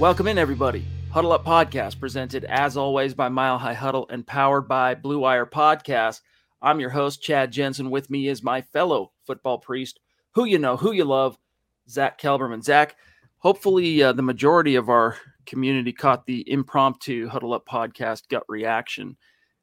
Welcome 0.00 0.28
in, 0.28 0.38
everybody. 0.38 0.86
Huddle 1.10 1.32
Up 1.32 1.44
Podcast, 1.44 2.00
presented 2.00 2.46
as 2.46 2.78
always 2.78 3.12
by 3.12 3.28
Mile 3.28 3.58
High 3.58 3.74
Huddle 3.74 4.06
and 4.08 4.26
powered 4.26 4.66
by 4.66 4.94
Blue 4.94 5.18
Wire 5.18 5.44
Podcast. 5.44 6.22
I'm 6.62 6.80
your 6.80 6.88
host, 6.88 7.20
Chad 7.20 7.52
Jensen. 7.52 7.90
With 7.90 8.08
me 8.08 8.26
is 8.26 8.42
my 8.42 8.62
fellow 8.62 9.12
football 9.26 9.58
priest, 9.58 10.00
who 10.30 10.46
you 10.46 10.58
know, 10.58 10.78
who 10.78 10.92
you 10.92 11.04
love, 11.04 11.36
Zack 11.86 12.18
Kelberman. 12.18 12.64
Zach, 12.64 12.96
hopefully 13.40 14.02
uh, 14.02 14.14
the 14.14 14.22
majority 14.22 14.74
of 14.74 14.88
our 14.88 15.18
community 15.44 15.92
caught 15.92 16.24
the 16.24 16.50
impromptu 16.50 17.28
Huddle 17.28 17.52
Up 17.52 17.66
Podcast 17.68 18.30
gut 18.30 18.44
reaction 18.48 19.18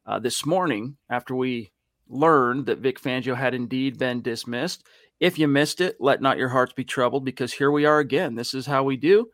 uh, 0.06 0.20
this 0.20 0.46
morning 0.46 0.98
after 1.10 1.34
we 1.34 1.72
learned 2.08 2.66
that 2.66 2.78
Vic 2.78 3.02
Fangio 3.02 3.34
had 3.34 3.54
indeed 3.54 3.98
been 3.98 4.22
dismissed. 4.22 4.86
If 5.18 5.36
you 5.36 5.48
missed 5.48 5.80
it, 5.80 5.96
let 5.98 6.22
not 6.22 6.38
your 6.38 6.50
hearts 6.50 6.74
be 6.74 6.84
troubled 6.84 7.24
because 7.24 7.54
here 7.54 7.72
we 7.72 7.86
are 7.86 7.98
again. 7.98 8.36
This 8.36 8.54
is 8.54 8.66
how 8.66 8.84
we 8.84 8.96
do 8.96 9.30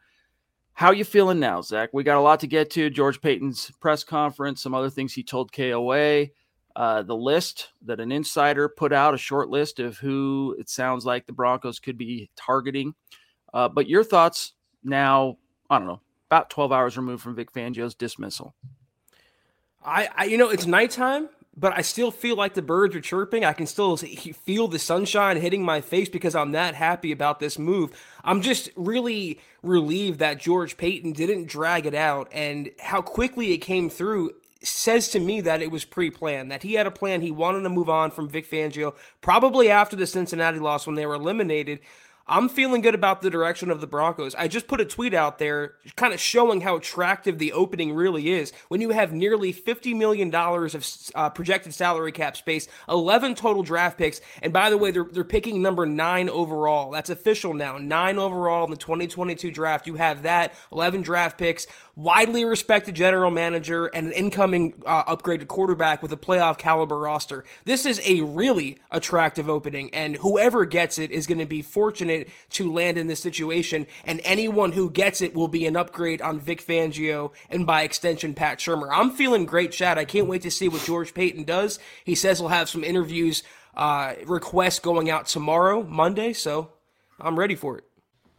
how 0.74 0.90
you 0.90 1.04
feeling 1.04 1.38
now, 1.38 1.62
Zach? 1.62 1.90
We 1.92 2.02
got 2.02 2.18
a 2.18 2.20
lot 2.20 2.40
to 2.40 2.48
get 2.48 2.70
to. 2.70 2.90
George 2.90 3.20
Paton's 3.20 3.70
press 3.80 4.02
conference, 4.02 4.60
some 4.60 4.74
other 4.74 4.90
things 4.90 5.12
he 5.12 5.22
told 5.22 5.52
KOA, 5.52 6.26
uh, 6.74 7.02
the 7.02 7.16
list 7.16 7.68
that 7.82 8.00
an 8.00 8.10
insider 8.10 8.68
put 8.68 8.92
out, 8.92 9.14
a 9.14 9.18
short 9.18 9.48
list 9.48 9.78
of 9.78 9.96
who 9.98 10.56
it 10.58 10.68
sounds 10.68 11.06
like 11.06 11.26
the 11.26 11.32
Broncos 11.32 11.78
could 11.78 11.96
be 11.96 12.28
targeting. 12.36 12.94
Uh, 13.52 13.68
but 13.68 13.88
your 13.88 14.02
thoughts 14.02 14.54
now, 14.82 15.38
I 15.70 15.78
don't 15.78 15.86
know, 15.86 16.00
about 16.28 16.50
12 16.50 16.72
hours 16.72 16.96
removed 16.96 17.22
from 17.22 17.36
Vic 17.36 17.52
Fangio's 17.52 17.94
dismissal. 17.94 18.54
I, 19.84 20.08
I 20.16 20.24
you 20.24 20.36
know, 20.36 20.48
it's 20.48 20.66
nighttime 20.66 21.28
but 21.56 21.72
I 21.76 21.82
still 21.82 22.10
feel 22.10 22.36
like 22.36 22.54
the 22.54 22.62
birds 22.62 22.96
are 22.96 23.00
chirping. 23.00 23.44
I 23.44 23.52
can 23.52 23.66
still 23.66 23.96
feel 23.96 24.68
the 24.68 24.78
sunshine 24.78 25.40
hitting 25.40 25.64
my 25.64 25.80
face 25.80 26.08
because 26.08 26.34
I'm 26.34 26.52
that 26.52 26.74
happy 26.74 27.12
about 27.12 27.40
this 27.40 27.58
move. 27.58 27.92
I'm 28.24 28.42
just 28.42 28.70
really 28.76 29.40
relieved 29.62 30.18
that 30.18 30.40
George 30.40 30.76
Paton 30.76 31.12
didn't 31.12 31.46
drag 31.46 31.86
it 31.86 31.94
out 31.94 32.28
and 32.32 32.70
how 32.80 33.02
quickly 33.02 33.52
it 33.52 33.58
came 33.58 33.88
through 33.88 34.32
says 34.62 35.08
to 35.08 35.20
me 35.20 35.42
that 35.42 35.60
it 35.60 35.70
was 35.70 35.84
pre-planned 35.84 36.50
that 36.50 36.62
he 36.62 36.72
had 36.72 36.86
a 36.86 36.90
plan 36.90 37.20
he 37.20 37.30
wanted 37.30 37.60
to 37.60 37.68
move 37.68 37.90
on 37.90 38.10
from 38.10 38.28
Vic 38.28 38.50
Fangio 38.50 38.94
probably 39.20 39.68
after 39.68 39.94
the 39.94 40.06
Cincinnati 40.06 40.58
loss 40.58 40.86
when 40.86 40.96
they 40.96 41.04
were 41.04 41.14
eliminated 41.14 41.80
I'm 42.26 42.48
feeling 42.48 42.80
good 42.80 42.94
about 42.94 43.20
the 43.20 43.28
direction 43.28 43.70
of 43.70 43.82
the 43.82 43.86
Broncos. 43.86 44.34
I 44.34 44.48
just 44.48 44.66
put 44.66 44.80
a 44.80 44.84
tweet 44.86 45.12
out 45.12 45.38
there 45.38 45.74
kind 45.94 46.14
of 46.14 46.20
showing 46.20 46.62
how 46.62 46.76
attractive 46.76 47.38
the 47.38 47.52
opening 47.52 47.92
really 47.92 48.30
is 48.30 48.52
when 48.68 48.80
you 48.80 48.90
have 48.90 49.12
nearly 49.12 49.52
$50 49.52 49.94
million 49.94 50.34
of 50.34 50.86
uh, 51.14 51.28
projected 51.30 51.74
salary 51.74 52.12
cap 52.12 52.36
space, 52.36 52.66
11 52.88 53.34
total 53.34 53.62
draft 53.62 53.98
picks. 53.98 54.22
And 54.40 54.54
by 54.54 54.70
the 54.70 54.78
way, 54.78 54.90
they're, 54.90 55.04
they're 55.04 55.22
picking 55.22 55.60
number 55.60 55.84
nine 55.84 56.30
overall. 56.30 56.90
That's 56.90 57.10
official 57.10 57.52
now. 57.52 57.76
Nine 57.76 58.18
overall 58.18 58.64
in 58.64 58.70
the 58.70 58.76
2022 58.78 59.50
draft. 59.50 59.86
You 59.86 59.96
have 59.96 60.22
that, 60.22 60.54
11 60.72 61.02
draft 61.02 61.36
picks, 61.36 61.66
widely 61.94 62.46
respected 62.46 62.94
general 62.94 63.30
manager, 63.30 63.86
and 63.86 64.06
an 64.06 64.12
incoming 64.12 64.82
uh, 64.86 65.04
upgraded 65.14 65.48
quarterback 65.48 66.02
with 66.02 66.12
a 66.12 66.16
playoff 66.16 66.56
caliber 66.56 66.98
roster. 66.98 67.44
This 67.66 67.84
is 67.84 68.00
a 68.04 68.22
really 68.22 68.78
attractive 68.90 69.50
opening, 69.50 69.92
and 69.94 70.16
whoever 70.16 70.64
gets 70.64 70.98
it 70.98 71.10
is 71.10 71.26
going 71.26 71.38
to 71.38 71.46
be 71.46 71.60
fortunate 71.60 72.13
to 72.50 72.72
land 72.72 72.98
in 72.98 73.06
this 73.06 73.20
situation. 73.20 73.86
And 74.04 74.20
anyone 74.24 74.72
who 74.72 74.90
gets 74.90 75.20
it 75.20 75.34
will 75.34 75.48
be 75.48 75.66
an 75.66 75.76
upgrade 75.76 76.22
on 76.22 76.40
Vic 76.40 76.64
Fangio 76.64 77.32
and 77.50 77.66
by 77.66 77.82
extension 77.82 78.34
Pat 78.34 78.58
Shurmur. 78.58 78.88
I'm 78.92 79.10
feeling 79.10 79.46
great, 79.46 79.72
Chad. 79.72 79.98
I 79.98 80.04
can't 80.04 80.28
wait 80.28 80.42
to 80.42 80.50
see 80.50 80.68
what 80.68 80.84
George 80.84 81.14
Paton 81.14 81.44
does. 81.44 81.78
He 82.04 82.14
says 82.14 82.38
he'll 82.38 82.48
have 82.48 82.68
some 82.68 82.84
interviews 82.84 83.42
uh, 83.76 84.14
requests 84.26 84.78
going 84.78 85.10
out 85.10 85.26
tomorrow, 85.26 85.82
Monday, 85.82 86.32
so 86.32 86.70
I'm 87.20 87.38
ready 87.38 87.54
for 87.54 87.78
it. 87.78 87.84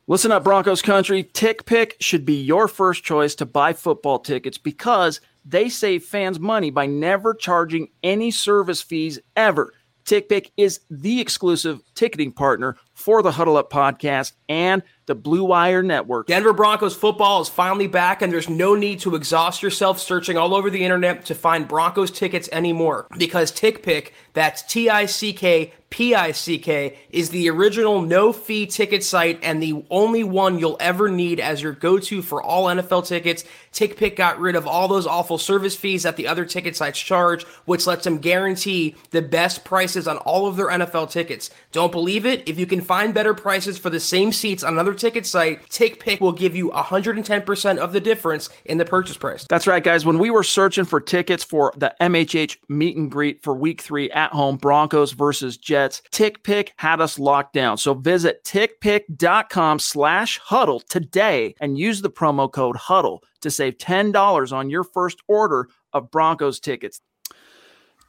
Listen 0.08 0.32
up, 0.32 0.44
Broncos 0.44 0.84
country. 0.84 1.24
TickPick 1.24 1.94
should 2.00 2.26
be 2.26 2.40
your 2.40 2.68
first 2.68 3.04
choice 3.04 3.34
to 3.36 3.46
buy 3.46 3.74
football 3.74 4.20
tickets 4.20 4.60
because 4.60 5.20
they 5.44 5.68
save 5.68 6.04
fans 6.04 6.40
money 6.40 6.70
by 6.70 6.86
never 6.86 7.34
charging 7.34 7.90
any 8.04 8.30
service 8.30 8.84
fees 8.84 9.20
ever. 9.36 9.74
TickPick 10.06 10.52
is 10.56 10.82
the 10.90 11.20
exclusive 11.20 11.82
ticketing 11.96 12.32
partner 12.32 12.78
for 12.94 13.24
the 13.24 13.32
Huddle 13.32 13.58
Up 13.58 13.72
podcast 13.72 14.34
and 14.48 14.84
the 15.08 15.16
Blue 15.16 15.44
Wire 15.44 15.82
Network. 15.82 16.28
Denver 16.28 16.54
Broncos 16.54 16.96
football 16.96 17.42
is 17.42 17.50
finally 17.50 17.88
back, 17.88 18.22
and 18.22 18.32
there's 18.32 18.50
no 18.50 18.76
need 18.76 19.00
to 19.02 19.16
exhaust 19.16 19.64
yourself 19.64 20.00
searching 20.00 20.38
all 20.38 20.54
over 20.54 20.70
the 20.70 20.84
internet 20.84 21.26
to 21.26 21.36
find 21.36 21.68
Broncos 21.68 22.12
tickets 22.12 22.48
anymore 22.52 23.08
because 23.18 23.52
TickPick, 23.52 24.12
that's 24.34 24.62
T 24.62 24.90
I 24.90 25.08
C 25.08 25.34
K 25.34 25.74
PICK 25.96 26.98
is 27.10 27.30
the 27.30 27.50
original 27.50 28.02
no 28.02 28.34
fee 28.34 28.66
ticket 28.66 29.02
site 29.02 29.40
and 29.42 29.64
the 29.64 29.86
only 29.90 30.26
one 30.26 30.60
you'll 30.60 30.76
ever 30.82 31.08
need 31.10 31.40
as 31.40 31.62
your 31.62 31.72
go 31.72 31.98
to 32.00 32.22
for 32.22 32.44
all 32.44 32.66
NFL 32.66 33.08
tickets. 33.08 33.46
TickPick 33.72 34.18
got 34.18 34.38
rid 34.38 34.58
of 34.58 34.68
all 34.68 34.90
those 34.90 35.08
awful 35.08 35.38
service 35.38 35.76
fees 35.76 36.04
that 36.04 36.18
the 36.18 36.28
other 36.28 36.44
ticket 36.44 36.76
sites 36.76 37.00
charge, 37.00 37.46
which 37.64 37.88
lets 37.88 38.04
them 38.04 38.18
guarantee 38.18 38.96
the 39.12 39.22
best 39.22 39.64
prices 39.64 40.06
on 40.06 40.18
all 40.18 40.48
of 40.48 40.58
their 40.58 40.68
NFL 40.68 41.12
tickets. 41.12 41.50
Don't 41.72 41.94
believe 41.94 42.26
it? 42.26 42.48
If 42.48 42.60
you 42.60 42.66
can 42.66 42.82
find 42.82 43.14
better 43.14 43.34
prices 43.34 43.78
for 43.78 43.90
the 43.90 44.00
same 44.00 44.34
seats 44.34 44.64
on 44.64 44.74
another 44.74 44.94
ticket 44.94 45.26
site, 45.26 45.66
TickPick 45.70 46.20
will 46.20 46.34
give 46.34 46.58
you 46.58 46.72
110% 46.72 47.78
of 47.78 47.94
the 47.94 48.02
difference 48.02 48.50
in 48.66 48.78
the 48.78 48.86
purchase 48.86 49.16
price. 49.16 49.46
That's 49.50 49.68
right, 49.68 49.84
guys. 49.84 50.06
When 50.06 50.20
we 50.20 50.30
were 50.30 50.44
searching 50.44 50.84
for 50.84 51.00
tickets 51.00 51.44
for 51.44 51.74
the 51.78 51.94
MHH 52.02 52.58
meet 52.68 52.98
and 52.98 53.10
greet 53.10 53.44
for 53.44 53.54
week 53.54 53.82
three 53.82 54.12
at 54.12 54.32
home, 54.32 54.58
Broncos 54.58 55.14
versus 55.14 55.56
Jets, 55.56 55.85
TickPick 55.92 56.70
had 56.78 57.02
us 57.02 57.20
locked 57.20 57.54
down. 57.54 57.78
So 57.78 57.94
visit 57.94 58.44
tickpick.com 58.44 59.80
slash 59.80 60.40
huddle 60.40 60.80
today 60.80 61.56
and 61.60 61.78
use 61.78 62.02
the 62.02 62.10
promo 62.10 62.52
code 62.52 62.76
huddle 62.76 63.24
to 63.42 63.52
save 63.52 63.78
$10 63.78 64.52
on 64.52 64.70
your 64.70 64.84
first 64.84 65.20
order 65.28 65.70
of 65.94 66.12
Broncos 66.12 66.60
tickets. 66.60 67.02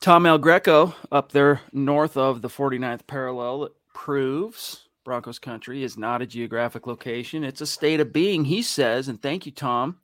Tom 0.01 0.27
El 0.27 0.39
Greco 0.39 0.95
up 1.11 1.33
there 1.33 1.61
north 1.73 2.17
of 2.17 2.43
the 2.43 2.49
49th 2.49 3.07
parallel 3.07 3.71
proves 3.95 4.87
Broncos 5.07 5.39
country 5.39 5.85
is 5.85 5.97
not 5.97 6.21
a 6.21 6.27
geographic 6.27 6.87
location. 6.87 7.45
It's 7.45 7.61
a 7.61 7.67
state 7.67 8.01
of 8.01 8.13
being, 8.13 8.45
he 8.45 8.61
says. 8.61 9.07
And 9.07 9.23
thank 9.23 9.47
you, 9.47 9.53
Tom. 9.53 9.99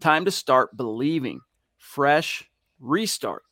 Time 0.00 0.24
to 0.24 0.30
start 0.30 0.76
believing. 0.76 1.40
Fresh 1.76 2.48
restart. 2.78 3.42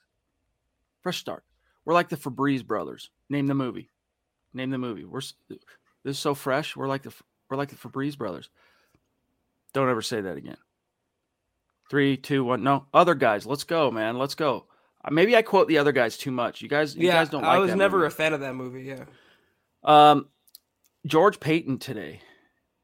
Fresh 1.03 1.19
start. 1.19 1.43
We're 1.85 1.95
like 1.95 2.09
the 2.09 2.17
Febreze 2.17 2.65
brothers. 2.65 3.11
Name 3.33 3.47
the 3.47 3.55
movie. 3.55 3.89
Name 4.53 4.69
the 4.69 4.77
movie. 4.77 5.07
We're 5.07 5.23
this 5.49 5.59
is 6.05 6.19
so 6.19 6.35
fresh. 6.35 6.77
We're 6.77 6.87
like 6.87 7.03
the 7.03 7.15
we're 7.49 7.57
like 7.57 7.71
the 7.71 7.77
Febreze 7.77 8.19
brothers. 8.19 8.51
Don't 9.73 9.89
ever 9.89 10.03
say 10.03 10.21
that 10.21 10.37
again. 10.37 10.59
Three, 11.89 12.19
two, 12.19 12.45
one. 12.45 12.63
No, 12.63 12.85
other 12.93 13.15
guys. 13.15 13.47
Let's 13.47 13.65
go, 13.65 13.91
man. 13.91 14.19
Let's 14.19 14.35
go. 14.35 14.67
Uh, 15.03 15.13
maybe 15.13 15.35
I 15.35 15.41
quote 15.41 15.67
the 15.67 15.79
other 15.79 15.93
guys 15.93 16.19
too 16.19 16.31
much. 16.31 16.61
You 16.61 16.69
guys, 16.69 16.95
you 16.95 17.07
yeah, 17.07 17.15
guys 17.15 17.31
don't. 17.31 17.41
Like 17.41 17.53
I 17.53 17.59
was 17.59 17.75
never 17.75 17.99
movie. 17.99 18.09
a 18.09 18.11
fan 18.11 18.35
of 18.35 18.41
that 18.41 18.55
movie. 18.55 18.83
Yeah. 18.83 19.05
Um, 19.83 20.29
George 21.07 21.41
Paton 21.41 21.79
today, 21.79 22.21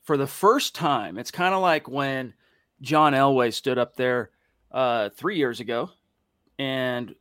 for 0.02 0.16
the 0.16 0.26
first 0.26 0.74
time, 0.74 1.18
it's 1.18 1.30
kind 1.30 1.54
of 1.54 1.60
like 1.60 1.90
when 1.90 2.32
John 2.80 3.12
Elway 3.12 3.52
stood 3.52 3.76
up 3.76 3.96
there 3.96 4.30
uh, 4.72 5.10
three 5.10 5.36
years 5.36 5.60
ago 5.60 5.90
and 6.58 7.14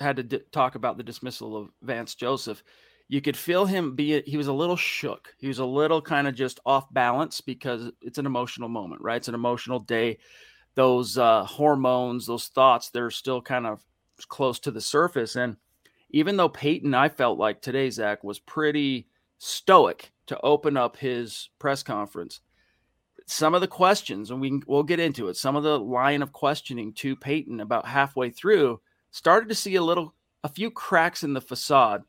had 0.00 0.16
to 0.16 0.22
d- 0.22 0.40
talk 0.50 0.74
about 0.74 0.96
the 0.96 1.02
dismissal 1.02 1.56
of 1.56 1.68
Vance 1.82 2.14
Joseph, 2.14 2.62
you 3.08 3.20
could 3.20 3.36
feel 3.36 3.66
him 3.66 3.94
be 3.94 4.22
he 4.22 4.36
was 4.36 4.46
a 4.46 4.52
little 4.52 4.76
shook. 4.76 5.34
He 5.38 5.48
was 5.48 5.58
a 5.58 5.64
little 5.64 6.00
kind 6.00 6.26
of 6.28 6.34
just 6.34 6.60
off 6.64 6.92
balance 6.92 7.40
because 7.40 7.90
it's 8.02 8.18
an 8.18 8.26
emotional 8.26 8.68
moment, 8.68 9.02
right? 9.02 9.16
It's 9.16 9.28
an 9.28 9.34
emotional 9.34 9.80
day. 9.80 10.18
those 10.74 11.18
uh, 11.18 11.44
hormones, 11.44 12.26
those 12.26 12.46
thoughts, 12.48 12.90
they're 12.90 13.10
still 13.10 13.42
kind 13.42 13.66
of 13.66 13.84
close 14.28 14.58
to 14.60 14.70
the 14.70 14.80
surface. 14.80 15.36
And 15.36 15.56
even 16.10 16.36
though 16.36 16.48
Paton, 16.48 16.94
I 16.94 17.08
felt 17.08 17.38
like 17.38 17.60
today, 17.60 17.90
Zach, 17.90 18.22
was 18.24 18.38
pretty 18.38 19.08
stoic 19.38 20.12
to 20.26 20.40
open 20.42 20.76
up 20.76 20.96
his 20.96 21.50
press 21.58 21.82
conference. 21.82 22.40
Some 23.26 23.54
of 23.54 23.60
the 23.60 23.68
questions, 23.68 24.30
and 24.30 24.40
we 24.40 24.50
can, 24.50 24.62
we'll 24.66 24.82
get 24.82 25.00
into 25.00 25.28
it, 25.28 25.36
some 25.36 25.56
of 25.56 25.62
the 25.62 25.78
line 25.78 26.22
of 26.22 26.32
questioning 26.32 26.92
to 26.94 27.16
Paton 27.16 27.60
about 27.60 27.86
halfway 27.86 28.30
through 28.30 28.80
started 29.10 29.48
to 29.48 29.54
see 29.54 29.76
a 29.76 29.82
little, 29.82 30.14
a 30.44 30.48
few 30.48 30.70
cracks 30.70 31.22
in 31.22 31.32
the 31.32 31.40
facade. 31.40 32.02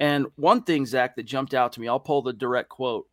And 0.00 0.26
one 0.36 0.62
thing, 0.62 0.86
Zach, 0.86 1.16
that 1.16 1.24
jumped 1.24 1.54
out 1.54 1.72
to 1.72 1.80
me, 1.80 1.88
I'll 1.88 2.00
pull 2.00 2.22
the 2.22 2.32
direct 2.32 2.68
quote 2.68 3.06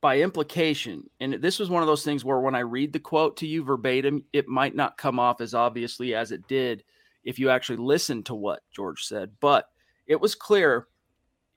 by 0.00 0.20
implication. 0.20 1.08
And 1.20 1.34
this 1.34 1.58
was 1.58 1.68
one 1.68 1.82
of 1.82 1.86
those 1.86 2.04
things 2.04 2.24
where 2.24 2.40
when 2.40 2.54
I 2.54 2.60
read 2.60 2.92
the 2.92 3.00
quote 3.00 3.36
to 3.38 3.46
you 3.46 3.62
verbatim, 3.62 4.24
it 4.32 4.48
might 4.48 4.74
not 4.74 4.96
come 4.96 5.18
off 5.18 5.40
as 5.40 5.54
obviously 5.54 6.14
as 6.14 6.32
it 6.32 6.46
did 6.48 6.84
if 7.24 7.38
you 7.38 7.50
actually 7.50 7.76
listen 7.76 8.22
to 8.24 8.34
what 8.34 8.62
George 8.70 9.04
said. 9.04 9.32
But 9.40 9.68
it 10.06 10.20
was 10.20 10.34
clear 10.34 10.88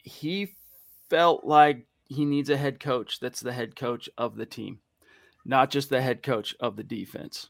he 0.03 0.55
felt 1.09 1.45
like 1.45 1.87
he 2.05 2.25
needs 2.25 2.49
a 2.49 2.57
head 2.57 2.79
coach 2.79 3.19
that's 3.19 3.39
the 3.39 3.53
head 3.53 3.75
coach 3.75 4.09
of 4.17 4.35
the 4.35 4.45
team, 4.45 4.79
not 5.45 5.71
just 5.71 5.89
the 5.89 6.01
head 6.01 6.21
coach 6.21 6.55
of 6.59 6.75
the 6.75 6.83
defense. 6.83 7.49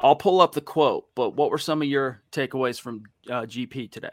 I'll 0.00 0.16
pull 0.16 0.40
up 0.40 0.52
the 0.52 0.60
quote, 0.60 1.06
but 1.14 1.30
what 1.30 1.50
were 1.50 1.58
some 1.58 1.80
of 1.80 1.88
your 1.88 2.22
takeaways 2.32 2.80
from 2.80 3.04
uh, 3.30 3.42
GP 3.42 3.90
today? 3.90 4.10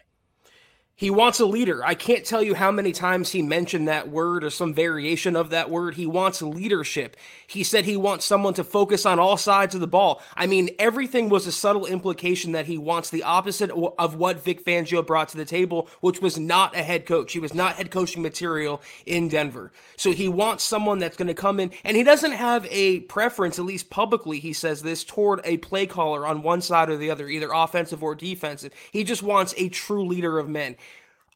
He 0.95 1.09
wants 1.09 1.39
a 1.39 1.45
leader. 1.47 1.83
I 1.83 1.95
can't 1.95 2.23
tell 2.23 2.43
you 2.43 2.53
how 2.53 2.71
many 2.71 2.91
times 2.91 3.31
he 3.31 3.41
mentioned 3.41 3.87
that 3.87 4.09
word 4.09 4.43
or 4.43 4.51
some 4.51 4.75
variation 4.75 5.35
of 5.35 5.49
that 5.49 5.71
word. 5.71 5.95
He 5.95 6.05
wants 6.05 6.43
leadership. 6.43 7.17
He 7.47 7.63
said 7.63 7.85
he 7.85 7.97
wants 7.97 8.25
someone 8.25 8.53
to 8.53 8.63
focus 8.63 9.03
on 9.03 9.17
all 9.17 9.35
sides 9.35 9.73
of 9.73 9.81
the 9.81 9.87
ball. 9.87 10.21
I 10.35 10.45
mean, 10.45 10.69
everything 10.77 11.29
was 11.29 11.47
a 11.47 11.51
subtle 11.51 11.87
implication 11.87 12.51
that 12.51 12.67
he 12.67 12.77
wants 12.77 13.09
the 13.09 13.23
opposite 13.23 13.71
of 13.71 14.15
what 14.15 14.43
Vic 14.43 14.63
Fangio 14.63 15.05
brought 15.05 15.29
to 15.29 15.37
the 15.37 15.45
table, 15.45 15.89
which 16.01 16.21
was 16.21 16.37
not 16.37 16.75
a 16.75 16.83
head 16.83 17.07
coach. 17.07 17.33
He 17.33 17.39
was 17.39 17.55
not 17.55 17.75
head 17.75 17.89
coaching 17.89 18.21
material 18.21 18.79
in 19.07 19.29
Denver. 19.29 19.71
So 19.97 20.11
he 20.11 20.29
wants 20.29 20.63
someone 20.63 20.99
that's 20.99 21.17
going 21.17 21.27
to 21.27 21.33
come 21.33 21.59
in, 21.59 21.71
and 21.83 21.97
he 21.97 22.03
doesn't 22.03 22.33
have 22.33 22.67
a 22.69 22.99
preference, 23.01 23.57
at 23.57 23.65
least 23.65 23.89
publicly, 23.89 24.39
he 24.39 24.53
says 24.53 24.83
this, 24.83 25.03
toward 25.03 25.41
a 25.43 25.57
play 25.57 25.87
caller 25.87 26.27
on 26.27 26.43
one 26.43 26.61
side 26.61 26.89
or 26.89 26.97
the 26.97 27.09
other, 27.09 27.27
either 27.27 27.49
offensive 27.51 28.03
or 28.03 28.13
defensive. 28.13 28.73
He 28.91 29.03
just 29.03 29.23
wants 29.23 29.55
a 29.57 29.69
true 29.69 30.05
leader 30.05 30.37
of 30.37 30.47
men. 30.47 30.75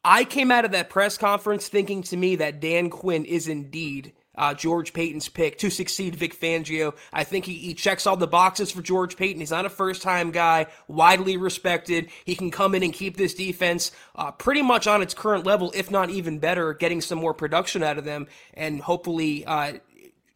I 0.04 0.24
came 0.24 0.50
out 0.50 0.64
of 0.64 0.72
that 0.72 0.90
press 0.90 1.18
conference 1.18 1.68
thinking 1.68 2.02
to 2.04 2.16
me 2.16 2.36
that 2.36 2.60
Dan 2.60 2.90
Quinn 2.90 3.24
is 3.24 3.48
indeed 3.48 4.12
uh, 4.38 4.54
George 4.54 4.92
Paton's 4.92 5.28
pick 5.28 5.58
to 5.58 5.68
succeed 5.68 6.14
Vic 6.14 6.38
Fangio. 6.38 6.94
I 7.12 7.24
think 7.24 7.44
he, 7.44 7.54
he 7.54 7.74
checks 7.74 8.06
all 8.06 8.16
the 8.16 8.26
boxes 8.26 8.70
for 8.70 8.80
George 8.80 9.16
Paton. 9.16 9.40
He's 9.40 9.50
not 9.50 9.66
a 9.66 9.70
first 9.70 10.00
time 10.00 10.30
guy, 10.30 10.66
widely 10.86 11.36
respected. 11.36 12.08
He 12.24 12.36
can 12.36 12.50
come 12.50 12.74
in 12.74 12.84
and 12.84 12.92
keep 12.92 13.16
this 13.16 13.34
defense 13.34 13.90
uh, 14.14 14.30
pretty 14.30 14.62
much 14.62 14.86
on 14.86 15.02
its 15.02 15.12
current 15.12 15.44
level, 15.44 15.72
if 15.74 15.90
not 15.90 16.10
even 16.10 16.38
better, 16.38 16.72
getting 16.72 17.00
some 17.00 17.18
more 17.18 17.34
production 17.34 17.82
out 17.82 17.98
of 17.98 18.04
them 18.04 18.28
and 18.54 18.80
hopefully. 18.80 19.44
Uh, 19.44 19.74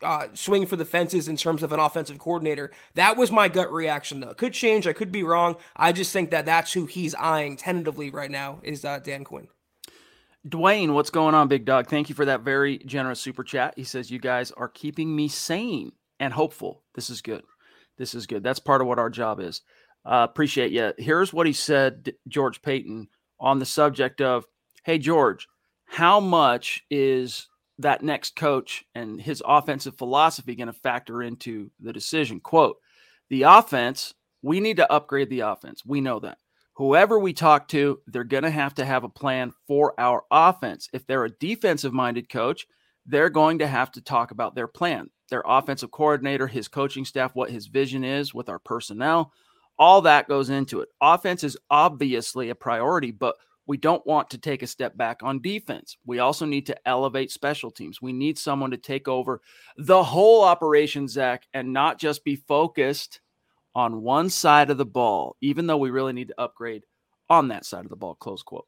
uh, 0.02 0.28
swing 0.34 0.66
for 0.66 0.76
the 0.76 0.84
fences 0.84 1.28
in 1.28 1.37
terms 1.37 1.62
of 1.62 1.72
an 1.72 1.81
offensive 1.81 2.19
coordinator. 2.19 2.70
That 2.94 3.16
was 3.16 3.31
my 3.31 3.49
gut 3.49 3.72
reaction, 3.72 4.20
though. 4.20 4.34
Could 4.34 4.52
change. 4.52 4.87
I 4.87 4.93
could 4.93 5.12
be 5.12 5.22
wrong. 5.22 5.56
I 5.76 5.93
just 5.93 6.12
think 6.12 6.31
that 6.31 6.46
that's 6.46 6.72
who 6.72 6.87
he's 6.87 7.14
eyeing 7.14 7.56
tentatively 7.56 8.10
right 8.10 8.31
now 8.31 8.60
is 8.62 8.84
uh, 8.84 8.99
Dan 8.99 9.25
Quinn. 9.25 9.49
Dwayne, 10.46 10.93
what's 10.93 11.10
going 11.10 11.34
on, 11.34 11.46
big 11.46 11.64
dog? 11.64 11.87
Thank 11.87 12.08
you 12.08 12.16
for 12.16 12.25
that 12.25 12.40
very 12.40 12.78
generous 12.78 13.20
super 13.20 13.44
chat. 13.44 13.75
He 13.76 13.84
says, 13.84 14.10
You 14.10 14.19
guys 14.19 14.50
are 14.52 14.69
keeping 14.69 15.14
me 15.14 15.28
sane 15.28 15.93
and 16.19 16.32
hopeful. 16.32 16.82
This 16.94 17.10
is 17.10 17.22
good. 17.22 17.44
This 17.96 18.14
is 18.14 18.26
good. 18.26 18.43
That's 18.43 18.58
part 18.58 18.81
of 18.81 18.88
what 18.88 18.98
our 18.98 19.10
job 19.10 19.38
is. 19.38 19.62
Uh, 20.05 20.26
appreciate 20.28 20.72
you. 20.72 20.93
Here's 20.98 21.32
what 21.32 21.46
he 21.46 21.52
said, 21.52 22.14
George 22.26 22.60
Paton, 22.60 23.08
on 23.38 23.60
the 23.60 23.66
subject 23.66 24.20
of, 24.20 24.44
Hey, 24.82 24.98
George, 24.98 25.46
how 25.84 26.19
much 26.19 26.84
is 26.90 27.48
that 27.78 28.02
next 28.02 28.36
coach 28.36 28.84
and 28.94 29.20
his 29.20 29.42
offensive 29.46 29.96
philosophy 29.96 30.54
going 30.54 30.66
to 30.66 30.72
factor 30.72 31.22
into 31.22 31.70
the 31.80 31.92
decision? 31.92 32.40
Quote, 32.40 32.76
the 33.30 33.42
offense, 33.42 34.14
we 34.42 34.60
need 34.60 34.76
to 34.76 34.92
upgrade 34.92 35.30
the 35.30 35.40
offense. 35.40 35.84
We 35.84 36.00
know 36.00 36.19
that 36.20 36.38
whoever 36.74 37.19
we 37.19 37.32
talk 37.32 37.69
to, 37.69 38.00
they're 38.06 38.24
going 38.24 38.42
to 38.42 38.50
have 38.50 38.74
to 38.74 38.84
have 38.84 39.04
a 39.04 39.08
plan 39.08 39.52
for 39.66 39.94
our 39.98 40.24
offense. 40.30 40.88
If 40.92 41.06
they're 41.06 41.24
a 41.24 41.30
defensive 41.30 41.92
minded 41.92 42.28
coach, 42.28 42.66
they're 43.06 43.30
going 43.30 43.58
to 43.58 43.66
have 43.66 43.90
to 43.92 44.00
talk 44.00 44.30
about 44.30 44.54
their 44.54 44.69
plan, 44.69 45.10
their 45.28 45.42
offensive 45.44 45.90
coordinator, 45.90 46.46
his 46.46 46.69
coaching 46.69 47.04
staff, 47.04 47.34
what 47.34 47.50
his 47.50 47.66
vision 47.66 48.04
is 48.04 48.32
with 48.32 48.48
our 48.48 48.58
personnel. 48.58 49.32
All 49.78 50.02
that 50.02 50.28
goes 50.28 50.50
into 50.50 50.80
it. 50.80 50.88
Offense 51.00 51.42
is 51.42 51.56
obviously 51.70 52.50
a 52.50 52.54
priority, 52.54 53.10
but 53.10 53.36
we 53.66 53.76
don't 53.76 54.06
want 54.06 54.30
to 54.30 54.38
take 54.38 54.62
a 54.62 54.66
step 54.66 54.96
back 54.96 55.22
on 55.22 55.40
defense. 55.40 55.96
We 56.04 56.18
also 56.18 56.46
need 56.46 56.66
to 56.66 56.88
elevate 56.88 57.30
special 57.30 57.70
teams. 57.70 58.02
We 58.02 58.12
need 58.12 58.38
someone 58.38 58.72
to 58.72 58.76
take 58.76 59.08
over 59.08 59.40
the 59.76 60.02
whole 60.02 60.42
operation, 60.42 61.06
Zach, 61.08 61.46
and 61.54 61.72
not 61.72 61.98
just 61.98 62.24
be 62.24 62.36
focused 62.36 63.20
on 63.74 64.02
one 64.02 64.30
side 64.30 64.70
of 64.70 64.78
the 64.78 64.86
ball, 64.86 65.36
even 65.40 65.66
though 65.66 65.76
we 65.78 65.90
really 65.90 66.12
need 66.12 66.28
to 66.28 66.40
upgrade 66.40 66.84
on 67.30 67.48
that 67.48 67.64
side 67.64 67.84
of 67.84 67.90
the 67.90 67.96
ball. 67.96 68.14
Close 68.16 68.42
quote. 68.42 68.66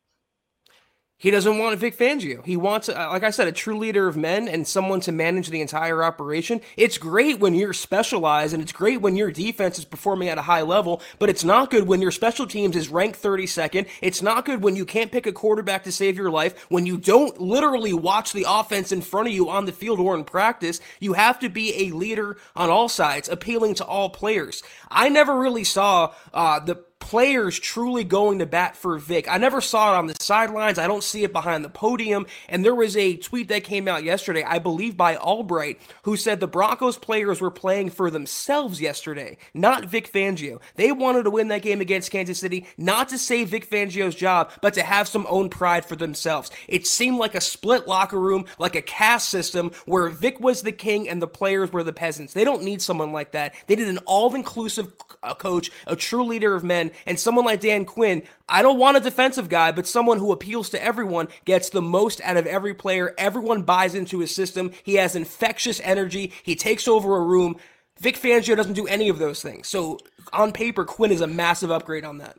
He 1.16 1.30
doesn't 1.30 1.58
want 1.58 1.74
a 1.74 1.76
Vic 1.76 1.96
Fangio. 1.96 2.44
He 2.44 2.56
wants, 2.56 2.88
uh, 2.88 3.08
like 3.10 3.22
I 3.22 3.30
said, 3.30 3.46
a 3.46 3.52
true 3.52 3.78
leader 3.78 4.08
of 4.08 4.16
men 4.16 4.48
and 4.48 4.66
someone 4.66 5.00
to 5.02 5.12
manage 5.12 5.48
the 5.48 5.60
entire 5.60 6.02
operation. 6.02 6.60
It's 6.76 6.98
great 6.98 7.38
when 7.38 7.54
you're 7.54 7.72
specialized 7.72 8.52
and 8.52 8.62
it's 8.62 8.72
great 8.72 9.00
when 9.00 9.16
your 9.16 9.30
defense 9.30 9.78
is 9.78 9.84
performing 9.84 10.28
at 10.28 10.38
a 10.38 10.42
high 10.42 10.62
level, 10.62 11.00
but 11.20 11.30
it's 11.30 11.44
not 11.44 11.70
good 11.70 11.86
when 11.86 12.02
your 12.02 12.10
special 12.10 12.46
teams 12.46 12.74
is 12.74 12.88
ranked 12.88 13.22
32nd. 13.22 13.88
It's 14.02 14.22
not 14.22 14.44
good 14.44 14.60
when 14.60 14.74
you 14.74 14.84
can't 14.84 15.12
pick 15.12 15.26
a 15.26 15.32
quarterback 15.32 15.84
to 15.84 15.92
save 15.92 16.16
your 16.16 16.30
life, 16.30 16.66
when 16.68 16.84
you 16.84 16.98
don't 16.98 17.40
literally 17.40 17.94
watch 17.94 18.32
the 18.32 18.44
offense 18.46 18.90
in 18.90 19.00
front 19.00 19.28
of 19.28 19.34
you 19.34 19.48
on 19.48 19.66
the 19.66 19.72
field 19.72 20.00
or 20.00 20.16
in 20.16 20.24
practice. 20.24 20.80
You 20.98 21.12
have 21.12 21.38
to 21.38 21.48
be 21.48 21.86
a 21.86 21.94
leader 21.94 22.38
on 22.56 22.70
all 22.70 22.88
sides, 22.88 23.28
appealing 23.28 23.74
to 23.74 23.84
all 23.84 24.10
players. 24.10 24.62
I 24.90 25.08
never 25.08 25.38
really 25.38 25.64
saw 25.64 26.12
uh, 26.34 26.58
the 26.58 26.84
players 27.04 27.58
truly 27.58 28.02
going 28.02 28.38
to 28.38 28.46
bat 28.46 28.74
for 28.78 28.96
Vic. 28.96 29.28
I 29.28 29.36
never 29.36 29.60
saw 29.60 29.92
it 29.92 29.98
on 29.98 30.06
the 30.06 30.16
sidelines. 30.18 30.78
I 30.78 30.86
don't 30.86 31.04
see 31.04 31.22
it 31.22 31.34
behind 31.34 31.62
the 31.62 31.68
podium. 31.68 32.24
And 32.48 32.64
there 32.64 32.74
was 32.74 32.96
a 32.96 33.18
tweet 33.18 33.48
that 33.48 33.62
came 33.62 33.86
out 33.86 34.04
yesterday, 34.04 34.42
I 34.42 34.58
believe 34.58 34.96
by 34.96 35.16
Allbright, 35.16 35.76
who 36.04 36.16
said 36.16 36.40
the 36.40 36.48
Broncos 36.48 36.96
players 36.96 37.42
were 37.42 37.50
playing 37.50 37.90
for 37.90 38.10
themselves 38.10 38.80
yesterday, 38.80 39.36
not 39.52 39.84
Vic 39.84 40.10
Fangio. 40.10 40.62
They 40.76 40.92
wanted 40.92 41.24
to 41.24 41.30
win 41.30 41.48
that 41.48 41.60
game 41.60 41.82
against 41.82 42.10
Kansas 42.10 42.38
City, 42.38 42.66
not 42.78 43.10
to 43.10 43.18
save 43.18 43.50
Vic 43.50 43.68
Fangio's 43.68 44.14
job, 44.14 44.50
but 44.62 44.72
to 44.72 44.82
have 44.82 45.06
some 45.06 45.26
own 45.28 45.50
pride 45.50 45.84
for 45.84 45.96
themselves. 45.96 46.50
It 46.68 46.86
seemed 46.86 47.18
like 47.18 47.34
a 47.34 47.40
split 47.42 47.86
locker 47.86 48.18
room, 48.18 48.46
like 48.58 48.76
a 48.76 48.82
caste 48.82 49.28
system 49.28 49.72
where 49.84 50.08
Vic 50.08 50.40
was 50.40 50.62
the 50.62 50.72
king 50.72 51.10
and 51.10 51.20
the 51.20 51.28
players 51.28 51.70
were 51.70 51.82
the 51.82 51.92
peasants. 51.92 52.32
They 52.32 52.44
don't 52.44 52.62
need 52.62 52.80
someone 52.80 53.12
like 53.12 53.32
that. 53.32 53.54
They 53.66 53.76
need 53.76 53.88
an 53.88 53.98
all 54.06 54.34
inclusive 54.34 54.90
uh, 55.22 55.34
coach, 55.34 55.70
a 55.86 55.96
true 55.96 56.24
leader 56.24 56.54
of 56.54 56.64
men, 56.64 56.92
and 57.06 57.18
someone 57.18 57.44
like 57.44 57.60
Dan 57.60 57.84
Quinn, 57.84 58.22
I 58.48 58.62
don't 58.62 58.78
want 58.78 58.96
a 58.96 59.00
defensive 59.00 59.48
guy, 59.48 59.72
but 59.72 59.86
someone 59.86 60.18
who 60.18 60.32
appeals 60.32 60.70
to 60.70 60.82
everyone, 60.82 61.28
gets 61.44 61.70
the 61.70 61.82
most 61.82 62.20
out 62.22 62.36
of 62.36 62.46
every 62.46 62.74
player. 62.74 63.14
Everyone 63.18 63.62
buys 63.62 63.94
into 63.94 64.20
his 64.20 64.34
system. 64.34 64.72
He 64.82 64.94
has 64.94 65.16
infectious 65.16 65.80
energy. 65.84 66.32
He 66.42 66.56
takes 66.56 66.88
over 66.88 67.16
a 67.16 67.22
room. 67.22 67.56
Vic 67.98 68.16
Fangio 68.16 68.56
doesn't 68.56 68.72
do 68.74 68.86
any 68.86 69.08
of 69.08 69.18
those 69.18 69.40
things. 69.40 69.68
So 69.68 69.98
on 70.32 70.52
paper, 70.52 70.84
Quinn 70.84 71.12
is 71.12 71.20
a 71.20 71.26
massive 71.26 71.70
upgrade 71.70 72.04
on 72.04 72.18
that. 72.18 72.36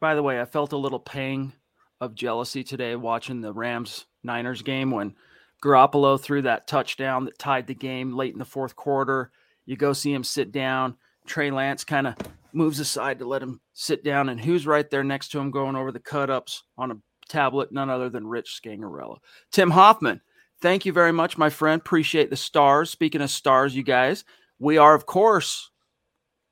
By 0.00 0.14
the 0.14 0.22
way, 0.22 0.40
I 0.40 0.44
felt 0.44 0.72
a 0.72 0.78
little 0.78 0.98
pang 0.98 1.52
of 2.00 2.14
jealousy 2.14 2.64
today 2.64 2.96
watching 2.96 3.40
the 3.40 3.52
Rams 3.52 4.06
Niners 4.22 4.62
game 4.62 4.90
when 4.90 5.14
Garoppolo 5.62 6.18
threw 6.18 6.42
that 6.42 6.66
touchdown 6.66 7.26
that 7.26 7.38
tied 7.38 7.66
the 7.66 7.74
game 7.74 8.16
late 8.16 8.32
in 8.32 8.38
the 8.38 8.44
fourth 8.44 8.74
quarter. 8.76 9.30
You 9.66 9.76
go 9.76 9.92
see 9.92 10.12
him 10.12 10.24
sit 10.24 10.52
down. 10.52 10.96
Trey 11.26 11.50
Lance 11.50 11.84
kind 11.84 12.06
of 12.06 12.14
moves 12.54 12.80
aside 12.80 13.18
to 13.18 13.26
let 13.26 13.42
him 13.42 13.60
sit 13.72 14.04
down. 14.04 14.28
And 14.28 14.40
who's 14.40 14.66
right 14.66 14.88
there 14.90 15.04
next 15.04 15.28
to 15.30 15.38
him 15.38 15.50
going 15.50 15.76
over 15.76 15.92
the 15.92 16.00
cut 16.00 16.30
ups 16.30 16.64
on 16.76 16.90
a 16.90 16.96
tablet? 17.28 17.72
None 17.72 17.90
other 17.90 18.08
than 18.08 18.26
Rich 18.26 18.60
Scangarello. 18.62 19.18
Tim 19.52 19.70
Hoffman, 19.70 20.20
thank 20.60 20.86
you 20.86 20.92
very 20.92 21.12
much, 21.12 21.38
my 21.38 21.50
friend. 21.50 21.80
Appreciate 21.80 22.30
the 22.30 22.36
stars. 22.36 22.90
Speaking 22.90 23.22
of 23.22 23.30
stars, 23.30 23.74
you 23.74 23.82
guys, 23.82 24.24
we 24.58 24.78
are, 24.78 24.94
of 24.94 25.06
course, 25.06 25.70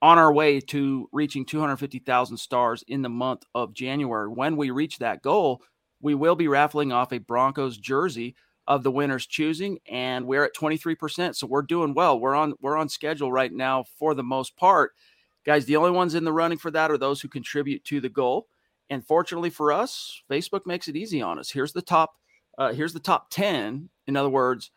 on 0.01 0.19
our 0.19 0.33
way 0.33 0.61
to 0.61 1.09
reaching 1.13 1.45
250,000 1.45 2.37
stars 2.37 2.85
in 2.87 3.03
the 3.03 3.09
month 3.09 3.43
of 3.55 3.75
January. 3.75 4.29
When 4.29 4.57
we 4.57 4.71
reach 4.71 4.99
that 4.99 5.23
goal, 5.23 5.63
we 6.01 6.15
will 6.15 6.37
be 6.37 6.49
raffling 6.49 6.93
off 6.93 7.13
a 7.13 7.19
Broncos 7.19 7.77
jersey 7.77 8.37
of 8.69 8.83
the 8.83 8.91
winner's 8.91 9.27
choosing 9.27 9.79
and 9.91 10.27
we're 10.27 10.45
at 10.45 10.55
23% 10.55 11.35
so 11.35 11.47
we're 11.47 11.63
doing 11.63 11.95
well 11.95 12.21
we're 12.21 12.35
on 12.35 12.53
we're 12.61 12.77
on 12.77 12.87
schedule 12.87 13.33
right 13.33 13.53
now 13.53 13.83
for 13.99 14.13
the 14.13 14.23
most 14.23 14.55
part 14.59 14.93
Guys, 15.49 15.65
the 15.65 15.77
only 15.77 15.91
ones 15.91 16.15
in 16.15 16.25
the 16.25 16.33
running 16.33 16.59
for 16.59 16.71
that 16.71 16.91
are 16.91 16.99
those 16.99 17.23
who 17.23 17.29
contribute 17.29 17.83
to 17.85 18.03
the 18.03 18.09
goal. 18.11 18.49
And 18.91 19.03
fortunately 19.03 19.49
for 19.49 19.73
us, 19.73 20.23
Facebook 20.31 20.67
makes 20.67 20.89
it 20.89 20.97
easy 20.97 21.23
on 21.23 21.39
us. 21.39 21.51
Here's 21.51 21.73
the 21.73 21.81
top. 21.81 22.17
Uh, 22.59 22.75
here's 22.75 22.93
the 22.93 23.01
top 23.01 23.31
ten. 23.31 23.89
In 24.07 24.15
other 24.15 24.29
words, 24.29 24.73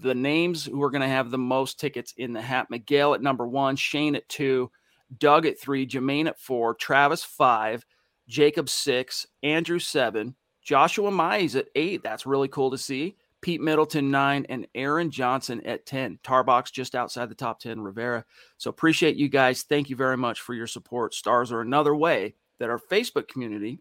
the 0.00 0.14
names 0.14 0.64
who 0.64 0.82
are 0.82 0.90
going 0.90 1.02
to 1.02 1.06
have 1.06 1.30
the 1.30 1.36
most 1.36 1.78
tickets 1.78 2.14
in 2.16 2.32
the 2.32 2.40
hat. 2.40 2.68
Miguel 2.70 3.12
at 3.12 3.20
number 3.20 3.46
one, 3.46 3.76
Shane 3.76 4.16
at 4.16 4.26
two, 4.30 4.70
Doug 5.18 5.44
at 5.44 5.60
three, 5.60 5.86
Jermaine 5.86 6.28
at 6.28 6.40
four, 6.40 6.72
Travis 6.72 7.22
five, 7.22 7.84
Jacob 8.26 8.70
six, 8.70 9.26
Andrew 9.42 9.78
seven, 9.78 10.34
Joshua 10.62 11.10
Mize 11.10 11.56
at 11.56 11.68
eight. 11.74 12.02
That's 12.02 12.24
really 12.24 12.48
cool 12.48 12.70
to 12.70 12.78
see. 12.78 13.16
Pete 13.46 13.60
Middleton 13.60 14.10
nine, 14.10 14.44
and 14.48 14.66
Aaron 14.74 15.08
Johnson 15.08 15.64
at 15.64 15.86
10. 15.86 16.18
Tarbox 16.24 16.72
just 16.72 16.96
outside 16.96 17.28
the 17.28 17.34
top 17.36 17.60
10, 17.60 17.80
Rivera. 17.80 18.24
So 18.58 18.70
appreciate 18.70 19.14
you 19.14 19.28
guys. 19.28 19.62
Thank 19.62 19.88
you 19.88 19.94
very 19.94 20.16
much 20.16 20.40
for 20.40 20.52
your 20.52 20.66
support. 20.66 21.14
Stars 21.14 21.52
are 21.52 21.60
another 21.60 21.94
way 21.94 22.34
that 22.58 22.70
our 22.70 22.80
Facebook 22.80 23.28
community 23.28 23.78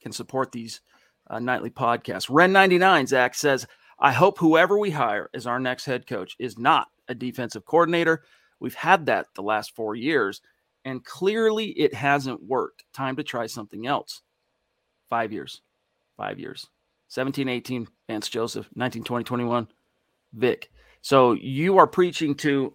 can 0.00 0.10
support 0.10 0.52
these 0.52 0.80
uh, 1.28 1.38
nightly 1.38 1.68
podcasts. 1.68 2.30
Ren99, 2.30 3.08
Zach 3.08 3.34
says, 3.34 3.66
I 3.98 4.10
hope 4.10 4.38
whoever 4.38 4.78
we 4.78 4.88
hire 4.88 5.28
as 5.34 5.46
our 5.46 5.60
next 5.60 5.84
head 5.84 6.06
coach 6.06 6.34
is 6.38 6.56
not 6.56 6.88
a 7.08 7.14
defensive 7.14 7.66
coordinator. 7.66 8.22
We've 8.58 8.72
had 8.72 9.04
that 9.04 9.26
the 9.34 9.42
last 9.42 9.76
four 9.76 9.96
years, 9.96 10.40
and 10.86 11.04
clearly 11.04 11.72
it 11.72 11.92
hasn't 11.92 12.42
worked. 12.42 12.84
Time 12.94 13.16
to 13.16 13.22
try 13.22 13.44
something 13.48 13.86
else. 13.86 14.22
Five 15.10 15.30
years. 15.30 15.60
Five 16.16 16.38
years. 16.38 16.70
17, 17.12 17.46
18, 17.46 17.88
Vance 18.08 18.26
Joseph, 18.30 18.70
19, 18.74 19.04
20, 19.04 19.22
21, 19.22 19.68
Vic. 20.32 20.70
So 21.02 21.32
you 21.32 21.76
are 21.76 21.86
preaching 21.86 22.34
to 22.36 22.72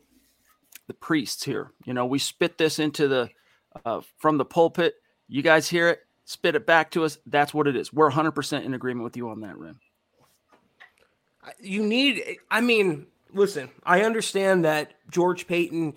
the 0.86 0.94
priests 0.94 1.44
here. 1.44 1.72
You 1.86 1.96
know, 1.96 2.06
we 2.06 2.20
spit 2.20 2.56
this 2.56 2.78
into 2.78 3.08
the 3.08 3.32
uh, 3.84 4.02
from 4.20 4.38
the 4.38 4.46
pulpit. 4.46 4.94
You 5.28 5.42
guys 5.42 5.68
hear 5.68 5.90
it, 5.90 6.02
spit 6.26 6.54
it 6.54 6.68
back 6.68 6.92
to 6.92 7.04
us. 7.04 7.18
That's 7.26 7.52
what 7.52 7.68
it 7.68 7.76
is. 7.76 7.92
We're 7.92 8.12
100% 8.12 8.64
in 8.64 8.76
agreement 8.76 9.06
with 9.06 9.18
you 9.18 9.28
on 9.30 9.42
that, 9.42 9.58
Rim. 9.58 9.80
You 11.60 11.82
need, 11.82 12.38
I 12.52 12.62
mean, 12.62 13.08
listen, 13.34 13.72
I 13.84 14.04
understand 14.04 14.66
that 14.66 14.94
George 15.10 15.48
Paton 15.48 15.96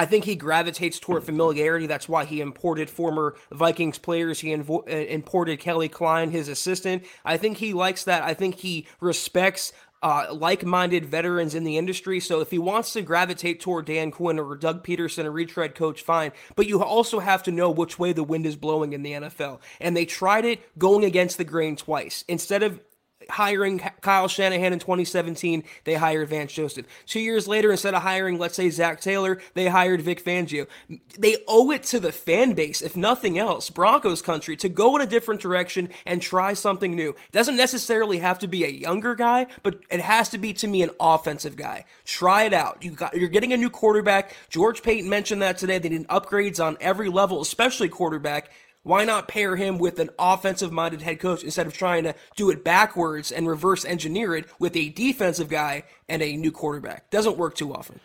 I 0.00 0.06
think 0.06 0.24
he 0.24 0.34
gravitates 0.34 0.98
toward 0.98 1.24
familiarity. 1.24 1.86
That's 1.86 2.08
why 2.08 2.24
he 2.24 2.40
imported 2.40 2.88
former 2.88 3.34
Vikings 3.52 3.98
players. 3.98 4.40
He 4.40 4.48
invo- 4.48 4.88
uh, 4.88 4.96
imported 4.96 5.60
Kelly 5.60 5.90
Kleine, 5.90 6.30
his 6.30 6.48
assistant. 6.48 7.04
I 7.22 7.36
think 7.36 7.58
he 7.58 7.74
likes 7.74 8.04
that. 8.04 8.22
I 8.22 8.32
think 8.32 8.54
he 8.54 8.86
respects 9.00 9.74
uh, 10.02 10.28
like-minded 10.32 11.04
veterans 11.04 11.54
in 11.54 11.64
the 11.64 11.76
industry. 11.76 12.18
So 12.18 12.40
if 12.40 12.50
he 12.50 12.58
wants 12.58 12.94
to 12.94 13.02
gravitate 13.02 13.60
toward 13.60 13.84
Dan 13.84 14.10
Quinn 14.10 14.38
or 14.38 14.56
Doug 14.56 14.82
Pederson, 14.82 15.26
a 15.26 15.30
retread 15.30 15.74
coach, 15.74 16.00
fine. 16.00 16.32
But 16.56 16.66
you 16.66 16.82
also 16.82 17.18
have 17.18 17.42
to 17.42 17.50
know 17.50 17.70
which 17.70 17.98
way 17.98 18.14
the 18.14 18.24
wind 18.24 18.46
is 18.46 18.56
blowing 18.56 18.94
in 18.94 19.02
the 19.02 19.12
NFL. 19.12 19.60
And 19.82 19.94
they 19.94 20.06
tried 20.06 20.46
it 20.46 20.78
going 20.78 21.04
against 21.04 21.36
the 21.36 21.44
grain 21.44 21.76
twice. 21.76 22.24
Instead 22.26 22.62
of 22.62 22.80
hiring 23.30 23.78
Kyle 24.00 24.28
Shanahan 24.28 24.72
in 24.72 24.78
2017, 24.78 25.64
they 25.84 25.94
hired 25.94 26.28
Vance 26.28 26.52
Joseph. 26.52 26.86
Two 27.06 27.20
years 27.20 27.48
later, 27.48 27.70
instead 27.70 27.94
of 27.94 28.02
hiring, 28.02 28.38
let's 28.38 28.56
say, 28.56 28.70
Zac 28.70 29.00
Taylor, 29.00 29.40
they 29.54 29.68
hired 29.68 30.02
Vic 30.02 30.24
Fangio. 30.24 30.66
They 31.18 31.38
owe 31.48 31.70
it 31.70 31.82
to 31.84 32.00
the 32.00 32.12
fan 32.12 32.54
base, 32.54 32.82
if 32.82 32.96
nothing 32.96 33.38
else, 33.38 33.70
Broncos 33.70 34.22
country, 34.22 34.56
to 34.56 34.68
go 34.68 34.96
in 34.96 35.02
a 35.02 35.06
different 35.06 35.40
direction 35.40 35.88
and 36.06 36.20
try 36.20 36.54
something 36.54 36.94
new. 36.94 37.10
It 37.10 37.32
doesn't 37.32 37.56
necessarily 37.56 38.18
have 38.18 38.38
to 38.40 38.48
be 38.48 38.64
a 38.64 38.68
younger 38.68 39.14
guy, 39.14 39.46
but 39.62 39.80
it 39.90 40.00
has 40.00 40.28
to 40.30 40.38
be, 40.38 40.52
to 40.54 40.68
me, 40.68 40.82
an 40.82 40.90
offensive 41.00 41.56
guy. 41.56 41.84
Try 42.04 42.44
it 42.44 42.52
out. 42.52 42.84
You 42.84 42.92
got, 42.92 43.14
you're 43.14 43.28
getting 43.28 43.52
a 43.52 43.56
new 43.56 43.70
quarterback. 43.70 44.34
George 44.48 44.82
Paton 44.82 45.08
mentioned 45.08 45.42
that 45.42 45.58
today. 45.58 45.78
They 45.78 45.88
need 45.88 46.08
upgrades 46.08 46.64
on 46.64 46.76
every 46.80 47.08
level, 47.08 47.40
especially 47.40 47.88
quarterback. 47.88 48.50
Why 48.82 49.04
not 49.04 49.28
pair 49.28 49.56
him 49.56 49.78
with 49.78 49.98
an 49.98 50.10
offensive 50.18 50.72
minded 50.72 51.02
head 51.02 51.20
coach 51.20 51.44
instead 51.44 51.66
of 51.66 51.74
trying 51.74 52.04
to 52.04 52.14
do 52.36 52.50
it 52.50 52.64
backwards 52.64 53.30
and 53.30 53.46
reverse 53.46 53.84
engineer 53.84 54.34
it 54.34 54.46
with 54.58 54.74
a 54.74 54.88
defensive 54.88 55.48
guy 55.48 55.84
and 56.08 56.22
a 56.22 56.36
new 56.36 56.50
quarterback? 56.50 57.10
Doesn't 57.10 57.36
work 57.36 57.54
too 57.54 57.74
often. 57.74 58.00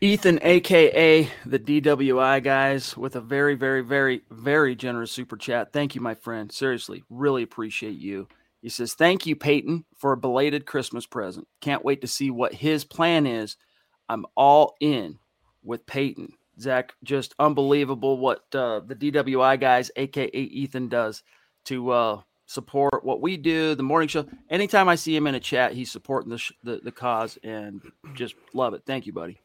Ethan, 0.00 0.40
aka 0.42 1.30
the 1.44 1.58
DWI 1.58 2.42
guys, 2.42 2.96
with 2.96 3.16
a 3.16 3.20
very, 3.20 3.54
very, 3.54 3.82
very, 3.82 4.22
very 4.30 4.74
generous 4.74 5.12
super 5.12 5.36
chat. 5.36 5.72
Thank 5.72 5.94
you, 5.94 6.00
my 6.00 6.14
friend. 6.14 6.50
Seriously, 6.50 7.04
really 7.08 7.42
appreciate 7.42 7.98
you. 7.98 8.28
He 8.62 8.68
says, 8.68 8.94
Thank 8.94 9.26
you, 9.26 9.36
Paton, 9.36 9.84
for 9.96 10.12
a 10.12 10.16
belated 10.16 10.66
Christmas 10.66 11.06
present. 11.06 11.46
Can't 11.60 11.84
wait 11.84 12.00
to 12.00 12.08
see 12.08 12.30
what 12.30 12.54
his 12.54 12.84
plan 12.84 13.26
is. 13.26 13.56
I'm 14.08 14.26
all 14.36 14.74
in 14.80 15.18
with 15.62 15.86
Paton. 15.86 16.32
Zach, 16.60 16.94
just 17.04 17.34
unbelievable 17.38 18.18
what 18.18 18.44
uh, 18.54 18.80
the 18.80 18.94
DWI 18.94 19.60
guys, 19.60 19.90
aka 19.96 20.28
Ethan, 20.28 20.88
does 20.88 21.22
to 21.66 21.90
uh, 21.90 22.20
support 22.46 23.04
what 23.04 23.20
we 23.20 23.36
do. 23.36 23.74
The 23.74 23.82
morning 23.82 24.08
show. 24.08 24.26
Anytime 24.48 24.88
I 24.88 24.94
see 24.94 25.14
him 25.14 25.26
in 25.26 25.34
a 25.34 25.40
chat, 25.40 25.72
he's 25.72 25.90
supporting 25.90 26.30
the, 26.30 26.38
sh- 26.38 26.52
the 26.62 26.80
the 26.82 26.92
cause, 26.92 27.38
and 27.42 27.80
just 28.14 28.34
love 28.54 28.74
it. 28.74 28.82
Thank 28.86 29.06
you, 29.06 29.12
buddy. 29.12 29.40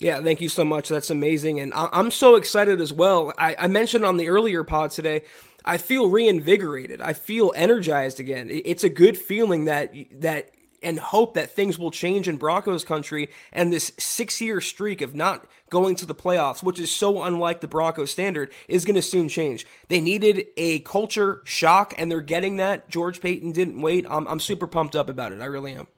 Yeah, 0.00 0.20
thank 0.22 0.40
you 0.40 0.48
so 0.48 0.64
much. 0.64 0.88
That's 0.88 1.10
amazing, 1.10 1.60
and 1.60 1.72
I- 1.74 1.88
am 1.92 2.10
so 2.10 2.36
excited 2.36 2.80
as 2.80 2.92
well. 2.92 3.32
I-, 3.38 3.56
I 3.58 3.66
mentioned 3.68 4.04
on 4.04 4.16
the 4.16 4.28
earlier 4.28 4.64
pod 4.64 4.90
today. 4.90 5.22
I 5.64 5.78
feel 5.78 6.10
reinvigorated. 6.10 7.00
I 7.00 7.14
feel 7.14 7.52
energized 7.56 8.20
again. 8.20 8.48
It's 8.50 8.84
a 8.84 8.90
good 8.90 9.16
feeling 9.16 9.64
that 9.64 9.94
that 10.20 10.50
and 10.82 10.98
hope 10.98 11.34
that 11.34 11.50
things 11.50 11.78
will 11.78 11.90
change 11.90 12.28
in 12.28 12.36
Broncos 12.36 12.84
country 12.84 13.30
and 13.52 13.72
this 13.72 13.90
six 13.98 14.40
year 14.40 14.60
streak 14.60 15.00
of 15.00 15.14
not 15.14 15.46
going 15.74 15.96
to 15.96 16.06
the 16.06 16.14
playoffs, 16.14 16.62
which 16.62 16.78
is 16.78 16.90
so 16.90 17.22
unlike 17.24 17.60
the 17.60 17.68
Broncos 17.68 18.10
standard, 18.10 18.50
is 18.68 18.84
going 18.84 18.94
to 18.94 19.02
soon 19.02 19.28
change. 19.28 19.66
They 19.88 20.00
needed 20.00 20.46
a 20.56 20.78
culture 20.80 21.42
shock, 21.44 21.92
and 21.98 22.10
they're 22.10 22.20
getting 22.20 22.56
that. 22.56 22.88
George 22.88 23.20
Paton 23.20 23.52
didn't 23.52 23.82
wait. 23.82 24.06
I'm, 24.08 24.26
I'm 24.28 24.40
super 24.40 24.66
pumped 24.66 24.96
up 24.96 25.08
about 25.10 25.32
it. 25.32 25.40
I 25.40 25.46
really 25.46 25.74
am. 25.74 25.88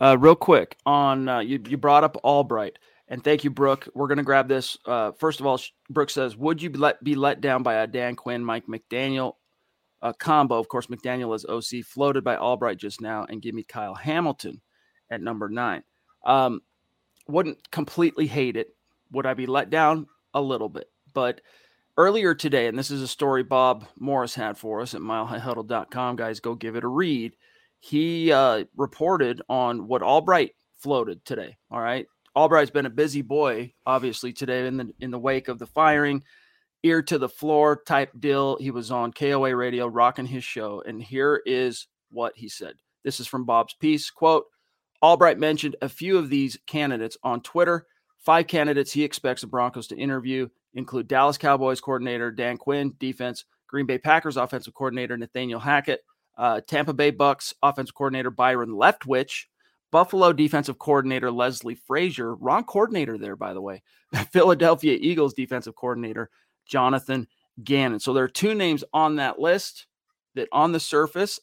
Uh, 0.00 0.16
real 0.20 0.36
quick 0.36 0.76
on 0.84 1.28
uh, 1.28 1.38
you, 1.38 1.60
you 1.66 1.76
brought 1.76 2.04
up 2.04 2.16
Allbright. 2.22 2.76
And 3.08 3.24
thank 3.24 3.44
you, 3.44 3.50
Brooke. 3.50 3.88
We're 3.94 4.08
going 4.08 4.18
to 4.18 4.24
grab 4.24 4.48
this. 4.48 4.78
Uh, 4.86 5.12
first 5.12 5.40
of 5.40 5.46
all, 5.46 5.60
Brooke 5.90 6.10
says, 6.10 6.36
Would 6.36 6.62
you 6.62 6.70
let, 6.70 7.02
be 7.02 7.14
let 7.14 7.40
down 7.40 7.62
by 7.62 7.74
a 7.74 7.86
Dan 7.86 8.16
Quinn, 8.16 8.44
Mike 8.44 8.64
McDaniel 8.66 9.34
uh, 10.04 10.12
combo. 10.12 10.58
Of 10.58 10.68
course, 10.68 10.86
McDaniel 10.86 11.34
is 11.34 11.46
OC, 11.46 11.84
floated 11.84 12.22
by 12.22 12.36
Allbright 12.36 12.76
just 12.76 13.00
now, 13.00 13.24
and 13.28 13.42
give 13.42 13.54
me 13.54 13.64
Kyle 13.64 13.94
Hamilton 13.94 14.60
at 15.10 15.22
number 15.22 15.48
nine. 15.48 15.82
Um, 16.24 16.60
wouldn't 17.26 17.70
completely 17.70 18.26
hate 18.26 18.56
it. 18.56 18.73
Would 19.14 19.26
I 19.26 19.34
be 19.34 19.46
let 19.46 19.70
down? 19.70 20.06
A 20.34 20.40
little 20.40 20.68
bit. 20.68 20.90
But 21.12 21.40
earlier 21.96 22.34
today, 22.34 22.66
and 22.66 22.78
this 22.78 22.90
is 22.90 23.02
a 23.02 23.08
story 23.08 23.42
Bob 23.42 23.86
Morris 23.98 24.34
had 24.34 24.58
for 24.58 24.80
us 24.80 24.94
at 24.94 25.00
milehighhuddle.com, 25.00 26.16
guys, 26.16 26.40
go 26.40 26.54
give 26.54 26.76
it 26.76 26.84
a 26.84 26.88
read. 26.88 27.34
He 27.80 28.32
uh, 28.32 28.64
reported 28.76 29.42
on 29.48 29.86
what 29.86 30.02
Allbright 30.02 30.50
floated 30.78 31.24
today. 31.24 31.56
All 31.70 31.80
right. 31.80 32.06
Allbright's 32.36 32.70
been 32.70 32.86
a 32.86 32.90
busy 32.90 33.22
boy, 33.22 33.72
obviously, 33.86 34.32
today 34.32 34.66
in 34.66 34.76
the 34.76 34.92
in 34.98 35.12
the 35.12 35.18
wake 35.18 35.46
of 35.46 35.58
the 35.60 35.66
firing 35.66 36.24
ear 36.84 37.02
to 37.02 37.18
the 37.18 37.28
floor 37.28 37.82
type 37.86 38.12
deal. 38.20 38.56
He 38.58 38.70
was 38.70 38.90
on 38.90 39.12
KOA 39.12 39.56
radio 39.56 39.86
rocking 39.86 40.26
his 40.26 40.44
show. 40.44 40.82
And 40.86 41.02
here 41.02 41.42
is 41.46 41.88
what 42.10 42.34
he 42.36 42.48
said. 42.48 42.74
This 43.02 43.18
is 43.18 43.26
from 43.26 43.44
Bob's 43.44 43.74
piece. 43.74 44.10
Quote, 44.10 44.44
Allbright 45.02 45.38
mentioned 45.38 45.76
a 45.82 45.88
few 45.88 46.18
of 46.18 46.28
these 46.28 46.58
candidates 46.66 47.16
on 47.22 47.40
Twitter. 47.40 47.86
Five 48.24 48.46
candidates 48.46 48.92
he 48.92 49.04
expects 49.04 49.42
the 49.42 49.46
Broncos 49.46 49.86
to 49.88 49.96
interview 49.96 50.48
include 50.74 51.08
Dallas 51.08 51.38
Cowboys 51.38 51.80
coordinator 51.80 52.30
Dan 52.30 52.56
Quinn, 52.56 52.94
defense, 52.98 53.44
Green 53.68 53.86
Bay 53.86 53.98
Packers 53.98 54.36
offensive 54.36 54.74
coordinator 54.74 55.16
Nathaniel 55.16 55.60
Hackett, 55.60 56.04
uh, 56.36 56.60
Tampa 56.66 56.92
Bay 56.92 57.10
Bucks 57.10 57.54
offensive 57.62 57.94
coordinator 57.94 58.30
Byron 58.30 58.70
Leftwich, 58.70 59.44
Buffalo 59.90 60.32
defensive 60.32 60.78
coordinator 60.78 61.30
Leslie 61.30 61.76
Frazier, 61.76 62.34
wrong 62.34 62.64
coordinator 62.64 63.16
there, 63.16 63.36
by 63.36 63.54
the 63.54 63.60
way, 63.60 63.82
Philadelphia 64.32 64.98
Eagles 65.00 65.34
defensive 65.34 65.76
coordinator 65.76 66.30
Jonathan 66.66 67.28
Gannon. 67.62 68.00
So 68.00 68.12
there 68.12 68.24
are 68.24 68.28
two 68.28 68.54
names 68.54 68.82
on 68.92 69.16
that 69.16 69.38
list 69.38 69.86
that 70.34 70.48
on 70.50 70.72
the 70.72 70.80
surface 70.80 71.40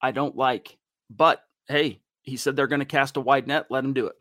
I 0.00 0.12
don't 0.12 0.36
like. 0.36 0.76
But 1.10 1.42
hey, 1.66 2.00
he 2.22 2.36
said 2.36 2.56
they're 2.56 2.66
going 2.66 2.80
to 2.80 2.86
cast 2.86 3.16
a 3.16 3.20
wide 3.20 3.46
net. 3.46 3.66
Let 3.70 3.84
him 3.84 3.92
do 3.92 4.06
it. 4.06 4.16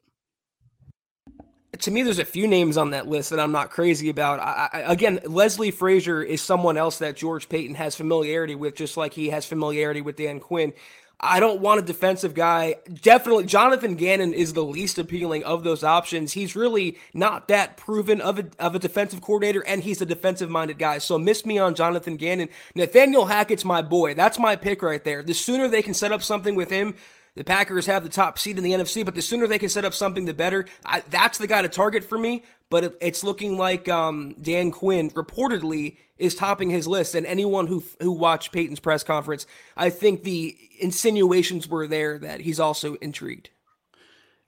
To 1.79 1.91
me, 1.91 2.03
there's 2.03 2.19
a 2.19 2.25
few 2.25 2.47
names 2.47 2.77
on 2.77 2.91
that 2.91 3.07
list 3.07 3.31
that 3.31 3.39
I'm 3.39 3.51
not 3.51 3.71
crazy 3.71 4.09
about. 4.09 4.39
I, 4.39 4.69
I, 4.71 4.79
again, 4.91 5.19
Leslie 5.25 5.71
Frazier 5.71 6.21
is 6.21 6.41
someone 6.41 6.77
else 6.77 6.99
that 6.99 7.15
George 7.15 7.49
Paton 7.49 7.75
has 7.75 7.95
familiarity 7.95 8.55
with, 8.55 8.75
just 8.75 8.95
like 8.95 9.13
he 9.13 9.29
has 9.29 9.45
familiarity 9.45 10.01
with 10.01 10.15
Dan 10.15 10.39
Quinn. 10.39 10.73
I 11.19 11.39
don't 11.39 11.61
want 11.61 11.79
a 11.79 11.83
defensive 11.83 12.33
guy. 12.33 12.75
Definitely, 13.01 13.45
Jonathan 13.45 13.95
Gannon 13.95 14.33
is 14.33 14.51
the 14.51 14.63
least 14.63 14.99
appealing 14.99 15.45
of 15.45 15.63
those 15.63 15.81
options. 15.83 16.33
He's 16.33 16.53
really 16.55 16.97
not 17.13 17.47
that 17.47 17.77
proven 17.77 18.19
of 18.19 18.39
a, 18.39 18.45
of 18.59 18.75
a 18.75 18.79
defensive 18.79 19.21
coordinator, 19.21 19.65
and 19.65 19.81
he's 19.81 20.01
a 20.01 20.05
defensive 20.05 20.49
minded 20.49 20.77
guy. 20.77 20.97
So 20.97 21.17
miss 21.17 21.45
me 21.45 21.57
on 21.57 21.75
Jonathan 21.75 22.17
Gannon. 22.17 22.49
Nathaniel 22.75 23.25
Hackett's 23.25 23.63
my 23.63 23.81
boy. 23.81 24.13
That's 24.15 24.37
my 24.37 24.57
pick 24.57 24.81
right 24.81 25.03
there. 25.03 25.23
The 25.23 25.33
sooner 25.33 25.69
they 25.69 25.81
can 25.81 25.93
set 25.93 26.11
up 26.11 26.21
something 26.21 26.55
with 26.55 26.69
him, 26.69 26.93
the 27.35 27.43
Packers 27.43 27.87
have 27.87 28.03
the 28.03 28.09
top 28.09 28.37
seed 28.37 28.57
in 28.57 28.63
the 28.63 28.73
NFC, 28.73 29.03
but 29.03 29.15
the 29.15 29.21
sooner 29.21 29.47
they 29.47 29.59
can 29.59 29.69
set 29.69 29.85
up 29.85 29.93
something, 29.93 30.25
the 30.25 30.33
better. 30.33 30.65
I, 30.85 31.01
that's 31.09 31.39
the 31.39 31.47
guy 31.47 31.63
to 31.63 31.69
target 31.69 32.03
for 32.03 32.17
me. 32.17 32.43
But 32.69 32.83
it, 32.83 32.97
it's 33.01 33.23
looking 33.23 33.57
like 33.57 33.89
um, 33.89 34.35
Dan 34.41 34.71
Quinn 34.71 35.09
reportedly 35.11 35.97
is 36.17 36.35
topping 36.35 36.69
his 36.69 36.87
list, 36.87 37.15
and 37.15 37.25
anyone 37.25 37.67
who 37.67 37.83
who 37.99 38.11
watched 38.11 38.51
Paton's 38.51 38.79
press 38.79 39.03
conference, 39.03 39.45
I 39.75 39.89
think 39.89 40.23
the 40.23 40.57
insinuations 40.79 41.67
were 41.67 41.87
there 41.87 42.19
that 42.19 42.41
he's 42.41 42.59
also 42.59 42.95
intrigued. 42.95 43.49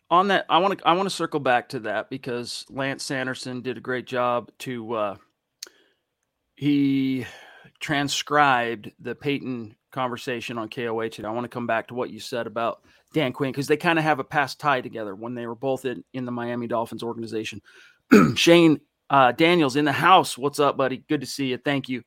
on 0.09 0.27
that, 0.29 0.45
I 0.49 0.59
want 0.59 0.79
to 0.79 0.87
I 0.87 0.93
want 0.93 1.07
to 1.07 1.15
circle 1.15 1.39
back 1.39 1.69
to 1.69 1.79
that 1.81 2.09
because 2.09 2.65
Lance 2.69 3.03
Sanderson 3.03 3.61
did 3.61 3.77
a 3.77 3.81
great 3.81 4.05
job 4.07 4.51
to 4.59 4.93
uh, 4.93 5.15
he 6.55 7.25
transcribed 7.79 8.91
the 8.99 9.15
Paton 9.15 9.75
conversation 9.91 10.57
on 10.57 10.69
KOA, 10.69 11.09
and 11.17 11.25
I 11.25 11.31
want 11.31 11.45
to 11.45 11.49
come 11.49 11.67
back 11.67 11.87
to 11.87 11.93
what 11.93 12.09
you 12.09 12.19
said 12.19 12.47
about 12.47 12.81
Dan 13.13 13.31
Quinn 13.31 13.51
because 13.51 13.67
they 13.67 13.77
kind 13.77 13.97
of 13.97 14.03
have 14.03 14.19
a 14.19 14.23
past 14.23 14.59
tie 14.59 14.81
together 14.81 15.15
when 15.15 15.35
they 15.35 15.47
were 15.47 15.55
both 15.55 15.85
in, 15.85 16.03
in 16.13 16.25
the 16.25 16.31
Miami 16.31 16.67
Dolphins 16.67 17.03
organization. 17.03 17.61
Shane 18.35 18.81
uh, 19.09 19.31
Daniels 19.31 19.75
in 19.75 19.85
the 19.85 19.91
house. 19.91 20.37
What's 20.37 20.59
up, 20.59 20.77
buddy? 20.77 21.03
Good 21.07 21.21
to 21.21 21.27
see 21.27 21.47
you. 21.47 21.57
Thank 21.57 21.89
you. 21.89 22.03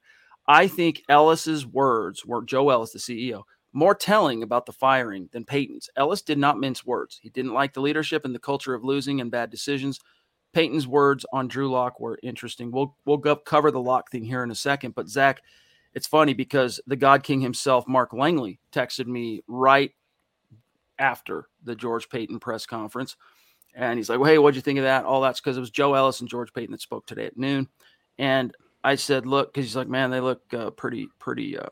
I 0.47 0.67
think 0.67 1.03
Ellis's 1.09 1.67
words 1.67 2.25
were 2.25 2.43
Joe 2.43 2.71
Ellis, 2.71 2.93
the 2.93 2.99
CEO, 2.99 3.43
more 3.73 3.95
telling 3.95 4.43
about 4.43 4.67
the 4.67 4.73
firing 4.73 5.29
than 5.33 5.45
Paton's. 5.45 5.91
Ellis 5.97 6.23
did 6.23 6.39
not 6.39 6.59
mince 6.59 6.85
words. 6.85 7.19
He 7.23 7.29
didn't 7.29 7.53
like 7.53 7.75
the 7.75 7.83
leadership 7.83 8.25
and 8.25 8.35
the 8.35 8.39
culture 8.39 8.75
of 8.75 8.85
losing 8.85 9.21
and 9.21 9.31
bad 9.31 9.51
decisions. 9.51 10.01
Paton's 10.53 10.87
words 10.87 11.27
on 11.33 11.49
Drew 11.49 11.71
Lock 11.71 12.01
were 12.01 12.19
interesting. 12.23 12.71
We'll 12.71 12.97
we'll 13.05 13.19
go 13.19 13.37
cover 13.37 13.71
the 13.71 13.81
Lock 13.81 14.11
thing 14.11 14.25
here 14.25 14.43
in 14.43 14.51
a 14.51 14.55
second, 14.55 14.95
but 14.95 15.09
Zach, 15.09 15.43
it's 15.95 16.07
funny 16.07 16.35
because 16.35 16.81
the 16.87 16.97
God 16.97 17.23
King 17.23 17.41
himself, 17.41 17.87
Mark 17.87 18.13
Langley, 18.13 18.59
texted 18.73 19.07
me 19.07 19.43
right 19.47 19.93
after 20.99 21.49
the 21.65 21.75
George 21.75 22.09
Paton 22.09 22.41
press 22.41 22.67
conference. 22.67 23.17
And 23.75 23.99
he's 23.99 24.09
like, 24.09 24.19
well, 24.19 24.31
hey, 24.31 24.39
what'd 24.39 24.57
you 24.57 24.63
think 24.63 24.79
of 24.79 24.85
that? 24.85 25.05
All 25.05 25.21
that's 25.21 25.41
because 25.41 25.57
it 25.57 25.61
was 25.61 25.71
Joe 25.71 25.95
Ellis 25.95 26.21
and 26.21 26.29
George 26.29 26.53
Paton 26.53 26.73
that 26.73 26.81
spoke 26.81 27.07
today 27.07 27.27
at 27.27 27.37
noon. 27.37 27.69
And 28.19 28.53
I 28.83 28.97
said, 28.97 29.27
look, 29.27 29.53
because 29.53 29.67
he's 29.67 29.77
like, 29.77 29.89
man, 29.89 30.11
they 30.11 30.21
look 30.21 30.43
uh, 30.53 30.71
pretty, 30.71 31.09
pretty 31.19 31.57
uh, 31.59 31.69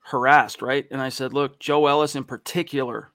harassed, 0.00 0.60
right? 0.60 0.86
And 0.90 1.00
I 1.00 1.08
said, 1.08 1.32
look, 1.32 1.58
Joe 1.58 1.86
Ellis 1.86 2.16
in 2.16 2.24
particular 2.24 3.10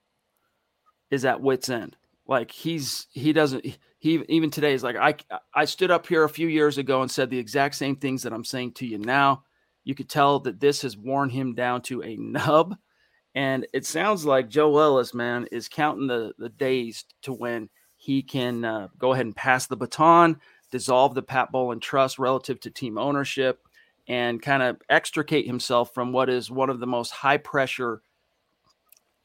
is 1.11 1.25
at 1.25 1.41
wit's 1.41 1.69
end. 1.69 1.95
Like 2.27 2.51
he's 2.51 3.07
he 3.11 3.33
doesn't 3.33 3.65
he 3.65 3.75
even 4.01 4.49
today 4.49 4.73
is 4.73 4.83
like 4.83 4.95
I 4.95 5.15
I 5.53 5.65
stood 5.65 5.91
up 5.91 6.07
here 6.07 6.23
a 6.23 6.29
few 6.29 6.47
years 6.47 6.77
ago 6.77 7.01
and 7.01 7.11
said 7.11 7.29
the 7.29 7.37
exact 7.37 7.75
same 7.75 7.95
things 7.95 8.23
that 8.23 8.33
I'm 8.33 8.45
saying 8.45 8.73
to 8.73 8.85
you 8.85 8.97
now. 8.97 9.43
You 9.83 9.95
could 9.95 10.09
tell 10.09 10.39
that 10.41 10.59
this 10.59 10.81
has 10.83 10.97
worn 10.97 11.29
him 11.29 11.55
down 11.55 11.81
to 11.83 12.03
a 12.03 12.15
nub 12.15 12.75
and 13.33 13.65
it 13.73 13.85
sounds 13.85 14.25
like 14.25 14.49
Joe 14.49 14.77
Ellis, 14.77 15.13
man, 15.13 15.47
is 15.51 15.69
counting 15.69 16.07
the, 16.07 16.33
the 16.37 16.49
days 16.49 17.05
to 17.21 17.33
when 17.33 17.69
he 17.95 18.21
can 18.21 18.65
uh, 18.65 18.87
go 18.97 19.13
ahead 19.13 19.25
and 19.25 19.35
pass 19.35 19.67
the 19.67 19.77
baton, 19.77 20.39
dissolve 20.71 21.15
the 21.15 21.21
Pat 21.21 21.51
Bowlen 21.51 21.79
trust 21.79 22.19
relative 22.19 22.59
to 22.61 22.69
team 22.69 22.97
ownership, 22.97 23.59
and 24.07 24.41
kind 24.41 24.63
of 24.63 24.81
extricate 24.89 25.45
himself 25.45 25.93
from 25.93 26.11
what 26.11 26.29
is 26.29 26.51
one 26.51 26.69
of 26.69 26.79
the 26.79 26.87
most 26.87 27.11
high 27.11 27.37
pressure 27.37 28.01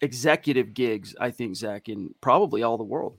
executive 0.03 0.75
gigs, 0.75 1.17
I 1.19 1.31
think, 1.31 1.57
Zach, 1.57 1.89
in 1.89 2.15
probably 2.21 2.63
all 2.63 2.77
the 2.77 2.85
world. 2.85 3.19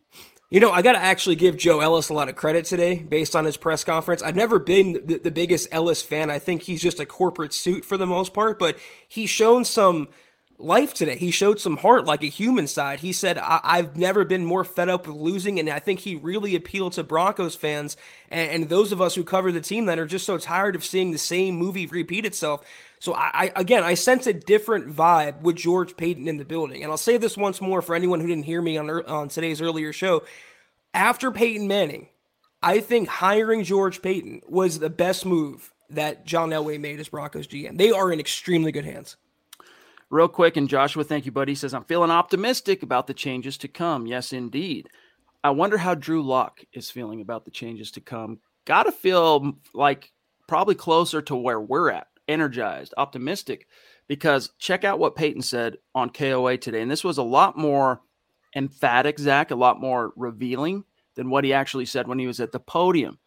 You 0.49 0.61
know, 0.61 0.71
I 0.71 0.81
got 0.81 0.93
to 0.93 0.99
actually 0.99 1.35
give 1.35 1.57
Joe 1.57 1.81
Ellis 1.81 2.07
a 2.07 2.13
lot 2.13 2.29
of 2.29 2.35
credit 2.35 2.63
today 2.63 2.99
based 2.99 3.35
on 3.35 3.43
his 3.43 3.57
press 3.57 3.83
conference. 3.83 4.21
I've 4.23 4.35
never 4.35 4.59
been 4.59 4.93
the, 5.05 5.17
the 5.17 5.31
biggest 5.31 5.67
Ellis 5.73 6.01
fan. 6.01 6.29
I 6.29 6.39
think 6.39 6.61
he's 6.61 6.81
just 6.81 7.01
a 7.01 7.05
corporate 7.05 7.53
suit 7.53 7.83
for 7.83 7.97
the 7.97 8.05
most 8.05 8.33
part, 8.33 8.57
but 8.57 8.77
he's 9.07 9.29
shown 9.29 9.65
some– 9.65 10.07
life 10.59 10.93
today. 10.93 11.17
He 11.17 11.29
showed 11.29 11.59
some 11.59 11.77
heart, 11.77 12.05
like 12.05 12.23
a 12.23 12.27
human 12.27 12.67
side. 12.67 12.99
He 13.01 13.13
said, 13.13 13.37
I- 13.37 13.77
have 13.77 13.95
never 13.95 14.25
been 14.25 14.43
more 14.43 14.63
fed 14.63 14.89
up 14.89 15.05
with 15.05 15.15
losing. 15.15 15.59
And 15.59 15.69
I 15.69 15.79
think 15.79 15.99
he 15.99 16.15
really 16.15 16.55
appealed 16.55 16.93
to 16.93 17.03
Broncos 17.03 17.55
fans 17.55 17.95
and-, 18.29 18.49
and, 18.49 18.69
those 18.69 18.91
of 18.91 19.01
us 19.01 19.15
who 19.15 19.23
cover 19.23 19.51
the 19.51 19.61
team 19.61 19.85
that 19.85 19.99
are 19.99 20.05
just 20.05 20.25
so 20.25 20.37
tired 20.37 20.75
of 20.75 20.83
seeing 20.83 21.11
the 21.11 21.17
same 21.17 21.55
movie 21.55 21.85
repeat 21.85 22.25
itself. 22.25 22.65
So, 22.99 23.13
I, 23.13 23.29
I 23.33 23.51
again, 23.55 23.83
I 23.83 23.93
sense 23.93 24.25
a 24.25 24.33
different 24.33 24.93
vibe 24.93 25.41
with 25.41 25.55
George 25.55 25.95
Paton 25.95 26.27
in 26.27 26.37
the 26.37 26.45
building. 26.45 26.81
And 26.81 26.91
I'll 26.91 26.97
say 26.97 27.17
this 27.17 27.37
once 27.37 27.61
more 27.61 27.81
for 27.81 27.95
anyone 27.95 28.19
who 28.19 28.27
didn't 28.27 28.45
hear 28.45 28.61
me 28.61 28.77
on, 28.77 28.89
on 28.89 29.29
today's 29.29 29.61
earlier 29.61 29.93
show. 29.93 30.23
After 30.93 31.29
Peyton 31.31 31.67
Manning, 31.67 32.07
I 32.63 32.79
think 32.79 33.07
hiring 33.07 33.63
George 33.63 34.01
Paton 34.01 34.41
was 34.47 34.79
the 34.79 34.89
best 34.89 35.25
move 35.25 35.71
that 35.91 36.25
John 36.25 36.49
Elway 36.49 36.79
made 36.79 36.99
as 36.99 37.09
Broncos 37.09 37.47
GM. 37.47 37.77
They 37.77 37.91
are 37.91 38.11
in 38.11 38.19
extremely 38.19 38.71
good 38.71 38.85
hands. 38.85 39.15
Real 40.09 40.29
quick, 40.29 40.55
and 40.55 40.69
Joshua, 40.69 41.03
thank 41.03 41.25
you, 41.25 41.33
buddy. 41.33 41.53
Says, 41.53 41.73
I'm 41.73 41.83
feeling 41.83 42.11
optimistic 42.11 42.81
about 42.81 43.07
the 43.07 43.13
changes 43.13 43.57
to 43.57 43.67
come. 43.67 44.07
Yes, 44.07 44.31
indeed. 44.31 44.87
I 45.43 45.49
wonder 45.49 45.77
how 45.77 45.95
Drew 45.95 46.23
Lock 46.23 46.61
is 46.71 46.89
feeling 46.89 47.19
about 47.19 47.43
the 47.43 47.51
changes 47.51 47.91
to 47.91 48.01
come. 48.01 48.39
Got 48.65 48.83
to 48.83 48.91
feel 48.93 49.53
like 49.73 50.13
probably 50.47 50.75
closer 50.75 51.21
to 51.23 51.35
where 51.35 51.59
we're 51.59 51.91
at, 51.91 52.07
energized, 52.29 52.93
optimistic, 52.95 53.67
because 54.07 54.51
check 54.59 54.85
out 54.85 54.97
what 54.97 55.17
Paton 55.17 55.41
said 55.41 55.75
on 55.93 56.09
KOA 56.09 56.57
today. 56.57 56.81
And 56.81 56.89
this 56.89 57.03
was 57.03 57.17
a 57.17 57.23
lot 57.23 57.57
more 57.57 57.99
emphatic, 58.55 59.19
Zach, 59.19 59.51
a 59.51 59.55
lot 59.55 59.81
more 59.81 60.13
revealing 60.15 60.85
than 61.15 61.29
what 61.29 61.43
he 61.43 61.51
actually 61.51 61.85
said 61.85 62.07
when 62.07 62.19
he 62.19 62.27
was 62.27 62.39
at 62.39 62.53
the 62.53 62.59
podium. 62.61 63.19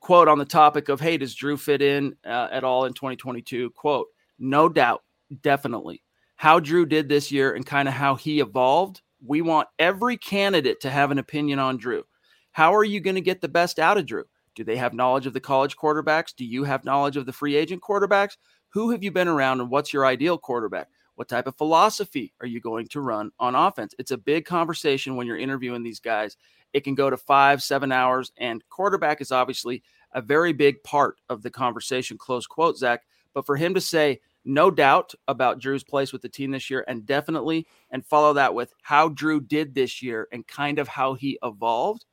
Quote 0.00 0.28
on 0.28 0.38
the 0.38 0.44
topic 0.44 0.90
of, 0.90 1.00
hey, 1.00 1.16
does 1.16 1.34
Drew 1.34 1.56
fit 1.56 1.80
in 1.80 2.14
uh, 2.26 2.48
at 2.52 2.62
all 2.62 2.84
in 2.84 2.92
2022? 2.92 3.70
Quote, 3.70 4.08
no 4.38 4.68
doubt, 4.68 5.02
definitely 5.40 6.02
how 6.36 6.60
Drew 6.60 6.86
did 6.86 7.08
this 7.08 7.32
year 7.32 7.54
and 7.54 7.66
kind 7.66 7.88
of 7.88 7.94
how 7.94 8.14
he 8.14 8.40
evolved. 8.40 9.02
We 9.26 9.42
want 9.42 9.68
every 9.78 10.16
candidate 10.16 10.80
to 10.80 10.90
have 10.90 11.10
an 11.10 11.18
opinion 11.18 11.58
on 11.58 11.78
Drew. 11.78 12.04
How 12.52 12.74
are 12.74 12.84
you 12.84 13.00
going 13.00 13.16
to 13.16 13.20
get 13.20 13.40
the 13.40 13.48
best 13.48 13.78
out 13.78 13.98
of 13.98 14.06
Drew? 14.06 14.24
Do 14.54 14.64
they 14.64 14.76
have 14.76 14.94
knowledge 14.94 15.26
of 15.26 15.34
the 15.34 15.40
college 15.40 15.76
quarterbacks? 15.76 16.34
Do 16.34 16.44
you 16.44 16.64
have 16.64 16.84
knowledge 16.84 17.16
of 17.16 17.26
the 17.26 17.32
free 17.32 17.56
agent 17.56 17.82
quarterbacks? 17.82 18.36
Who 18.70 18.90
have 18.90 19.02
you 19.02 19.10
been 19.10 19.28
around 19.28 19.60
and 19.60 19.70
what's 19.70 19.92
your 19.92 20.06
ideal 20.06 20.38
quarterback? 20.38 20.88
What 21.16 21.28
type 21.28 21.46
of 21.46 21.56
philosophy 21.56 22.34
are 22.40 22.46
you 22.46 22.60
going 22.60 22.88
to 22.88 23.00
run 23.00 23.30
on 23.38 23.54
offense? 23.54 23.94
It's 23.98 24.10
a 24.10 24.18
big 24.18 24.44
conversation 24.44 25.16
when 25.16 25.26
you're 25.26 25.38
interviewing 25.38 25.82
these 25.82 26.00
guys. 26.00 26.36
It 26.74 26.84
can 26.84 26.94
go 26.94 27.08
to 27.08 27.16
five, 27.16 27.62
seven 27.62 27.90
hours, 27.90 28.32
and 28.36 28.62
quarterback 28.68 29.22
is 29.22 29.32
obviously 29.32 29.82
a 30.12 30.20
very 30.20 30.52
big 30.52 30.82
part 30.82 31.16
of 31.30 31.42
the 31.42 31.50
conversation. 31.50 32.18
Close 32.18 32.46
quote, 32.46 32.76
Zach. 32.76 33.02
But 33.32 33.46
for 33.46 33.56
him 33.56 33.72
to 33.74 33.80
say, 33.80 34.20
no 34.46 34.70
doubt 34.70 35.12
about 35.28 35.58
Drew's 35.58 35.84
place 35.84 36.12
with 36.12 36.22
the 36.22 36.28
team 36.28 36.52
this 36.52 36.70
year, 36.70 36.84
and 36.86 37.04
definitely 37.04 37.66
and 37.90 38.06
follow 38.06 38.32
that 38.34 38.54
with 38.54 38.72
how 38.82 39.08
Drew 39.08 39.40
did 39.40 39.74
this 39.74 40.02
year 40.02 40.28
and 40.32 40.46
kind 40.46 40.78
of 40.78 40.88
how 40.88 41.14
he 41.14 41.38
evolved. 41.42 42.04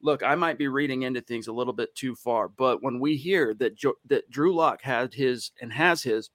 Look, 0.00 0.22
I 0.22 0.34
might 0.34 0.58
be 0.58 0.68
reading 0.68 1.02
into 1.02 1.20
things 1.20 1.46
a 1.46 1.52
little 1.52 1.72
bit 1.72 1.94
too 1.94 2.14
far, 2.14 2.48
but 2.48 2.82
when 2.82 3.00
we 3.00 3.16
hear 3.16 3.54
that 3.54 3.76
jo- 3.76 3.98
that 4.06 4.30
Drew 4.30 4.54
Lock 4.54 4.82
had 4.82 5.14
his 5.14 5.52
and 5.60 5.72
has 5.72 6.02
his 6.02 6.30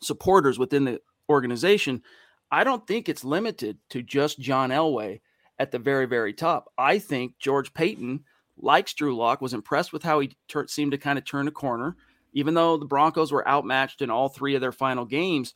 supporters 0.00 0.58
within 0.58 0.84
the 0.84 1.00
organization, 1.28 2.02
I 2.50 2.64
don't 2.64 2.86
think 2.86 3.08
it's 3.08 3.24
limited 3.24 3.78
to 3.90 4.02
just 4.02 4.40
John 4.40 4.70
Elway 4.70 5.20
at 5.58 5.70
the 5.70 5.78
very 5.78 6.06
very 6.06 6.32
top. 6.32 6.72
I 6.78 6.98
think 6.98 7.38
George 7.38 7.72
Paton 7.74 8.24
likes 8.62 8.94
Drew 8.94 9.16
Lock, 9.16 9.40
was 9.40 9.54
impressed 9.54 9.92
with 9.92 10.02
how 10.02 10.20
he 10.20 10.36
seemed 10.66 10.92
to 10.92 10.98
kind 10.98 11.18
of 11.18 11.24
turn 11.24 11.48
a 11.48 11.52
corner 11.52 11.96
even 12.32 12.54
though 12.54 12.76
the 12.76 12.86
Broncos 12.86 13.32
were 13.32 13.46
outmatched 13.46 14.02
in 14.02 14.10
all 14.10 14.28
three 14.28 14.54
of 14.54 14.60
their 14.60 14.72
final 14.72 15.04
games, 15.04 15.54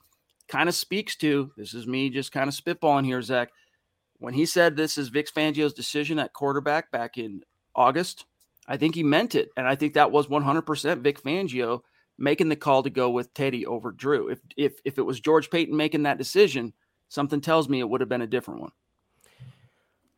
kind 0.49 0.69
of 0.69 0.75
speaks 0.75 1.17
to 1.17 1.51
this 1.57 1.75
is 1.75 1.87
me 1.87 2.11
just 2.11 2.33
kind 2.33 2.49
of 2.49 2.55
spitballing 2.55 3.05
here, 3.05 3.23
Zach. 3.23 3.51
When 4.19 4.35
he 4.35 4.47
said 4.47 4.77
this 4.77 4.97
is 4.97 5.09
Vic 5.09 5.33
Fangio's 5.33 5.75
decision 5.75 6.19
at 6.19 6.33
quarterback 6.33 6.91
back 6.91 7.19
in 7.19 7.43
August, 7.75 8.27
I 8.67 8.77
think 8.77 8.95
he 8.95 9.03
meant 9.03 9.35
it. 9.35 9.51
And 9.57 9.67
I 9.67 9.75
think 9.75 9.95
that 9.95 10.13
was 10.13 10.29
100% 10.29 11.03
Vic 11.03 11.23
Fangio 11.23 11.81
making 12.17 12.49
the 12.49 12.57
call 12.57 12.83
to 12.83 12.91
go 12.91 13.11
with 13.11 13.35
Teddy 13.35 13.67
over 13.67 13.91
Drew. 13.91 14.29
If, 14.29 14.41
if, 14.57 14.75
if 14.85 14.99
it 14.99 15.03
was 15.03 15.21
George 15.21 15.51
Paton 15.51 15.77
making 15.77 16.05
that 16.05 16.19
decision, 16.19 16.73
something 17.09 17.41
tells 17.41 17.69
me 17.69 17.81
it 17.81 17.89
would 17.89 18.01
have 18.01 18.09
been 18.09 18.23
a 18.23 18.27
different 18.27 18.61
one. 18.61 18.73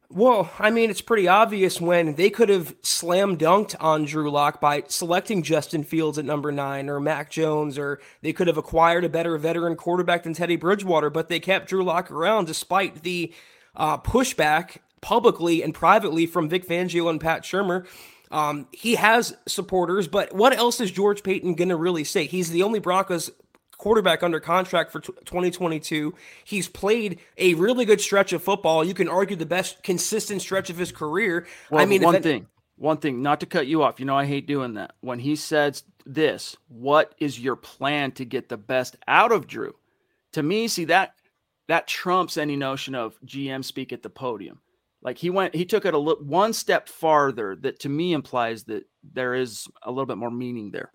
Well, 0.08 0.50
I 0.60 0.70
mean, 0.70 0.88
it's 0.88 1.00
pretty 1.00 1.26
obvious 1.26 1.80
when 1.80 2.14
they 2.14 2.30
could 2.30 2.48
have 2.48 2.76
slam 2.82 3.36
dunked 3.36 3.74
on 3.80 4.04
Drew 4.04 4.30
Lock 4.30 4.60
by 4.60 4.84
selecting 4.86 5.42
Justin 5.42 5.82
Fields 5.82 6.16
at 6.16 6.24
number 6.24 6.52
nine 6.52 6.88
or 6.88 7.00
Mac 7.00 7.28
Jones, 7.28 7.76
or 7.76 8.00
they 8.22 8.32
could 8.32 8.46
have 8.46 8.56
acquired 8.56 9.04
a 9.04 9.08
better 9.08 9.36
veteran 9.36 9.74
quarterback 9.74 10.22
than 10.22 10.32
Teddy 10.32 10.54
Bridgewater, 10.54 11.10
but 11.10 11.28
they 11.28 11.40
kept 11.40 11.68
Drew 11.68 11.82
Lock 11.82 12.10
around 12.10 12.46
despite 12.46 13.02
the 13.02 13.32
uh, 13.74 13.98
pushback 13.98 14.78
publicly 15.00 15.62
and 15.62 15.74
privately 15.74 16.24
from 16.24 16.48
Vic 16.48 16.66
Fangio 16.66 17.10
and 17.10 17.20
Pat 17.20 17.42
Shurmur. 17.42 17.86
Um, 18.30 18.68
he 18.72 18.94
has 18.96 19.36
supporters, 19.46 20.08
but 20.08 20.32
what 20.34 20.56
else 20.56 20.80
is 20.80 20.90
George 20.90 21.22
Paton 21.22 21.54
going 21.54 21.68
to 21.68 21.76
really 21.76 22.04
say? 22.04 22.26
He's 22.26 22.50
the 22.50 22.62
only 22.62 22.78
Broncos 22.78 23.30
quarterback 23.78 24.22
under 24.22 24.40
contract 24.40 24.90
for 24.92 25.00
2022. 25.00 26.14
He's 26.44 26.68
played 26.68 27.20
a 27.36 27.54
really 27.54 27.84
good 27.84 28.00
stretch 28.00 28.32
of 28.32 28.42
football. 28.42 28.84
You 28.84 28.94
can 28.94 29.08
argue 29.08 29.36
the 29.36 29.46
best 29.46 29.82
consistent 29.82 30.42
stretch 30.42 30.70
of 30.70 30.78
his 30.78 30.92
career. 30.92 31.46
Well, 31.70 31.80
I 31.80 31.86
mean, 31.86 32.02
one 32.02 32.22
thing, 32.22 32.46
one 32.76 32.98
thing, 32.98 33.22
not 33.22 33.40
to 33.40 33.46
cut 33.46 33.66
you 33.66 33.82
off. 33.82 34.00
You 34.00 34.06
know, 34.06 34.16
I 34.16 34.26
hate 34.26 34.46
doing 34.46 34.74
that. 34.74 34.92
When 35.00 35.18
he 35.18 35.36
says 35.36 35.84
this, 36.04 36.56
what 36.68 37.14
is 37.18 37.38
your 37.38 37.56
plan 37.56 38.12
to 38.12 38.24
get 38.24 38.48
the 38.48 38.56
best 38.56 38.96
out 39.06 39.32
of 39.32 39.46
Drew? 39.46 39.74
To 40.32 40.42
me, 40.42 40.68
see 40.68 40.84
that 40.86 41.14
that 41.68 41.86
trumps 41.86 42.36
any 42.36 42.56
notion 42.56 42.94
of 42.94 43.18
GM 43.24 43.64
speak 43.64 43.92
at 43.92 44.02
the 44.02 44.10
podium. 44.10 44.60
Like 45.02 45.18
he 45.18 45.30
went, 45.30 45.54
he 45.54 45.64
took 45.64 45.84
it 45.84 45.94
a 45.94 45.98
little 45.98 46.24
one 46.24 46.52
step 46.52 46.88
farther. 46.88 47.56
That 47.56 47.80
to 47.80 47.88
me 47.88 48.12
implies 48.12 48.64
that 48.64 48.84
there 49.12 49.34
is 49.34 49.66
a 49.82 49.90
little 49.90 50.06
bit 50.06 50.18
more 50.18 50.30
meaning 50.30 50.70
there. 50.70 50.90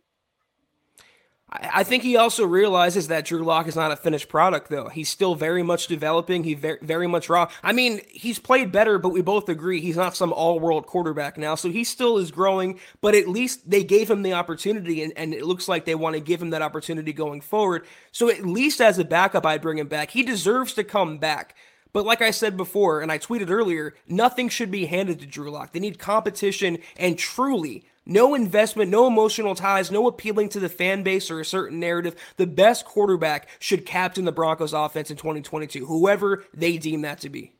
I 1.54 1.84
think 1.84 2.04
he 2.04 2.16
also 2.16 2.46
realizes 2.46 3.10
that 3.10 3.26
Drew 3.26 3.44
Lock 3.44 3.68
is 3.68 3.76
not 3.76 3.92
a 3.92 3.98
finished 3.98 4.30
product, 4.30 4.70
though. 4.70 4.88
He's 4.88 5.10
still 5.10 5.36
very 5.36 5.64
much 5.64 5.88
developing. 5.88 6.46
He 6.46 6.54
very, 6.54 6.78
very 6.82 7.08
much 7.08 7.28
raw. 7.28 7.52
I 7.62 7.74
mean, 7.74 8.00
he's 8.10 8.40
played 8.40 8.72
better, 8.72 8.98
but 8.98 9.10
we 9.10 9.22
both 9.22 9.50
agree 9.50 9.82
he's 9.82 9.98
not 9.98 10.16
some 10.16 10.32
all-world 10.32 10.88
quarterback 10.88 11.38
now. 11.38 11.56
So 11.56 11.70
he 11.70 11.84
still 11.84 12.18
is 12.18 12.32
growing. 12.32 12.80
But 13.02 13.16
at 13.16 13.28
least 13.28 13.70
they 13.70 13.84
gave 13.84 14.10
him 14.10 14.24
the 14.24 14.32
opportunity, 14.32 15.04
and, 15.04 15.12
and 15.18 15.34
it 15.34 15.46
looks 15.46 15.68
like 15.68 15.84
they 15.84 15.94
want 15.96 16.16
to 16.16 16.22
give 16.22 16.42
him 16.42 16.52
that 16.52 16.62
opportunity 16.62 17.12
going 17.12 17.42
forward. 17.42 17.86
So 18.14 18.30
at 18.30 18.46
least 18.46 18.80
as 18.80 18.98
a 18.98 19.04
backup, 19.04 19.46
I'd 19.46 19.62
bring 19.62 19.78
him 19.78 19.88
back. 19.88 20.12
He 20.12 20.24
deserves 20.24 20.74
to 20.76 20.86
come 20.86 21.18
back. 21.18 21.54
But 21.92 22.06
like 22.06 22.22
I 22.22 22.32
said 22.32 22.56
before, 22.56 23.02
and 23.02 23.12
I 23.12 23.20
tweeted 23.20 23.50
earlier, 23.50 23.94
nothing 24.08 24.48
should 24.48 24.72
be 24.72 24.86
handed 24.86 25.20
to 25.20 25.26
Drew 25.26 25.52
Lock. 25.52 25.74
They 25.74 25.82
need 25.82 26.00
competition 26.00 26.78
and 26.96 27.18
truly 27.20 27.84
no 28.06 28.34
investment, 28.34 28.90
no 28.90 29.08
emotional 29.08 29.56
ties, 29.56 29.92
no 29.92 30.08
appealing 30.08 30.50
to 30.50 30.60
the 30.60 30.70
fan 30.70 31.04
base 31.04 31.30
or 31.30 31.40
a 31.40 31.46
certain 31.46 31.80
narrative. 31.80 32.16
The 32.38 32.48
best 32.48 32.86
quarterback 32.86 33.48
should 33.60 33.86
captain 33.86 34.26
the 34.26 34.32
Broncos 34.32 34.74
offense 34.74 35.12
in 35.12 35.18
2022, 35.18 35.86
whoever 35.86 36.44
they 36.54 36.78
deem 36.78 37.02
that 37.02 37.20
to 37.22 37.30
be. 37.30 37.54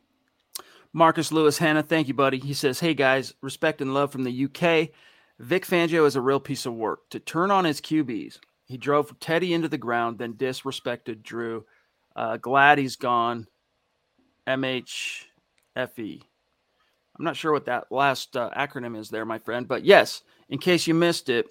Marcus 0.94 1.32
Lewis 1.32 1.60
Hanna, 1.60 1.84
thank 1.84 2.08
you, 2.08 2.14
buddy. 2.14 2.40
He 2.40 2.54
says, 2.54 2.80
Hey 2.80 2.94
guys, 2.94 3.34
respect 3.42 3.82
and 3.82 3.94
love 3.94 4.12
from 4.12 4.24
the 4.24 4.46
UK. 4.46 4.90
Vic 5.40 5.66
Fangio 5.66 6.06
is 6.06 6.16
a 6.16 6.22
real 6.22 6.40
piece 6.40 6.66
of 6.66 6.74
work. 6.74 7.10
To 7.12 7.20
turn 7.20 7.50
on 7.50 7.66
his 7.66 7.80
QBs, 7.80 8.40
he 8.66 8.78
drove 8.78 9.18
Teddy 9.20 9.54
into 9.54 9.68
the 9.68 9.78
ground, 9.78 10.18
then 10.18 10.34
disrespected 10.34 11.24
Drew. 11.24 11.66
Uh, 12.16 12.38
glad 12.38 12.78
he's 12.78 12.96
gone. 12.96 13.48
MHFE. 14.48 16.24
I'm 17.22 17.26
not 17.26 17.38
sure 17.38 17.52
what 17.52 17.66
that 17.66 17.92
last 17.92 18.36
uh, 18.36 18.50
acronym 18.58 18.98
is 18.98 19.10
there, 19.10 19.26
my 19.26 19.38
friend, 19.38 19.68
but 19.68 19.86
yes, 19.86 20.24
in 20.50 20.58
case 20.58 20.88
you 20.88 20.96
missed 20.96 21.30
it, 21.30 21.46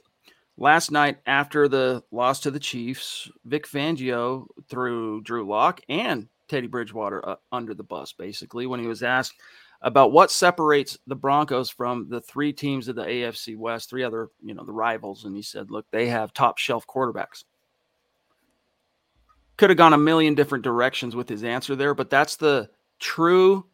last 0.57 0.91
night 0.91 1.19
after 1.27 1.69
the 1.69 2.03
loss 2.11 2.41
to 2.41 2.51
the 2.51 2.59
Chiefs, 2.59 3.31
Vic 3.45 3.69
Fangio 3.69 4.47
threw 4.69 5.23
Drew 5.23 5.47
Lock 5.47 5.81
and 5.89 6.27
Teddy 6.49 6.67
Bridgewater 6.67 7.25
uh, 7.25 7.37
under 7.53 7.73
the 7.73 7.85
bus, 7.85 8.13
basically, 8.13 8.67
when 8.67 8.81
he 8.81 8.89
was 8.89 9.05
asked 9.05 9.35
about 9.81 10.11
what 10.11 10.33
separates 10.33 10.99
the 11.07 11.15
Broncos 11.15 11.71
from 11.71 12.09
the 12.09 12.21
three 12.21 12.53
teams 12.53 12.89
of 12.89 12.97
the 12.97 13.05
AFC 13.05 13.57
West, 13.57 13.91
three 13.91 14.03
other, 14.03 14.29
you 14.43 14.55
know, 14.55 14.65
the 14.65 14.73
rivals. 14.73 15.25
And 15.25 15.37
he 15.37 15.43
said, 15.43 15.71
look, 15.71 15.87
they 15.93 16.09
have 16.09 16.35
top 16.35 16.59
shelf 16.59 16.85
quarterbacks. 16.85 17.45
Could 19.57 19.71
have 19.71 19.77
gone 19.77 19.93
a 19.93 19.99
million 19.99 20.35
different 20.35 20.65
directions 20.65 21.15
with 21.15 21.29
his 21.29 21.45
answer 21.45 21.77
there, 21.77 21.95
but 21.95 22.11
that's 22.11 22.35
the 22.35 22.71
true 22.99 23.67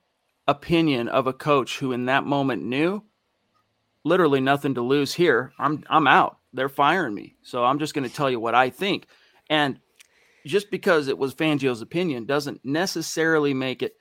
opinion 0.48 1.08
of 1.08 1.26
a 1.26 1.32
coach 1.32 1.78
who 1.78 1.92
in 1.92 2.06
that 2.06 2.24
moment 2.24 2.62
knew 2.62 3.02
literally 4.04 4.40
nothing 4.40 4.74
to 4.74 4.82
lose 4.82 5.12
here. 5.12 5.52
I'm 5.58 5.82
I'm 5.90 6.06
out. 6.06 6.38
They're 6.52 6.68
firing 6.68 7.14
me. 7.14 7.36
So 7.42 7.64
I'm 7.64 7.78
just 7.78 7.94
going 7.94 8.08
to 8.08 8.14
tell 8.14 8.30
you 8.30 8.40
what 8.40 8.54
I 8.54 8.70
think. 8.70 9.08
And 9.50 9.78
just 10.46 10.70
because 10.70 11.08
it 11.08 11.18
was 11.18 11.34
Fangio's 11.34 11.82
opinion 11.82 12.24
doesn't 12.24 12.64
necessarily 12.64 13.52
make 13.52 13.82
it 13.82 13.94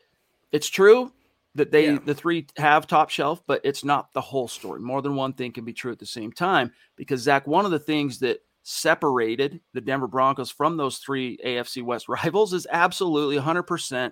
it's 0.52 0.70
true 0.70 1.12
that 1.56 1.72
they 1.72 1.88
yeah. 1.88 2.00
the 2.06 2.14
three 2.14 2.48
have 2.58 2.86
top 2.86 3.10
shelf, 3.10 3.42
but 3.48 3.62
it's 3.64 3.84
not 3.84 4.14
the 4.14 4.22
whole 4.22 4.48
story. 4.48 4.80
More 4.80 5.02
than 5.02 5.16
one 5.16 5.34
thing 5.34 5.52
can 5.52 5.66
be 5.66 5.74
true 5.74 5.92
at 5.92 6.00
the 6.00 6.06
same 6.06 6.32
time 6.32 6.72
because 6.96 7.22
Zach, 7.22 7.48
one 7.48 7.66
of 7.66 7.72
the 7.72 7.80
things 7.80 8.20
that 8.20 8.40
separated 8.62 9.62
the 9.74 9.82
Denver 9.82 10.08
Broncos 10.08 10.52
from 10.52 10.76
those 10.76 10.98
three 10.98 11.38
AFC 11.46 11.84
West 11.84 12.08
rivals 12.10 12.54
is 12.54 12.68
absolutely 12.70 13.38
100% 13.38 14.12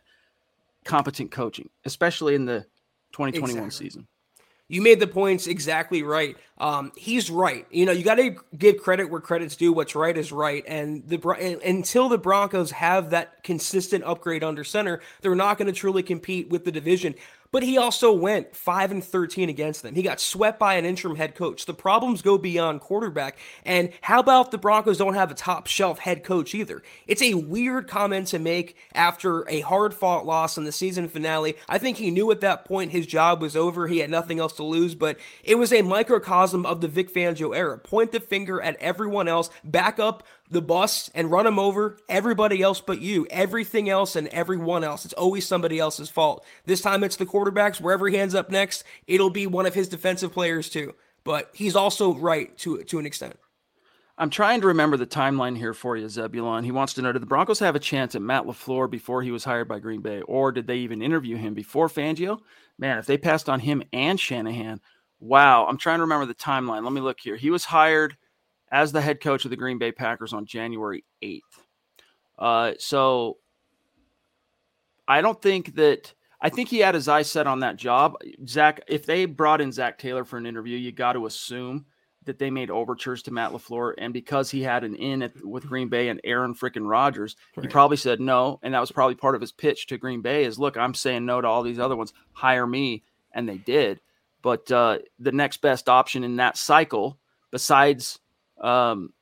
competent 0.83 1.31
coaching, 1.31 1.69
especially 1.85 2.35
in 2.35 2.45
the 2.45 2.61
2021 3.13 3.49
exactly. 3.49 3.85
season. 3.85 4.07
You 4.69 4.81
made 4.81 4.99
the 4.99 5.07
points 5.07 5.45
exactly 5.45 6.03
right. 6.03 6.37
Um, 6.57 6.93
he's 6.95 7.29
right. 7.29 7.67
You 7.69 7.85
know, 7.85 7.91
you 7.91 8.03
got 8.03 8.15
to 8.15 8.37
give 8.57 8.77
credit 8.77 9.09
where 9.09 9.19
credit's 9.21 9.55
due. 9.55 9.73
What's 9.73 9.93
right 9.93 10.17
is 10.17 10.31
right. 10.31 10.63
And 10.65 11.07
the 11.07 11.19
and 11.39 11.61
until 11.61 12.09
the 12.09 12.17
Broncos 12.17 12.71
have 12.71 13.09
that 13.11 13.43
consistent 13.43 14.03
upgrade 14.05 14.43
under 14.43 14.63
center, 14.63 15.01
they're 15.21 15.35
not 15.35 15.57
going 15.57 15.67
to 15.67 15.77
truly 15.77 16.01
compete 16.01 16.49
with 16.49 16.63
the 16.63 16.71
division 16.71 17.13
but 17.53 17.61
he 17.61 17.77
also 17.77 18.11
went 18.11 18.55
5 18.55 18.91
and 18.91 19.03
13 19.03 19.47
against 19.47 19.83
them. 19.83 19.93
He 19.93 20.01
got 20.01 20.19
swept 20.19 20.57
by 20.57 20.73
an 20.73 20.85
interim 20.85 21.15
head 21.15 21.35
coach. 21.35 21.67
The 21.67 21.73
problems 21.73 22.23
go 22.23 22.39
beyond 22.39 22.81
quarterback. 22.81 23.37
And 23.63 23.91
how 24.01 24.19
about 24.19 24.49
the 24.49 24.57
Broncos 24.57 24.97
don't 24.97 25.13
have 25.13 25.29
a 25.29 25.35
top 25.35 25.67
shelf 25.67 25.99
head 25.99 26.23
coach 26.23 26.55
either? 26.55 26.81
It's 27.05 27.21
a 27.21 27.35
weird 27.35 27.87
comment 27.87 28.27
to 28.29 28.39
make 28.39 28.75
after 28.95 29.47
a 29.47 29.59
hard 29.59 29.93
fought 29.93 30.25
loss 30.25 30.57
in 30.57 30.63
the 30.63 30.71
season 30.71 31.07
finale. 31.07 31.55
I 31.69 31.77
think 31.77 31.97
he 31.97 32.09
knew 32.09 32.31
at 32.31 32.41
that 32.41 32.65
point 32.65 32.91
his 32.91 33.05
job 33.05 33.39
was 33.39 33.55
over. 33.55 33.85
He 33.85 33.99
had 33.99 34.09
nothing 34.09 34.39
else 34.39 34.53
to 34.53 34.63
lose, 34.63 34.95
but 34.95 35.19
it 35.43 35.59
was 35.59 35.71
a 35.71 35.83
microcosm 35.83 36.65
of 36.65 36.81
the 36.81 36.87
Vic 36.87 37.13
Fangio 37.13 37.55
era. 37.55 37.77
Point 37.77 38.13
the 38.13 38.19
finger 38.19 38.63
at 38.63 38.77
everyone 38.77 39.27
else, 39.27 39.51
back 39.63 39.99
up 39.99 40.23
the 40.49 40.61
bus 40.61 41.09
and 41.15 41.31
run 41.31 41.45
them 41.45 41.59
over, 41.59 41.97
everybody 42.07 42.61
else 42.61 42.81
but 42.81 43.01
you, 43.01 43.25
everything 43.29 43.89
else 43.89 44.15
and 44.15 44.27
everyone 44.29 44.83
else. 44.83 45.05
It's 45.05 45.13
always 45.13 45.47
somebody 45.47 45.79
else's 45.79 46.09
fault. 46.09 46.45
This 46.65 46.81
time 46.81 47.03
it's 47.03 47.15
the 47.15 47.25
quarterbacks. 47.25 47.81
Wherever 47.81 48.07
he 48.07 48.17
ends 48.17 48.35
up 48.35 48.49
next, 48.49 48.83
it'll 49.07 49.29
be 49.29 49.47
one 49.47 49.65
of 49.65 49.73
his 49.73 49.87
defensive 49.87 50.31
players 50.31 50.69
too. 50.69 50.93
But 51.23 51.49
he's 51.53 51.75
also 51.75 52.13
right 52.15 52.55
to 52.59 52.83
to 52.83 52.99
an 52.99 53.05
extent. 53.05 53.37
I'm 54.15 54.29
trying 54.29 54.61
to 54.61 54.67
remember 54.67 54.95
the 54.95 55.07
timeline 55.07 55.57
here 55.57 55.73
for 55.73 55.97
you, 55.97 56.07
Zebulon. 56.07 56.63
He 56.63 56.71
wants 56.71 56.93
to 56.93 57.01
know 57.01 57.11
Did 57.11 57.23
the 57.23 57.27
Broncos 57.27 57.57
have 57.59 57.75
a 57.75 57.79
chance 57.79 58.13
at 58.13 58.21
Matt 58.21 58.43
LaFleur 58.43 58.89
before 58.89 59.23
he 59.23 59.31
was 59.31 59.43
hired 59.43 59.67
by 59.67 59.79
Green 59.79 60.01
Bay, 60.01 60.21
or 60.21 60.51
did 60.51 60.67
they 60.67 60.77
even 60.77 61.01
interview 61.01 61.35
him 61.35 61.55
before 61.55 61.87
Fangio? 61.87 62.39
Man, 62.77 62.99
if 62.99 63.07
they 63.07 63.17
passed 63.17 63.49
on 63.49 63.59
him 63.59 63.81
and 63.91 64.19
Shanahan, 64.19 64.81
wow. 65.19 65.65
I'm 65.65 65.77
trying 65.77 65.97
to 65.97 66.03
remember 66.03 66.27
the 66.27 66.35
timeline. 66.35 66.83
Let 66.83 66.93
me 66.93 67.01
look 67.01 67.19
here. 67.19 67.35
He 67.35 67.49
was 67.49 67.65
hired 67.65 68.15
as 68.73 68.91
the 68.91 68.99
head 68.99 69.21
coach 69.21 69.45
of 69.45 69.51
the 69.51 69.55
Green 69.55 69.77
Bay 69.77 69.91
Packers 69.91 70.33
on 70.33 70.47
January 70.47 71.05
8th. 71.21 71.39
Uh, 72.39 72.71
so 72.79 73.37
I 75.07 75.21
don't 75.21 75.39
think 75.39 75.75
that 75.75 76.11
I 76.41 76.49
think 76.49 76.69
he 76.69 76.79
had 76.79 76.95
his 76.95 77.07
eyes 77.07 77.31
set 77.31 77.45
on 77.45 77.59
that 77.59 77.77
job. 77.77 78.15
Zach, 78.45 78.81
if 78.87 79.05
they 79.05 79.25
brought 79.25 79.61
in 79.61 79.71
Zac 79.71 79.99
Taylor 79.99 80.25
for 80.25 80.37
an 80.37 80.47
interview, 80.47 80.75
you 80.75 80.91
got 80.91 81.13
to 81.13 81.27
assume 81.27 81.85
that 82.25 82.39
they 82.39 82.49
made 82.49 82.71
overtures 82.71 83.21
to 83.23 83.31
Matt 83.31 83.51
LaFleur. 83.51 83.93
And 83.97 84.11
because 84.11 84.49
he 84.49 84.63
had 84.63 84.83
an 84.83 84.95
in 84.95 85.21
at, 85.21 85.33
with 85.45 85.67
Green 85.67 85.87
Bay 85.87 86.09
and 86.09 86.19
Aaron 86.23 86.55
freaking 86.55 86.89
Rodgers, 86.89 87.35
right. 87.55 87.65
he 87.65 87.71
probably 87.71 87.97
said 87.97 88.19
no. 88.19 88.59
And 88.63 88.73
that 88.73 88.79
was 88.79 88.91
probably 88.91 89.15
part 89.15 89.35
of 89.35 89.41
his 89.41 89.51
pitch 89.51 89.87
to 89.87 89.97
Green 89.97 90.21
Bay 90.21 90.45
is 90.45 90.57
look, 90.57 90.77
I'm 90.77 90.95
saying 90.95 91.25
no 91.25 91.39
to 91.41 91.47
all 91.47 91.63
these 91.63 91.79
other 91.79 91.95
ones. 91.95 92.13
Hire 92.31 92.65
me. 92.65 93.03
And 93.33 93.47
they 93.47 93.57
did. 93.57 93.99
But 94.41 94.71
uh, 94.71 94.99
the 95.19 95.31
next 95.31 95.61
best 95.61 95.87
option 95.87 96.23
in 96.23 96.37
that 96.37 96.57
cycle, 96.57 97.19
besides 97.51 98.19
um, 98.63 99.13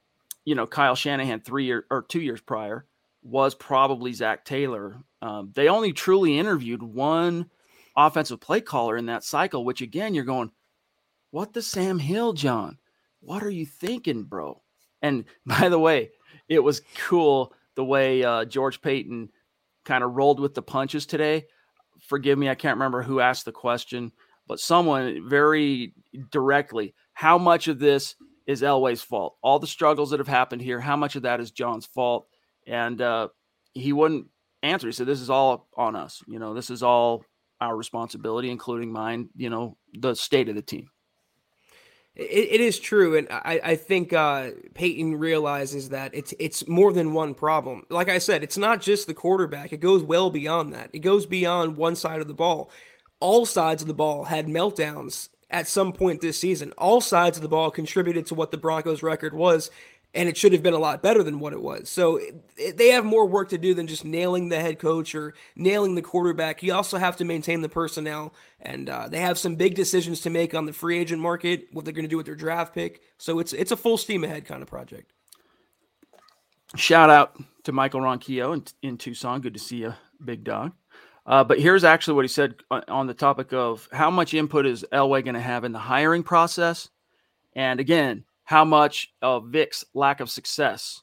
you 0.46 0.56
know, 0.56 0.68
Kyle 0.68 0.96
Shanahan 0.96 1.42
three 1.42 1.66
year 1.66 1.86
or 1.90 2.04
two 2.04 2.22
years 2.22 2.40
prior 2.40 2.86
was 3.24 3.54
probably 3.54 4.14
Zac 4.14 4.46
Taylor. 4.46 4.98
Um, 5.22 5.52
they 5.54 5.68
only 5.68 5.94
truly 5.94 6.40
interviewed 6.40 6.82
one 6.82 7.50
offensive 7.96 8.40
play 8.40 8.62
caller 8.62 8.98
in 8.98 9.08
that 9.08 9.24
cycle, 9.24 9.66
which 9.66 9.82
again, 9.82 10.14
you're 10.14 10.24
going, 10.24 10.52
what 11.32 11.54
the 11.54 11.62
Sam 11.62 12.00
Hill, 12.00 12.34
John? 12.34 12.78
What 13.20 13.44
are 13.44 13.50
you 13.50 13.66
thinking, 13.66 14.24
bro? 14.24 14.62
And 15.02 15.26
by 15.46 15.70
the 15.70 15.80
way, 15.80 16.12
it 16.48 16.60
was 16.60 16.82
cool 17.08 17.54
the 17.76 17.86
way 17.86 18.24
uh, 18.24 18.46
George 18.46 18.82
Paton 18.82 19.30
kind 19.86 20.04
of 20.04 20.14
rolled 20.14 20.40
with 20.40 20.54
the 20.54 20.62
punches 20.62 21.06
today. 21.06 21.46
Forgive 22.08 22.38
me, 22.38 22.50
I 22.50 22.56
can't 22.56 22.78
remember 22.78 23.02
who 23.02 23.20
asked 23.20 23.46
the 23.46 23.52
question, 23.52 24.12
but 24.48 24.60
someone 24.60 25.28
very 25.30 25.94
directly, 26.32 26.94
how 27.14 27.38
much 27.38 27.68
of 27.68 27.80
this 27.80 28.16
is 28.48 28.62
Elway's 28.62 29.02
fault. 29.02 29.38
All 29.42 29.60
the 29.60 29.68
struggles 29.68 30.12
that 30.12 30.20
have 30.20 30.28
happened 30.28 30.62
here, 30.62 30.80
how 30.80 30.96
much 30.96 31.16
of 31.16 31.24
that 31.24 31.40
is 31.40 31.52
John's 31.52 31.86
fault? 31.86 32.28
And 32.68 33.02
uh, 33.02 33.30
he 33.74 33.94
wouldn't 33.94 34.28
answer. 34.64 34.88
He 34.88 34.94
said, 34.94 35.08
"This 35.08 35.22
is 35.22 35.30
all 35.30 35.68
on 35.76 35.96
us. 35.96 36.22
You 36.28 36.40
know, 36.40 36.54
this 36.54 36.70
is 36.70 36.84
all 36.84 37.24
our 37.60 37.76
responsibility, 37.76 38.50
including 38.50 38.92
mine. 38.92 39.30
You 39.36 39.50
know, 39.50 39.78
the 39.94 40.16
state 40.16 40.50
of 40.50 40.56
the 40.56 40.62
team." 40.62 40.90
It, 42.16 42.50
it 42.52 42.62
is 42.62 42.80
true, 42.80 43.18
and 43.18 43.28
I, 43.32 43.62
I 43.64 43.76
think 43.76 44.12
uh, 44.12 44.50
Paton 44.74 45.16
realizes 45.16 45.90
that 45.90 46.14
it's 46.14 46.34
it's 46.40 46.68
more 46.68 46.92
than 46.92 47.14
one 47.14 47.34
problem. 47.34 47.86
Like 47.90 48.10
I 48.10 48.18
said, 48.18 48.44
it's 48.44 48.58
not 48.58 48.82
just 48.82 49.08
the 49.08 49.14
quarterback; 49.14 49.72
it 49.72 49.80
goes 49.80 50.04
well 50.04 50.30
beyond 50.30 50.74
that. 50.74 50.90
It 50.94 51.00
goes 51.00 51.26
beyond 51.26 51.78
one 51.78 51.96
side 51.96 52.22
of 52.22 52.28
the 52.28 52.34
ball. 52.34 52.70
All 53.20 53.46
sides 53.46 53.82
of 53.82 53.88
the 53.88 53.94
ball 53.94 54.26
had 54.26 54.48
meltdowns 54.48 55.30
at 55.52 55.68
some 55.68 55.94
point 55.94 56.22
this 56.22 56.40
season. 56.40 56.72
All 56.78 57.02
sides 57.02 57.38
of 57.38 57.44
the 57.44 57.50
ball 57.50 57.70
contributed 57.70 58.26
to 58.28 58.36
what 58.36 58.50
the 58.52 58.58
Broncos' 58.58 59.04
record 59.04 59.34
was, 59.34 59.70
and 60.14 60.28
it 60.28 60.36
should 60.36 60.54
have 60.54 60.64
been 60.64 60.74
a 60.74 60.80
lot 60.80 61.04
better 61.04 61.24
than 61.24 61.40
what 61.40 61.54
it 61.54 61.62
was. 61.62 61.90
So 61.90 62.18
it, 62.58 62.78
they 62.78 62.90
have 62.90 63.06
more 63.06 63.26
work 63.26 63.50
to 63.50 63.58
do 63.58 63.74
than 63.74 63.88
just 63.88 64.04
nailing 64.04 64.50
the 64.50 64.60
head 64.60 64.80
coach 64.80 65.14
or 65.14 65.34
nailing 65.56 65.96
the 65.96 66.02
quarterback. 66.02 66.64
You 66.64 66.74
also 66.74 66.98
have 66.98 67.18
to 67.18 67.26
maintain 67.26 67.62
the 67.62 67.70
personnel, 67.70 68.34
and 68.62 68.90
uh, 68.90 69.08
they 69.10 69.20
have 69.20 69.38
some 69.38 69.56
big 69.56 69.76
decisions 69.76 70.22
to 70.22 70.30
make 70.30 70.56
on 70.56 70.66
the 70.66 70.74
free 70.74 70.98
agent 70.98 71.22
market, 71.22 71.68
what 71.72 71.86
they're 71.86 71.94
going 71.94 72.06
to 72.06 72.10
do 72.10 72.18
with 72.18 72.26
their 72.26 72.36
draft 72.36 72.74
pick. 72.74 73.02
So 73.18 73.40
it's 73.40 73.54
it's 73.54 73.72
a 73.72 73.78
full 73.78 73.98
steam 73.98 74.24
ahead 74.24 74.46
kind 74.46 74.62
of 74.62 74.70
project. 74.70 75.12
Shout 76.76 77.10
out 77.10 77.36
to 77.66 77.74
Michael 77.74 78.00
Ronquillo 78.00 78.54
in, 78.54 78.64
in 78.82 78.98
Tucson. 78.98 79.42
Good 79.42 79.54
to 79.54 79.60
see 79.60 79.78
you, 79.78 79.94
big 80.24 80.46
dog. 80.46 80.72
Uh, 81.26 81.44
but 81.44 81.60
here's 81.60 81.84
actually 81.84 82.16
what 82.16 82.26
he 82.26 82.30
said 82.30 82.56
on 82.88 83.08
the 83.08 83.14
topic 83.14 83.54
of 83.54 83.88
how 83.92 84.10
much 84.10 84.34
input 84.34 84.66
is 84.66 84.86
Elway 84.92 85.24
going 85.24 85.36
to 85.36 85.40
have 85.40 85.64
in 85.64 85.72
the 85.72 85.80
hiring 85.80 86.24
process, 86.24 86.90
and 87.56 87.80
again, 87.80 88.26
how 88.44 88.66
much 88.66 89.14
of 89.22 89.48
Vic's 89.48 89.86
lack 89.94 90.20
of 90.20 90.30
success 90.30 91.02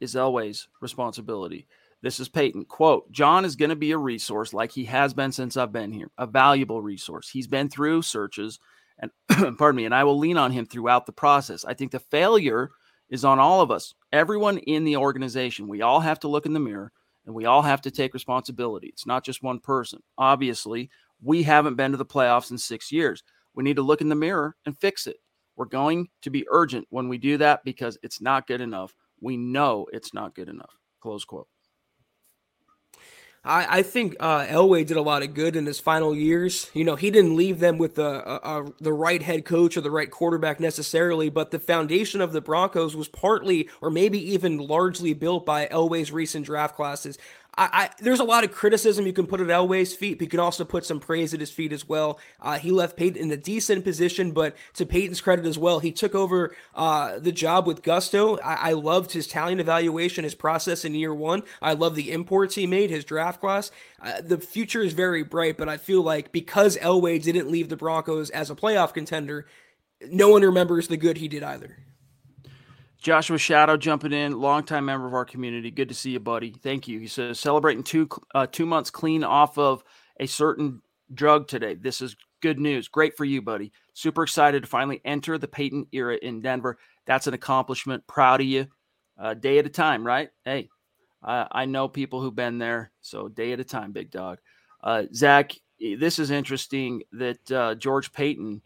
is 0.00 0.14
Elway's 0.14 0.68
responsibility. 0.80 1.66
This 2.00 2.20
is 2.20 2.28
Paton. 2.28 2.64
Quote 2.64 3.10
John 3.10 3.44
is 3.44 3.56
going 3.56 3.70
to 3.70 3.76
be 3.76 3.90
a 3.90 3.98
resource 3.98 4.54
like 4.54 4.72
he 4.72 4.84
has 4.84 5.12
been 5.12 5.32
since 5.32 5.56
I've 5.56 5.72
been 5.72 5.92
here, 5.92 6.10
a 6.16 6.26
valuable 6.26 6.80
resource. 6.80 7.28
He's 7.28 7.46
been 7.46 7.68
through 7.68 8.02
searches, 8.02 8.58
and 8.98 9.10
pardon 9.58 9.76
me, 9.76 9.84
and 9.84 9.94
I 9.94 10.04
will 10.04 10.18
lean 10.18 10.38
on 10.38 10.52
him 10.52 10.64
throughout 10.64 11.06
the 11.06 11.12
process. 11.12 11.64
I 11.64 11.74
think 11.74 11.90
the 11.90 11.98
failure 11.98 12.70
is 13.10 13.24
on 13.24 13.38
all 13.38 13.60
of 13.60 13.70
us, 13.70 13.94
everyone 14.12 14.58
in 14.58 14.84
the 14.84 14.96
organization. 14.96 15.68
We 15.68 15.82
all 15.82 16.00
have 16.00 16.20
to 16.20 16.28
look 16.28 16.46
in 16.46 16.52
the 16.52 16.60
mirror 16.60 16.92
and 17.28 17.34
we 17.34 17.44
all 17.44 17.60
have 17.60 17.82
to 17.82 17.90
take 17.90 18.14
responsibility. 18.14 18.86
It's 18.88 19.06
not 19.06 19.22
just 19.22 19.42
one 19.42 19.60
person. 19.60 20.00
Obviously, 20.16 20.88
we 21.22 21.42
haven't 21.42 21.74
been 21.74 21.90
to 21.90 21.98
the 21.98 22.06
playoffs 22.06 22.50
in 22.50 22.56
six 22.56 22.90
years. 22.90 23.22
We 23.54 23.62
need 23.62 23.76
to 23.76 23.82
look 23.82 24.00
in 24.00 24.08
the 24.08 24.14
mirror 24.14 24.56
and 24.64 24.80
fix 24.80 25.06
it. 25.06 25.18
We're 25.54 25.66
going 25.66 26.08
to 26.22 26.30
be 26.30 26.46
urgent 26.50 26.86
when 26.88 27.06
we 27.06 27.18
do 27.18 27.36
that 27.36 27.64
because 27.64 27.98
it's 28.02 28.22
not 28.22 28.46
good 28.46 28.62
enough. 28.62 28.94
We 29.20 29.36
know 29.36 29.86
it's 29.92 30.14
not 30.14 30.34
good 30.34 30.48
enough. 30.48 30.72
Close 31.02 31.26
quote. 31.26 31.48
I, 33.44 33.78
I 33.78 33.82
think 33.82 34.16
uh, 34.20 34.46
Elway 34.46 34.86
did 34.86 34.96
a 34.96 35.02
lot 35.02 35.22
of 35.22 35.34
good 35.34 35.56
in 35.56 35.66
his 35.66 35.80
final 35.80 36.14
years. 36.14 36.70
You 36.74 36.84
know, 36.84 36.96
he 36.96 37.10
didn't 37.10 37.36
leave 37.36 37.60
them 37.60 37.78
with 37.78 37.94
the 37.94 38.72
the 38.80 38.92
right 38.92 39.22
head 39.22 39.44
coach 39.44 39.76
or 39.76 39.80
the 39.80 39.90
right 39.90 40.10
quarterback 40.10 40.60
necessarily, 40.60 41.30
but 41.30 41.50
the 41.50 41.58
foundation 41.58 42.20
of 42.20 42.32
the 42.32 42.40
Broncos 42.40 42.96
was 42.96 43.08
partly, 43.08 43.68
or 43.80 43.90
maybe 43.90 44.18
even 44.32 44.58
largely, 44.58 45.14
built 45.14 45.46
by 45.46 45.66
Elway's 45.66 46.12
recent 46.12 46.46
draft 46.46 46.76
classes. 46.76 47.18
I, 47.58 47.68
I, 47.72 47.90
there's 47.98 48.20
a 48.20 48.24
lot 48.24 48.44
of 48.44 48.52
criticism 48.52 49.04
you 49.04 49.12
can 49.12 49.26
put 49.26 49.40
at 49.40 49.48
Elway's 49.48 49.92
feet, 49.92 50.18
but 50.18 50.26
you 50.26 50.28
can 50.28 50.38
also 50.38 50.64
put 50.64 50.86
some 50.86 51.00
praise 51.00 51.34
at 51.34 51.40
his 51.40 51.50
feet 51.50 51.72
as 51.72 51.88
well. 51.88 52.20
Uh, 52.40 52.56
he 52.56 52.70
left 52.70 52.96
Paton 52.96 53.20
in 53.20 53.32
a 53.32 53.36
decent 53.36 53.82
position, 53.82 54.30
but 54.30 54.56
to 54.74 54.86
Paton's 54.86 55.20
credit 55.20 55.44
as 55.44 55.58
well, 55.58 55.80
he 55.80 55.90
took 55.90 56.14
over 56.14 56.54
uh, 56.76 57.18
the 57.18 57.32
job 57.32 57.66
with 57.66 57.82
gusto. 57.82 58.38
I, 58.38 58.70
I, 58.70 58.72
loved 58.74 59.10
his 59.10 59.26
talent 59.26 59.60
evaluation, 59.60 60.22
his 60.22 60.36
process 60.36 60.84
in 60.84 60.94
year 60.94 61.12
one. 61.12 61.42
I 61.60 61.72
love 61.72 61.96
the 61.96 62.12
imports 62.12 62.54
he 62.54 62.68
made, 62.68 62.90
his 62.90 63.04
draft 63.04 63.40
class. 63.40 63.72
Uh, 64.00 64.20
the 64.20 64.38
future 64.38 64.82
is 64.82 64.92
very 64.92 65.24
bright, 65.24 65.58
but 65.58 65.68
I 65.68 65.78
feel 65.78 66.02
like 66.02 66.30
because 66.30 66.76
Elway 66.76 67.20
didn't 67.20 67.50
leave 67.50 67.70
the 67.70 67.76
Broncos 67.76 68.30
as 68.30 68.50
a 68.50 68.54
playoff 68.54 68.94
contender, 68.94 69.46
no 70.08 70.28
one 70.28 70.42
remembers 70.42 70.86
the 70.86 70.96
good 70.96 71.16
he 71.16 71.26
did 71.26 71.42
either. 71.42 71.76
Joshua 72.98 73.38
Shadow 73.38 73.76
jumping 73.76 74.12
in, 74.12 74.40
longtime 74.40 74.84
member 74.84 75.06
of 75.06 75.14
our 75.14 75.24
community. 75.24 75.70
Good 75.70 75.88
to 75.88 75.94
see 75.94 76.10
you, 76.10 76.20
buddy. 76.20 76.50
Thank 76.50 76.88
you. 76.88 76.98
He 76.98 77.06
says 77.06 77.38
celebrating 77.38 77.84
two 77.84 78.08
uh, 78.34 78.46
two 78.46 78.66
months 78.66 78.90
clean 78.90 79.22
off 79.22 79.56
of 79.56 79.84
a 80.18 80.26
certain 80.26 80.82
drug 81.14 81.46
today. 81.46 81.74
This 81.74 82.00
is 82.00 82.16
good 82.40 82.58
news. 82.58 82.88
Great 82.88 83.16
for 83.16 83.24
you, 83.24 83.40
buddy. 83.40 83.72
Super 83.94 84.24
excited 84.24 84.62
to 84.62 84.68
finally 84.68 85.00
enter 85.04 85.38
the 85.38 85.48
Paton 85.48 85.86
era 85.92 86.18
in 86.20 86.40
Denver. 86.40 86.78
That's 87.06 87.28
an 87.28 87.34
accomplishment. 87.34 88.06
Proud 88.06 88.40
of 88.40 88.46
you. 88.46 88.66
Uh, 89.16 89.34
day 89.34 89.58
at 89.58 89.66
a 89.66 89.70
time, 89.70 90.06
right? 90.06 90.30
Hey, 90.44 90.68
I 91.22 91.64
know 91.64 91.88
people 91.88 92.20
who've 92.20 92.34
been 92.34 92.58
there, 92.58 92.92
so 93.00 93.28
day 93.28 93.52
at 93.52 93.60
a 93.60 93.64
time, 93.64 93.92
big 93.92 94.10
dog. 94.10 94.38
Uh, 94.82 95.04
Zach, 95.12 95.52
this 95.80 96.18
is 96.18 96.30
interesting 96.30 97.02
that 97.12 97.50
uh, 97.50 97.74
George 97.74 98.12
Paton 98.12 98.62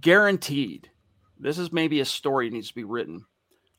guaranteed. 0.00 0.90
This 1.38 1.58
is 1.58 1.72
maybe 1.72 2.00
a 2.00 2.04
story 2.04 2.50
needs 2.50 2.68
to 2.68 2.74
be 2.74 2.84
written 2.84 3.24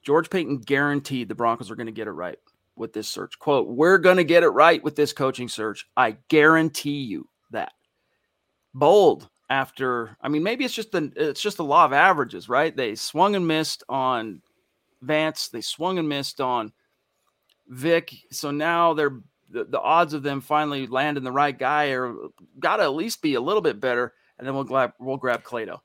George 0.04 0.30
Paton 0.30 0.58
guaranteed 0.58 1.28
the 1.28 1.36
Broncos 1.36 1.70
are 1.70 1.76
going 1.76 1.88
to 1.88 1.92
get 1.92 2.08
it 2.08 2.12
right 2.12 2.40
with 2.76 2.94
this 2.94 3.08
search. 3.08 3.38
Quote, 3.40 3.68
we're 3.68 3.98
going 3.98 4.18
to 4.18 4.24
get 4.24 4.44
it 4.44 4.50
right 4.50 4.84
with 4.84 4.96
this 4.96 5.14
coaching 5.14 5.48
search. 5.48 5.86
I 5.96 6.18
guarantee 6.30 7.02
you 7.02 7.28
that. 7.52 7.74
Bold 8.74 9.30
after, 9.50 10.16
I 10.22 10.30
mean, 10.30 10.44
maybe 10.44 10.64
it's 10.64 10.74
just 10.74 10.94
the 10.94 11.12
it's 11.16 11.42
just 11.42 11.58
the 11.58 11.64
law 11.64 11.84
of 11.84 11.92
averages, 11.92 12.48
right? 12.48 12.76
They 12.76 12.96
swung 12.96 13.36
and 13.36 13.46
missed 13.46 13.84
on 13.90 14.42
Vance, 15.02 15.50
they 15.50 15.62
swung 15.62 15.98
and 15.98 16.08
missed 16.08 16.40
on 16.40 16.72
Vic. 17.68 18.14
So 18.32 18.52
now 18.52 18.94
they're 18.94 19.20
the, 19.50 19.66
the 19.66 19.82
odds 19.82 20.14
of 20.14 20.24
them 20.24 20.40
finally 20.40 20.88
landing 20.88 21.24
the 21.24 21.32
right 21.32 21.58
guy 21.58 21.90
are 21.90 22.16
got 22.60 22.78
to 22.78 22.84
at 22.84 22.94
least 22.94 23.22
be 23.22 23.34
a 23.34 23.42
little 23.42 23.62
bit 23.62 23.80
better. 23.80 24.14
And 24.38 24.48
then 24.48 24.56
we'll 24.56 24.64
grab 24.64 24.94
we'll 25.00 25.18
grab 25.18 25.44
Clado. 25.44 25.80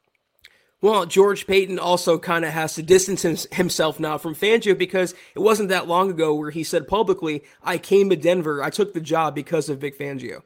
Well, 0.82 1.06
George 1.06 1.46
Paton 1.46 1.78
also 1.78 2.18
kind 2.18 2.44
of 2.44 2.52
has 2.52 2.74
to 2.74 2.82
distance 2.82 3.46
himself 3.52 3.98
now 3.98 4.18
from 4.18 4.34
Fangio 4.34 4.76
because 4.76 5.14
it 5.34 5.38
wasn't 5.38 5.70
that 5.70 5.88
long 5.88 6.10
ago 6.10 6.34
where 6.34 6.50
he 6.50 6.62
said 6.62 6.86
publicly, 6.86 7.42
I 7.62 7.78
came 7.78 8.10
to 8.10 8.16
Denver, 8.16 8.62
I 8.62 8.68
took 8.68 8.92
the 8.92 9.00
job 9.00 9.34
because 9.34 9.70
of 9.70 9.80
Vic 9.80 9.98
Fangio. 9.98 10.42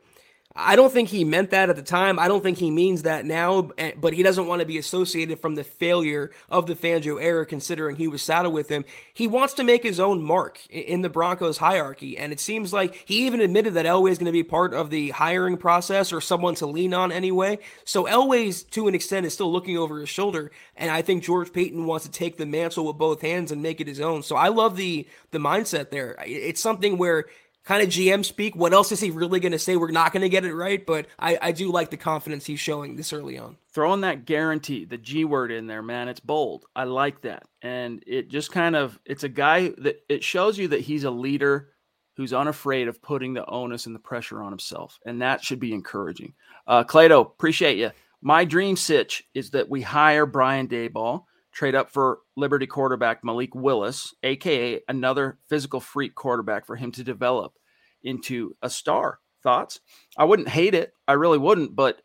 I 0.56 0.74
don't 0.74 0.92
think 0.92 1.10
he 1.10 1.24
meant 1.24 1.50
that 1.50 1.70
at 1.70 1.76
the 1.76 1.82
time. 1.82 2.18
I 2.18 2.26
don't 2.26 2.42
think 2.42 2.58
he 2.58 2.72
means 2.72 3.02
that 3.02 3.24
now, 3.24 3.70
eh, 3.78 3.92
but 3.96 4.12
he 4.14 4.24
doesn't 4.24 4.48
want 4.48 4.58
to 4.58 4.66
be 4.66 4.78
associated 4.78 5.38
from 5.38 5.54
the 5.54 5.62
failure 5.62 6.32
of 6.48 6.66
the 6.66 6.74
Fangio 6.74 7.22
era, 7.22 7.46
considering 7.46 7.94
he 7.94 8.08
was 8.08 8.20
saddled 8.20 8.52
with 8.52 8.68
him. 8.68 8.84
He 9.14 9.28
wants 9.28 9.54
to 9.54 9.64
make 9.64 9.84
his 9.84 10.00
own 10.00 10.20
mark 10.20 10.58
in 10.68 11.02
the 11.02 11.08
Broncos 11.08 11.58
hierarchy, 11.58 12.18
and 12.18 12.32
it 12.32 12.40
seems 12.40 12.72
like 12.72 13.00
he 13.06 13.26
even 13.26 13.40
admitted 13.40 13.74
that 13.74 13.86
Elway 13.86 14.10
is 14.10 14.18
going 14.18 14.26
to 14.26 14.32
be 14.32 14.42
part 14.42 14.74
of 14.74 14.90
the 14.90 15.10
hiring 15.10 15.56
process 15.56 16.12
or 16.12 16.20
someone 16.20 16.56
to 16.56 16.66
lean 16.66 16.94
on 16.94 17.12
anyway. 17.12 17.60
So 17.84 18.06
Elway's, 18.06 18.64
to 18.64 18.88
an 18.88 18.94
extent, 18.96 19.26
is 19.26 19.32
still 19.32 19.52
looking 19.52 19.78
over 19.78 20.00
his 20.00 20.08
shoulder, 20.08 20.50
and 20.76 20.90
I 20.90 21.00
think 21.02 21.22
George 21.22 21.52
Paton 21.52 21.86
wants 21.86 22.06
to 22.06 22.10
take 22.10 22.38
the 22.38 22.46
mantle 22.46 22.86
with 22.86 22.98
both 22.98 23.20
hands 23.22 23.52
and 23.52 23.62
make 23.62 23.80
it 23.80 23.86
his 23.86 24.00
own. 24.00 24.24
So 24.24 24.34
I 24.34 24.48
love 24.48 24.76
the 24.76 25.06
the 25.30 25.38
mindset 25.38 25.90
there. 25.90 26.16
It's 26.26 26.60
something 26.60 26.98
where 26.98 27.26
kind 27.64 27.82
of 27.82 27.88
GM 27.88 28.24
speak. 28.24 28.56
What 28.56 28.72
else 28.72 28.92
is 28.92 29.00
he 29.00 29.10
really 29.10 29.40
going 29.40 29.52
to 29.52 29.58
say? 29.58 29.76
We're 29.76 29.90
not 29.90 30.12
going 30.12 30.22
to 30.22 30.28
get 30.28 30.44
it 30.44 30.54
right, 30.54 30.84
but 30.84 31.06
I, 31.18 31.38
I 31.40 31.52
do 31.52 31.70
like 31.70 31.90
the 31.90 31.96
confidence 31.96 32.46
he's 32.46 32.60
showing 32.60 32.96
this 32.96 33.12
early 33.12 33.38
on. 33.38 33.56
Throwing 33.72 34.00
that 34.00 34.24
guarantee, 34.24 34.84
the 34.84 34.98
G 34.98 35.24
word 35.24 35.52
in 35.52 35.66
there, 35.66 35.82
man, 35.82 36.08
it's 36.08 36.20
bold. 36.20 36.64
I 36.74 36.84
like 36.84 37.22
that. 37.22 37.44
And 37.62 38.02
it 38.06 38.28
just 38.28 38.50
kind 38.52 38.74
of, 38.74 38.98
it's 39.04 39.24
a 39.24 39.28
guy 39.28 39.72
that 39.78 40.02
it 40.08 40.24
shows 40.24 40.58
you 40.58 40.68
that 40.68 40.80
he's 40.80 41.04
a 41.04 41.10
leader 41.10 41.68
who's 42.16 42.32
unafraid 42.32 42.88
of 42.88 43.00
putting 43.00 43.34
the 43.34 43.46
onus 43.46 43.86
and 43.86 43.94
the 43.94 44.00
pressure 44.00 44.42
on 44.42 44.52
himself. 44.52 44.98
And 45.06 45.22
that 45.22 45.42
should 45.44 45.60
be 45.60 45.72
encouraging. 45.72 46.34
Uh, 46.66 46.84
Clado, 46.84 47.20
appreciate 47.20 47.78
you. 47.78 47.90
My 48.20 48.44
dream 48.44 48.76
sitch 48.76 49.24
is 49.32 49.50
that 49.50 49.70
we 49.70 49.80
hire 49.80 50.26
Brian 50.26 50.68
Daboll, 50.68 51.24
trade 51.52 51.74
up 51.74 51.90
for 51.90 52.20
Liberty 52.36 52.66
quarterback 52.66 53.24
Malik 53.24 53.54
Willis, 53.54 54.14
aka 54.22 54.80
another 54.88 55.38
physical 55.48 55.80
freak 55.80 56.14
quarterback 56.14 56.66
for 56.66 56.76
him 56.76 56.92
to 56.92 57.04
develop 57.04 57.54
into 58.02 58.56
a 58.62 58.70
star. 58.70 59.18
Thoughts? 59.42 59.80
I 60.18 60.24
wouldn't 60.24 60.48
hate 60.50 60.74
it. 60.74 60.92
I 61.08 61.14
really 61.14 61.38
wouldn't, 61.38 61.74
but 61.74 62.02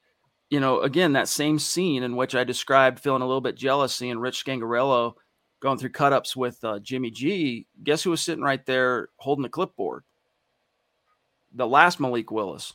you 0.50 0.60
know, 0.60 0.82
again, 0.82 1.14
that 1.14 1.28
same 1.28 1.60
scene 1.60 2.04
in 2.04 2.16
which 2.16 2.36
I 2.36 2.44
described 2.44 3.00
feeling 3.00 3.22
a 3.22 3.26
little 3.26 3.42
bit 3.42 3.56
jealous 3.56 3.94
seeing 3.94 4.20
Rich 4.20 4.46
Scangarello 4.46 5.14
going 5.60 5.78
through 5.78 5.90
cut-ups 5.90 6.36
with 6.36 6.64
uh, 6.64 6.80
Jimmy 6.80 7.12
G. 7.12 7.68
Guess 7.84 8.04
who 8.04 8.12
was 8.12 8.22
sitting 8.22 8.44
right 8.44 8.66
there 8.66 9.10
holding 9.18 9.44
the 9.44 9.50
clipboard? 9.50 10.04
The 11.54 11.68
last 11.68 12.00
Malik 12.00 12.32
Willis, 12.32 12.74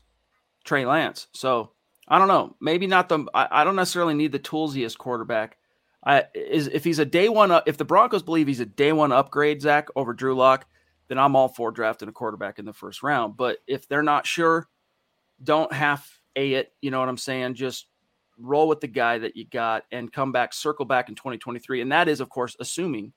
Trey 0.64 0.84
Lance. 0.84 1.28
So 1.32 1.72
I 2.08 2.18
don't 2.18 2.28
know. 2.28 2.56
Maybe 2.60 2.86
not 2.86 3.08
the. 3.08 3.24
I, 3.32 3.62
I 3.62 3.64
don't 3.64 3.76
necessarily 3.76 4.14
need 4.14 4.32
the 4.32 4.38
toolsiest 4.38 4.98
quarterback 4.98 5.56
I, 6.04 6.24
is 6.34 6.66
if 6.68 6.84
he's 6.84 6.98
a 6.98 7.04
day 7.04 7.28
one, 7.28 7.60
if 7.66 7.76
the 7.76 7.84
Broncos 7.84 8.22
believe 8.22 8.46
he's 8.46 8.60
a 8.60 8.66
day 8.66 8.92
one 8.92 9.12
upgrade, 9.12 9.60
Zach 9.60 9.88
over 9.96 10.12
Drew 10.14 10.34
Lock, 10.34 10.66
then 11.08 11.18
I'm 11.18 11.36
all 11.36 11.48
for 11.48 11.70
drafting 11.70 12.08
a 12.08 12.12
quarterback 12.12 12.58
in 12.58 12.64
the 12.64 12.72
first 12.72 13.02
round. 13.02 13.36
But 13.36 13.58
if 13.66 13.88
they're 13.88 14.02
not 14.02 14.26
sure, 14.26 14.68
don't 15.42 15.72
half 15.72 16.20
a 16.36 16.54
it. 16.54 16.72
You 16.80 16.90
know 16.90 17.00
what 17.00 17.08
I'm 17.08 17.18
saying? 17.18 17.54
Just 17.54 17.86
roll 18.38 18.68
with 18.68 18.80
the 18.80 18.86
guy 18.86 19.18
that 19.18 19.36
you 19.36 19.44
got 19.44 19.84
and 19.92 20.12
come 20.12 20.32
back, 20.32 20.54
circle 20.54 20.84
back 20.84 21.08
in 21.08 21.14
2023. 21.14 21.82
And 21.82 21.92
that 21.92 22.08
is, 22.08 22.20
of 22.20 22.30
course, 22.30 22.56
assuming 22.60 23.12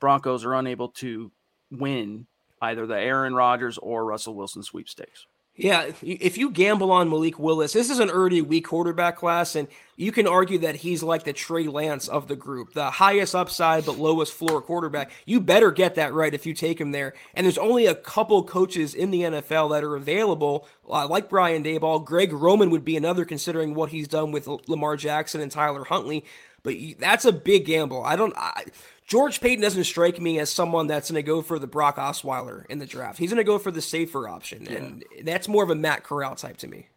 Broncos 0.00 0.44
are 0.44 0.54
unable 0.54 0.88
to 0.88 1.30
win 1.70 2.26
either 2.62 2.86
the 2.86 2.98
Aaron 2.98 3.34
Rodgers 3.34 3.78
or 3.78 4.04
Russell 4.04 4.34
Wilson 4.34 4.62
sweepstakes. 4.62 5.26
Yeah, 5.56 5.92
if 6.02 6.36
you 6.36 6.50
gamble 6.50 6.90
on 6.90 7.08
Malik 7.08 7.38
Willis, 7.38 7.74
this 7.74 7.88
is 7.88 8.00
an 8.00 8.10
early 8.10 8.42
weak 8.42 8.66
quarterback 8.66 9.16
class, 9.16 9.54
and 9.54 9.68
you 9.94 10.10
can 10.10 10.26
argue 10.26 10.58
that 10.58 10.74
he's 10.74 11.00
like 11.00 11.22
the 11.22 11.32
Trey 11.32 11.68
Lance 11.68 12.08
of 12.08 12.26
the 12.26 12.34
group, 12.34 12.72
the 12.72 12.90
highest 12.90 13.36
upside 13.36 13.86
but 13.86 13.96
lowest 13.96 14.32
floor 14.32 14.60
quarterback. 14.60 15.12
You 15.26 15.40
better 15.40 15.70
get 15.70 15.94
that 15.94 16.12
right 16.12 16.34
if 16.34 16.44
you 16.44 16.54
take 16.54 16.80
him 16.80 16.90
there. 16.90 17.14
And 17.34 17.44
there's 17.46 17.56
only 17.56 17.86
a 17.86 17.94
couple 17.94 18.42
coaches 18.42 18.94
in 18.94 19.12
the 19.12 19.20
NFL 19.20 19.70
that 19.70 19.84
are 19.84 19.94
available, 19.94 20.66
uh, 20.90 21.06
like 21.06 21.28
Brian 21.28 21.62
Daboll. 21.62 22.04
Greg 22.04 22.32
Roman 22.32 22.70
would 22.70 22.84
be 22.84 22.96
another, 22.96 23.24
considering 23.24 23.76
what 23.76 23.90
he's 23.90 24.08
done 24.08 24.32
with 24.32 24.48
Lamar 24.66 24.96
Jackson 24.96 25.40
and 25.40 25.52
Tyler 25.52 25.84
Huntley. 25.84 26.24
But 26.64 26.74
that's 26.98 27.26
a 27.26 27.32
big 27.32 27.66
gamble. 27.66 28.02
I 28.02 28.16
don't. 28.16 28.34
I, 28.36 28.64
George 29.06 29.40
Paton 29.40 29.60
doesn't 29.60 29.84
strike 29.84 30.20
me 30.20 30.38
as 30.38 30.50
someone 30.50 30.86
that's 30.86 31.10
going 31.10 31.22
to 31.22 31.26
go 31.26 31.42
for 31.42 31.58
the 31.58 31.66
Brock 31.66 31.96
Osweiler 31.96 32.64
in 32.66 32.78
the 32.78 32.86
draft. 32.86 33.18
He's 33.18 33.30
going 33.30 33.36
to 33.36 33.44
go 33.44 33.58
for 33.58 33.70
the 33.70 33.82
safer 33.82 34.28
option, 34.28 34.64
yeah. 34.64 34.76
and 34.76 35.04
that's 35.24 35.46
more 35.46 35.62
of 35.62 35.70
a 35.70 35.74
Matt 35.74 36.04
Corral 36.04 36.34
type 36.36 36.56
to 36.58 36.68
me. 36.68 36.88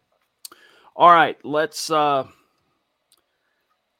All 0.96 1.10
right, 1.10 1.38
let's 1.44 1.90
uh 1.90 2.26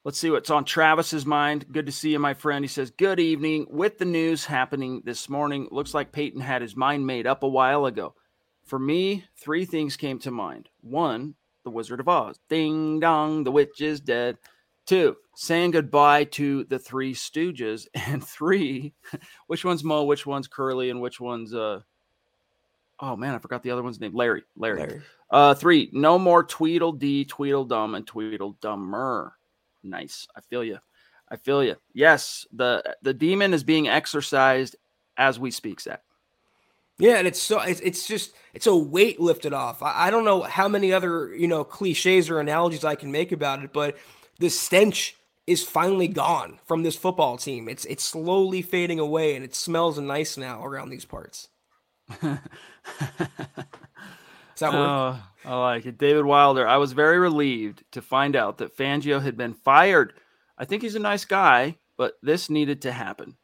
let's 0.05 0.19
see 0.19 0.31
what's 0.31 0.51
on 0.51 0.65
Travis's 0.65 1.27
mind. 1.27 1.67
Good 1.71 1.87
to 1.87 1.93
see 1.93 2.11
you, 2.11 2.19
my 2.19 2.35
friend. 2.35 2.65
He 2.65 2.69
says, 2.69 2.91
"Good 2.91 3.21
evening. 3.21 3.67
With 3.71 3.99
the 3.99 4.05
news 4.05 4.47
happening 4.47 5.03
this 5.05 5.29
morning, 5.29 5.69
looks 5.71 5.95
like 5.95 6.11
Paton 6.11 6.41
had 6.41 6.63
his 6.63 6.75
mind 6.75 7.07
made 7.07 7.27
up 7.27 7.43
a 7.43 7.49
while 7.49 7.87
ago. 7.87 8.15
For 8.65 8.79
me, 8.79 9.25
three 9.37 9.65
things 9.65 9.97
came 9.97 10.19
to 10.21 10.31
mind. 10.31 10.69
One, 10.81 11.35
The 11.65 11.71
Wizard 11.71 12.01
of 12.01 12.09
Oz. 12.09 12.39
Ding 12.49 13.01
dong, 13.01 13.45
the 13.45 13.53
witch 13.53 13.81
is 13.81 14.01
dead. 14.01 14.39
Two, 14.85 15.17
saying 15.41 15.71
goodbye 15.71 16.25
to 16.25 16.65
the 16.65 16.81
three 16.81 17.15
stooges 17.15 17.87
and 17.95 18.27
three 18.27 18.93
which 19.47 19.65
one's 19.65 19.85
mo 19.85 20.03
which 20.03 20.27
one's 20.27 20.49
curly 20.49 20.91
and 20.91 21.01
which 21.01 21.21
one's 21.21 21.55
uh 21.55 21.79
oh 22.99 23.15
man 23.15 23.37
i 23.37 23.39
forgot 23.39 23.63
the 23.63 23.71
other 23.71 23.83
one's 23.83 24.01
name. 24.01 24.13
Larry 24.13 24.43
larry, 24.57 24.81
larry. 24.81 25.03
uh 25.31 25.55
three 25.55 25.91
no 25.93 26.19
more 26.19 26.43
tweedledee 26.43 27.25
tweedledum 27.25 27.95
and 27.95 28.05
tweedledummer. 28.05 29.31
Nice. 29.85 30.27
I 30.37 30.41
feel 30.41 30.65
you 30.65 30.79
i 31.29 31.37
feel 31.37 31.63
you 31.63 31.77
yes 31.95 32.45
the 32.53 32.83
the 33.03 33.15
demon 33.15 33.55
is 33.55 33.63
being 33.63 33.87
exercised 33.87 34.75
as 35.17 35.39
we 35.39 35.53
speak 35.53 35.81
zach. 35.81 36.03
Yeah, 37.01 37.19
and 37.19 37.29
it's 37.29 37.41
so 37.41 37.61
it's, 37.61 37.79
it's 37.79 38.09
just 38.09 38.35
it's 38.55 38.67
a 38.67 38.75
weight 38.75 39.21
lifted 39.21 39.53
off. 39.53 39.85
I, 39.85 40.09
I 40.09 40.11
don't 40.11 40.25
know 40.25 40.43
how 40.43 40.67
many 40.67 40.93
other 40.93 41.33
you 41.33 41.47
know 41.47 41.63
cliches 41.63 42.29
or 42.29 42.41
analogies 42.41 42.85
I 42.85 42.97
can 42.97 43.13
make 43.13 43.31
about 43.31 43.63
it, 43.63 43.73
but 43.73 43.97
the 44.41 44.49
stench 44.49 45.15
is 45.49 45.65
finally 45.65 46.09
gone 46.09 46.59
from 46.67 46.83
this 46.83 46.95
football 46.95 47.39
team. 47.39 47.69
It's 47.69 47.87
it's 47.87 48.05
slowly 48.05 48.61
fading 48.61 48.99
away, 48.99 49.35
and 49.35 49.45
it 49.45 49.55
smells 49.55 49.99
nice 49.99 50.37
now 50.37 50.65
around 50.65 50.91
these 50.91 51.07
parts. 51.07 51.49
Is 52.21 52.39
that 54.61 54.75
oh, 54.75 55.19
I 55.45 55.57
like 55.57 55.87
it. 55.87 55.99
David 55.99 56.25
Wilder. 56.25 56.67
I 56.67 56.77
was 56.77 56.93
very 56.93 57.19
relieved 57.19 57.85
to 57.93 58.03
find 58.03 58.37
out 58.37 58.59
that 58.59 58.77
Fangio 58.77 59.23
had 59.23 59.37
been 59.37 59.55
fired. 59.55 60.15
I 60.59 60.65
think 60.65 60.83
he's 60.83 60.97
a 60.97 61.01
nice 61.01 61.25
guy, 61.25 61.79
but 61.97 62.15
this 62.23 62.51
needed 62.51 62.83
to 62.83 62.93
happen. 62.93 63.37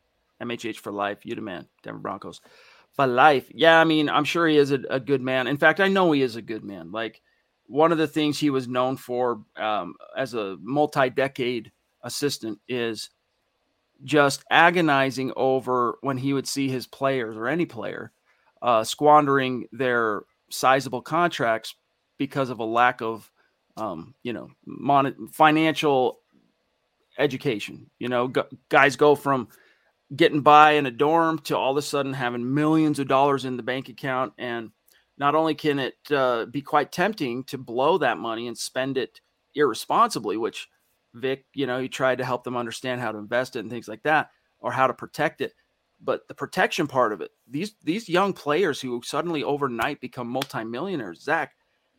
MHH 0.43 0.79
for 0.79 0.93
life. 0.93 1.25
You 1.25 1.35
demand. 1.35 1.69
Denver 1.83 2.01
Broncos 2.01 2.41
for 2.93 3.07
life. 3.07 3.51
Yeah, 3.55 3.81
I 3.81 3.85
mean, 3.85 4.09
I'm 4.09 4.25
sure 4.25 4.47
he 4.47 4.57
is 4.57 4.73
a, 4.73 4.81
a 4.91 5.01
good 5.01 5.23
man. 5.23 5.47
In 5.47 5.57
fact, 5.57 5.81
I 5.81 5.89
know 5.89 6.13
he 6.13 6.23
is 6.23 6.37
a 6.37 6.43
good 6.43 6.65
man. 6.65 6.93
Like 6.93 7.23
one 7.67 7.93
of 7.93 7.99
the 7.99 8.09
things 8.09 8.39
he 8.39 8.51
was 8.51 8.69
known 8.69 8.97
for 8.97 9.43
um, 9.57 9.95
as 10.17 10.35
a 10.35 10.57
multi-decade 10.61 11.73
assistant 12.05 12.59
is 12.69 13.11
just 14.05 14.45
agonizing 14.51 15.33
over 15.37 15.99
when 16.03 16.17
he 16.17 16.33
would 16.33 16.47
see 16.47 16.69
his 16.69 16.87
players 16.87 17.37
or 17.37 17.49
any 17.49 17.67
player 17.67 18.13
uh, 18.63 18.85
squandering 18.85 19.67
their 19.73 20.23
sizable 20.51 21.03
contracts 21.03 21.75
because 22.19 22.51
of 22.51 22.61
a 22.61 22.65
lack 22.65 23.03
of, 23.03 23.31
um, 23.77 24.15
you 24.23 24.33
know, 24.33 24.49
mon- 24.67 25.29
financial 25.33 26.21
education. 27.19 27.91
You 27.99 28.09
know, 28.09 28.29
g- 28.29 28.41
guys 28.69 28.97
go 28.97 29.15
from 29.15 29.49
getting 30.15 30.41
by 30.41 30.73
in 30.73 30.87
a 30.87 30.91
dorm 30.91 31.39
to 31.41 31.57
all 31.57 31.73
of 31.73 31.77
a 31.77 31.83
sudden 31.83 32.13
having 32.13 32.55
millions 32.55 32.99
of 32.99 33.09
dollars 33.09 33.45
in 33.45 33.57
the 33.57 33.63
bank 33.63 33.89
account 33.89 34.33
and 34.39 34.71
not 35.17 35.35
only 35.35 35.55
can 35.55 35.79
it 35.79 35.95
uh, 36.11 36.47
be 36.47 36.61
quite 36.61 36.93
tempting 36.93 37.45
to 37.45 37.59
blow 37.59 37.99
that 37.99 38.19
money 38.19 38.49
and 38.49 38.57
spend 38.57 38.99
it 38.99 39.21
irresponsibly, 39.55 40.37
which 40.37 40.69
Vic, 41.15 41.45
you 41.55 41.67
know, 41.67 41.81
he 41.81 41.89
tried 41.89 42.19
to 42.19 42.25
help 42.25 42.45
them 42.45 42.57
understand 42.57 43.01
how 43.01 43.13
to 43.13 43.19
invest 43.19 43.57
it 43.57 43.61
and 43.61 43.71
things 43.71 43.89
like 43.89 44.03
that, 44.03 44.31
or 44.61 44.73
how 44.73 44.87
to 44.87 44.95
protect 44.95 45.41
it. 45.41 45.53
But 46.01 46.27
the 46.29 46.35
protection 46.35 46.87
part 46.87 47.13
of 47.13 47.21
it, 47.21 47.31
these 47.49 47.75
these 47.83 48.09
young 48.09 48.33
players 48.33 48.81
who 48.81 49.01
suddenly 49.03 49.43
overnight 49.43 50.01
become 50.01 50.29
multimillionaires, 50.29 51.23
Zack, 51.23 51.53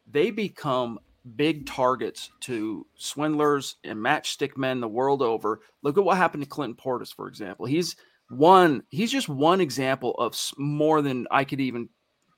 they 0.05 0.31
become 0.31 0.99
big 1.35 1.65
targets 1.65 2.29
to 2.39 2.85
swindlers 2.95 3.77
and 3.83 3.97
matchstick 3.97 4.57
men 4.57 4.79
the 4.79 4.87
world 4.87 5.21
over. 5.21 5.61
Look 5.81 5.97
at 5.97 6.03
what 6.03 6.17
happened 6.17 6.43
to 6.43 6.49
Clinton 6.49 6.77
Portis, 6.77 7.13
for 7.13 7.27
example. 7.27 7.65
He's 7.65 7.95
one, 8.29 8.83
he's 8.89 9.11
just 9.11 9.29
one 9.29 9.61
example 9.61 10.13
of 10.15 10.35
more 10.57 11.01
than 11.01 11.27
I 11.31 11.43
could 11.43 11.61
even 11.61 11.89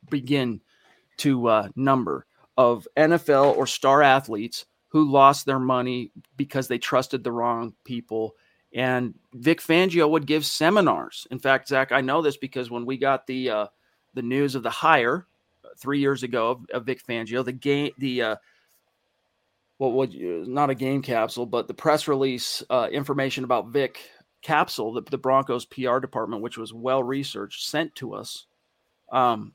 begin 0.09 0.61
to 1.17 1.47
uh, 1.47 1.67
number 1.75 2.25
of 2.55 2.87
NFL 2.97 3.57
or 3.57 3.67
star 3.67 4.01
athletes 4.01 4.65
who 4.97 5.11
lost 5.11 5.45
their 5.45 5.59
money 5.59 6.11
because 6.37 6.67
they 6.67 6.79
trusted 6.79 7.23
the 7.23 7.31
wrong 7.31 7.71
people. 7.83 8.35
And 8.73 9.13
Vic 9.31 9.61
Fangio 9.61 10.09
would 10.09 10.25
give 10.25 10.43
seminars. 10.43 11.27
In 11.29 11.37
fact, 11.37 11.67
Zack, 11.67 11.91
I 11.91 12.01
know 12.01 12.23
this 12.23 12.37
because 12.37 12.71
when 12.71 12.83
we 12.83 12.97
got 12.97 13.27
the 13.27 13.49
uh, 13.51 13.67
the 14.15 14.23
news 14.23 14.55
of 14.55 14.63
the 14.63 14.71
hire 14.71 15.27
uh, 15.63 15.69
three 15.77 15.99
years 15.99 16.23
ago 16.23 16.49
of, 16.49 16.65
of 16.73 16.85
Vic 16.87 17.05
Fangio, 17.05 17.45
the 17.45 17.51
game, 17.51 17.91
the 17.99 18.21
uh, 18.23 18.35
what 19.77 19.93
would 19.93 20.13
you, 20.15 20.43
not 20.47 20.71
a 20.71 20.75
game 20.75 21.03
capsule, 21.03 21.45
but 21.45 21.67
the 21.67 21.75
press 21.75 22.07
release 22.07 22.63
uh, 22.71 22.87
information 22.91 23.43
about 23.43 23.67
Vic 23.67 23.99
capsule 24.41 24.93
that 24.93 25.05
the 25.05 25.17
Broncos 25.17 25.65
PR 25.65 25.99
department, 25.99 26.41
which 26.41 26.57
was 26.57 26.73
well 26.73 27.03
researched, 27.03 27.69
sent 27.69 27.93
to 27.95 28.15
us. 28.15 28.47
Um, 29.11 29.53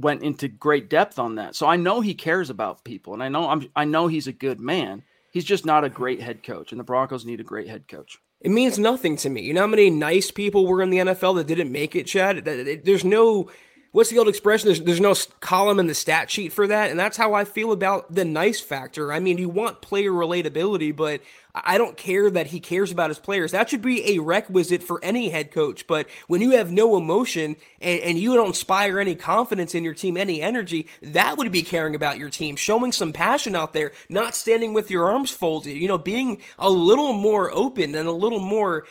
went 0.00 0.22
into 0.22 0.48
great 0.48 0.88
depth 0.90 1.18
on 1.18 1.36
that. 1.36 1.54
So 1.54 1.66
I 1.66 1.76
know 1.76 2.00
he 2.00 2.14
cares 2.14 2.50
about 2.50 2.84
people, 2.84 3.14
and 3.14 3.22
I 3.22 3.28
know 3.28 3.48
I'm 3.48 3.68
I 3.76 3.84
know 3.84 4.06
he's 4.06 4.26
a 4.26 4.32
good 4.32 4.60
man. 4.60 5.02
He's 5.32 5.44
just 5.44 5.64
not 5.64 5.84
a 5.84 5.88
great 5.88 6.20
head 6.20 6.42
coach, 6.42 6.72
and 6.72 6.80
the 6.80 6.84
Broncos 6.84 7.24
need 7.24 7.40
a 7.40 7.44
great 7.44 7.68
head 7.68 7.86
coach. 7.88 8.18
It 8.40 8.50
means 8.50 8.78
nothing 8.78 9.16
to 9.18 9.28
me. 9.28 9.42
You 9.42 9.52
know 9.52 9.60
how 9.60 9.66
many 9.66 9.90
nice 9.90 10.30
people 10.30 10.66
were 10.66 10.82
in 10.82 10.90
the 10.90 10.98
NFL 10.98 11.36
that 11.36 11.46
didn't 11.46 11.70
make 11.70 11.94
it, 11.94 12.04
Chad? 12.04 12.44
There's 12.44 13.04
no 13.04 13.50
what's 13.92 14.10
the 14.10 14.18
old 14.18 14.28
expression? 14.28 14.68
There's, 14.68 14.80
there's 14.80 15.00
no 15.00 15.14
column 15.40 15.80
in 15.80 15.86
the 15.86 15.94
stat 15.94 16.30
sheet 16.30 16.52
for 16.52 16.66
that. 16.66 16.90
And 16.90 16.98
that's 16.98 17.16
how 17.16 17.34
I 17.34 17.44
feel 17.44 17.72
about 17.72 18.14
the 18.14 18.24
nice 18.24 18.60
factor. 18.60 19.12
I 19.12 19.20
mean, 19.20 19.38
you 19.38 19.48
want 19.48 19.80
player 19.80 20.10
relatability, 20.10 20.94
but 20.94 21.20
I 21.54 21.78
don't 21.78 21.96
care 21.96 22.30
that 22.30 22.48
he 22.48 22.60
cares 22.60 22.92
about 22.92 23.10
his 23.10 23.18
players. 23.18 23.50
That 23.50 23.68
should 23.68 23.82
be 23.82 24.14
a 24.14 24.20
requisite 24.20 24.82
for 24.82 25.02
any 25.02 25.30
head 25.30 25.50
coach. 25.50 25.86
But 25.86 26.08
when 26.28 26.40
you 26.40 26.52
have 26.52 26.70
no 26.70 26.96
emotion 26.96 27.56
and, 27.80 28.00
and 28.00 28.18
you 28.18 28.34
don't 28.34 28.48
inspire 28.48 29.00
any 29.00 29.16
confidence 29.16 29.74
in 29.74 29.82
your 29.82 29.94
team, 29.94 30.16
any 30.16 30.40
energy, 30.40 30.86
that 31.02 31.36
would 31.36 31.50
be 31.50 31.62
caring 31.62 31.96
about 31.96 32.18
your 32.18 32.30
team, 32.30 32.54
showing 32.54 32.92
some 32.92 33.12
passion 33.12 33.56
out 33.56 33.72
there, 33.72 33.92
not 34.08 34.36
standing 34.36 34.72
with 34.72 34.90
your 34.90 35.10
arms 35.10 35.30
folded, 35.30 35.76
you 35.76 35.88
know, 35.88 35.98
being 35.98 36.40
a 36.58 36.70
little 36.70 37.12
more 37.12 37.50
open 37.52 37.94
and 37.96 38.06
a 38.06 38.12
little 38.12 38.40
more 38.40 38.86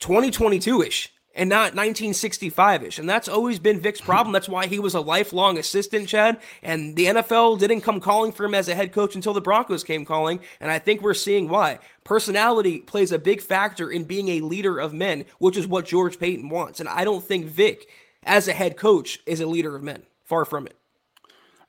2022 0.00 0.82
ish 0.82 1.12
and 1.34 1.50
not 1.50 1.74
1965ish. 1.74 2.98
And 2.98 3.08
that's 3.08 3.28
always 3.28 3.58
been 3.58 3.80
Vic's 3.80 4.00
problem. 4.00 4.32
That's 4.32 4.48
why 4.48 4.66
he 4.66 4.78
was 4.78 4.94
a 4.94 5.00
lifelong 5.00 5.58
assistant, 5.58 6.08
Chad. 6.08 6.38
And 6.62 6.96
the 6.96 7.06
NFL 7.06 7.58
didn't 7.58 7.80
come 7.80 8.00
calling 8.00 8.32
for 8.32 8.44
him 8.44 8.54
as 8.54 8.68
a 8.68 8.74
head 8.74 8.92
coach 8.92 9.14
until 9.14 9.32
the 9.32 9.40
Broncos 9.40 9.84
came 9.84 10.04
calling. 10.04 10.40
And 10.60 10.70
I 10.70 10.78
think 10.78 11.02
we're 11.02 11.14
seeing 11.14 11.48
why. 11.48 11.80
Personality 12.04 12.78
plays 12.78 13.12
a 13.12 13.18
big 13.18 13.40
factor 13.40 13.90
in 13.90 14.04
being 14.04 14.28
a 14.28 14.40
leader 14.40 14.78
of 14.78 14.92
men, 14.92 15.24
which 15.38 15.56
is 15.56 15.66
what 15.66 15.86
George 15.86 16.18
Paton 16.18 16.48
wants. 16.48 16.80
And 16.80 16.88
I 16.88 17.04
don't 17.04 17.24
think 17.24 17.46
Vic, 17.46 17.88
as 18.22 18.46
a 18.46 18.52
head 18.52 18.76
coach, 18.76 19.18
is 19.26 19.40
a 19.40 19.46
leader 19.46 19.74
of 19.74 19.82
men. 19.82 20.04
Far 20.24 20.44
from 20.44 20.66
it. 20.66 20.76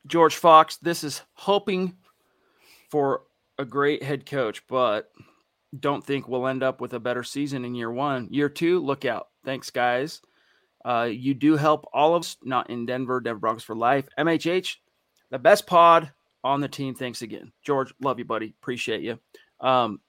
George 0.08 0.36
Fox, 0.36 0.78
this 0.78 1.04
is 1.04 1.24
hoping 1.34 1.96
for 2.90 3.24
a 3.58 3.66
great 3.66 4.04
head 4.04 4.26
coach, 4.26 4.66
but 4.68 5.12
don't 5.76 6.04
think 6.04 6.28
we'll 6.28 6.48
end 6.48 6.64
up 6.64 6.82
with 6.82 6.94
a 6.94 7.00
better 7.00 7.24
season 7.24 7.66
in 7.66 7.76
year 7.76 7.92
one. 7.92 8.28
Year 8.32 8.50
two, 8.50 8.80
look 8.80 9.06
out 9.06 9.28
Thanks, 9.46 9.70
guys. 9.70 10.22
Uh, 10.84 11.08
you 11.10 11.34
do 11.34 11.56
help 11.56 11.86
all 11.94 12.16
of 12.16 12.24
us, 12.24 12.38
not 12.44 12.70
in 12.70 12.86
Denver, 12.86 13.22
Denver 13.22 13.40
Broncos 13.40 13.64
for 13.64 13.76
life. 13.76 14.08
MHH, 14.20 14.76
the 15.30 15.40
best 15.40 15.68
pod 15.68 16.12
on 16.44 16.62
the 16.62 16.68
team. 16.68 16.96
Thanks 16.96 17.22
again. 17.22 17.52
George, 17.64 17.94
love 18.02 18.20
you, 18.20 18.26
buddy. 18.26 18.54
Appreciate 18.62 19.02
you. 19.02 19.20
Um, 19.62 20.02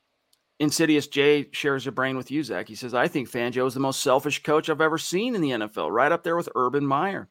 Insidious 0.59 1.07
J 1.07 1.49
shares 1.53 1.87
a 1.87 1.93
brain 1.93 2.17
with 2.17 2.31
you, 2.31 2.43
Zack. 2.43 2.67
He 2.67 2.75
says, 2.75 2.95
I 2.95 3.09
think 3.09 3.31
Fangio 3.31 3.67
is 3.67 3.75
the 3.75 3.81
most 3.81 4.03
selfish 4.03 4.43
coach 4.43 4.71
I've 4.71 4.81
ever 4.81 4.99
seen 4.99 5.35
in 5.35 5.43
the 5.43 5.51
NFL, 5.51 5.91
right 5.91 6.11
up 6.11 6.25
there 6.25 6.37
with 6.37 6.49
Urban 6.55 6.87
Meyer. 6.87 7.29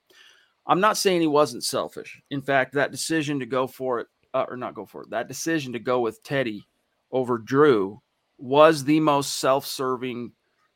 I'm 0.67 0.80
not 0.80 0.98
saying 0.98 1.21
he 1.21 1.28
wasn't 1.28 1.63
selfish. 1.63 2.21
In 2.30 2.41
fact, 2.41 2.74
that 2.74 2.91
decision 2.91 3.39
to 3.39 3.48
go 3.48 3.65
for 3.65 4.00
it, 4.00 4.08
uh, 4.34 4.45
or 4.48 4.58
not 4.58 4.76
go 4.76 4.86
for 4.86 5.04
it, 5.04 5.10
that 5.10 5.28
decision 5.28 5.74
to 5.74 5.80
go 5.80 6.02
with 6.02 6.24
Teddy 6.24 6.67
over 7.12 7.39
Drew 7.39 8.02
was 8.38 8.84
the 8.84 9.00
most 9.00 9.39
self 9.39 9.65
serving 9.65 10.32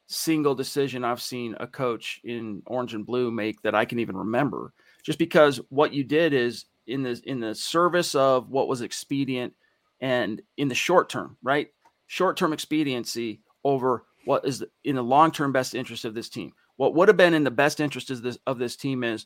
single 0.08 0.56
decision 0.56 1.04
I've 1.04 1.22
seen 1.22 1.56
a 1.60 1.67
coach 1.67 2.19
in 2.24 2.63
orange 2.65 2.95
and 2.95 3.06
blue 3.06 3.30
make 3.32 3.62
that 3.62 3.76
I 3.76 3.86
can 3.86 4.00
even 4.00 4.17
remember. 4.17 4.74
Just 5.04 5.19
because 5.19 5.62
what 5.69 5.93
you 5.93 6.04
did 6.04 6.34
is 6.34 6.65
in 6.88 7.04
the 7.04 7.22
in 7.26 7.39
the 7.39 7.54
service 7.54 8.15
of 8.15 8.50
what 8.50 8.67
was 8.67 8.82
expedient 8.82 9.54
and 10.02 10.41
in 10.58 10.67
the 10.67 10.76
short 10.76 11.10
term, 11.10 11.38
right? 11.43 11.67
Short 12.08 12.38
term 12.38 12.54
expediency 12.54 13.41
over 13.63 14.06
what 14.26 14.45
is 14.45 14.63
in 14.84 14.95
the 14.95 15.04
long 15.04 15.32
term 15.32 15.52
best 15.52 15.76
interest 15.76 16.06
of 16.06 16.13
this 16.13 16.30
team. 16.30 16.52
What 16.78 16.95
would 16.95 17.08
have 17.08 17.17
been 17.17 17.34
in 17.34 17.43
the 17.43 17.52
best 17.52 17.80
interest 17.80 18.10
of 18.10 18.22
this 18.22 18.38
of 18.48 18.58
this 18.58 18.76
team 18.76 19.04
is 19.04 19.26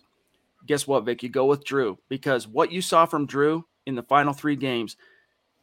guess 0.66 0.88
what, 0.88 1.06
Vic? 1.06 1.24
You 1.24 1.30
go 1.30 1.46
with 1.46 1.66
Drew 1.66 1.98
because 2.10 2.48
what 2.48 2.72
you 2.72 2.82
saw 2.82 3.06
from 3.06 3.26
Drew 3.26 3.66
in 3.86 3.96
the 3.96 4.04
final 4.04 4.34
three 4.34 4.56
games. 4.56 4.98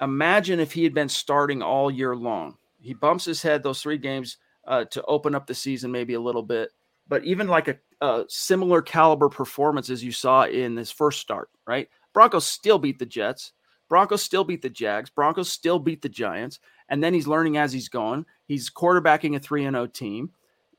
Imagine 0.00 0.60
if 0.60 0.72
he 0.72 0.84
had 0.84 0.94
been 0.94 1.10
starting 1.10 1.62
all 1.62 1.90
year 1.90 2.16
long. 2.16 2.56
He 2.80 2.94
bumps 2.94 3.24
his 3.24 3.42
head 3.42 3.62
those 3.62 3.82
three 3.82 3.98
games 3.98 4.38
uh, 4.66 4.84
to 4.86 5.02
open 5.04 5.34
up 5.34 5.46
the 5.46 5.54
season 5.54 5.90
maybe 5.90 6.14
a 6.14 6.20
little 6.20 6.42
bit. 6.42 6.70
But 7.08 7.24
even 7.24 7.48
like 7.48 7.68
a, 7.68 7.76
a 8.00 8.24
similar 8.28 8.82
caliber 8.82 9.28
performance 9.28 9.90
as 9.90 10.04
you 10.04 10.12
saw 10.12 10.44
in 10.44 10.74
this 10.74 10.90
first 10.90 11.20
start, 11.20 11.50
right? 11.66 11.88
Broncos 12.12 12.46
still 12.46 12.78
beat 12.78 12.98
the 12.98 13.06
Jets. 13.06 13.52
Broncos 13.88 14.22
still 14.22 14.44
beat 14.44 14.62
the 14.62 14.70
Jags. 14.70 15.10
Broncos 15.10 15.50
still 15.50 15.78
beat 15.78 16.02
the 16.02 16.08
Giants. 16.08 16.60
And 16.88 17.02
then 17.02 17.12
he's 17.12 17.26
learning 17.26 17.56
as 17.56 17.72
he's 17.72 17.88
going. 17.88 18.24
He's 18.46 18.70
quarterbacking 18.70 19.36
a 19.36 19.40
3 19.40 19.62
0 19.62 19.86
team. 19.88 20.30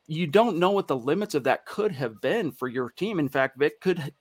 You 0.07 0.27
don't 0.27 0.57
know 0.57 0.71
what 0.71 0.87
the 0.87 0.97
limits 0.97 1.35
of 1.35 1.43
that 1.43 1.65
could 1.65 1.91
have 1.91 2.21
been 2.21 2.51
for 2.51 2.67
your 2.67 2.89
team. 2.89 3.19
In 3.19 3.29
fact, 3.29 3.57
Vic 3.57 3.79
could 3.81 4.13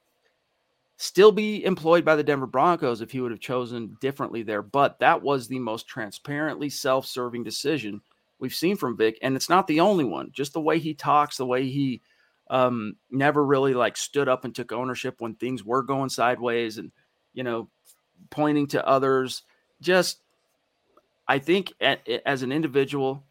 still 1.03 1.33
be 1.33 1.65
employed 1.65 2.05
by 2.05 2.15
the 2.15 2.23
Denver 2.23 2.47
Broncos 2.47 3.01
if 3.01 3.11
he 3.11 3.23
would 3.23 3.31
have 3.31 3.41
chosen 3.41 3.97
differently 4.03 4.43
there. 4.43 4.61
But 4.61 4.99
that 4.99 5.23
was 5.23 5.49
the 5.49 5.59
most 5.59 5.89
transparently 5.89 6.69
self 6.69 7.07
serving 7.07 7.43
decision 7.43 8.03
we've 8.39 8.55
seen 8.55 8.77
from 8.77 8.99
Vic. 8.99 9.19
And 9.23 9.35
it's 9.35 9.49
not 9.49 9.67
the 9.67 9.81
only 9.81 10.05
one, 10.05 10.29
just 10.31 10.53
the 10.53 10.61
way 10.61 10.79
he 10.79 10.93
talks, 10.93 11.39
the 11.39 11.47
way 11.47 11.67
he 11.67 12.03
um, 12.51 12.97
never 13.11 13.43
really 13.43 13.73
like 13.73 13.97
stood 13.97 14.29
up 14.29 14.45
and 14.45 14.55
took 14.55 14.73
ownership 14.73 15.23
when 15.23 15.35
things 15.37 15.65
were 15.65 15.83
going 15.83 16.11
sideways 16.11 16.77
and, 16.77 16.93
you 17.33 17.45
know, 17.45 17.71
pointing 18.29 18.67
to 18.69 18.87
others. 18.87 19.43
Just, 19.81 20.21
I 21.27 21.39
think 21.39 21.73
as 21.81 22.43
an 22.43 22.53
individual, 22.53 23.25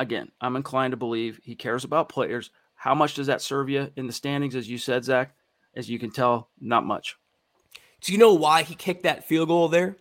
again, 0.00 0.32
I'm 0.40 0.56
inclined 0.56 0.90
to 0.90 0.96
believe 0.96 1.38
he 1.44 1.54
cares 1.54 1.84
about 1.84 2.08
players. 2.08 2.50
How 2.74 2.96
much 2.96 3.14
does 3.14 3.28
that 3.28 3.40
serve 3.40 3.70
you 3.70 3.92
in 3.94 4.08
the 4.08 4.12
standings, 4.12 4.56
as 4.56 4.68
you 4.68 4.78
said, 4.78 5.04
Zack? 5.04 5.32
As 5.76 5.88
you 5.90 5.98
can 5.98 6.10
tell, 6.10 6.48
not 6.60 6.84
much. 6.84 7.16
Do 8.00 8.12
you 8.12 8.18
know 8.18 8.34
why 8.34 8.62
he 8.62 8.74
kicked 8.74 9.04
that 9.04 9.26
field 9.26 9.48
goal 9.48 9.68
there? 9.68 9.96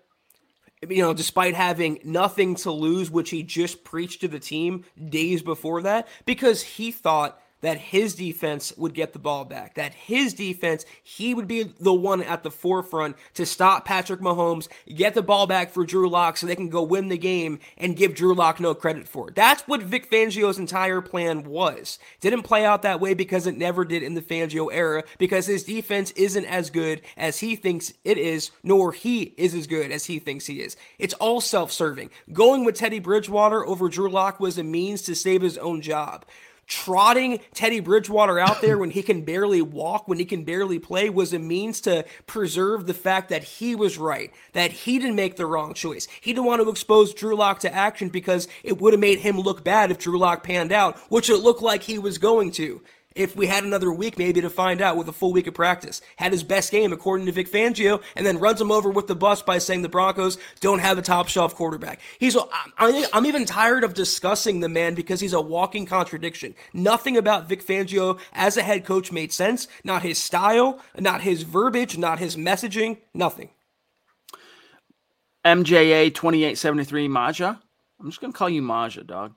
You 0.88 1.01
know, 1.01 1.13
despite 1.13 1.55
having 1.55 1.99
nothing 2.03 2.55
to 2.55 2.71
lose, 2.71 3.09
which 3.09 3.30
he 3.30 3.43
just 3.43 3.84
preached 3.86 4.21
to 4.21 4.28
the 4.28 4.39
team 4.39 4.84
days 5.09 5.41
before 5.41 5.82
that, 5.84 6.07
because 6.26 6.61
he 6.61 6.91
thought 6.91 7.39
that 7.64 7.78
his 7.78 8.14
defense 8.14 8.74
would 8.76 8.93
get 8.93 9.14
the 9.14 9.20
ball 9.20 9.45
back, 9.45 9.76
that 9.76 9.93
his 9.93 10.34
defense, 10.34 10.86
he 11.01 11.34
would 11.34 11.47
be 11.47 11.64
the 11.64 11.93
one 11.93 12.22
at 12.22 12.43
the 12.43 12.51
forefront 12.51 13.16
to 13.34 13.45
stop 13.45 13.86
Patrick 13.86 14.20
Mahomes, 14.20 14.68
get 14.93 15.14
the 15.14 15.22
ball 15.22 15.47
back 15.47 15.72
for 15.72 15.86
Drew 15.86 16.09
Lock 16.09 16.36
so 16.36 16.45
they 16.45 16.57
can 16.57 16.68
go 16.68 16.84
win 16.84 17.07
the 17.07 17.18
game 17.18 17.59
and 17.78 17.95
give 17.95 18.16
Drew 18.16 18.36
Lock 18.36 18.59
no 18.59 18.76
credit 18.76 19.07
for 19.07 19.30
it. 19.30 19.36
That's 19.36 19.61
what 19.66 19.82
Vic 19.82 20.11
Fangio's 20.11 20.59
entire 20.59 20.99
plan 20.99 21.45
was. 21.45 21.99
Didn't 22.20 22.43
play 22.43 22.66
out 22.66 22.82
that 22.82 22.99
way 22.99 23.14
because 23.14 23.47
it 23.47 23.57
never 23.57 23.86
did 23.86 24.03
in 24.03 24.14
the 24.14 24.22
Fangio 24.22 24.68
era 24.70 25.05
because 25.18 25.45
his 25.45 25.64
defense 25.64 26.11
isn't 26.11 26.45
as 26.45 26.70
good 26.70 27.01
as 27.16 27.39
he 27.39 27.55
thinks 27.55 27.93
it 28.03 28.18
is, 28.18 28.51
nor 28.61 28.91
he 28.91 29.34
is 29.38 29.55
as 29.55 29.68
good 29.68 29.89
as 29.89 30.03
he 30.03 30.20
thinks 30.20 30.47
he 30.47 30.59
is. 30.59 30.76
It's 30.99 31.14
all 31.14 31.39
self 31.39 31.72
serving. 31.72 32.09
Going 32.34 32.66
with 32.66 32.76
Teddy 32.76 32.99
Bridgewater 32.99 33.66
over 33.66 33.88
Drew 33.88 34.09
Lock 34.09 34.41
was 34.41 34.57
a 34.57 34.64
means 34.64 35.01
to 35.03 35.16
save 35.16 35.41
his 35.41 35.57
own 35.57 35.82
job 35.82 36.26
trotting 36.68 37.39
Teddy 37.53 37.80
Bridgewater 37.80 38.39
out 38.39 38.61
there 38.61 38.78
when 38.78 38.91
he 38.91 39.03
can 39.03 39.24
barely 39.24 39.61
walk, 39.61 40.07
when 40.07 40.18
he 40.18 40.26
can 40.26 40.43
barely 40.43 40.80
play, 40.80 41.09
was 41.09 41.34
a 41.34 41.39
means 41.39 41.82
to 41.82 42.05
preserve 42.26 42.86
the 42.86 42.93
fact 42.93 43.30
that 43.30 43.43
he 43.43 43.76
was 43.76 43.97
right, 43.97 44.32
that 44.53 44.72
he 44.72 44.99
didn't 44.99 45.16
make 45.16 45.36
the 45.36 45.45
wrong 45.45 45.74
choice. 45.74 46.07
He 46.22 46.34
didn't 46.34 46.45
want 46.45 46.61
to 46.61 46.70
expose 46.70 47.14
Drew 47.14 47.36
Lock 47.36 47.59
to 47.59 47.74
action 47.74 48.09
because 48.09 48.47
it 48.64 48.80
would 48.82 48.93
have 48.93 48.99
made 48.99 49.20
him 49.20 49.39
look 49.39 49.64
bad 49.64 49.91
if 49.91 49.99
Drew 49.99 50.18
Lock 50.18 50.43
panned 50.43 50.72
out, 50.72 50.97
which 51.09 51.30
it 51.30 51.38
looked 51.38 51.61
like 51.61 51.84
he 51.84 51.99
was 51.99 52.18
going 52.18 52.51
to 52.53 52.82
if 53.16 53.36
we 53.36 53.47
had 53.47 53.64
another 53.64 53.91
week 53.91 54.18
maybe 54.18 54.41
to 54.41 54.49
find 54.49 54.82
out 54.82 54.97
with 54.97 55.07
a 55.07 55.14
full 55.14 55.34
week 55.34 55.47
of 55.47 55.53
practice. 55.53 56.01
Had 56.16 56.32
his 56.32 56.43
best 56.43 56.72
game 56.72 56.93
according 56.93 57.26
to 57.26 57.32
Vic 57.32 57.51
Fangio, 57.51 58.01
and 58.16 58.26
then 58.26 58.39
runs 58.39 58.61
him 58.61 58.72
over 58.72 58.89
with 58.89 59.07
the 59.07 59.16
bus 59.16 59.41
by 59.41 59.57
saying 59.57 59.82
the 59.82 59.89
Broncos 59.89 60.38
don't 60.59 60.80
have 60.80 60.97
a 60.97 61.01
top 61.01 61.28
shelf 61.28 61.55
quarterback. 61.55 61.99
He's 62.20 62.38
I'm 62.78 63.26
even 63.26 63.45
tired 63.45 63.84
of 63.84 63.93
discussing 63.93 64.59
the 64.59 64.70
man 64.70 64.95
because 64.95 65.20
he's 65.20 65.34
a 65.34 65.41
walking 65.41 65.86
contradiction. 65.86 66.55
Nothing 66.74 67.18
about 67.18 67.49
Vic 67.49 67.66
Fangio 67.66 68.20
as 68.34 68.57
a 68.57 68.64
head 68.64 68.86
coach 68.86 69.11
made 69.11 69.32
sense. 69.32 69.68
Not 69.84 70.03
his 70.03 70.18
style, 70.18 70.80
not 70.97 71.22
his 71.22 71.43
verbiage, 71.43 71.97
not 71.97 72.20
his 72.20 72.36
messaging, 72.36 72.97
nothing. 73.14 73.49
MJA 75.45 76.14
2873 76.14 77.07
Maja. 77.07 77.59
I'm 77.99 78.09
just 78.09 78.22
going 78.22 78.32
to 78.32 78.38
call 78.38 78.49
you 78.49 78.61
Maja, 78.61 79.03
dog. 79.03 79.34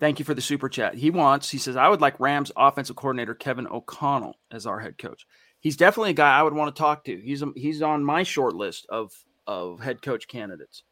Thank 0.00 0.18
you 0.18 0.24
for 0.24 0.34
the 0.34 0.40
super 0.40 0.68
chat. 0.68 0.94
He 0.94 1.10
wants, 1.10 1.50
he 1.50 1.58
says, 1.58 1.76
I 1.76 1.88
would 1.88 2.00
like 2.00 2.20
Rams 2.20 2.52
offensive 2.56 2.96
coordinator 2.96 3.34
Kevin 3.34 3.66
O'Connell 3.66 4.36
as 4.50 4.64
our 4.66 4.78
head 4.78 4.96
coach. 4.96 5.26
He's 5.60 5.76
definitely 5.76 6.10
a 6.10 6.14
guy 6.14 6.38
I 6.38 6.42
would 6.42 6.54
want 6.54 6.74
to 6.74 6.78
talk 6.80 7.04
to. 7.04 7.16
He's 7.20 7.42
a, 7.42 7.50
he's 7.56 7.82
on 7.82 8.04
my 8.04 8.22
short 8.22 8.54
list 8.54 8.86
of 8.88 9.12
of 9.46 9.80
head 9.80 10.02
coach 10.02 10.28
candidates. 10.28 10.84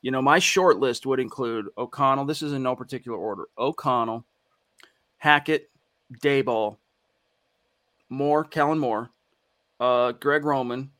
You 0.00 0.10
know, 0.10 0.22
my 0.22 0.38
short 0.38 0.78
list 0.78 1.04
would 1.04 1.20
include 1.20 1.66
O'Connell. 1.76 2.24
This 2.24 2.40
is 2.40 2.52
in 2.52 2.62
no 2.62 2.76
particular 2.76 3.18
order. 3.18 3.48
O'Connell, 3.58 4.24
Hackett, 5.18 5.68
Daboll, 6.22 6.76
Moore, 8.08 8.44
Kellen 8.44 8.78
Moore, 8.78 9.10
uh, 9.80 10.12
Greg 10.12 10.44
Roman. 10.44 10.92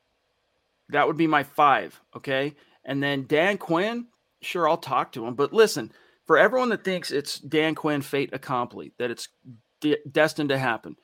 That 0.90 1.06
would 1.06 1.16
be 1.16 1.26
my 1.26 1.44
five. 1.44 1.98
Okay. 2.16 2.54
And 2.84 3.02
then 3.02 3.26
Dan 3.26 3.58
Quinn, 3.58 4.06
sure, 4.42 4.68
I'll 4.68 4.76
talk 4.76 5.12
to 5.12 5.26
him. 5.26 5.34
But 5.34 5.52
listen, 5.52 5.92
for 6.26 6.38
everyone 6.38 6.68
that 6.70 6.84
thinks 6.84 7.10
it's 7.10 7.38
Dan 7.38 7.74
Quinn 7.74 8.02
fait 8.02 8.30
accompli, 8.32 8.92
that 8.98 9.10
it's 9.10 9.28
de- 9.80 9.98
destined 10.10 10.48
to 10.50 10.58
happen. 10.58 10.96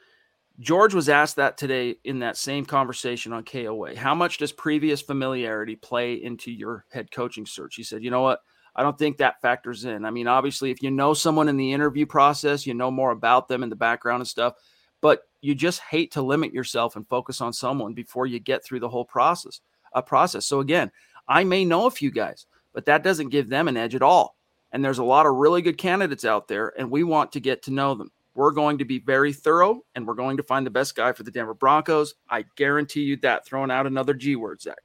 George 0.58 0.94
was 0.94 1.08
asked 1.08 1.36
that 1.36 1.56
today 1.56 1.96
in 2.04 2.18
that 2.20 2.36
same 2.36 2.64
conversation 2.64 3.32
on 3.32 3.44
KOA. 3.44 3.96
How 3.96 4.14
much 4.14 4.38
does 4.38 4.52
previous 4.52 5.00
familiarity 5.00 5.76
play 5.76 6.14
into 6.14 6.52
your 6.52 6.84
head 6.90 7.10
coaching 7.10 7.46
search? 7.46 7.74
He 7.74 7.82
said, 7.82 8.04
you 8.04 8.10
know 8.10 8.20
what? 8.20 8.40
I 8.74 8.82
don't 8.82 8.98
think 8.98 9.18
that 9.18 9.40
factors 9.40 9.84
in. 9.84 10.04
I 10.04 10.10
mean, 10.10 10.26
obviously, 10.26 10.70
if 10.70 10.82
you 10.82 10.90
know 10.90 11.14
someone 11.14 11.48
in 11.48 11.56
the 11.56 11.72
interview 11.72 12.06
process, 12.06 12.66
you 12.66 12.74
know 12.74 12.90
more 12.90 13.10
about 13.10 13.48
them 13.48 13.62
in 13.62 13.68
the 13.68 13.76
background 13.76 14.20
and 14.20 14.28
stuff, 14.28 14.54
but 15.00 15.22
you 15.40 15.54
just 15.54 15.80
hate 15.80 16.12
to 16.12 16.22
limit 16.22 16.54
yourself 16.54 16.96
and 16.96 17.08
focus 17.08 17.40
on 17.40 17.52
someone 17.52 17.92
before 17.92 18.26
you 18.26 18.38
get 18.38 18.64
through 18.64 18.80
the 18.80 18.88
whole 18.88 19.04
process. 19.04 19.60
A 19.94 20.02
process. 20.02 20.46
So 20.46 20.60
again, 20.60 20.90
I 21.28 21.44
may 21.44 21.64
know 21.64 21.86
a 21.86 21.90
few 21.90 22.10
guys, 22.10 22.46
but 22.72 22.86
that 22.86 23.02
doesn't 23.02 23.28
give 23.28 23.48
them 23.48 23.68
an 23.68 23.76
edge 23.76 23.94
at 23.94 24.02
all. 24.02 24.36
And 24.72 24.84
there's 24.84 24.98
a 24.98 25.04
lot 25.04 25.26
of 25.26 25.34
really 25.34 25.62
good 25.62 25.78
candidates 25.78 26.24
out 26.24 26.48
there, 26.48 26.72
and 26.78 26.90
we 26.90 27.04
want 27.04 27.32
to 27.32 27.40
get 27.40 27.62
to 27.64 27.70
know 27.70 27.94
them. 27.94 28.10
We're 28.34 28.52
going 28.52 28.78
to 28.78 28.84
be 28.84 28.98
very 28.98 29.32
thorough 29.32 29.82
and 29.94 30.06
we're 30.06 30.14
going 30.14 30.38
to 30.38 30.42
find 30.42 30.66
the 30.66 30.70
best 30.70 30.94
guy 30.94 31.12
for 31.12 31.22
the 31.22 31.30
Denver 31.30 31.54
Broncos. 31.54 32.14
I 32.30 32.46
guarantee 32.56 33.02
you 33.02 33.16
that. 33.18 33.44
Throwing 33.44 33.70
out 33.70 33.86
another 33.86 34.14
G 34.14 34.36
word, 34.36 34.62
Zack. 34.62 34.78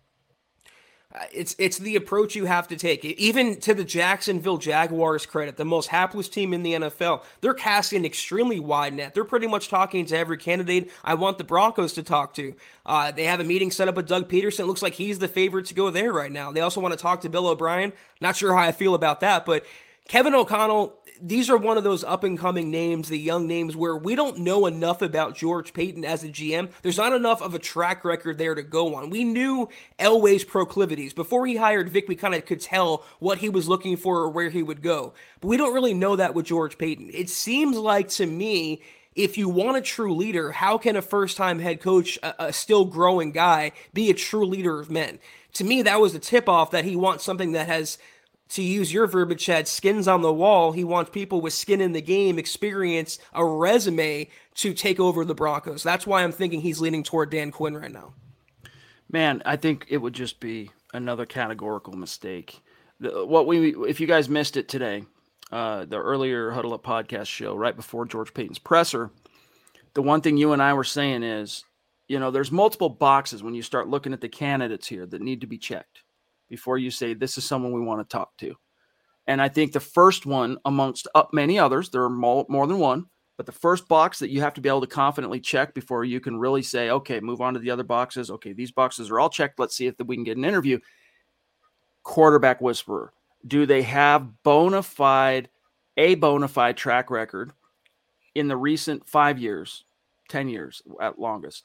It's 1.32 1.56
it's 1.58 1.78
the 1.78 1.96
approach 1.96 2.36
you 2.36 2.46
have 2.46 2.68
to 2.70 2.76
take. 2.76 3.04
Even 3.06 3.60
to 3.62 3.74
the 3.74 3.84
Jacksonville 3.84 4.58
Jaguars' 4.58 5.26
credit, 5.26 5.58
the 5.58 5.66
most 5.66 5.88
hapless 5.88 6.30
team 6.30 6.54
in 6.54 6.64
the 6.64 6.74
NFL, 6.74 7.24
they're 7.42 7.54
casting 7.54 8.00
an 8.00 8.06
extremely 8.06 8.60
wide 8.60 8.94
net. 8.94 9.14
They're 9.14 9.24
pretty 9.24 9.48
much 9.48 9.70
talking 9.70 10.06
to 10.08 10.18
every 10.18 10.38
candidate 10.38 10.92
I 11.04 11.14
want 11.16 11.38
the 11.38 11.44
Broncos 11.44 11.94
to 11.94 12.04
talk 12.04 12.34
to. 12.36 12.54
Uh, 12.86 13.12
they 13.12 13.26
have 13.26 13.40
a 13.40 13.44
meeting 13.44 13.72
set 13.72 13.88
up 13.88 13.96
with 13.96 14.08
Doug 14.08 14.30
Pederson. 14.30 14.62
It 14.62 14.66
looks 14.68 14.82
like 14.82 14.94
he's 14.94 15.20
the 15.20 15.28
favorite 15.28 15.66
to 15.68 15.74
go 15.74 15.90
there 15.90 16.14
right 16.14 16.32
now. 16.32 16.52
They 16.52 16.62
also 16.62 16.82
want 16.82 16.94
to 16.94 17.00
talk 17.00 17.22
to 17.22 17.30
Bill 17.30 17.48
O'Brien. 17.48 17.94
Not 18.22 18.36
sure 18.36 18.54
how 18.54 18.64
I 18.64 18.72
feel 18.72 18.96
about 18.96 19.20
that, 19.22 19.46
but 19.46 19.66
Kevin 20.08 20.34
O'Connell, 20.34 20.94
these 21.22 21.50
are 21.50 21.58
one 21.58 21.78
of 21.78 21.84
those 21.84 22.04
up 22.04 22.24
and 22.24 22.40
coming 22.40 22.72
names, 22.72 23.10
the 23.10 23.18
young 23.18 23.48
names, 23.48 23.76
where 23.76 23.98
we 23.98 24.16
don't 24.16 24.40
know 24.40 24.66
enough 24.66 25.02
about 25.02 25.36
George 25.36 25.74
Paton 25.74 26.06
as 26.06 26.24
a 26.24 26.30
GM. 26.30 26.70
There's 26.82 26.98
not 26.98 27.14
enough 27.14 27.42
of 27.42 27.54
a 27.54 27.60
track 27.60 28.06
record 28.06 28.38
there 28.38 28.56
to 28.56 28.64
go 28.64 28.96
on. 28.96 29.10
We 29.10 29.24
knew 29.24 29.68
Elway's 30.00 30.44
proclivities. 30.44 31.14
Before 31.14 31.46
he 31.46 31.58
hired 31.58 31.90
Vic, 31.90 32.08
we 32.08 32.16
kind 32.16 32.36
of 32.36 32.46
could 32.46 32.62
tell 32.62 33.04
what 33.20 33.40
he 33.40 33.50
was 33.50 33.68
looking 33.68 33.98
for 33.98 34.20
or 34.20 34.30
where 34.30 34.50
he 34.50 34.64
would 34.64 34.82
go. 34.82 35.14
But 35.42 35.48
we 35.48 35.58
don't 35.58 35.74
really 35.74 35.94
know 35.94 36.16
that 36.16 36.34
with 36.34 36.46
George 36.46 36.78
Paton. 36.78 37.10
It 37.14 37.30
seems 37.30 37.78
like 37.78 38.08
to 38.10 38.26
me, 38.26 38.82
if 39.16 39.38
you 39.38 39.50
want 39.50 39.78
a 39.78 39.82
true 39.82 40.16
leader, 40.16 40.52
how 40.52 40.78
can 40.78 40.96
a 40.96 41.02
first 41.02 41.36
time 41.36 41.60
head 41.60 41.82
coach, 41.82 42.18
a, 42.22 42.46
a, 42.46 42.54
still 42.54 42.86
growing 42.86 43.32
guy, 43.32 43.72
be 43.94 44.10
a 44.10 44.14
true 44.14 44.46
leader 44.46 44.80
of 44.80 44.92
men? 44.92 45.20
To 45.54 45.64
me, 45.64 45.82
that 45.82 46.00
was 46.00 46.14
the 46.14 46.20
tip 46.20 46.48
off 46.48 46.72
that 46.72 46.86
he 46.86 46.96
wants 46.96 47.24
something 47.24 47.54
that 47.54 47.68
has 47.68 47.98
to 48.50 48.62
use 48.62 48.94
your 48.94 49.08
verbiage, 49.08 49.44
Chad, 49.44 49.68
skins 49.68 50.08
on 50.08 50.22
the 50.22 50.34
wall. 50.34 50.72
He 50.72 50.84
wants 50.84 51.12
people 51.12 51.42
with 51.42 51.54
skin 51.54 51.82
in 51.82 51.92
the 51.92 52.02
game, 52.02 52.40
experience, 52.40 53.20
a 53.34 53.46
resume 53.46 54.30
to 54.56 54.74
take 54.74 55.00
over 55.00 55.26
the 55.26 55.36
Broncos. 55.36 55.84
That's 55.84 56.08
why 56.08 56.24
I'm 56.24 56.32
thinking 56.32 56.62
he's 56.62 56.80
leaning 56.82 57.04
toward 57.04 57.30
Dan 57.30 57.52
Quinn 57.52 57.76
right 57.76 57.92
now. 57.92 58.14
Man, 59.12 59.42
I 59.46 59.56
think 59.56 59.86
it 59.90 59.98
would 59.98 60.14
just 60.14 60.40
be 60.40 60.72
another 60.94 61.26
categorical 61.26 61.94
mistake. 61.94 62.62
What 63.00 63.48
we, 63.48 63.76
if 63.88 64.00
you 64.00 64.08
guys 64.08 64.30
missed 64.30 64.58
it 64.58 64.68
today, 64.68 65.04
uh, 65.52 65.86
the 65.86 65.98
earlier 65.98 66.52
Huddle 66.52 66.74
Up 66.74 66.84
podcast 66.84 67.28
show 67.28 67.56
right 67.56 67.76
before 67.76 68.06
George 68.06 68.34
Paton's 68.34 68.60
presser, 68.60 69.12
the 69.94 70.02
one 70.02 70.22
thing 70.22 70.38
you 70.38 70.54
and 70.54 70.62
I 70.62 70.74
were 70.74 70.84
saying 70.84 71.24
is, 71.24 71.64
you 72.08 72.20
know, 72.20 72.32
there's 72.32 72.52
multiple 72.52 72.90
boxes 72.90 73.44
when 73.44 73.54
you 73.54 73.62
start 73.62 73.88
looking 73.88 74.14
at 74.14 74.22
the 74.22 74.30
candidates 74.30 74.88
here 74.88 75.06
that 75.06 75.22
need 75.22 75.42
to 75.42 75.48
be 75.48 75.58
checked 75.58 76.02
before 76.50 76.78
you 76.78 76.92
say 76.92 77.14
this 77.14 77.38
is 77.38 77.46
someone 77.46 77.72
we 77.72 77.82
want 77.82 78.00
to 78.00 78.18
talk 78.18 78.36
to. 78.38 78.56
And 79.28 79.42
I 79.42 79.50
think 79.50 79.74
the 79.74 79.80
first 79.80 80.26
one, 80.26 80.58
amongst 80.66 81.08
uh, 81.14 81.24
many 81.34 81.60
others, 81.60 81.90
there 81.90 82.04
are 82.04 82.10
more, 82.10 82.46
more 82.48 82.66
than 82.66 82.80
one, 82.80 83.08
but 83.36 83.46
the 83.46 83.52
first 83.52 83.88
box 83.88 84.20
that 84.20 84.32
you 84.32 84.42
have 84.42 84.54
to 84.56 84.62
be 84.62 84.70
able 84.70 84.82
to 84.82 84.88
confidently 84.88 85.40
check 85.40 85.74
before 85.74 86.04
you 86.04 86.20
can 86.20 86.40
really 86.40 86.64
say, 86.64 86.90
okay, 86.90 87.20
move 87.20 87.42
on 87.42 87.54
to 87.54 87.60
the 87.60 87.70
other 87.70 87.84
boxes. 87.84 88.32
Okay, 88.32 88.54
these 88.54 88.72
boxes 88.72 89.12
are 89.12 89.20
all 89.20 89.30
checked. 89.30 89.60
Let's 89.60 89.76
see 89.76 89.86
if 89.86 89.96
we 90.06 90.16
can 90.16 90.24
get 90.24 90.38
an 90.38 90.46
interview. 90.46 90.80
Quarterback 92.04 92.62
whisperer. 92.62 93.14
Do 93.46 93.66
they 93.66 93.84
have 93.84 94.44
bona 94.44 94.82
fide, 94.82 95.50
a 95.98 96.16
bona 96.16 96.48
fide 96.48 96.78
track 96.78 97.12
record 97.12 97.52
in 98.34 98.48
the 98.48 98.58
recent 98.58 99.08
five 99.08 99.38
years, 99.38 99.84
10 100.30 100.50
years 100.50 100.82
at 101.00 101.20
longest, 101.20 101.64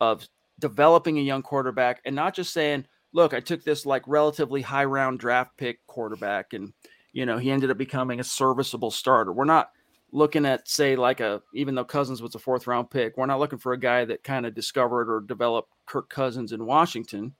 of 0.00 0.28
developing 0.58 1.18
a 1.18 1.22
young 1.22 1.42
quarterback 1.42 2.00
and 2.04 2.14
not 2.14 2.34
just 2.34 2.52
saying, 2.52 2.84
look, 3.12 3.34
I 3.34 3.40
took 3.40 3.64
this 3.64 3.86
like 3.86 4.02
relatively 4.06 4.62
high 4.62 4.84
round 4.84 5.18
draft 5.18 5.56
pick 5.56 5.86
quarterback 5.86 6.52
and 6.52 6.72
you 7.12 7.24
know, 7.24 7.38
he 7.38 7.50
ended 7.50 7.70
up 7.70 7.78
becoming 7.78 8.20
a 8.20 8.24
serviceable 8.24 8.90
starter. 8.90 9.32
We're 9.32 9.44
not 9.46 9.70
looking 10.12 10.44
at 10.44 10.68
say 10.68 10.96
like 10.96 11.20
a 11.20 11.42
even 11.54 11.74
though 11.74 11.84
Cousins 11.84 12.20
was 12.20 12.34
a 12.34 12.38
fourth 12.38 12.66
round 12.66 12.90
pick, 12.90 13.16
we're 13.16 13.26
not 13.26 13.38
looking 13.38 13.58
for 13.58 13.72
a 13.72 13.80
guy 13.80 14.04
that 14.04 14.22
kind 14.22 14.44
of 14.44 14.54
discovered 14.54 15.10
or 15.10 15.20
developed 15.20 15.72
Kirk 15.86 16.10
Cousins 16.10 16.52
in 16.52 16.66
Washington. 16.66 17.34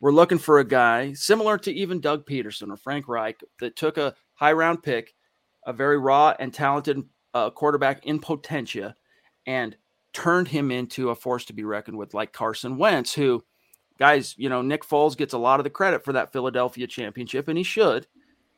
We're 0.00 0.12
looking 0.12 0.38
for 0.38 0.58
a 0.58 0.64
guy 0.64 1.12
similar 1.14 1.56
to 1.58 1.72
even 1.72 2.00
Doug 2.00 2.26
Pederson 2.26 2.68
or 2.68 2.76
Frank 2.76 3.08
Reich 3.08 3.40
that 3.60 3.76
took 3.76 3.96
a 3.96 4.14
high 4.34 4.52
round 4.52 4.82
pick, 4.82 5.14
a 5.66 5.72
very 5.72 5.98
raw 5.98 6.34
and 6.38 6.52
talented 6.52 7.02
uh, 7.32 7.50
quarterback 7.50 8.04
in 8.04 8.18
potentia, 8.18 8.94
and 9.46 9.76
turned 10.12 10.48
him 10.48 10.70
into 10.70 11.10
a 11.10 11.14
force 11.14 11.44
to 11.44 11.52
be 11.52 11.64
reckoned 11.64 11.96
with, 11.96 12.14
like 12.14 12.32
Carson 12.32 12.76
Wentz, 12.76 13.14
who, 13.14 13.44
guys, 13.98 14.34
you 14.38 14.48
know, 14.48 14.62
Nick 14.62 14.84
Foles 14.84 15.16
gets 15.16 15.32
a 15.32 15.38
lot 15.38 15.60
of 15.60 15.64
the 15.64 15.70
credit 15.70 16.04
for 16.04 16.12
that 16.12 16.32
Philadelphia 16.32 16.86
championship, 16.86 17.48
and 17.48 17.58
he 17.58 17.64
should 17.64 18.06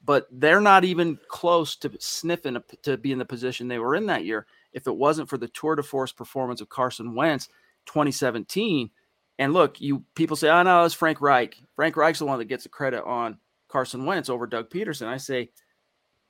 but 0.04 0.26
they're 0.30 0.60
not 0.60 0.84
even 0.84 1.18
close 1.28 1.76
to 1.76 1.90
sniffing 1.98 2.56
a, 2.56 2.62
to 2.82 2.96
be 2.96 3.12
in 3.12 3.18
the 3.18 3.24
position 3.24 3.68
they 3.68 3.78
were 3.78 3.94
in 3.94 4.06
that 4.06 4.24
year. 4.24 4.46
If 4.72 4.86
it 4.86 4.96
wasn't 4.96 5.28
for 5.28 5.38
the 5.38 5.48
tour 5.48 5.76
de 5.76 5.82
force 5.82 6.12
performance 6.12 6.60
of 6.60 6.68
Carson 6.68 7.14
Wentz 7.14 7.48
2017, 7.86 8.90
and 9.38 9.52
look, 9.52 9.80
you 9.80 10.04
people 10.14 10.36
say, 10.36 10.48
"Oh 10.48 10.62
no, 10.62 10.84
it's 10.84 10.94
Frank 10.94 11.20
Reich." 11.20 11.56
Frank 11.76 11.96
Reich's 11.96 12.20
the 12.20 12.24
one 12.24 12.38
that 12.38 12.46
gets 12.46 12.62
the 12.62 12.68
credit 12.68 13.04
on 13.04 13.38
Carson 13.68 14.04
Wentz 14.04 14.28
over 14.28 14.46
Doug 14.46 14.70
Pederson. 14.70 15.06
I 15.06 15.18
say, 15.18 15.50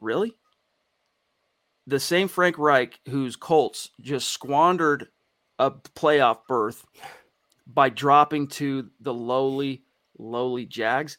really? 0.00 0.34
The 1.86 2.00
same 2.00 2.28
Frank 2.28 2.58
Reich 2.58 2.98
whose 3.08 3.36
Colts 3.36 3.90
just 4.00 4.28
squandered 4.28 5.08
a 5.58 5.70
playoff 5.70 6.38
berth 6.48 6.84
by 7.68 7.88
dropping 7.88 8.48
to 8.48 8.88
the 9.00 9.14
lowly, 9.14 9.84
lowly 10.18 10.66
Jags 10.66 11.18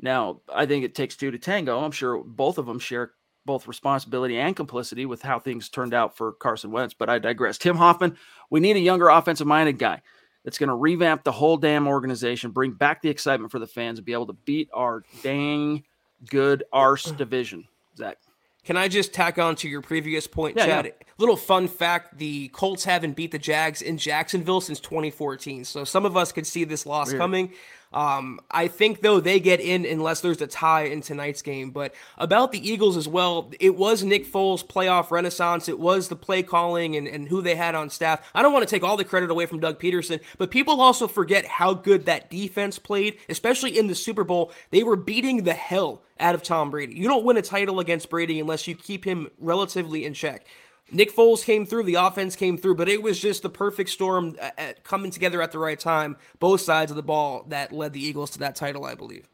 now, 0.00 0.40
I 0.52 0.66
think 0.66 0.84
it 0.84 0.94
takes 0.94 1.16
two 1.16 1.30
to 1.30 1.38
tango. 1.38 1.80
I'm 1.80 1.92
sure 1.92 2.22
both 2.22 2.58
of 2.58 2.66
them 2.66 2.78
share 2.78 3.12
both 3.46 3.68
responsibility 3.68 4.38
and 4.38 4.56
complicity 4.56 5.06
with 5.06 5.22
how 5.22 5.38
things 5.38 5.68
turned 5.68 5.94
out 5.94 6.16
for 6.16 6.32
Carson 6.32 6.72
Wentz, 6.72 6.94
but 6.94 7.10
I 7.10 7.18
digress. 7.18 7.58
Tim 7.58 7.76
Hoffman, 7.76 8.16
we 8.50 8.60
need 8.60 8.76
a 8.76 8.80
younger 8.80 9.08
offensive 9.08 9.46
minded 9.46 9.78
guy 9.78 10.02
that's 10.44 10.58
going 10.58 10.68
to 10.68 10.74
revamp 10.74 11.24
the 11.24 11.32
whole 11.32 11.56
damn 11.56 11.86
organization, 11.86 12.50
bring 12.50 12.72
back 12.72 13.02
the 13.02 13.08
excitement 13.08 13.52
for 13.52 13.58
the 13.58 13.66
fans, 13.66 13.98
and 13.98 14.06
be 14.06 14.12
able 14.12 14.26
to 14.26 14.36
beat 14.44 14.68
our 14.72 15.04
dang 15.22 15.84
good 16.26 16.64
arse 16.72 17.04
division. 17.12 17.64
Zack. 17.96 18.18
Can 18.64 18.76
I 18.76 18.88
just 18.88 19.12
tack 19.12 19.38
on 19.38 19.56
to 19.56 19.68
your 19.68 19.82
previous 19.82 20.26
point, 20.26 20.56
yeah, 20.56 20.66
Chad? 20.66 20.86
Yeah. 20.86 20.92
Little 21.18 21.36
fun 21.36 21.68
fact 21.68 22.18
the 22.18 22.48
Colts 22.48 22.84
haven't 22.84 23.14
beat 23.14 23.30
the 23.30 23.38
Jags 23.38 23.82
in 23.82 23.98
Jacksonville 23.98 24.60
since 24.60 24.80
2014. 24.80 25.64
So 25.64 25.84
some 25.84 26.04
of 26.06 26.16
us 26.16 26.32
could 26.32 26.46
see 26.46 26.64
this 26.64 26.86
loss 26.86 27.08
Weird. 27.08 27.20
coming. 27.20 27.52
Um, 27.92 28.40
I 28.50 28.68
think 28.68 29.02
though 29.02 29.20
they 29.20 29.38
get 29.38 29.60
in 29.60 29.84
unless 29.84 30.20
there's 30.20 30.40
a 30.40 30.46
tie 30.46 30.84
in 30.84 31.00
tonight's 31.00 31.42
game. 31.42 31.70
But 31.70 31.94
about 32.18 32.52
the 32.52 32.68
Eagles 32.68 32.96
as 32.96 33.06
well, 33.06 33.52
it 33.60 33.76
was 33.76 34.02
Nick 34.02 34.26
Foles' 34.26 34.66
playoff 34.66 35.10
renaissance. 35.10 35.68
It 35.68 35.78
was 35.78 36.08
the 36.08 36.16
play 36.16 36.42
calling 36.42 36.96
and, 36.96 37.06
and 37.06 37.28
who 37.28 37.40
they 37.40 37.54
had 37.54 37.74
on 37.74 37.90
staff. 37.90 38.28
I 38.34 38.42
don't 38.42 38.52
want 38.52 38.66
to 38.66 38.74
take 38.74 38.82
all 38.82 38.96
the 38.96 39.04
credit 39.04 39.30
away 39.30 39.46
from 39.46 39.60
Doug 39.60 39.80
Pederson, 39.80 40.20
but 40.38 40.50
people 40.50 40.80
also 40.80 41.06
forget 41.06 41.44
how 41.44 41.74
good 41.74 42.06
that 42.06 42.30
defense 42.30 42.78
played, 42.78 43.18
especially 43.28 43.78
in 43.78 43.86
the 43.86 43.94
Super 43.94 44.24
Bowl. 44.24 44.52
They 44.70 44.82
were 44.82 44.96
beating 44.96 45.44
the 45.44 45.54
hell 45.54 46.02
out 46.18 46.34
of 46.34 46.42
Tom 46.42 46.70
Brady. 46.70 46.94
You 46.94 47.08
don't 47.08 47.24
win 47.24 47.36
a 47.36 47.42
title 47.42 47.80
against 47.80 48.10
Brady 48.10 48.40
unless 48.40 48.66
you 48.66 48.74
keep 48.74 49.04
him 49.04 49.28
relatively 49.38 50.04
in 50.04 50.14
check. 50.14 50.46
Nick 50.92 51.14
Foles 51.14 51.44
came 51.44 51.64
through, 51.66 51.84
the 51.84 51.94
offense 51.94 52.36
came 52.36 52.58
through, 52.58 52.76
but 52.76 52.88
it 52.88 53.02
was 53.02 53.18
just 53.18 53.42
the 53.42 53.50
perfect 53.50 53.90
storm 53.90 54.36
at, 54.40 54.58
at 54.58 54.84
coming 54.84 55.10
together 55.10 55.40
at 55.40 55.50
the 55.50 55.58
right 55.58 55.78
time, 55.78 56.16
both 56.38 56.60
sides 56.60 56.90
of 56.90 56.96
the 56.96 57.02
ball 57.02 57.44
that 57.48 57.72
led 57.72 57.92
the 57.92 58.04
Eagles 58.04 58.30
to 58.30 58.38
that 58.40 58.54
title, 58.54 58.84
I 58.84 58.94
believe. 58.94 59.28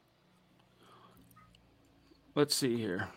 Let's 2.35 2.55
see 2.55 2.77
here. 2.77 3.09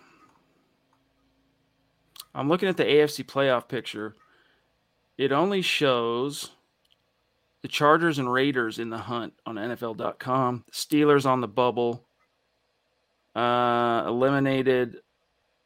I'm 2.35 2.49
looking 2.49 2.67
at 2.67 2.77
the 2.77 2.83
AFC 2.83 3.23
playoff 3.25 3.67
picture. 3.67 4.15
It 5.17 5.31
only 5.31 5.61
shows 5.61 6.49
the 7.61 7.67
Chargers 7.67 8.17
and 8.17 8.31
Raiders 8.31 8.79
in 8.79 8.89
the 8.89 8.97
hunt 8.97 9.33
on 9.45 9.55
NFL.com. 9.55 10.65
Steelers 10.71 11.25
on 11.25 11.41
the 11.41 11.47
bubble. 11.47 12.07
Uh, 13.35 14.03
eliminated 14.07 14.97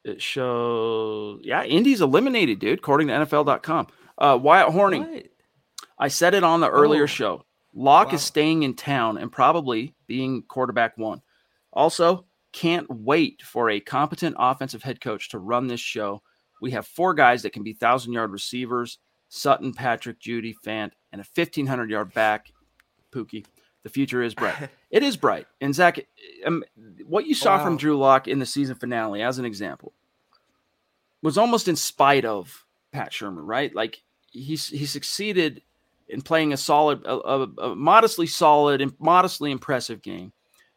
it 0.08 0.22
shows, 0.22 1.42
yeah, 1.44 1.64
Indy's 1.64 2.02
eliminated, 2.02 2.60
dude, 2.60 2.80
according 2.80 3.08
to 3.08 3.14
NFL.com. 3.14 3.88
Uh, 4.18 4.40
Wyatt 4.42 4.70
Horning. 4.70 5.04
What? 5.04 5.26
I 6.00 6.08
said 6.10 6.34
it 6.34 6.44
on 6.44 6.60
the 6.60 6.70
earlier 6.70 7.04
oh. 7.04 7.08
show. 7.08 7.46
Lock 7.74 8.10
wow. 8.10 8.16
is 8.16 8.24
staying 8.24 8.64
in 8.64 8.76
town 8.76 9.18
and 9.18 9.32
probably 9.32 9.96
being 10.08 10.44
quarterback 10.48 10.98
one. 10.98 11.22
Also, 11.74 12.26
can't 12.54 12.90
wait 12.90 13.42
for 13.44 13.70
a 13.70 13.80
competent 13.80 14.36
offensive 14.40 14.84
head 14.84 15.00
coach 15.02 15.30
to 15.30 15.40
run 15.40 15.68
this 15.68 15.80
show. 15.80 16.22
We 16.62 16.72
have 16.72 16.88
four 16.88 17.14
guys 17.14 17.44
that 17.44 17.54
can 17.54 17.64
be 17.64 17.74
thousand 17.74 18.14
yard 18.14 18.32
receivers 18.32 19.00
Sutton, 19.30 19.74
Patrick, 19.74 20.20
Jeudy 20.20 20.56
Fant, 20.66 20.92
and 21.12 21.22
a 21.22 21.26
1,500 21.36 21.90
yard 21.90 22.14
back, 22.14 22.52
Pookie. 23.12 23.46
The 23.84 23.90
future 23.90 24.22
is 24.22 24.34
bright. 24.34 24.56
it 24.92 25.04
is 25.04 25.18
bright. 25.18 25.48
And 25.62 25.74
Zack, 25.74 26.00
um, 26.46 26.64
what 27.06 27.26
you 27.26 27.36
saw 27.36 27.58
wow. 27.58 27.64
from 27.64 27.78
Drew 27.78 27.98
Lock 27.98 28.28
in 28.28 28.40
the 28.40 28.46
season 28.46 28.76
finale, 28.76 29.22
as 29.22 29.40
an 29.40 29.46
example, 29.46 29.94
was 31.28 31.38
almost 31.38 31.68
in 31.68 31.76
spite 31.76 32.24
of 32.24 32.66
Pat 32.94 33.12
Shurmur, 33.12 33.46
right? 33.46 33.76
Like 33.76 34.02
he 34.32 34.56
he 34.56 34.86
succeeded 34.86 35.62
in 36.08 36.22
playing 36.22 36.54
a 36.54 36.58
solid, 36.58 37.06
a, 37.06 37.16
a, 37.16 37.44
a 37.44 37.76
modestly 37.76 38.28
solid 38.28 38.80
and 38.80 38.94
modestly 38.98 39.52
impressive 39.52 40.02
game, 40.02 40.32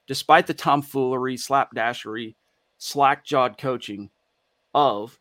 despite 0.09 0.49
the 0.49 0.55
tomfoolery, 0.55 1.37
slapdashery, 1.37 2.35
slack-jawed 2.79 3.59
coaching 3.59 4.11
of 4.75 5.21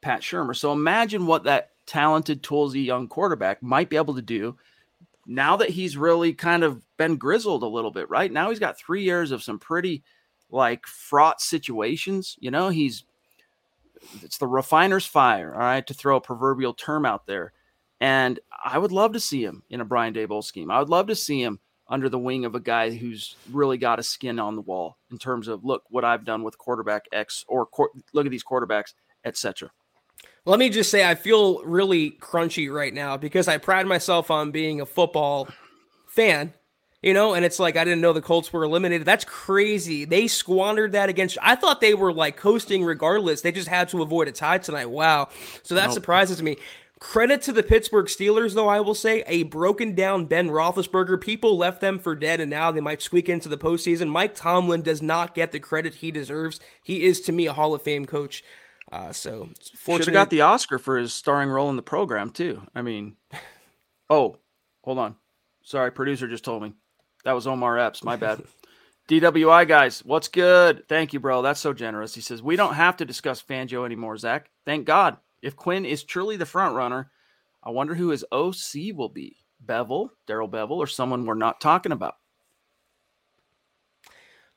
Pat 0.00 0.20
Shurmur. 0.20 0.54
So 0.54 0.72
imagine 0.72 1.26
what 1.26 1.42
that 1.42 1.72
talented, 1.84 2.44
toolsy 2.44 2.84
young 2.84 3.08
quarterback 3.08 3.60
might 3.60 3.90
be 3.90 3.96
able 3.96 4.14
to 4.14 4.22
do 4.22 4.56
now 5.26 5.56
that 5.56 5.70
he's 5.70 5.96
really 5.96 6.34
kind 6.34 6.62
of 6.62 6.84
been 6.96 7.16
grizzled 7.16 7.64
a 7.64 7.66
little 7.66 7.90
bit, 7.90 8.08
right? 8.08 8.30
Now 8.30 8.50
he's 8.50 8.60
got 8.60 8.78
three 8.78 9.02
years 9.02 9.32
of 9.32 9.42
some 9.42 9.58
pretty 9.58 10.04
like 10.50 10.86
fraught 10.86 11.40
situations. 11.40 12.36
You 12.38 12.52
know, 12.52 12.68
he's 12.68 13.02
it's 14.22 14.38
the 14.38 14.46
refiner's 14.46 15.06
fire, 15.06 15.54
all 15.54 15.60
right, 15.60 15.86
to 15.86 15.94
throw 15.94 16.16
a 16.16 16.20
proverbial 16.20 16.74
term 16.74 17.04
out 17.04 17.26
there. 17.26 17.52
And 18.00 18.38
I 18.64 18.78
would 18.78 18.92
love 18.92 19.12
to 19.12 19.20
see 19.20 19.42
him 19.42 19.62
in 19.70 19.80
a 19.80 19.84
Brian 19.84 20.14
Daboll 20.14 20.44
scheme. 20.44 20.70
I 20.70 20.78
would 20.78 20.88
love 20.88 21.08
to 21.08 21.16
see 21.16 21.42
him 21.42 21.58
under 21.88 22.08
the 22.08 22.18
wing 22.18 22.44
of 22.44 22.54
a 22.54 22.60
guy 22.60 22.90
who's 22.90 23.36
really 23.50 23.78
got 23.78 23.98
a 23.98 24.02
skin 24.02 24.38
on 24.38 24.56
the 24.56 24.62
wall 24.62 24.98
in 25.10 25.18
terms 25.18 25.48
of 25.48 25.64
look 25.64 25.82
what 25.88 26.04
I've 26.04 26.24
done 26.24 26.42
with 26.42 26.58
quarterback 26.58 27.06
X 27.12 27.44
or 27.48 27.66
look 28.12 28.26
at 28.26 28.30
these 28.30 28.44
quarterbacks, 28.44 28.92
etc. 29.24 29.70
Let 30.44 30.58
me 30.58 30.70
just 30.70 30.90
say, 30.90 31.08
I 31.08 31.14
feel 31.14 31.62
really 31.64 32.12
crunchy 32.12 32.72
right 32.72 32.92
now 32.92 33.16
because 33.16 33.48
I 33.48 33.58
pride 33.58 33.86
myself 33.86 34.30
on 34.30 34.50
being 34.50 34.80
a 34.80 34.86
football 34.86 35.48
fan, 36.06 36.54
you 37.02 37.14
know, 37.14 37.34
and 37.34 37.44
it's 37.44 37.58
like 37.58 37.76
I 37.76 37.84
didn't 37.84 38.00
know 38.00 38.12
the 38.12 38.20
Colts 38.20 38.52
were 38.52 38.64
eliminated. 38.64 39.06
That's 39.06 39.24
crazy. 39.24 40.04
They 40.04 40.26
squandered 40.26 40.92
that 40.92 41.08
against. 41.08 41.38
I 41.42 41.54
thought 41.54 41.80
they 41.80 41.94
were 41.94 42.12
like 42.12 42.36
coasting 42.36 42.84
regardless. 42.84 43.40
They 43.40 43.52
just 43.52 43.68
had 43.68 43.88
to 43.90 44.02
avoid 44.02 44.28
a 44.28 44.32
tie 44.32 44.58
tonight. 44.58 44.90
Wow. 44.90 45.28
So 45.62 45.74
that 45.74 45.86
nope. 45.86 45.94
surprises 45.94 46.42
me. 46.42 46.56
Credit 47.00 47.40
to 47.42 47.52
the 47.52 47.62
Pittsburgh 47.62 48.06
Steelers, 48.06 48.54
though, 48.54 48.66
I 48.66 48.80
will 48.80 48.94
say. 48.94 49.22
A 49.28 49.44
broken 49.44 49.94
down 49.94 50.26
Ben 50.26 50.48
Roethlisberger. 50.48 51.20
People 51.20 51.56
left 51.56 51.80
them 51.80 52.00
for 52.00 52.16
dead, 52.16 52.40
and 52.40 52.50
now 52.50 52.72
they 52.72 52.80
might 52.80 53.00
squeak 53.00 53.28
into 53.28 53.48
the 53.48 53.56
postseason. 53.56 54.08
Mike 54.08 54.34
Tomlin 54.34 54.82
does 54.82 55.00
not 55.00 55.32
get 55.32 55.52
the 55.52 55.60
credit 55.60 55.94
he 55.94 56.10
deserves. 56.10 56.58
He 56.82 57.04
is, 57.04 57.20
to 57.20 57.32
me, 57.32 57.46
a 57.46 57.52
Hall 57.52 57.72
of 57.72 57.82
Fame 57.82 58.04
coach. 58.04 58.42
Uh, 58.90 59.12
so 59.12 59.50
should 59.86 60.06
have 60.06 60.12
got 60.12 60.30
the 60.30 60.40
Oscar 60.40 60.78
for 60.78 60.96
his 60.96 61.12
starring 61.12 61.50
role 61.50 61.68
in 61.68 61.76
the 61.76 61.82
program 61.82 62.30
too. 62.30 62.62
I 62.74 62.82
mean, 62.82 63.16
oh, 64.08 64.38
hold 64.82 64.98
on, 64.98 65.16
sorry, 65.62 65.92
producer 65.92 66.26
just 66.26 66.44
told 66.44 66.62
me 66.62 66.72
that 67.24 67.32
was 67.32 67.46
Omar 67.46 67.78
Epps. 67.78 68.02
My 68.04 68.16
bad. 68.16 68.42
DWI 69.08 69.66
guys, 69.66 70.04
what's 70.04 70.28
good? 70.28 70.86
Thank 70.86 71.14
you, 71.14 71.20
bro. 71.20 71.40
That's 71.40 71.60
so 71.60 71.72
generous. 71.72 72.14
He 72.14 72.20
says 72.20 72.42
we 72.42 72.56
don't 72.56 72.74
have 72.74 72.98
to 72.98 73.06
discuss 73.06 73.42
Fangio 73.42 73.86
anymore, 73.86 74.18
Zack. 74.18 74.50
Thank 74.66 74.84
God. 74.86 75.16
If 75.40 75.56
Quinn 75.56 75.86
is 75.86 76.04
truly 76.04 76.36
the 76.36 76.44
front 76.44 76.74
runner, 76.74 77.10
I 77.62 77.70
wonder 77.70 77.94
who 77.94 78.08
his 78.10 78.24
OC 78.30 78.94
will 78.94 79.08
be. 79.08 79.36
Bevell, 79.64 80.10
Darrell 80.26 80.48
Bevell, 80.48 80.72
or 80.72 80.86
someone 80.86 81.24
we're 81.24 81.34
not 81.34 81.60
talking 81.60 81.92
about. 81.92 82.14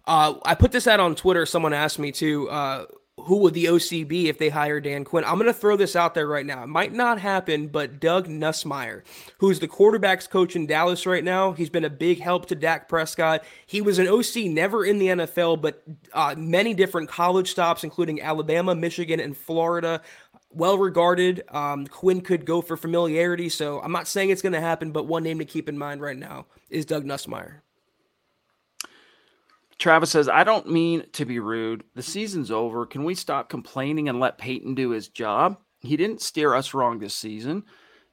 Uh, 0.06 0.36
I 0.44 0.56
put 0.56 0.72
this 0.72 0.88
out 0.88 1.00
on 1.00 1.16
Twitter. 1.16 1.46
Someone 1.46 1.74
asked 1.74 2.00
me 2.00 2.12
to. 2.14 2.50
Uh, 2.50 2.86
who 3.26 3.38
would 3.38 3.54
the 3.54 3.68
OC 3.68 4.08
be 4.08 4.30
if 4.30 4.38
they 4.38 4.50
hire 4.50 4.80
Dan 4.80 5.04
Quinn? 5.04 5.24
I'm 5.26 5.36
going 5.36 5.46
to 5.48 5.54
throw 5.54 5.76
this 5.76 5.96
out 5.96 6.14
there 6.14 6.28
right 6.28 6.46
now. 6.46 6.64
It 6.64 6.68
might 6.68 6.94
not 6.94 7.20
happen, 7.20 7.68
but 7.68 8.00
Doug 8.00 8.28
Nussmeier, 8.28 9.04
who's 9.38 9.60
the 9.60 9.68
quarterbacks 9.68 10.30
coach 10.30 10.56
in 10.56 10.66
Dallas 10.68 11.06
right 11.06 11.24
now, 11.24 11.52
he's 11.52 11.70
been 11.70 11.86
a 11.86 11.90
big 11.90 12.20
help 12.20 12.48
to 12.48 12.56
Dak 12.56 12.90
Prescott. 12.90 13.44
He 13.66 13.82
was 13.82 14.00
an 14.00 14.08
OC, 14.08 14.52
never 14.52 14.86
in 14.86 15.00
the 15.00 15.08
NFL, 15.08 15.62
but 15.62 15.84
uh, 16.14 16.36
many 16.38 16.74
different 16.74 17.10
college 17.10 17.52
stops, 17.52 17.84
including 17.84 18.22
Alabama, 18.22 18.76
Michigan, 18.76 19.20
and 19.20 19.36
Florida. 19.36 20.02
Well 20.50 20.78
regarded. 20.78 21.44
Um, 21.50 21.88
Quinn 21.88 22.22
could 22.22 22.46
go 22.46 22.62
for 22.62 22.76
familiarity, 22.76 23.50
so 23.50 23.80
I'm 23.82 23.94
not 23.94 24.08
saying 24.08 24.30
it's 24.30 24.42
going 24.42 24.54
to 24.54 24.62
happen, 24.62 24.92
but 24.92 25.08
one 25.08 25.24
name 25.24 25.40
to 25.40 25.46
keep 25.46 25.70
in 25.70 25.78
mind 25.78 26.02
right 26.02 26.18
now 26.18 26.46
is 26.70 26.86
Doug 26.86 27.06
Nussmeier. 27.06 27.62
Travis 29.82 30.12
says, 30.12 30.30
I 30.30 30.44
don't 30.44 30.70
mean 30.70 31.06
to 31.14 31.26
be 31.26 31.40
rude. 31.40 31.84
The 31.96 32.04
season's 32.04 32.52
over. 32.52 32.86
Can 32.86 33.04
we 33.04 33.16
stop 33.16 33.50
complaining 33.50 34.08
and 34.08 34.20
let 34.20 34.38
Paton 34.38 34.76
do 34.76 34.92
his 34.92 35.10
job? 35.10 35.58
he 35.82 35.98
didn't 35.98 36.22
steer 36.22 36.54
us 36.54 36.74
wrong 36.74 37.00
this 37.00 37.16
season. 37.16 37.64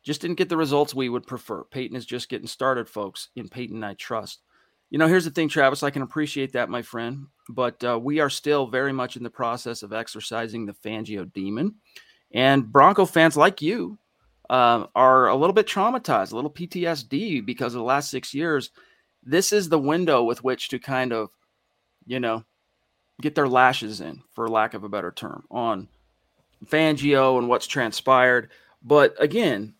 Just 0.02 0.20
didn't 0.20 0.38
get 0.38 0.48
the 0.48 0.56
results 0.56 0.94
we 0.94 1.08
would 1.08 1.26
prefer. 1.26 1.64
Paton 1.64 1.96
is 1.96 2.06
just 2.06 2.28
getting 2.28 2.46
started, 2.46 2.88
folks. 2.88 3.28
In 3.36 3.48
Paton, 3.48 3.84
I 3.84 3.94
trust. 3.94 4.40
You 4.90 4.98
know, 4.98 5.06
here's 5.06 5.26
the 5.26 5.30
thing, 5.30 5.48
Travis. 5.48 5.82
I 5.82 5.90
can 5.90 6.02
appreciate 6.02 6.52
that, 6.52 6.70
my 6.70 6.80
friend, 6.80 7.26
but 7.50 7.82
uh, 7.84 7.98
we 8.00 8.20
are 8.20 8.30
still 8.30 8.66
very 8.66 8.92
much 8.92 9.16
in 9.16 9.22
the 9.22 9.28
process 9.28 9.82
of 9.82 9.92
exercising 9.92 10.64
the 10.64 10.72
Fangio 10.72 11.30
demon. 11.30 11.74
And 12.32 12.70
Bronco 12.72 13.04
fans 13.04 13.36
like 13.36 13.60
you 13.60 13.98
uh, 14.48 14.86
are 14.94 15.28
a 15.28 15.36
little 15.36 15.52
bit 15.52 15.66
traumatized, 15.66 16.32
a 16.32 16.36
little 16.36 16.50
PTSD 16.50 17.44
because 17.44 17.74
of 17.74 17.80
the 17.80 17.84
last 17.84 18.10
six 18.10 18.32
years. 18.32 18.70
This 19.22 19.52
is 19.52 19.68
the 19.68 19.78
window 19.78 20.22
with 20.22 20.42
which 20.42 20.68
to 20.70 20.78
kind 20.78 21.12
of, 21.12 21.28
you 22.09 22.18
know, 22.18 22.42
get 23.20 23.36
their 23.36 23.46
lashes 23.46 24.00
in, 24.00 24.22
for 24.32 24.48
lack 24.48 24.74
of 24.74 24.82
a 24.82 24.88
better 24.88 25.12
term, 25.12 25.44
on 25.50 25.88
Fangio 26.66 27.38
and 27.38 27.48
what's 27.48 27.66
transpired. 27.66 28.50
But 28.82 29.14
again, 29.22 29.74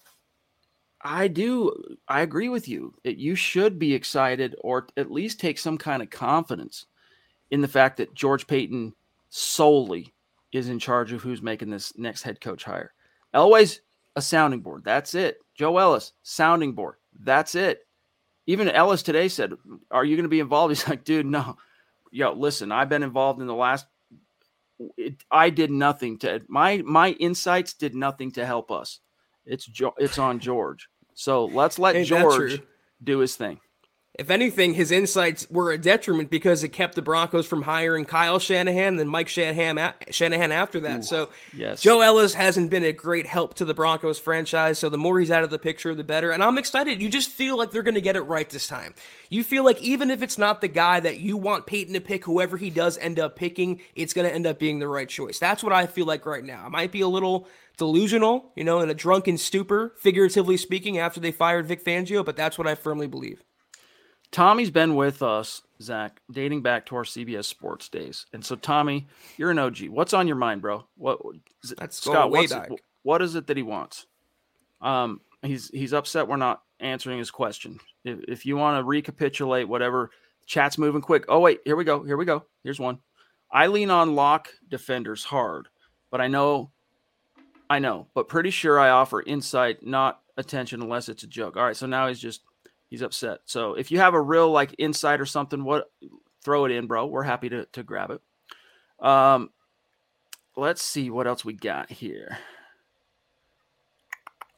I 1.01 1.29
do, 1.29 1.97
I 2.07 2.21
agree 2.21 2.49
with 2.49 2.69
you. 2.69 2.95
It, 3.03 3.17
you 3.17 3.35
should 3.35 3.79
be 3.79 3.95
excited 3.95 4.55
or 4.61 4.89
at 4.97 5.11
least 5.11 5.41
take 5.41 5.59
some 5.59 5.79
kind 5.79 6.03
of 6.03 6.11
confidence 6.11 6.87
in 7.51 7.63
the 7.63 7.69
fact 7.69 7.97
that 7.97 8.15
George 8.15 8.47
Paton 8.47 8.95
solely 9.31 10.13
is 10.53 10.69
in 10.69 10.79
charge 10.79 11.13
of 11.13 11.23
who's 11.23 11.43
making 11.43 11.71
this 11.71 11.97
next 11.97 12.23
head 12.23 12.41
coach 12.41 12.65
hire. 12.65 12.93
Elway's 13.35 13.81
a 14.17 14.23
sounding 14.23 14.61
board. 14.61 14.85
That's 14.85 15.15
it. 15.15 15.39
Joe 15.55 15.79
Ellis, 15.79 16.13
sounding 16.23 16.73
board. 16.73 16.97
That's 17.21 17.55
it. 17.55 17.87
Even 18.47 18.69
Ellis 18.69 19.03
today 19.03 19.29
said, 19.29 19.53
Are 19.91 20.05
you 20.05 20.17
going 20.17 20.25
to 20.25 20.29
be 20.29 20.41
involved? 20.41 20.71
He's 20.77 20.89
like, 20.89 21.05
Dude, 21.05 21.27
no. 21.27 21.57
Yo, 22.11 22.33
listen, 22.33 22.73
I've 22.73 22.89
been 22.89 23.03
involved 23.03 23.41
in 23.41 23.47
the 23.47 23.55
last. 23.55 23.87
It, 24.97 25.23
I 25.31 25.51
did 25.51 25.71
nothing 25.71 26.19
to 26.19 26.41
my 26.49 26.83
my 26.85 27.11
insights 27.13 27.75
did 27.75 27.95
nothing 27.95 28.31
to 28.33 28.47
help 28.47 28.71
us. 28.71 29.01
It's 29.45 29.69
it's 29.99 30.19
on 30.19 30.39
George. 30.39 30.89
So 31.15 31.47
let's 31.47 31.79
let 31.79 32.05
George 32.07 32.63
do 33.03 33.19
his 33.19 33.35
thing. 33.35 33.61
If 34.19 34.31
anything, 34.31 34.75
his 34.75 34.91
insights 34.91 35.49
were 35.49 35.71
a 35.71 35.79
detriment 35.79 36.29
because 36.29 36.65
it 36.65 36.71
kept 36.71 36.97
the 36.97 37.03
Broncos 37.03 37.47
from 37.47 37.63
hiring 37.63 38.05
Kyle 38.05 38.41
Shanahan 38.41 38.89
and 38.89 38.99
then 38.99 39.07
Mike 39.07 39.29
Shanahan, 39.29 39.95
Shanahan 40.11 40.51
after 40.51 40.81
that. 40.81 40.99
Ooh, 40.99 41.03
so 41.05 41.31
yes. 41.57 41.81
Joe 41.81 42.01
Ellis 42.01 42.35
hasn't 42.35 42.69
been 42.69 42.83
a 42.83 42.93
great 42.93 43.27
help 43.27 43.55
to 43.55 43.65
the 43.65 43.75
Broncos 43.75 44.19
franchise. 44.19 44.81
So 44.81 44.89
the 44.89 44.99
more 44.99 45.21
he's 45.21 45.31
out 45.31 45.45
of 45.45 45.51
the 45.51 45.59
picture, 45.59 45.95
the 45.95 46.03
better. 46.03 46.33
And 46.33 46.43
I'm 46.43 46.59
excited. 46.59 47.01
You 47.01 47.09
just 47.09 47.31
feel 47.31 47.57
like 47.57 47.71
they're 47.71 47.85
going 47.85 47.95
to 47.95 48.01
get 48.01 48.17
it 48.17 48.23
right 48.23 48.51
this 48.51 48.67
time. 48.67 48.93
You 49.31 49.45
feel 49.45 49.65
like 49.65 49.81
even 49.81 50.11
if 50.11 50.21
it's 50.21 50.37
not 50.37 50.61
the 50.61 50.69
guy 50.69 50.99
that 50.99 51.21
you 51.21 51.37
want 51.37 51.67
Paton 51.67 51.95
to 51.95 52.01
pick, 52.01 52.25
whoever 52.25 52.57
he 52.57 52.71
does 52.71 52.99
end 52.99 53.21
up 53.21 53.37
picking, 53.37 53.81
it's 53.95 54.15
going 54.15 54.29
to 54.29 54.35
end 54.35 54.49
up 54.49 54.59
being 54.59 54.81
the 54.81 54.89
right 54.89 55.09
choice. 55.09 55.39
That's 55.39 55.63
what 55.63 55.73
I 55.73 55.87
feel 55.87 56.07
like 56.07 56.27
right 56.27 56.45
now. 56.45 56.65
I 56.67 56.69
might 56.69 56.91
be 56.91 57.03
a 57.03 57.09
little 57.09 57.47
delusional, 57.77 58.51
you 58.57 58.65
know, 58.65 58.81
in 58.81 58.91
a 58.91 58.95
drunken 58.95 59.39
stupor, 59.39 59.95
figuratively 60.01 60.57
speaking, 60.57 60.99
after 60.99 61.21
they 61.21 61.31
fired 61.31 61.67
Vic 61.67 61.85
Fangio, 61.85 62.25
but 62.25 62.35
that's 62.35 62.59
what 62.59 62.67
I 62.67 62.75
firmly 62.75 63.07
believe. 63.07 63.45
Tommy's 64.31 64.71
been 64.71 64.95
with 64.95 65.23
us, 65.23 65.63
Zack, 65.81 66.21
dating 66.31 66.63
back 66.63 66.87
to 66.87 66.97
our 66.97 67.05
CBS 67.05 67.47
Sports 67.47 67.89
days. 67.89 68.27
And 68.33 68.45
so, 68.45 68.57
Tommy, 68.57 69.07
you're 69.37 69.51
an 69.51 69.59
OG. 69.59 69.89
What's 69.89 70.13
on 70.13 70.27
your 70.27 70.37
mind, 70.37 70.61
bro? 70.61 70.85
What? 70.97 71.21
That's 71.79 72.03
Scott, 72.03 72.31
way 72.31 72.47
back. 72.47 72.71
what 73.03 73.23
is 73.23 73.35
it 73.35 73.47
that 73.47 73.57
he 73.57 73.63
wants? 73.63 74.07
Um, 74.81 75.21
he's 75.43 75.71
he's 75.71 75.93
upset 75.93 76.29
we're 76.29 76.37
not 76.37 76.63
answering 76.81 77.19
his 77.19 77.31
question. 77.31 77.81
If, 78.05 78.21
if 78.29 78.47
you 78.47 78.57
want 78.57 78.79
to 78.79 78.85
recapitulate 78.85 79.69
whatever, 79.69 80.11
chat's 80.47 80.79
moving 80.79 81.01
quick. 81.01 81.25
Oh 81.29 81.41
wait, 81.41 81.61
here 81.65 81.77
we 81.77 81.85
go. 81.85 82.03
Here 82.03 82.17
we 82.17 82.25
go. 82.25 82.45
Here's 82.63 82.81
one. 82.81 82.99
I 83.51 83.69
lean 83.69 83.91
on 83.91 84.15
lock 84.15 84.51
defenders 84.69 85.25
hard, 85.25 85.69
but 86.11 86.21
I 86.21 86.29
know, 86.29 86.71
I 87.71 87.79
know, 87.79 88.07
but 88.15 88.29
pretty 88.29 88.51
sure 88.51 88.79
I 88.79 88.91
offer 88.91 89.23
insight, 89.23 89.85
not 89.85 90.21
attention, 90.37 90.83
unless 90.83 91.09
it's 91.09 91.23
a 91.23 91.27
joke. 91.27 91.57
All 91.57 91.65
right, 91.65 91.77
so 91.77 91.87
now 91.87 92.09
he's 92.09 92.21
just 92.21 92.43
he's 92.89 93.03
upset. 93.03 93.41
So 93.45 93.75
if 93.75 93.91
you 93.91 93.99
have 93.99 94.15
a 94.15 94.21
real 94.21 94.51
like 94.51 94.75
insight 94.79 95.21
or 95.21 95.27
something, 95.27 95.65
what 95.65 95.91
throw 96.43 96.65
it 96.65 96.73
in, 96.73 96.87
bro. 96.87 97.07
We're 97.07 97.23
happy 97.23 97.49
to 97.51 97.67
to 97.67 97.83
grab 97.83 98.11
it. 98.11 98.21
Um, 99.05 99.51
let's 100.57 100.83
see 100.83 101.11
what 101.11 101.27
else 101.27 101.45
we 101.45 101.53
got 101.53 101.91
here. 101.91 102.39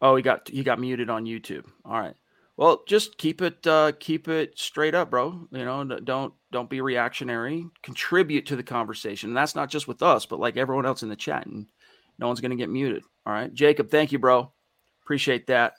Oh, 0.03 0.17
he 0.17 0.23
got 0.23 0.49
he 0.49 0.63
got 0.63 0.81
muted 0.81 1.11
on 1.11 1.27
YouTube. 1.27 1.67
All 1.85 1.99
right. 1.99 2.15
Well, 2.57 2.83
just 2.87 3.17
keep 3.17 3.41
it 3.43 3.67
uh, 3.67 3.93
keep 3.99 4.29
it 4.29 4.59
straight 4.59 4.95
up, 4.95 5.11
bro. 5.11 5.49
You 5.51 5.65
know, 5.65 5.85
don't 5.85 6.35
don't 6.53 6.71
be 6.71 6.81
reactionary. 6.81 7.67
Contribute 7.83 8.47
to 8.47 8.57
the 8.57 8.63
conversation. 8.63 9.31
And 9.31 9.37
that's 9.37 9.55
not 9.55 9.71
just 9.71 9.89
with 9.89 10.03
us, 10.03 10.27
but 10.27 10.41
like 10.41 10.57
everyone 10.57 10.87
else 10.87 11.03
in 11.03 11.09
the 11.09 11.17
chat. 11.17 11.47
And 11.47 11.67
no 12.19 12.27
one's 12.27 12.41
to 12.41 12.57
get 12.57 12.71
muted. 12.71 13.03
All 13.27 13.33
right, 13.33 13.53
Jacob. 13.53 13.91
Thank 13.91 14.13
you, 14.13 14.19
bro. 14.19 14.53
Appreciate 15.03 15.47
that 15.49 15.75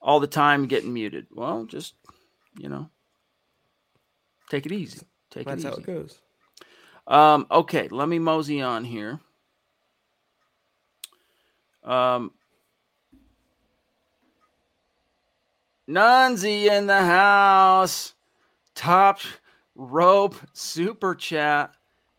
all 0.00 0.20
the 0.20 0.26
time 0.26 0.66
getting 0.66 0.92
muted. 0.92 1.26
Well, 1.30 1.64
just 1.64 1.94
you 2.58 2.68
know, 2.68 2.90
take 4.50 4.66
it 4.66 4.72
easy. 4.72 5.00
Take 5.30 5.46
That's 5.46 5.64
it 5.64 5.68
easy. 5.68 5.74
how 5.74 5.76
it 5.76 5.86
goes. 5.86 6.18
Um, 7.06 7.46
okay, 7.50 7.88
let 7.88 8.08
me 8.08 8.18
mosey 8.18 8.62
on 8.62 8.84
here. 8.84 9.20
Um, 11.84 12.32
Nunzi 15.88 16.66
in 16.66 16.86
the 16.86 17.02
house. 17.02 18.14
Top 18.74 19.20
rope 19.74 20.36
super 20.52 21.14
chat. 21.14 21.72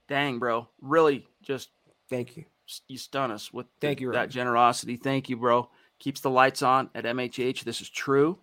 Dang, 0.07 0.39
bro. 0.39 0.67
Really 0.81 1.25
just 1.41 1.69
thank 2.09 2.35
you. 2.37 2.45
You 2.87 2.97
stun 2.97 3.31
us 3.31 3.51
with 3.51 3.67
thank 3.79 3.99
the, 3.99 4.03
you, 4.03 4.11
that 4.11 4.29
generosity. 4.29 4.97
Thank 4.97 5.29
you, 5.29 5.37
bro 5.37 5.69
keeps 6.01 6.19
the 6.19 6.29
lights 6.29 6.61
on 6.61 6.89
at 6.93 7.05
MHH. 7.05 7.63
This 7.63 7.79
is 7.79 7.89
true. 7.89 8.39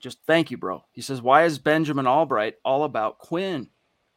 Just 0.00 0.18
thank 0.26 0.50
you, 0.50 0.58
bro. 0.58 0.84
He 0.92 1.00
says, 1.00 1.22
Why 1.22 1.44
is 1.44 1.58
Benjamin 1.58 2.04
Allbright 2.04 2.54
all 2.64 2.84
about 2.84 3.18
Quinn? 3.18 3.68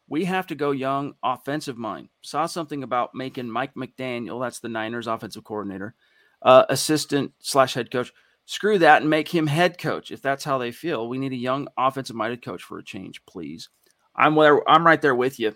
We 0.08 0.24
have 0.26 0.46
to 0.48 0.54
go 0.54 0.72
young, 0.72 1.14
offensive 1.22 1.78
mind. 1.78 2.08
Saw 2.20 2.46
something 2.46 2.82
about 2.82 3.14
making 3.14 3.50
Mike 3.50 3.74
McDaniel, 3.74 4.42
that's 4.42 4.60
the 4.60 4.68
Niners 4.68 5.06
offensive 5.06 5.44
coordinator, 5.44 5.94
uh, 6.42 6.64
assistant 6.68 7.32
slash 7.38 7.74
head 7.74 7.90
coach. 7.90 8.12
Screw 8.44 8.78
that 8.78 9.00
and 9.00 9.10
make 9.10 9.28
him 9.28 9.46
head 9.46 9.78
coach 9.78 10.10
if 10.10 10.20
that's 10.20 10.44
how 10.44 10.58
they 10.58 10.72
feel. 10.72 11.08
We 11.08 11.18
need 11.18 11.32
a 11.32 11.36
young 11.36 11.68
offensive 11.78 12.16
minded 12.16 12.44
coach 12.44 12.62
for 12.62 12.78
a 12.78 12.84
change, 12.84 13.24
please. 13.24 13.68
I'm 14.14 14.34
where 14.34 14.68
I'm 14.68 14.84
right 14.84 15.00
there 15.00 15.14
with 15.14 15.38
you. 15.38 15.54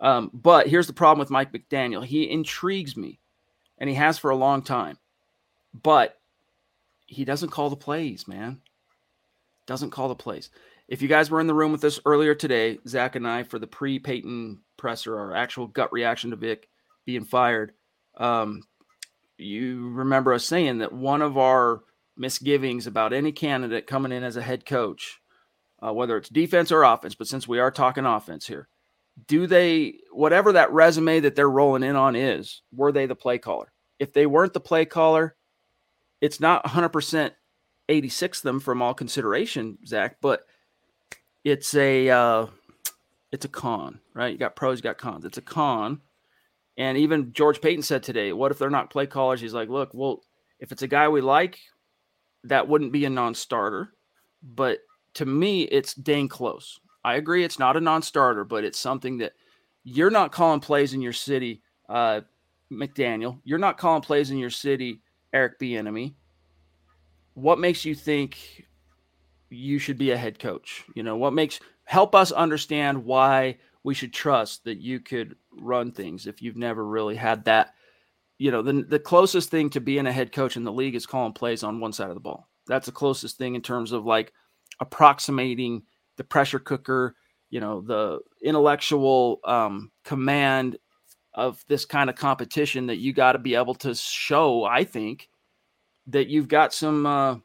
Um, 0.00 0.30
but 0.32 0.68
here's 0.68 0.86
the 0.86 0.92
problem 0.92 1.18
with 1.18 1.30
Mike 1.30 1.52
McDaniel. 1.52 2.04
He 2.04 2.30
intrigues 2.30 2.96
me, 2.96 3.18
and 3.78 3.88
he 3.88 3.96
has 3.96 4.18
for 4.18 4.30
a 4.30 4.36
long 4.36 4.62
time. 4.62 4.98
But 5.74 6.17
he 7.08 7.24
doesn't 7.24 7.50
call 7.50 7.70
the 7.70 7.76
plays, 7.76 8.28
man. 8.28 8.60
Doesn't 9.66 9.90
call 9.90 10.08
the 10.08 10.14
plays. 10.14 10.50
If 10.86 11.02
you 11.02 11.08
guys 11.08 11.30
were 11.30 11.40
in 11.40 11.46
the 11.46 11.54
room 11.54 11.72
with 11.72 11.84
us 11.84 11.98
earlier 12.06 12.34
today, 12.34 12.78
Zack 12.86 13.16
and 13.16 13.26
I, 13.26 13.42
for 13.42 13.58
the 13.58 13.66
pre 13.66 13.98
Paton 13.98 14.60
presser, 14.76 15.18
our 15.18 15.34
actual 15.34 15.66
gut 15.66 15.92
reaction 15.92 16.30
to 16.30 16.36
Vic 16.36 16.68
being 17.04 17.24
fired, 17.24 17.72
um, 18.16 18.62
you 19.38 19.90
remember 19.90 20.32
us 20.32 20.44
saying 20.44 20.78
that 20.78 20.92
one 20.92 21.22
of 21.22 21.36
our 21.36 21.82
misgivings 22.16 22.86
about 22.86 23.12
any 23.12 23.32
candidate 23.32 23.86
coming 23.86 24.12
in 24.12 24.22
as 24.22 24.36
a 24.36 24.42
head 24.42 24.66
coach, 24.66 25.20
uh, 25.82 25.92
whether 25.92 26.16
it's 26.16 26.28
defense 26.28 26.70
or 26.72 26.82
offense, 26.82 27.14
but 27.14 27.28
since 27.28 27.48
we 27.48 27.58
are 27.58 27.70
talking 27.70 28.04
offense 28.04 28.46
here, 28.46 28.68
do 29.26 29.46
they, 29.46 29.94
whatever 30.12 30.52
that 30.52 30.72
resume 30.72 31.20
that 31.20 31.34
they're 31.34 31.50
rolling 31.50 31.82
in 31.82 31.96
on 31.96 32.16
is, 32.16 32.62
were 32.74 32.92
they 32.92 33.06
the 33.06 33.14
play 33.14 33.38
caller? 33.38 33.72
If 33.98 34.12
they 34.12 34.26
weren't 34.26 34.52
the 34.52 34.60
play 34.60 34.84
caller, 34.84 35.36
it's 36.20 36.40
not 36.40 36.64
100% 36.64 37.32
86 37.88 38.40
them 38.42 38.60
from 38.60 38.82
all 38.82 38.94
consideration, 38.94 39.78
Zack, 39.86 40.16
but 40.20 40.44
it's 41.44 41.74
a 41.74 42.10
uh, 42.10 42.46
it's 43.32 43.44
a 43.44 43.48
con, 43.48 44.00
right? 44.14 44.32
You 44.32 44.38
got 44.38 44.56
pros, 44.56 44.78
you 44.78 44.82
got 44.82 44.98
cons. 44.98 45.24
It's 45.24 45.38
a 45.38 45.42
con. 45.42 46.00
And 46.76 46.96
even 46.98 47.32
George 47.32 47.60
Paton 47.60 47.82
said 47.82 48.02
today, 48.02 48.32
what 48.32 48.52
if 48.52 48.58
they're 48.58 48.70
not 48.70 48.90
play 48.90 49.06
callers? 49.06 49.40
He's 49.40 49.54
like, 49.54 49.68
look, 49.68 49.90
well, 49.92 50.22
if 50.60 50.70
it's 50.70 50.82
a 50.82 50.88
guy 50.88 51.08
we 51.08 51.20
like, 51.20 51.58
that 52.44 52.68
wouldn't 52.68 52.92
be 52.92 53.04
a 53.04 53.10
non-starter. 53.10 53.92
But 54.42 54.78
to 55.14 55.26
me, 55.26 55.62
it's 55.62 55.94
dang 55.94 56.28
close. 56.28 56.78
I 57.04 57.16
agree 57.16 57.42
it's 57.42 57.58
not 57.58 57.76
a 57.76 57.80
non-starter, 57.80 58.44
but 58.44 58.64
it's 58.64 58.78
something 58.78 59.18
that 59.18 59.32
you're 59.82 60.10
not 60.10 60.30
calling 60.30 60.60
plays 60.60 60.94
in 60.94 61.00
your 61.00 61.12
city, 61.12 61.62
uh, 61.88 62.20
McDaniel. 62.70 63.40
You're 63.44 63.58
not 63.58 63.78
calling 63.78 64.02
plays 64.02 64.30
in 64.30 64.38
your 64.38 64.50
city, 64.50 65.00
Eric 65.32 65.58
Bieniemy, 65.58 66.14
what 67.34 67.58
makes 67.58 67.84
you 67.84 67.94
think 67.94 68.66
you 69.50 69.78
should 69.78 69.98
be 69.98 70.10
a 70.10 70.16
head 70.16 70.38
coach? 70.38 70.84
You 70.94 71.02
know, 71.02 71.16
what 71.16 71.32
makes 71.32 71.60
help 71.84 72.14
us 72.14 72.32
understand 72.32 73.04
why 73.04 73.58
we 73.82 73.94
should 73.94 74.12
trust 74.12 74.64
that 74.64 74.78
you 74.78 75.00
could 75.00 75.36
run 75.50 75.92
things 75.92 76.26
if 76.26 76.42
you've 76.42 76.56
never 76.56 76.84
really 76.84 77.16
had 77.16 77.44
that. 77.44 77.74
You 78.38 78.50
know, 78.50 78.62
the 78.62 78.82
the 78.82 78.98
closest 78.98 79.50
thing 79.50 79.70
to 79.70 79.80
being 79.80 80.06
a 80.06 80.12
head 80.12 80.32
coach 80.32 80.56
in 80.56 80.64
the 80.64 80.72
league 80.72 80.94
is 80.94 81.06
calling 81.06 81.32
plays 81.32 81.62
on 81.62 81.80
one 81.80 81.92
side 81.92 82.08
of 82.08 82.14
the 82.14 82.20
ball. 82.20 82.48
That's 82.66 82.86
the 82.86 82.92
closest 82.92 83.38
thing 83.38 83.54
in 83.54 83.62
terms 83.62 83.92
of 83.92 84.04
like 84.04 84.32
approximating 84.80 85.82
the 86.16 86.24
pressure 86.24 86.58
cooker, 86.58 87.16
you 87.50 87.60
know, 87.60 87.80
the 87.80 88.20
intellectual 88.42 89.40
um, 89.44 89.90
command 90.04 90.76
of 91.38 91.64
this 91.68 91.84
kind 91.84 92.10
of 92.10 92.16
competition 92.16 92.86
that 92.88 92.96
you 92.96 93.12
got 93.12 93.32
to 93.32 93.38
be 93.38 93.54
able 93.54 93.76
to 93.76 93.94
show, 93.94 94.64
I 94.64 94.82
think, 94.82 95.28
that 96.08 96.26
you've 96.26 96.48
got 96.48 96.74
some 96.74 97.06
uh, 97.06 97.36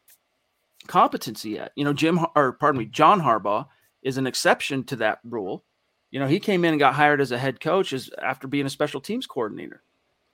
competency 0.88 1.60
at. 1.60 1.74
You 1.76 1.86
know, 1.86 1.94
Jim 1.94 2.20
or 2.36 2.54
pardon 2.54 2.80
me, 2.80 2.86
John 2.86 3.22
Harbaugh 3.22 3.68
is 4.02 4.18
an 4.18 4.26
exception 4.26 4.84
to 4.86 4.96
that 4.96 5.20
rule. 5.24 5.64
You 6.10 6.20
know, 6.20 6.26
he 6.26 6.40
came 6.40 6.66
in 6.66 6.72
and 6.72 6.80
got 6.80 6.96
hired 6.96 7.22
as 7.22 7.32
a 7.32 7.38
head 7.38 7.60
coach 7.60 7.94
as 7.94 8.10
after 8.20 8.48
being 8.48 8.66
a 8.66 8.70
special 8.70 9.00
teams 9.00 9.28
coordinator. 9.28 9.84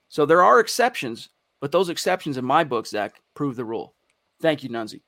So 0.08 0.24
there 0.24 0.42
are 0.42 0.58
exceptions, 0.58 1.28
but 1.60 1.70
those 1.70 1.90
exceptions 1.90 2.38
in 2.38 2.44
my 2.46 2.64
book, 2.64 2.86
Zack, 2.86 3.20
prove 3.34 3.56
the 3.56 3.64
rule. 3.66 3.94
Thank 4.40 4.64
you, 4.64 4.70
Nunzi. 4.70 5.02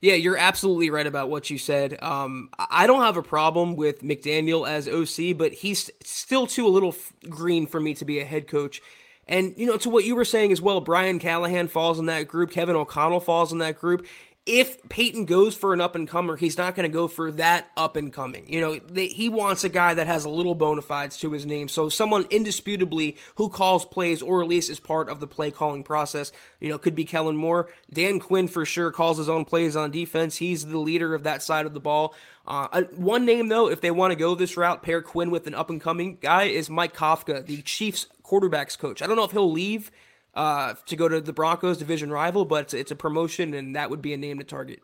Yeah, 0.00 0.14
you're 0.14 0.36
absolutely 0.36 0.88
right 0.88 1.06
about 1.06 1.28
what 1.28 1.50
you 1.50 1.58
said. 1.58 2.02
Um, 2.02 2.48
I 2.58 2.86
don't 2.86 3.02
have 3.02 3.18
a 3.18 3.22
problem 3.22 3.76
with 3.76 4.02
McDaniel 4.02 4.66
as 4.66 4.88
OC, 4.88 5.36
but 5.36 5.52
he's 5.52 5.90
still 6.02 6.46
too 6.46 6.66
a 6.66 6.70
little 6.70 6.94
green 7.28 7.66
for 7.66 7.80
me 7.80 7.94
to 7.94 8.04
be 8.06 8.18
a 8.18 8.24
head 8.24 8.48
coach. 8.48 8.80
And 9.28 9.54
you 9.58 9.66
know, 9.66 9.76
to 9.76 9.90
what 9.90 10.04
you 10.04 10.16
were 10.16 10.24
saying 10.24 10.52
as 10.52 10.62
well, 10.62 10.80
Brian 10.80 11.18
Callahan 11.18 11.68
falls 11.68 11.98
in 11.98 12.06
that 12.06 12.28
group. 12.28 12.50
Kevin 12.50 12.76
O'Connell 12.76 13.20
falls 13.20 13.52
in 13.52 13.58
that 13.58 13.78
group 13.78 14.06
if 14.46 14.88
Paton 14.88 15.26
goes 15.26 15.54
for 15.54 15.74
an 15.74 15.80
up 15.80 15.94
and 15.94 16.08
comer, 16.08 16.36
he's 16.36 16.56
not 16.56 16.74
going 16.74 16.88
to 16.88 16.92
go 16.92 17.08
for 17.08 17.30
that 17.32 17.70
up 17.76 17.94
and 17.96 18.12
coming. 18.12 18.50
You 18.50 18.60
know, 18.60 18.78
they, 18.78 19.08
he 19.08 19.28
wants 19.28 19.64
a 19.64 19.68
guy 19.68 19.92
that 19.94 20.06
has 20.06 20.24
a 20.24 20.30
little 20.30 20.54
bona 20.54 20.80
fides 20.80 21.18
to 21.18 21.30
his 21.32 21.44
name. 21.44 21.68
So 21.68 21.88
someone 21.88 22.26
indisputably 22.30 23.18
who 23.36 23.50
calls 23.50 23.84
plays 23.84 24.22
or 24.22 24.42
at 24.42 24.48
least 24.48 24.70
is 24.70 24.80
part 24.80 25.10
of 25.10 25.20
the 25.20 25.26
play 25.26 25.50
calling 25.50 25.84
process. 25.84 26.32
You 26.58 26.70
know, 26.70 26.78
could 26.78 26.94
be 26.94 27.04
Kellen 27.04 27.36
Moore. 27.36 27.68
Dan 27.92 28.18
Quinn 28.18 28.48
for 28.48 28.64
sure 28.64 28.90
calls 28.90 29.18
his 29.18 29.28
own 29.28 29.44
plays 29.44 29.76
on 29.76 29.90
defense. 29.90 30.36
He's 30.36 30.64
the 30.64 30.78
leader 30.78 31.14
of 31.14 31.24
that 31.24 31.42
side 31.42 31.66
of 31.66 31.74
the 31.74 31.80
ball. 31.80 32.14
Uh, 32.46 32.82
one 32.96 33.26
name 33.26 33.48
though, 33.48 33.68
if 33.68 33.82
they 33.82 33.90
want 33.90 34.10
to 34.10 34.16
go 34.16 34.34
this 34.34 34.56
route, 34.56 34.82
pair 34.82 35.02
Quinn 35.02 35.30
with 35.30 35.46
an 35.46 35.54
up 35.54 35.68
and 35.68 35.80
coming 35.80 36.16
guy 36.20 36.44
is 36.44 36.70
Mike 36.70 36.96
Kafka, 36.96 37.44
the 37.44 37.60
Chiefs 37.62 38.06
quarterbacks 38.24 38.78
coach. 38.78 39.02
I 39.02 39.06
don't 39.06 39.16
know 39.16 39.24
if 39.24 39.32
he'll 39.32 39.52
leave 39.52 39.90
uh, 40.34 40.74
to 40.86 40.96
go 40.96 41.08
to 41.08 41.20
the 41.20 41.32
Broncos 41.32 41.78
division 41.78 42.10
rival, 42.10 42.44
but 42.44 42.64
it's, 42.64 42.74
it's 42.74 42.90
a 42.90 42.96
promotion, 42.96 43.54
and 43.54 43.76
that 43.76 43.90
would 43.90 44.02
be 44.02 44.12
a 44.12 44.16
name 44.16 44.38
to 44.38 44.44
target. 44.44 44.80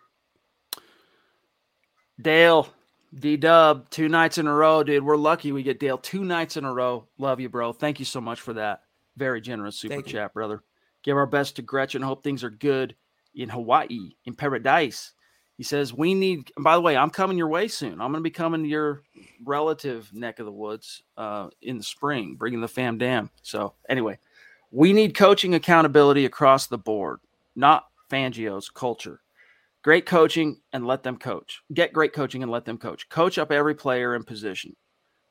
Dale, 2.21 2.69
D 3.19 3.37
Dub, 3.37 3.89
two 3.91 4.09
nights 4.09 4.39
in 4.39 4.47
a 4.47 4.55
row, 4.55 4.83
dude. 4.83 5.05
We're 5.05 5.17
lucky 5.17 5.53
we 5.53 5.63
get 5.63 5.81
Dale 5.81 5.99
two 5.99 6.25
nights 6.25 6.57
in 6.57 6.65
a 6.65 6.73
row. 6.73 7.07
Love 7.19 7.41
you, 7.41 7.49
bro. 7.49 7.73
Thank 7.73 7.99
you 7.99 8.05
so 8.05 8.21
much 8.21 8.41
for 8.41 8.55
that. 8.55 8.83
Very 9.17 9.41
generous 9.41 9.77
super 9.77 9.95
Thank 9.95 10.07
chat, 10.07 10.31
you. 10.31 10.35
brother. 10.35 10.63
Give 11.03 11.17
our 11.17 11.27
best 11.27 11.57
to 11.57 11.63
Gretchen. 11.63 12.03
Hope 12.03 12.25
things 12.25 12.43
are 12.43 12.51
good 12.51 12.95
in 13.35 13.49
Hawaii, 13.49 14.15
in 14.25 14.35
paradise. 14.35 15.13
He 15.57 15.63
says, 15.63 15.95
We 15.95 16.15
need, 16.15 16.51
by 16.59 16.75
the 16.75 16.81
way, 16.81 16.97
I'm 16.97 17.11
coming 17.11 17.39
your 17.39 17.49
way 17.49 17.69
soon. 17.69 17.93
I'm 17.93 18.13
going 18.13 18.15
to 18.15 18.21
be 18.21 18.31
coming 18.31 18.63
to 18.63 18.69
your 18.69 19.03
relative 19.45 20.13
neck 20.13 20.39
of 20.39 20.47
the 20.47 20.53
woods 20.53 21.03
uh, 21.17 21.49
in 21.63 21.79
the 21.79 21.85
spring, 21.85 22.35
bringing 22.35 22.61
the 22.61 22.69
fam 22.69 22.99
dam. 22.99 23.31
So, 23.43 23.75
anyway, 23.89 24.19
we 24.77 24.93
need 24.93 25.17
coaching 25.17 25.55
accountability 25.55 26.27
across 26.27 26.67
the 26.67 26.77
board, 26.77 27.21
not 27.55 27.87
Fangio's 28.11 28.69
culture. 28.69 29.23
Great 29.83 30.05
coaching 30.05 30.61
and 30.75 30.87
let 30.87 31.03
them 31.03 31.17
coach. 31.17 31.63
Get 31.73 31.95
great 31.95 32.13
coaching 32.13 32.43
and 32.43 32.53
let 32.53 32.67
them 32.67 32.77
coach. 32.77 33.09
Coach 33.09 33.39
up 33.39 33.51
every 33.51 33.75
player 33.75 34.15
in 34.15 34.23
position. 34.23 34.77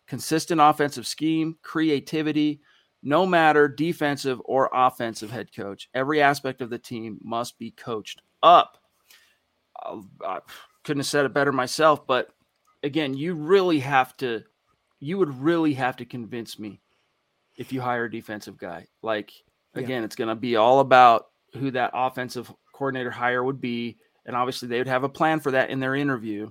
Consistent 0.07 0.59
offensive 0.59 1.05
scheme, 1.05 1.59
creativity, 1.61 2.59
no 3.03 3.23
matter 3.23 3.67
defensive 3.67 4.41
or 4.45 4.67
offensive 4.73 5.29
head 5.29 5.53
coach. 5.55 5.89
Every 5.93 6.23
aspect 6.23 6.61
of 6.61 6.71
the 6.71 6.79
team 6.79 7.19
must 7.21 7.59
be 7.59 7.69
coached 7.69 8.23
up. 8.41 8.79
I 10.25 10.39
couldn't 10.83 11.01
have 11.01 11.05
said 11.05 11.25
it 11.25 11.35
better 11.35 11.51
myself, 11.51 12.07
but 12.07 12.29
again, 12.81 13.13
you 13.13 13.35
really 13.35 13.77
have 13.77 14.17
to, 14.17 14.43
you 14.99 15.19
would 15.19 15.39
really 15.39 15.75
have 15.75 15.97
to 15.97 16.05
convince 16.05 16.57
me 16.57 16.81
if 17.57 17.71
you 17.71 17.81
hire 17.81 18.05
a 18.05 18.11
defensive 18.11 18.57
guy. 18.57 18.87
Like 19.01 19.31
again, 19.73 20.01
yeah. 20.01 20.05
it's 20.05 20.15
going 20.15 20.29
to 20.29 20.35
be 20.35 20.55
all 20.55 20.79
about 20.79 21.27
who 21.53 21.71
that 21.71 21.91
offensive 21.93 22.51
coordinator 22.73 23.11
hire 23.11 23.43
would 23.43 23.61
be, 23.61 23.97
and 24.25 24.35
obviously 24.35 24.67
they 24.67 24.77
would 24.77 24.87
have 24.87 25.03
a 25.03 25.09
plan 25.09 25.39
for 25.39 25.51
that 25.51 25.69
in 25.69 25.79
their 25.79 25.95
interview. 25.95 26.49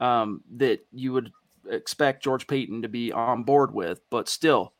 Um, 0.00 0.42
that 0.56 0.84
you 0.90 1.12
would 1.12 1.30
expect 1.70 2.24
George 2.24 2.48
Paton 2.48 2.82
to 2.82 2.88
be 2.88 3.12
on 3.12 3.44
board 3.44 3.72
with, 3.72 4.00
but 4.10 4.28
still, 4.28 4.72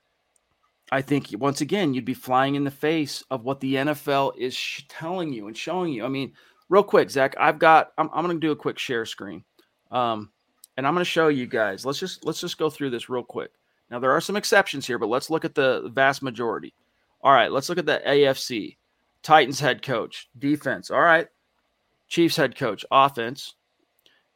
I 0.90 1.00
think 1.00 1.28
once 1.38 1.60
again 1.60 1.94
you'd 1.94 2.04
be 2.04 2.14
flying 2.14 2.56
in 2.56 2.64
the 2.64 2.72
face 2.72 3.22
of 3.30 3.44
what 3.44 3.60
the 3.60 3.76
NFL 3.76 4.36
is 4.36 4.54
sh- 4.54 4.82
telling 4.88 5.32
you 5.32 5.46
and 5.46 5.56
showing 5.56 5.92
you. 5.92 6.04
I 6.04 6.08
mean, 6.08 6.32
real 6.68 6.82
quick, 6.82 7.10
Zack, 7.10 7.36
I've 7.38 7.58
got. 7.58 7.92
I'm, 7.96 8.10
I'm 8.12 8.24
going 8.24 8.40
to 8.40 8.46
do 8.46 8.50
a 8.50 8.56
quick 8.56 8.78
share 8.78 9.06
screen, 9.06 9.44
um, 9.92 10.30
and 10.76 10.86
I'm 10.86 10.94
going 10.94 11.04
to 11.04 11.10
show 11.10 11.28
you 11.28 11.46
guys. 11.46 11.86
Let's 11.86 12.00
just 12.00 12.24
let's 12.24 12.40
just 12.40 12.58
go 12.58 12.68
through 12.68 12.90
this 12.90 13.08
real 13.08 13.22
quick. 13.22 13.52
Now, 13.92 13.98
there 13.98 14.10
are 14.12 14.22
some 14.22 14.36
exceptions 14.36 14.86
here, 14.86 14.98
but 14.98 15.10
let's 15.10 15.28
look 15.28 15.44
at 15.44 15.54
the 15.54 15.90
vast 15.92 16.22
majority. 16.22 16.72
All 17.20 17.32
right, 17.32 17.52
let's 17.52 17.68
look 17.68 17.76
at 17.76 17.84
the 17.84 18.00
AFC. 18.06 18.78
Titans 19.22 19.60
head 19.60 19.82
coach, 19.82 20.30
defense. 20.38 20.90
All 20.90 21.02
right. 21.02 21.28
Chiefs 22.08 22.36
head 22.36 22.56
coach, 22.56 22.86
offense. 22.90 23.54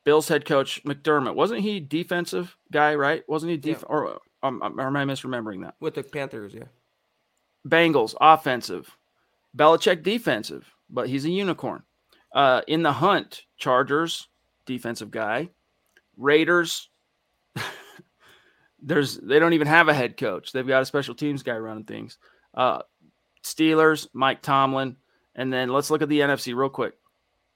Bills 0.05 0.29
head 0.29 0.45
coach 0.45 0.85
McDermott. 0.85 1.35
Wasn't 1.35 1.63
he 1.63 1.81
defensive 1.81 2.55
guy, 2.71 2.95
right? 2.95 3.25
Wasn't 3.29 3.51
he 3.51 3.57
def- 3.57 3.79
yeah. 3.81 3.87
or, 3.89 4.19
um, 4.43 4.63
um, 4.63 4.79
or 4.79 4.89
am 4.89 4.97
I 4.97 5.07
misremembering 5.07 5.63
that? 5.63 5.75
With 5.81 5.95
the 5.95 6.03
Panthers, 6.03 6.53
yeah. 6.53 6.65
Bengals 7.67 8.15
offensive. 8.21 8.95
Belichick 9.57 10.03
defensive, 10.03 10.71
but 10.91 11.09
he's 11.09 11.25
a 11.25 11.31
unicorn. 11.31 11.83
Uh, 12.35 12.61
in 12.69 12.83
the 12.83 12.93
hunt, 12.93 13.45
Chargers 13.57 14.29
defensive 14.67 15.11
guy. 15.11 15.49
Raiders 16.19 16.91
there's 18.83 19.17
they 19.17 19.39
don't 19.39 19.55
even 19.55 19.67
have 19.67 19.89
a 19.89 19.95
head 19.95 20.17
coach. 20.17 20.53
They've 20.53 20.67
got 20.67 20.83
a 20.83 20.87
special 20.87 21.15
teams 21.15 21.43
guy 21.43 21.57
running 21.57 21.85
things. 21.85 22.19
Uh, 22.55 22.83
Steelers, 23.43 24.09
Mike 24.13 24.43
Tomlin, 24.43 24.97
and 25.35 25.53
then 25.53 25.69
let's 25.69 25.91
look 25.91 26.03
at 26.03 26.09
the 26.09 26.21
NFC 26.21 26.55
real 26.55 26.69
quick. 26.69 26.95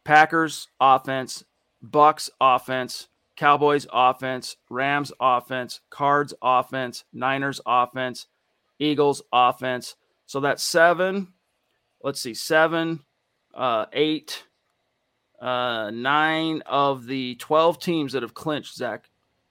Packers 0.04 0.68
offense, 0.80 1.44
Bucs 1.84 2.30
offense, 2.40 3.08
Cowboys 3.36 3.86
offense, 3.92 4.56
Rams 4.68 5.12
offense, 5.20 5.80
Cards 5.90 6.34
offense, 6.42 7.04
Niners 7.12 7.60
offense, 7.66 8.26
Eagles 8.78 9.22
offense. 9.32 9.96
So 10.26 10.40
that's 10.40 10.62
seven. 10.62 11.32
Let's 12.02 12.20
see, 12.20 12.34
seven, 12.34 13.00
uh, 13.54 13.86
eight, 13.92 14.44
uh, 15.40 15.90
nine 15.90 16.62
of 16.66 17.06
the 17.06 17.34
12 17.36 17.78
teams 17.78 18.12
that 18.12 18.22
have 18.22 18.32
clinched, 18.32 18.74
Zack, 18.74 19.09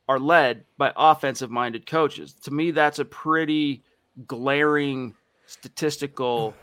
are 0.09 0.19
led 0.19 0.65
by 0.75 0.91
offensive 0.97 1.51
minded 1.51 1.85
coaches. 1.85 2.33
To 2.33 2.51
me, 2.51 2.71
that's 2.71 2.97
a 2.97 3.05
pretty 3.05 3.83
glaring 4.25 5.15
statistical 5.45 6.55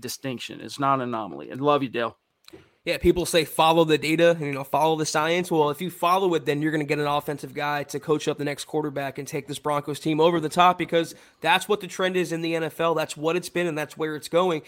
distinction. 0.00 0.62
It's 0.62 0.80
not 0.80 0.94
an 0.94 1.02
anomaly. 1.02 1.50
And 1.50 1.60
love 1.60 1.82
you, 1.82 1.90
Dale. 1.90 2.16
Yeah, 2.86 2.98
people 2.98 3.26
say 3.26 3.44
follow 3.44 3.82
the 3.82 3.98
data 3.98 4.36
you 4.40 4.52
know 4.52 4.62
follow 4.62 4.94
the 4.94 5.04
science. 5.04 5.50
Well, 5.50 5.70
if 5.70 5.82
you 5.82 5.90
follow 5.90 6.32
it, 6.34 6.46
then 6.46 6.62
you're 6.62 6.70
going 6.70 6.86
to 6.86 6.86
get 6.86 7.00
an 7.00 7.06
offensive 7.06 7.52
guy 7.52 7.82
to 7.82 7.98
coach 7.98 8.28
up 8.28 8.38
the 8.38 8.44
next 8.44 8.64
quarterback 8.64 9.18
and 9.18 9.26
take 9.26 9.48
this 9.48 9.58
Broncos 9.58 9.98
team 9.98 10.20
over 10.20 10.38
the 10.38 10.48
top 10.48 10.78
because 10.78 11.14
that's 11.40 11.68
what 11.68 11.80
the 11.80 11.88
trend 11.88 12.16
is 12.16 12.32
in 12.32 12.42
the 12.42 12.54
NFL. 12.54 12.94
That's 12.96 13.16
what 13.16 13.34
it's 13.34 13.48
been 13.48 13.66
and 13.66 13.76
that's 13.76 13.98
where 13.98 14.14
it's 14.14 14.28
going. 14.28 14.62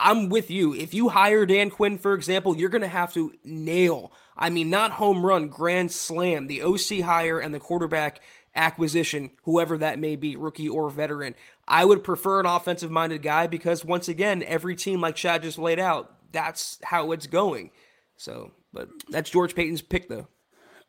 I'm 0.00 0.28
with 0.28 0.50
you. 0.50 0.74
If 0.74 0.92
you 0.92 1.10
hire 1.10 1.46
Dan 1.46 1.70
Quinn, 1.70 1.98
for 1.98 2.14
example, 2.14 2.56
you're 2.56 2.68
going 2.68 2.82
to 2.82 2.88
have 2.88 3.14
to 3.14 3.32
nail 3.44 4.12
I 4.36 4.50
mean, 4.50 4.70
not 4.70 4.92
home 4.92 5.24
run, 5.24 5.48
grand 5.48 5.92
slam, 5.92 6.46
the 6.46 6.62
OC 6.62 7.00
hire 7.04 7.38
and 7.38 7.54
the 7.54 7.60
quarterback 7.60 8.20
acquisition, 8.54 9.30
whoever 9.44 9.78
that 9.78 9.98
may 9.98 10.16
be, 10.16 10.36
rookie 10.36 10.68
or 10.68 10.90
veteran. 10.90 11.34
I 11.66 11.84
would 11.84 12.04
prefer 12.04 12.40
an 12.40 12.46
offensive 12.46 12.90
minded 12.90 13.22
guy 13.22 13.46
because, 13.46 13.84
once 13.84 14.08
again, 14.08 14.42
every 14.42 14.76
team, 14.76 15.00
like 15.00 15.16
Chad 15.16 15.42
just 15.42 15.58
laid 15.58 15.78
out, 15.78 16.14
that's 16.32 16.78
how 16.82 17.12
it's 17.12 17.26
going. 17.26 17.70
So, 18.16 18.52
but 18.72 18.88
that's 19.08 19.30
George 19.30 19.54
Paton's 19.54 19.82
pick, 19.82 20.08
though. 20.08 20.28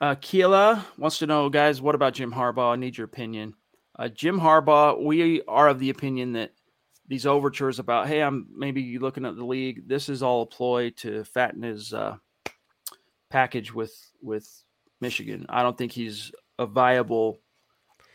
Uh, 0.01 0.16
Keela 0.20 0.86
wants 0.97 1.20
to 1.20 1.28
know, 1.28 1.49
guys, 1.49 1.82
what 1.82 1.95
about 1.95 2.14
Jim 2.14 2.34
Harbaugh? 2.34 2.74
I 2.74 2.76
need 2.76 2.97
your 2.97 3.06
opinion. 3.06 3.53
Uh, 3.97 4.10
Jim 4.10 4.39
Harbaugh, 4.41 5.01
we 5.01 5.41
are 5.43 5.70
of 5.70 5.80
the 5.80 5.89
opinion 5.89 6.34
that 6.34 6.51
these 7.08 7.26
overtures 7.26 7.80
about, 7.80 8.08
hey, 8.08 8.22
I'm 8.22 8.47
maybe 8.56 8.97
looking 8.97 9.26
at 9.26 9.36
the 9.36 9.45
league, 9.45 9.88
this 9.88 10.10
is 10.10 10.24
all 10.24 10.43
a 10.43 10.45
ploy 10.45 10.91
to 10.97 11.24
fatten 11.24 11.64
his 11.64 11.93
uh, 11.93 12.18
package 13.30 13.74
with 13.74 13.93
with 14.22 14.47
Michigan. 15.01 15.45
I 15.49 15.64
don't 15.64 15.78
think 15.78 15.91
he's 15.91 16.32
a 16.58 16.66
viable 16.66 17.39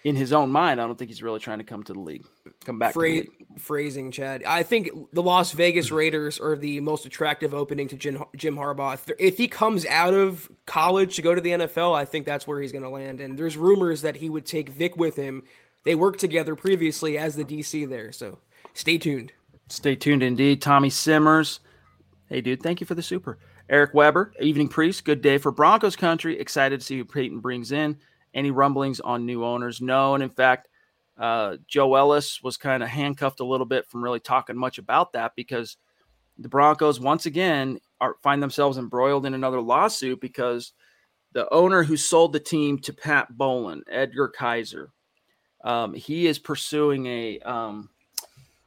in 0.02 0.16
his 0.16 0.32
own 0.32 0.50
mind. 0.50 0.80
I 0.80 0.86
don't 0.86 0.98
think 0.98 1.10
he's 1.10 1.22
really 1.22 1.40
trying 1.40 1.58
to 1.58 1.64
come 1.64 1.82
to 1.84 1.92
the 1.92 2.00
league. 2.00 2.24
Come 2.64 2.78
back. 2.78 2.94
Phra- 2.94 3.26
phrasing, 3.58 4.10
Chad. 4.10 4.42
I 4.44 4.62
think 4.62 4.90
the 5.12 5.22
Las 5.22 5.52
Vegas 5.52 5.90
Raiders 5.90 6.40
are 6.40 6.56
the 6.56 6.80
most 6.80 7.04
attractive 7.04 7.52
opening 7.52 7.88
to 7.88 7.96
Jim, 7.96 8.24
Jim 8.36 8.56
Harbaugh. 8.56 8.94
If, 8.94 9.10
if 9.18 9.36
he 9.36 9.46
comes 9.46 9.84
out 9.86 10.14
of 10.14 10.50
college 10.66 11.16
to 11.16 11.22
go 11.22 11.34
to 11.34 11.40
the 11.40 11.50
NFL, 11.50 11.94
I 11.94 12.04
think 12.04 12.24
that's 12.24 12.46
where 12.46 12.60
he's 12.60 12.72
going 12.72 12.84
to 12.84 12.90
land. 12.90 13.20
And 13.20 13.38
there's 13.38 13.56
rumors 13.56 14.02
that 14.02 14.16
he 14.16 14.30
would 14.30 14.46
take 14.46 14.70
Vic 14.70 14.96
with 14.96 15.16
him. 15.16 15.42
They 15.84 15.94
worked 15.94 16.20
together 16.20 16.56
previously 16.56 17.18
as 17.18 17.36
the 17.36 17.44
DC 17.44 17.88
there. 17.88 18.12
So 18.12 18.38
stay 18.74 18.98
tuned. 18.98 19.32
Stay 19.68 19.94
tuned 19.94 20.22
indeed. 20.22 20.60
Tommy 20.60 20.90
Simmers. 20.90 21.60
Hey, 22.28 22.40
dude, 22.40 22.62
thank 22.62 22.80
you 22.80 22.86
for 22.86 22.94
the 22.94 23.02
super. 23.02 23.38
Eric 23.68 23.94
Weber, 23.94 24.32
Evening 24.40 24.68
Priest, 24.68 25.04
good 25.04 25.22
day 25.22 25.38
for 25.38 25.52
Broncos 25.52 25.96
country. 25.96 26.38
Excited 26.38 26.80
to 26.80 26.86
see 26.86 26.98
who 26.98 27.04
Paton 27.04 27.40
brings 27.40 27.70
in. 27.72 27.96
Any 28.34 28.50
rumblings 28.50 29.00
on 29.00 29.26
new 29.26 29.44
owners? 29.44 29.80
No. 29.80 30.14
And 30.14 30.22
in 30.22 30.30
fact, 30.30 30.68
Uh, 31.18 31.58
Joe 31.68 31.96
Ellis 31.96 32.42
was 32.42 32.56
kind 32.56 32.82
of 32.82 32.88
handcuffed 32.88 33.40
a 33.40 33.44
little 33.44 33.66
bit 33.66 33.86
from 33.86 34.02
really 34.02 34.20
talking 34.20 34.56
much 34.56 34.78
about 34.78 35.12
that 35.12 35.36
because 35.36 35.76
the 36.38 36.48
Broncos 36.48 36.98
once 36.98 37.26
again 37.26 37.78
are 38.00 38.16
find 38.22 38.42
themselves 38.42 38.78
embroiled 38.78 39.26
in 39.26 39.34
another 39.34 39.60
lawsuit 39.60 40.18
because 40.22 40.72
the 41.32 41.46
owner 41.52 41.82
who 41.82 41.98
sold 41.98 42.32
the 42.32 42.40
team 42.40 42.78
to 42.78 42.94
Pat 42.94 43.36
Bowlen, 43.36 43.82
Edgar 43.90 44.28
Kaiser, 44.28 44.92
um, 45.62 45.92
he 45.92 46.26
is 46.26 46.38
pursuing 46.38 47.04
a 47.04 47.38
um, 47.40 47.90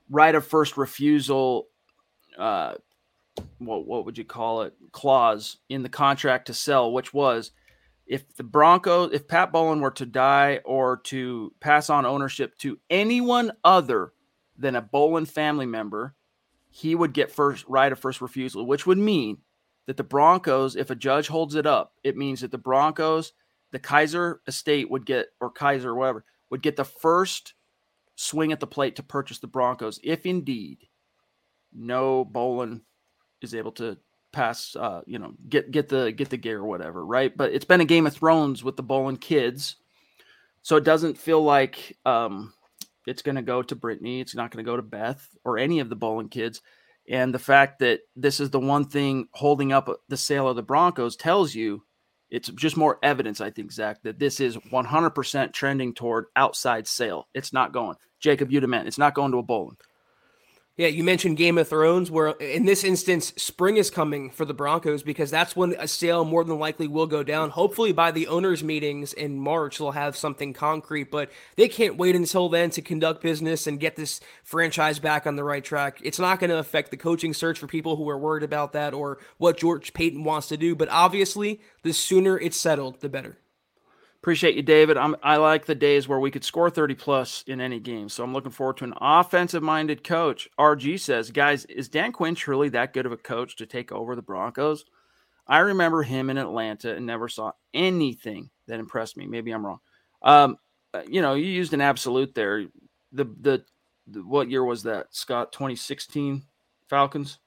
right 0.09 0.35
of 0.35 0.45
first 0.45 0.77
refusal. 0.77 1.67
Uh, 2.37 2.75
what 3.59 3.85
what 3.85 4.05
would 4.05 4.17
you 4.17 4.25
call 4.25 4.63
it? 4.63 4.73
Clause 4.91 5.57
in 5.69 5.83
the 5.83 5.89
contract 5.89 6.47
to 6.47 6.53
sell, 6.53 6.91
which 6.91 7.13
was 7.13 7.51
if 8.05 8.35
the 8.35 8.43
Broncos, 8.43 9.11
if 9.13 9.27
Pat 9.27 9.51
Bowlen 9.51 9.79
were 9.79 9.91
to 9.91 10.05
die 10.05 10.59
or 10.65 10.97
to 11.05 11.53
pass 11.59 11.89
on 11.89 12.05
ownership 12.05 12.57
to 12.59 12.79
anyone 12.89 13.51
other 13.63 14.13
than 14.57 14.75
a 14.75 14.81
Bowlen 14.81 15.25
family 15.25 15.65
member, 15.65 16.15
he 16.69 16.95
would 16.95 17.13
get 17.13 17.31
first 17.31 17.65
right 17.67 17.91
of 17.91 17.99
first 17.99 18.21
refusal, 18.21 18.65
which 18.65 18.85
would 18.85 18.97
mean 18.97 19.37
that 19.85 19.97
the 19.97 20.03
Broncos, 20.03 20.75
if 20.75 20.89
a 20.89 20.95
judge 20.95 21.27
holds 21.27 21.55
it 21.55 21.65
up, 21.65 21.93
it 22.03 22.17
means 22.17 22.41
that 22.41 22.51
the 22.51 22.57
Broncos, 22.57 23.33
the 23.71 23.79
Kaiser 23.79 24.41
estate 24.47 24.89
would 24.89 25.05
get, 25.05 25.27
or 25.39 25.49
Kaiser, 25.49 25.91
or 25.91 25.95
whatever, 25.95 26.25
would 26.49 26.61
get 26.61 26.75
the 26.75 26.85
first 26.85 27.53
swing 28.15 28.51
at 28.51 28.59
the 28.59 28.67
plate 28.67 28.95
to 28.97 29.03
purchase 29.03 29.39
the 29.39 29.47
Broncos, 29.47 29.99
if 30.03 30.25
indeed 30.25 30.79
no 31.73 32.23
Bowlen 32.25 32.81
is 33.41 33.55
able 33.55 33.71
to 33.73 33.97
pass 34.31 34.75
uh, 34.75 35.01
you 35.05 35.19
know 35.19 35.33
get 35.47 35.69
get 35.71 35.89
the 35.89 36.11
get 36.11 36.29
the 36.29 36.37
gear 36.37 36.59
or 36.59 36.65
whatever 36.65 37.05
right? 37.05 37.35
But 37.35 37.53
it's 37.53 37.65
been 37.65 37.81
a 37.81 37.85
game 37.85 38.07
of 38.07 38.13
thrones 38.13 38.63
with 38.63 38.75
the 38.75 38.83
Bowlen 38.83 39.17
kids. 39.17 39.75
So 40.61 40.77
it 40.77 40.85
doesn't 40.85 41.17
feel 41.17 41.43
like 41.43 41.97
um, 42.05 42.53
it's 43.05 43.21
going 43.21 43.35
to 43.35 43.41
go 43.41 43.61
to 43.61 43.75
brittany 43.75 44.21
it's 44.21 44.35
not 44.35 44.49
going 44.49 44.63
to 44.63 44.69
go 44.69 44.77
to 44.77 44.81
beth 44.81 45.27
or 45.43 45.57
any 45.57 45.79
of 45.79 45.89
the 45.89 45.95
Bowlen 45.95 46.29
kids. 46.29 46.61
And 47.09 47.33
the 47.33 47.39
fact 47.39 47.79
that 47.79 47.99
this 48.15 48.39
is 48.39 48.49
the 48.49 48.61
one 48.61 48.85
thing 48.85 49.27
holding 49.33 49.73
up 49.73 49.89
the 50.07 50.17
sale 50.17 50.47
of 50.47 50.55
the 50.55 50.63
broncos 50.63 51.15
tells 51.15 51.53
you 51.53 51.83
it's 52.33 52.49
just 52.49 52.75
more 52.75 52.99
evidence 53.01 53.39
i 53.39 53.49
think 53.49 53.71
zack 53.71 54.01
that 54.03 54.19
this 54.19 54.41
is 54.41 54.57
100% 54.57 55.53
trending 55.53 55.93
toward 55.93 56.25
outside 56.35 56.87
sale. 56.87 57.27
It's 57.33 57.53
not 57.53 57.71
going. 57.71 57.95
Jacob 58.19 58.49
udament 58.49 58.87
it's 58.87 58.97
not 58.97 59.13
going 59.13 59.31
to 59.31 59.37
a 59.37 59.43
Bowlen 59.43 59.77
yeah, 60.75 60.87
you 60.87 61.03
mentioned 61.03 61.37
Game 61.37 61.59
of 61.59 61.67
Thrones, 61.67 62.09
where 62.09 62.29
in 62.29 62.65
this 62.65 62.83
instance, 62.83 63.31
spring 63.37 63.77
is 63.77 63.91
coming 63.91 64.31
for 64.31 64.43
the 64.43 64.55
Broncos 64.55 65.03
because 65.03 65.29
that's 65.29 65.55
when 65.55 65.75
a 65.77 65.87
sale 65.87 66.25
more 66.25 66.43
than 66.43 66.57
likely 66.57 66.87
will 66.87 67.05
go 67.05 67.21
down. 67.21 67.51
Hopefully, 67.51 67.91
by 67.91 68.09
the 68.09 68.25
owners' 68.25 68.63
meetings 68.63 69.13
in 69.13 69.37
March, 69.39 69.77
they'll 69.77 69.91
have 69.91 70.17
something 70.17 70.51
concrete, 70.51 71.11
but 71.11 71.29
they 71.57 71.67
can't 71.67 71.95
wait 71.95 72.15
until 72.15 72.49
then 72.49 72.71
to 72.71 72.81
conduct 72.81 73.21
business 73.21 73.67
and 73.67 73.79
get 73.79 73.95
this 73.95 74.19
franchise 74.43 74.97
back 74.97 75.27
on 75.27 75.35
the 75.35 75.43
right 75.43 75.63
track. 75.63 75.99
It's 76.03 76.17
not 76.17 76.39
going 76.39 76.49
to 76.49 76.57
affect 76.57 76.89
the 76.89 76.97
coaching 76.97 77.35
search 77.35 77.59
for 77.59 77.67
people 77.67 77.95
who 77.95 78.09
are 78.09 78.17
worried 78.17 78.43
about 78.43 78.73
that 78.73 78.95
or 78.95 79.19
what 79.37 79.57
George 79.57 79.93
Paton 79.93 80.23
wants 80.23 80.47
to 80.47 80.57
do, 80.57 80.75
but 80.75 80.89
obviously, 80.89 81.61
the 81.83 81.93
sooner 81.93 82.39
it's 82.39 82.57
settled, 82.57 83.01
the 83.01 83.09
better. 83.09 83.37
Appreciate 84.23 84.55
you, 84.55 84.61
David. 84.61 84.95
I'm, 84.95 85.17
I 85.21 85.35
like 85.35 85.65
the 85.65 85.75
days 85.75 86.07
where 86.07 86.17
we 86.17 86.31
could 86.31 86.45
score 86.45 86.69
30 86.69 86.95
plus 86.95 87.43
in 87.45 87.59
any 87.59 87.77
game. 87.81 88.07
So 88.07 88.23
I'm 88.23 88.31
looking 88.31 88.53
forward 88.53 88.77
to 88.77 88.85
an 88.85 88.93
offensive 89.01 89.61
minded 89.61 90.01
coach. 90.01 90.47
RG 90.57 91.01
says, 91.01 91.29
guys, 91.29 91.65
is 91.65 91.89
Dan 91.89 92.13
Quinn 92.13 92.33
truly 92.33 92.69
that 92.69 92.93
good 92.93 93.05
of 93.05 93.11
a 93.11 93.17
coach 93.17 93.57
to 93.57 93.65
take 93.65 93.91
over 93.91 94.15
the 94.15 94.21
Broncos? 94.21 94.85
I 95.45 95.59
remember 95.59 96.03
him 96.03 96.29
in 96.29 96.37
Atlanta 96.37 96.95
and 96.95 97.05
never 97.05 97.27
saw 97.27 97.51
anything 97.73 98.49
that 98.67 98.79
impressed 98.79 99.17
me. 99.17 99.27
Maybe 99.27 99.51
I'm 99.51 99.65
wrong. 99.65 99.79
Um, 100.21 100.55
uh, 100.93 101.01
you 101.05 101.21
know, 101.21 101.33
you 101.33 101.47
used 101.47 101.73
an 101.73 101.81
absolute 101.81 102.33
there. 102.33 102.63
The, 103.11 103.25
the, 103.41 103.65
the 104.07 104.25
what 104.25 104.49
year 104.49 104.63
was 104.63 104.83
that, 104.83 105.07
Scott? 105.13 105.51
2016 105.51 106.43
Falcons. 106.89 107.39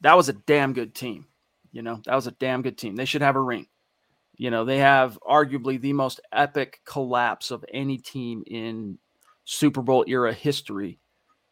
That 0.00 0.16
was 0.16 0.30
a 0.30 0.32
damn 0.32 0.72
good 0.72 0.94
team. 0.94 1.26
You 1.72 1.82
know, 1.82 2.00
that 2.06 2.14
was 2.14 2.26
a 2.26 2.32
damn 2.32 2.62
good 2.62 2.78
team. 2.78 2.96
They 2.96 3.04
should 3.04 3.20
have 3.20 3.36
a 3.36 3.40
ring. 3.42 3.66
You 4.36 4.50
know, 4.50 4.64
they 4.64 4.78
have 4.78 5.18
arguably 5.22 5.80
the 5.80 5.92
most 5.92 6.20
epic 6.32 6.80
collapse 6.84 7.50
of 7.50 7.64
any 7.72 7.98
team 7.98 8.42
in 8.46 8.98
Super 9.44 9.82
Bowl 9.82 10.04
era 10.08 10.32
history. 10.32 10.98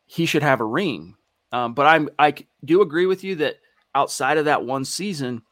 He 0.06 0.26
should 0.26 0.42
have 0.42 0.60
a 0.60 0.64
ring. 0.64 1.16
Um, 1.52 1.74
but 1.74 1.86
I'm 1.86 2.08
I 2.18 2.34
do 2.64 2.82
agree 2.82 3.06
with 3.06 3.24
you 3.24 3.36
that 3.36 3.56
outside 3.94 4.38
of 4.38 4.44
that 4.46 4.64
one 4.64 4.84
season, 4.84 5.42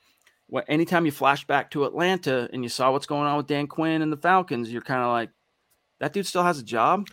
what 0.47 0.64
anytime 0.68 1.05
you 1.05 1.12
flash 1.12 1.47
back 1.47 1.70
to 1.72 1.85
Atlanta 1.85 2.49
and 2.53 2.62
you 2.62 2.68
saw 2.68 2.93
what's 2.93 3.07
going 3.07 3.26
on 3.26 3.37
with 3.37 3.47
Dan 3.47 3.66
Quinn 3.66 4.03
and 4.03 4.12
the 4.12 4.16
Falcons, 4.16 4.72
you're 4.72 4.83
kind 4.83 5.03
of 5.03 5.09
like, 5.09 5.31
that 6.01 6.12
dude 6.12 6.26
still 6.26 6.45
has 6.45 6.59
a 6.59 6.64
job. 6.64 7.09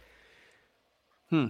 Hmm. 1.29 1.47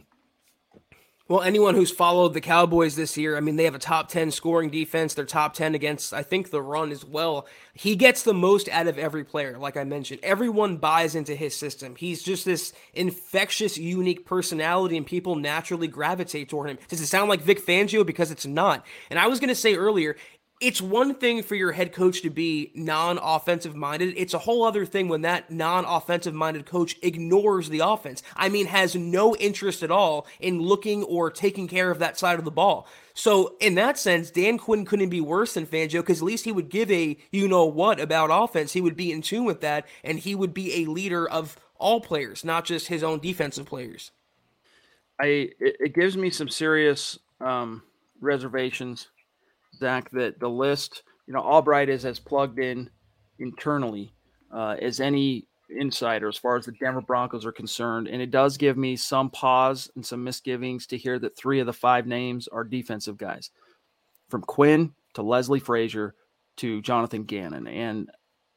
Well, 1.27 1.41
anyone 1.41 1.73
who's 1.73 1.89
followed 1.89 2.35
the 2.35 2.41
Cowboys 2.41 2.95
this 2.95 3.17
year, 3.17 3.35
I 3.35 3.39
mean, 3.39 3.55
they 3.55 3.63
have 3.63 3.73
a 3.73 3.79
top 3.79 4.09
10 4.09 4.29
scoring 4.29 4.69
defense. 4.69 5.15
They're 5.15 5.25
top 5.25 5.55
10 5.55 5.73
against, 5.73 6.13
I 6.13 6.21
think, 6.21 6.51
the 6.51 6.61
run 6.61 6.91
as 6.91 7.03
well. 7.03 7.47
He 7.73 7.95
gets 7.95 8.21
the 8.21 8.33
most 8.33 8.69
out 8.69 8.85
of 8.85 8.99
every 8.99 9.23
player, 9.23 9.57
like 9.57 9.75
I 9.75 9.85
mentioned. 9.85 10.19
Everyone 10.21 10.77
buys 10.77 11.15
into 11.15 11.35
his 11.35 11.55
system. 11.55 11.95
He's 11.95 12.21
just 12.21 12.45
this 12.45 12.73
infectious, 12.93 13.75
unique 13.75 14.23
personality, 14.27 14.97
and 14.97 15.05
people 15.05 15.33
naturally 15.33 15.87
gravitate 15.87 16.47
toward 16.47 16.69
him. 16.69 16.77
Does 16.89 17.01
it 17.01 17.07
sound 17.07 17.27
like 17.27 17.41
Vic 17.41 17.65
Fangio? 17.65 18.05
Because 18.05 18.29
it's 18.29 18.45
not. 18.45 18.85
And 19.09 19.17
I 19.17 19.25
was 19.25 19.39
going 19.39 19.49
to 19.49 19.55
say 19.55 19.73
earlier, 19.73 20.15
it's 20.61 20.81
one 20.81 21.15
thing 21.15 21.43
for 21.43 21.55
your 21.55 21.73
head 21.73 21.91
coach 21.91 22.21
to 22.21 22.29
be 22.29 22.71
non 22.75 23.19
offensive 23.21 23.75
minded. 23.75 24.13
It's 24.15 24.33
a 24.33 24.39
whole 24.39 24.63
other 24.63 24.85
thing 24.85 25.09
when 25.09 25.21
that 25.21 25.51
non 25.51 25.83
offensive 25.85 26.33
minded 26.33 26.65
coach 26.65 26.95
ignores 27.01 27.69
the 27.69 27.79
offense. 27.79 28.23
I 28.35 28.47
mean, 28.47 28.67
has 28.67 28.95
no 28.95 29.35
interest 29.35 29.83
at 29.83 29.91
all 29.91 30.27
in 30.39 30.61
looking 30.61 31.03
or 31.03 31.29
taking 31.29 31.67
care 31.67 31.91
of 31.91 31.99
that 31.99 32.17
side 32.17 32.39
of 32.39 32.45
the 32.45 32.51
ball. 32.51 32.87
So, 33.13 33.55
in 33.59 33.75
that 33.75 33.97
sense, 33.97 34.31
Dan 34.31 34.57
Quinn 34.57 34.85
couldn't 34.85 35.09
be 35.09 35.21
worse 35.21 35.55
than 35.55 35.67
Fangio 35.67 35.99
because 35.99 36.21
at 36.21 36.25
least 36.25 36.45
he 36.45 36.53
would 36.53 36.69
give 36.69 36.89
a 36.89 37.17
you 37.31 37.47
know 37.47 37.65
what 37.65 37.99
about 37.99 38.29
offense. 38.31 38.71
He 38.71 38.81
would 38.81 38.95
be 38.95 39.11
in 39.11 39.21
tune 39.21 39.45
with 39.45 39.59
that 39.61 39.85
and 40.03 40.19
he 40.19 40.35
would 40.35 40.53
be 40.53 40.83
a 40.83 40.89
leader 40.89 41.27
of 41.27 41.57
all 41.77 41.99
players, 41.99 42.45
not 42.45 42.63
just 42.63 42.87
his 42.87 43.03
own 43.03 43.19
defensive 43.19 43.65
players. 43.65 44.11
I 45.19 45.49
it, 45.59 45.93
gives 45.93 46.15
me 46.15 46.29
some 46.29 46.49
serious 46.49 47.19
um, 47.41 47.83
reservations 48.21 49.09
Zack, 49.77 50.09
that 50.11 50.39
the 50.39 50.49
list, 50.49 51.03
you 51.27 51.33
know, 51.33 51.41
Allbright 51.41 51.87
is 51.87 52.05
as 52.05 52.19
plugged 52.19 52.59
in 52.59 52.89
internally 53.39 54.13
uh, 54.53 54.75
as 54.81 54.99
any 54.99 55.47
insider 55.69 56.27
as 56.27 56.37
far 56.37 56.57
as 56.57 56.65
the 56.65 56.71
Denver 56.73 57.01
Broncos 57.01 57.45
are 57.45 57.51
concerned. 57.51 58.07
And 58.07 58.21
it 58.21 58.31
does 58.31 58.57
give 58.57 58.77
me 58.77 58.95
some 58.95 59.29
pause 59.29 59.89
and 59.95 60.05
some 60.05 60.23
misgivings 60.23 60.87
to 60.87 60.97
hear 60.97 61.19
that 61.19 61.37
three 61.37 61.59
of 61.59 61.65
the 61.65 61.73
five 61.73 62.05
names 62.05 62.47
are 62.47 62.63
defensive 62.63 63.17
guys 63.17 63.51
from 64.29 64.41
Quinn 64.41 64.93
to 65.15 65.21
Leslie 65.21 65.59
Frazier 65.59 66.15
to 66.57 66.81
Jonathan 66.81 67.23
Gannon. 67.23 67.67
And 67.67 68.09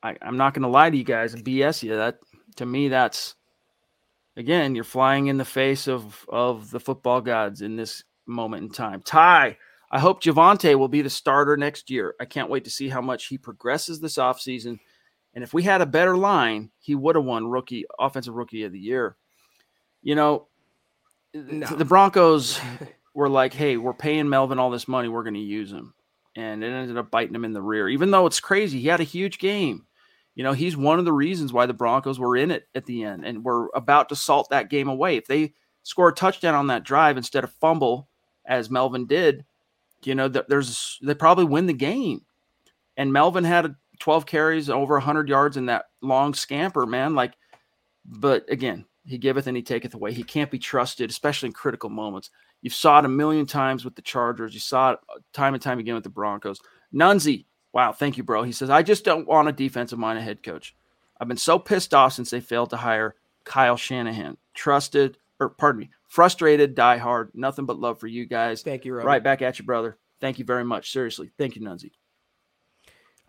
I, 0.02 0.16
am 0.22 0.36
not 0.36 0.54
going 0.54 0.62
to 0.62 0.68
lie 0.68 0.90
to 0.90 0.96
you 0.96 1.04
guys 1.04 1.34
and 1.34 1.44
BS 1.44 1.82
you. 1.82 1.96
That 1.96 2.18
to 2.56 2.66
me, 2.66 2.88
that's 2.88 3.34
again, 4.36 4.74
you're 4.74 4.84
flying 4.84 5.26
in 5.26 5.38
the 5.38 5.44
face 5.44 5.88
of 5.88 6.24
of 6.28 6.70
the 6.70 6.80
football 6.80 7.20
gods 7.20 7.62
in 7.62 7.76
this 7.76 8.04
moment 8.26 8.62
in 8.62 8.70
time. 8.70 9.02
Ty 9.02 9.56
I 9.90 9.98
hope 9.98 10.22
Javonte 10.22 10.78
will 10.78 10.88
be 10.88 11.02
the 11.02 11.10
starter 11.10 11.56
next 11.56 11.90
year. 11.90 12.14
I 12.20 12.26
can't 12.26 12.50
wait 12.50 12.64
to 12.64 12.70
see 12.70 12.88
how 12.88 13.00
much 13.00 13.26
he 13.26 13.38
progresses 13.38 14.00
this 14.00 14.16
offseason. 14.16 14.80
And 15.34 15.42
if 15.42 15.54
we 15.54 15.62
had 15.62 15.80
a 15.80 15.86
better 15.86 16.16
line, 16.16 16.70
he 16.78 16.94
would 16.94 17.16
have 17.16 17.24
won 17.24 17.48
rookie 17.48 17.86
offensive 17.98 18.34
rookie 18.34 18.64
of 18.64 18.72
the 18.72 18.78
year. 18.78 19.16
You 20.02 20.14
know, 20.14 20.48
no. 21.34 21.66
the 21.66 21.84
Broncos 21.84 22.60
were 23.14 23.28
like, 23.28 23.54
hey, 23.54 23.76
we're 23.76 23.94
paying 23.94 24.28
Melvin 24.28 24.58
all 24.58 24.70
this 24.70 24.88
money, 24.88 25.08
we're 25.08 25.22
going 25.22 25.34
to 25.34 25.40
use 25.40 25.72
him. 25.72 25.94
And 26.36 26.62
it 26.62 26.68
ended 26.68 26.98
up 26.98 27.10
biting 27.10 27.34
him 27.34 27.44
in 27.44 27.52
the 27.52 27.62
rear. 27.62 27.88
Even 27.88 28.10
though 28.10 28.26
it's 28.26 28.40
crazy, 28.40 28.80
he 28.80 28.88
had 28.88 29.00
a 29.00 29.04
huge 29.04 29.38
game. 29.38 29.86
You 30.34 30.44
know, 30.44 30.52
he's 30.52 30.76
one 30.76 31.00
of 31.00 31.04
the 31.04 31.12
reasons 31.12 31.52
why 31.52 31.66
the 31.66 31.72
Broncos 31.72 32.20
were 32.20 32.36
in 32.36 32.52
it 32.52 32.68
at 32.74 32.86
the 32.86 33.02
end 33.02 33.24
and 33.24 33.44
were 33.44 33.70
about 33.74 34.08
to 34.10 34.16
salt 34.16 34.50
that 34.50 34.70
game 34.70 34.88
away. 34.88 35.16
If 35.16 35.26
they 35.26 35.54
score 35.82 36.10
a 36.10 36.14
touchdown 36.14 36.54
on 36.54 36.68
that 36.68 36.84
drive 36.84 37.16
instead 37.16 37.42
of 37.42 37.52
fumble, 37.54 38.08
as 38.46 38.70
Melvin 38.70 39.06
did, 39.06 39.44
you 40.04 40.14
know, 40.14 40.28
there's 40.28 40.98
they 41.02 41.14
probably 41.14 41.44
win 41.44 41.66
the 41.66 41.72
game. 41.72 42.22
And 42.96 43.12
Melvin 43.12 43.44
had 43.44 43.74
12 44.00 44.26
carries, 44.26 44.70
over 44.70 44.94
100 44.94 45.28
yards 45.28 45.56
in 45.56 45.66
that 45.66 45.86
long 46.00 46.34
scamper, 46.34 46.86
man. 46.86 47.14
Like, 47.14 47.34
but 48.04 48.50
again, 48.50 48.86
he 49.04 49.18
giveth 49.18 49.46
and 49.46 49.56
he 49.56 49.62
taketh 49.62 49.94
away. 49.94 50.12
He 50.12 50.22
can't 50.22 50.50
be 50.50 50.58
trusted, 50.58 51.10
especially 51.10 51.48
in 51.48 51.52
critical 51.52 51.90
moments. 51.90 52.30
You've 52.60 52.74
saw 52.74 52.98
it 52.98 53.04
a 53.04 53.08
million 53.08 53.46
times 53.46 53.84
with 53.84 53.94
the 53.94 54.02
Chargers. 54.02 54.52
You 54.52 54.60
saw 54.60 54.92
it 54.92 54.98
uh, 55.08 55.20
time 55.32 55.54
and 55.54 55.62
time 55.62 55.78
again 55.78 55.94
with 55.94 56.04
the 56.04 56.10
Broncos. 56.10 56.60
Nunzi, 56.92 57.46
wow, 57.72 57.92
thank 57.92 58.16
you, 58.16 58.24
bro. 58.24 58.42
He 58.42 58.52
says, 58.52 58.70
I 58.70 58.82
just 58.82 59.04
don't 59.04 59.26
want 59.26 59.48
a 59.48 59.52
defensive 59.52 59.98
minded 59.98 60.22
head 60.22 60.42
coach. 60.42 60.74
I've 61.20 61.28
been 61.28 61.36
so 61.36 61.58
pissed 61.58 61.94
off 61.94 62.12
since 62.12 62.30
they 62.30 62.40
failed 62.40 62.70
to 62.70 62.76
hire 62.76 63.14
Kyle 63.44 63.76
Shanahan. 63.76 64.36
Trusted, 64.54 65.18
or 65.40 65.48
pardon 65.50 65.80
me, 65.80 65.90
frustrated, 66.08 66.74
die 66.74 66.96
hard. 66.96 67.30
Nothing 67.34 67.66
but 67.66 67.78
love 67.78 68.00
for 68.00 68.06
you 68.06 68.26
guys. 68.26 68.62
Thank 68.62 68.84
you, 68.84 68.94
Robert. 68.94 69.06
Right 69.06 69.22
back 69.22 69.42
at 69.42 69.58
you, 69.58 69.64
brother. 69.64 69.96
Thank 70.20 70.38
you 70.38 70.44
very 70.44 70.64
much. 70.64 70.90
Seriously, 70.90 71.30
thank 71.38 71.54
you, 71.54 71.62
Nunzi. 71.62 71.92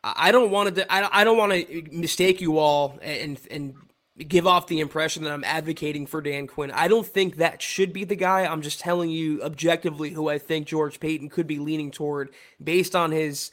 I 0.04 0.32
don't 0.32 0.50
want 0.50 0.76
to. 0.76 0.94
I 0.94 1.24
don't 1.24 1.38
want 1.38 1.52
to 1.52 1.80
uh, 1.80 1.84
mistake 1.92 2.42
you 2.42 2.58
all 2.58 2.98
and 3.02 3.40
and 3.52 3.76
give 4.28 4.48
off 4.48 4.68
the 4.68 4.80
impression 4.80 5.24
that 5.24 5.32
I'm 5.32 5.44
advocating 5.44 6.06
for 6.06 6.22
Dan 6.22 6.48
Quinn. 6.48 6.72
I 6.72 6.88
don't 6.88 7.08
think 7.08 7.38
that 7.38 7.62
should 7.62 7.94
be 7.94 8.04
the 8.04 8.16
guy. 8.16 8.46
I'm 8.46 8.62
just 8.62 8.80
telling 8.80 9.10
you 9.10 9.42
objectively 9.44 10.10
who 10.12 10.30
I 10.30 10.38
think 10.38 10.68
George 10.68 11.00
Paton 11.00 11.30
could 11.30 11.48
be 11.48 11.60
leaning 11.60 11.92
toward 11.92 12.32
based 12.62 12.96
on 12.96 13.12
his 13.12 13.52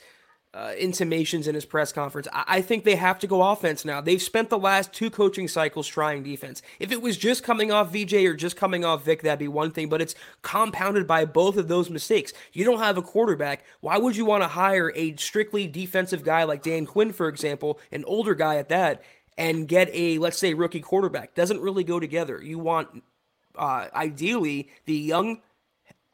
uh, 0.57 0.73
intimations 0.79 1.47
in 1.47 1.55
his 1.55 1.67
press 1.67 1.93
conference. 1.93 2.27
I-, 2.33 2.45
I 2.49 2.63
think 2.63 2.85
they 2.85 2.97
have 2.97 3.19
to 3.19 3.27
go 3.27 3.43
offense 3.43 3.85
now. 3.85 4.01
They've 4.01 4.23
spent 4.23 4.49
the 4.49 4.59
last 4.59 4.93
two 4.93 5.11
coaching 5.11 5.49
cycles 5.49 5.87
trying 5.87 6.23
defense. 6.23 6.63
If 6.81 6.93
it 6.93 7.03
was 7.03 7.19
just 7.19 7.43
coming 7.43 7.71
off 7.71 7.93
VJ 7.93 8.15
or 8.15 8.35
just 8.35 8.57
coming 8.57 8.85
off 8.85 9.05
Vic, 9.05 9.23
that'd 9.23 9.39
be 9.39 9.49
one 9.49 9.71
thing, 9.71 9.89
but 9.89 10.01
it's 10.01 10.15
compounded 10.41 11.07
by 11.07 11.27
both 11.27 11.59
of 11.59 11.69
those 11.69 11.91
mistakes. 11.91 12.33
You 12.55 12.65
don't 12.65 12.79
have 12.79 12.97
a 12.97 13.03
quarterback. 13.03 13.65
Why 13.81 13.99
would 13.99 14.17
you 14.17 14.25
want 14.25 14.43
to 14.45 14.49
hire 14.49 14.93
a 14.97 15.15
strictly 15.17 15.67
defensive 15.67 16.25
guy 16.25 16.45
like 16.45 16.63
Dan 16.63 16.87
Quinn, 16.87 17.13
for 17.13 17.29
example, 17.29 17.79
an 17.93 18.05
older 18.07 18.35
guy 18.35 18.57
at 18.57 18.71
that, 18.71 19.03
and 19.37 19.69
get 19.69 19.91
a, 19.93 20.17
let's 20.19 20.39
say, 20.39 20.55
rookie 20.55 20.81
quarterback? 20.81 21.35
Doesn't 21.35 21.61
really 21.61 21.85
go 21.85 22.01
together. 22.01 22.43
You 22.43 22.59
want, 22.59 23.03
uh, 23.57 23.89
ideally, 23.95 24.71
the 24.87 24.97
young 24.97 25.43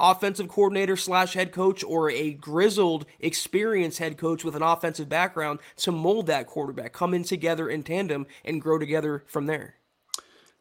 offensive 0.03 0.49
coordinator 0.49 0.97
slash 0.97 1.35
head 1.35 1.53
coach 1.53 1.83
or 1.85 2.11
a 2.11 2.33
grizzled, 2.33 3.07
experienced 3.21 4.01
head 4.01 4.19
coach 4.19 4.45
with 4.45 4.57
an 4.57 4.63
offensive 4.63 5.09
background 5.09 5.61
to 5.77 5.93
mold 5.93 6.27
that 6.27 6.47
quarterback, 6.47 6.93
come 6.93 7.15
in 7.15 7.23
together 7.23 7.71
in 7.71 7.83
tandem 7.83 8.27
and 8.45 8.61
grow 8.61 8.79
together 8.79 9.25
from 9.27 9.47
there. 9.47 9.77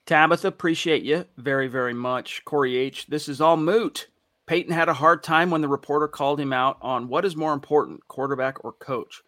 Tabitha, 0.05 0.47
appreciate 0.47 1.03
you 1.03 1.25
very, 1.37 1.67
very 1.67 1.93
much. 1.93 2.45
Corey 2.45 2.77
H., 2.77 3.07
this 3.07 3.27
is 3.27 3.41
all 3.41 3.57
moot. 3.57 4.07
Paton 4.47 4.73
had 4.73 4.89
a 4.89 4.93
hard 4.93 5.23
time 5.23 5.49
when 5.49 5.61
the 5.61 5.67
reporter 5.67 6.07
called 6.07 6.39
him 6.39 6.53
out 6.53 6.77
on 6.81 7.07
what 7.07 7.25
is 7.25 7.35
more 7.35 7.53
important, 7.53 8.07
quarterback 8.07 8.63
or 8.63 8.73
coach. 8.73 9.21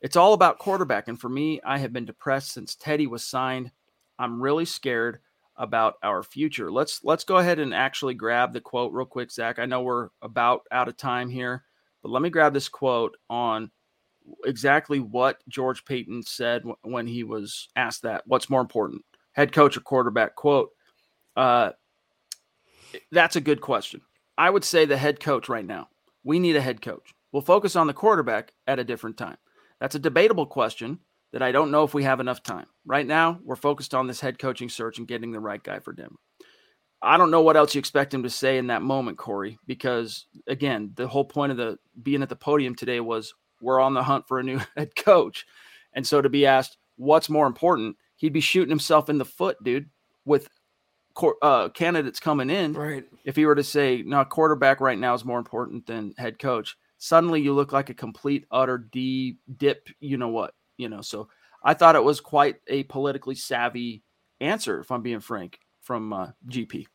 It's 0.00 0.16
all 0.16 0.32
about 0.32 0.58
quarterback. 0.58 1.08
And 1.08 1.20
for 1.20 1.28
me, 1.28 1.60
I 1.64 1.78
have 1.78 1.92
been 1.92 2.04
depressed 2.04 2.52
since 2.52 2.74
Teddy 2.74 3.06
was 3.06 3.24
signed. 3.24 3.70
I'm 4.18 4.42
really 4.42 4.64
scared 4.64 5.20
about 5.60 5.96
our 6.02 6.22
future. 6.22 6.72
Let's 6.72 7.04
let's 7.04 7.22
go 7.22 7.36
ahead 7.36 7.58
and 7.58 7.74
actually 7.74 8.14
grab 8.14 8.52
the 8.52 8.62
quote 8.62 8.92
real 8.92 9.04
quick, 9.06 9.30
Zack. 9.30 9.58
I 9.58 9.66
know 9.66 9.82
we're 9.82 10.08
about 10.22 10.62
out 10.72 10.88
of 10.88 10.96
time 10.96 11.28
here, 11.28 11.64
but 12.02 12.10
let 12.10 12.22
me 12.22 12.30
grab 12.30 12.54
this 12.54 12.68
quote 12.68 13.16
on 13.28 13.70
exactly 14.44 15.00
what 15.00 15.36
George 15.48 15.84
Paton 15.84 16.22
said 16.22 16.64
when 16.82 17.06
he 17.06 17.24
was 17.24 17.68
asked 17.76 18.02
that. 18.02 18.22
What's 18.26 18.48
more 18.48 18.62
important, 18.62 19.04
head 19.32 19.52
coach 19.52 19.76
or 19.76 19.80
quarterback? 19.80 20.34
Quote. 20.34 20.70
Uh, 21.36 21.70
that's 23.12 23.36
a 23.36 23.40
good 23.40 23.60
question. 23.60 24.00
I 24.36 24.48
would 24.48 24.64
say 24.64 24.86
the 24.86 24.96
head 24.96 25.20
coach 25.20 25.48
right 25.48 25.64
now. 25.64 25.88
We 26.24 26.38
need 26.38 26.56
a 26.56 26.60
head 26.60 26.80
coach. 26.80 27.14
We'll 27.32 27.42
focus 27.42 27.76
on 27.76 27.86
the 27.86 27.94
quarterback 27.94 28.52
at 28.66 28.78
a 28.78 28.84
different 28.84 29.18
time. 29.18 29.36
That's 29.78 29.94
a 29.94 30.00
debatable 30.00 30.46
question 30.46 31.00
that 31.32 31.42
I 31.42 31.52
don't 31.52 31.70
know 31.70 31.84
if 31.84 31.94
we 31.94 32.04
have 32.04 32.20
enough 32.20 32.42
time. 32.42 32.66
Right 32.84 33.06
now, 33.06 33.38
we're 33.44 33.56
focused 33.56 33.94
on 33.94 34.06
this 34.06 34.20
head 34.20 34.38
coaching 34.38 34.68
search 34.68 34.98
and 34.98 35.06
getting 35.06 35.30
the 35.30 35.40
right 35.40 35.62
guy 35.62 35.78
for 35.78 35.92
Denver. 35.92 36.16
I 37.02 37.16
don't 37.16 37.30
know 37.30 37.40
what 37.40 37.56
else 37.56 37.74
you 37.74 37.78
expect 37.78 38.12
him 38.12 38.22
to 38.24 38.30
say 38.30 38.58
in 38.58 38.66
that 38.66 38.82
moment, 38.82 39.16
Corey, 39.16 39.58
because 39.66 40.26
again, 40.46 40.92
the 40.96 41.08
whole 41.08 41.24
point 41.24 41.50
of 41.50 41.56
the 41.56 41.78
being 42.02 42.22
at 42.22 42.28
the 42.28 42.36
podium 42.36 42.74
today 42.74 43.00
was 43.00 43.32
we're 43.60 43.80
on 43.80 43.94
the 43.94 44.02
hunt 44.02 44.28
for 44.28 44.38
a 44.38 44.42
new 44.42 44.60
head 44.76 44.94
coach. 44.96 45.46
And 45.94 46.06
so 46.06 46.20
to 46.20 46.28
be 46.28 46.46
asked 46.46 46.76
what's 46.96 47.30
more 47.30 47.46
important, 47.46 47.96
he'd 48.16 48.32
be 48.32 48.40
shooting 48.40 48.70
himself 48.70 49.08
in 49.08 49.18
the 49.18 49.24
foot, 49.24 49.56
dude, 49.64 49.88
with 50.24 50.48
uh, 51.42 51.70
candidates 51.70 52.20
coming 52.20 52.50
in. 52.50 52.74
Right. 52.74 53.04
If 53.24 53.36
he 53.36 53.46
were 53.46 53.54
to 53.54 53.64
say, 53.64 54.02
no, 54.04 54.24
quarterback 54.24 54.80
right 54.80 54.98
now 54.98 55.14
is 55.14 55.24
more 55.24 55.38
important 55.38 55.86
than 55.86 56.14
head 56.18 56.38
coach, 56.38 56.76
suddenly 56.98 57.40
you 57.40 57.54
look 57.54 57.72
like 57.72 57.88
a 57.88 57.94
complete, 57.94 58.46
utter 58.50 58.78
D 58.78 59.38
dip, 59.56 59.88
you 60.00 60.18
know 60.18 60.28
what, 60.28 60.54
you 60.80 60.88
know. 60.88 61.02
So 61.02 61.28
I 61.62 61.74
thought 61.74 61.96
it 61.96 62.04
was 62.04 62.20
quite 62.20 62.56
a 62.66 62.84
politically 62.84 63.34
savvy 63.34 64.02
answer, 64.40 64.80
if 64.80 64.90
I'm 64.90 65.02
being 65.02 65.20
frank, 65.20 65.58
from 65.80 66.12
uh, 66.12 66.28
GP. 66.48 66.86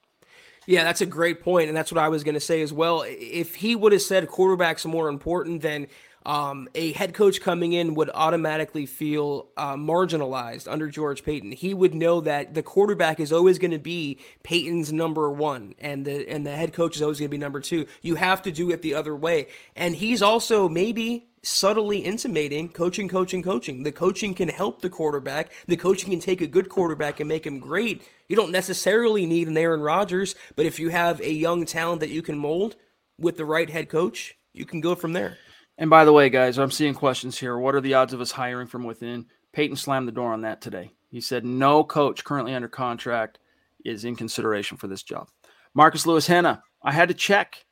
Yeah, 0.67 0.83
that's 0.83 1.01
a 1.01 1.05
great 1.05 1.41
point, 1.41 1.67
and 1.67 1.77
that's 1.77 1.91
what 1.91 2.03
I 2.03 2.09
was 2.09 2.23
going 2.23 2.33
to 2.33 2.39
say 2.39 2.61
as 2.61 2.73
well. 2.73 3.03
If 3.05 3.55
he 3.55 3.75
would 3.75 3.91
have 3.91 4.01
said 4.01 4.27
quarterbacks 4.27 4.83
more 4.83 5.09
important, 5.09 5.61
then 5.61 5.87
um, 6.25 6.67
a 6.73 6.91
head 6.93 7.13
coach 7.13 7.39
coming 7.39 7.73
in 7.73 7.93
would 7.93 8.09
automatically 8.13 8.87
feel 8.87 9.49
uh, 9.57 9.75
marginalized 9.75 10.67
under 10.67 10.89
George 10.89 11.23
Paton. 11.23 11.51
He 11.51 11.75
would 11.75 11.93
know 11.93 12.21
that 12.21 12.55
the 12.55 12.63
quarterback 12.63 13.19
is 13.19 13.31
always 13.31 13.59
going 13.59 13.71
to 13.71 13.79
be 13.79 14.19
Paton's 14.43 14.91
number 14.91 15.29
one, 15.29 15.75
and 15.77 16.03
the 16.03 16.27
and 16.27 16.45
the 16.45 16.55
head 16.55 16.73
coach 16.73 16.95
is 16.95 17.03
always 17.03 17.19
going 17.19 17.29
to 17.29 17.37
be 17.37 17.37
number 17.37 17.59
two. 17.59 17.85
You 18.01 18.15
have 18.15 18.41
to 18.43 18.51
do 18.51 18.71
it 18.71 18.81
the 18.81 18.95
other 18.95 19.15
way, 19.15 19.49
and 19.75 19.95
he's 19.95 20.23
also 20.23 20.67
maybe 20.67 21.27
subtly 21.45 21.99
intimating 21.99 22.69
coaching, 22.69 23.07
coaching, 23.07 23.43
coaching. 23.43 23.83
The 23.83 23.91
coaching 23.91 24.33
can 24.33 24.49
help 24.49 24.81
the 24.81 24.89
quarterback. 24.89 25.51
The 25.67 25.77
coaching 25.77 26.09
can 26.09 26.19
take 26.19 26.41
a 26.41 26.47
good 26.47 26.69
quarterback 26.69 27.19
and 27.19 27.29
make 27.29 27.45
him 27.45 27.59
great. 27.59 28.01
You 28.27 28.35
don't 28.35 28.51
necessarily 28.51 29.25
need 29.25 29.47
an 29.47 29.57
Aaron 29.57 29.81
Rodgers, 29.81 30.35
but 30.55 30.65
if 30.65 30.79
you 30.79 30.89
have 30.89 31.21
a 31.21 31.31
young 31.31 31.65
talent 31.65 31.99
that 32.01 32.09
you 32.09 32.21
can 32.21 32.37
mold 32.37 32.75
with 33.19 33.37
the 33.37 33.45
right 33.45 33.69
head 33.69 33.89
coach, 33.89 34.35
you 34.53 34.65
can 34.65 34.81
go 34.81 34.95
from 34.95 35.13
there. 35.13 35.37
And 35.77 35.89
by 35.89 36.05
the 36.05 36.13
way, 36.13 36.29
guys, 36.29 36.57
I'm 36.57 36.71
seeing 36.71 36.93
questions 36.93 37.37
here. 37.37 37.57
What 37.57 37.75
are 37.75 37.81
the 37.81 37.93
odds 37.93 38.13
of 38.13 38.21
us 38.21 38.31
hiring 38.31 38.67
from 38.67 38.83
within? 38.83 39.25
Paton 39.53 39.75
slammed 39.75 40.07
the 40.07 40.13
door 40.13 40.33
on 40.33 40.41
that 40.41 40.61
today. 40.61 40.91
He 41.11 41.21
said 41.21 41.45
no 41.45 41.83
coach 41.83 42.23
currently 42.23 42.53
under 42.53 42.67
contract 42.67 43.39
is 43.83 44.03
in 44.03 44.15
consideration 44.15 44.77
for 44.77 44.87
this 44.87 45.03
job. 45.03 45.29
Marcus 45.73 46.07
Lewis 46.07 46.27
Henna, 46.27 46.63
I 46.81 46.91
had 46.91 47.09
to 47.09 47.13
check 47.13 47.64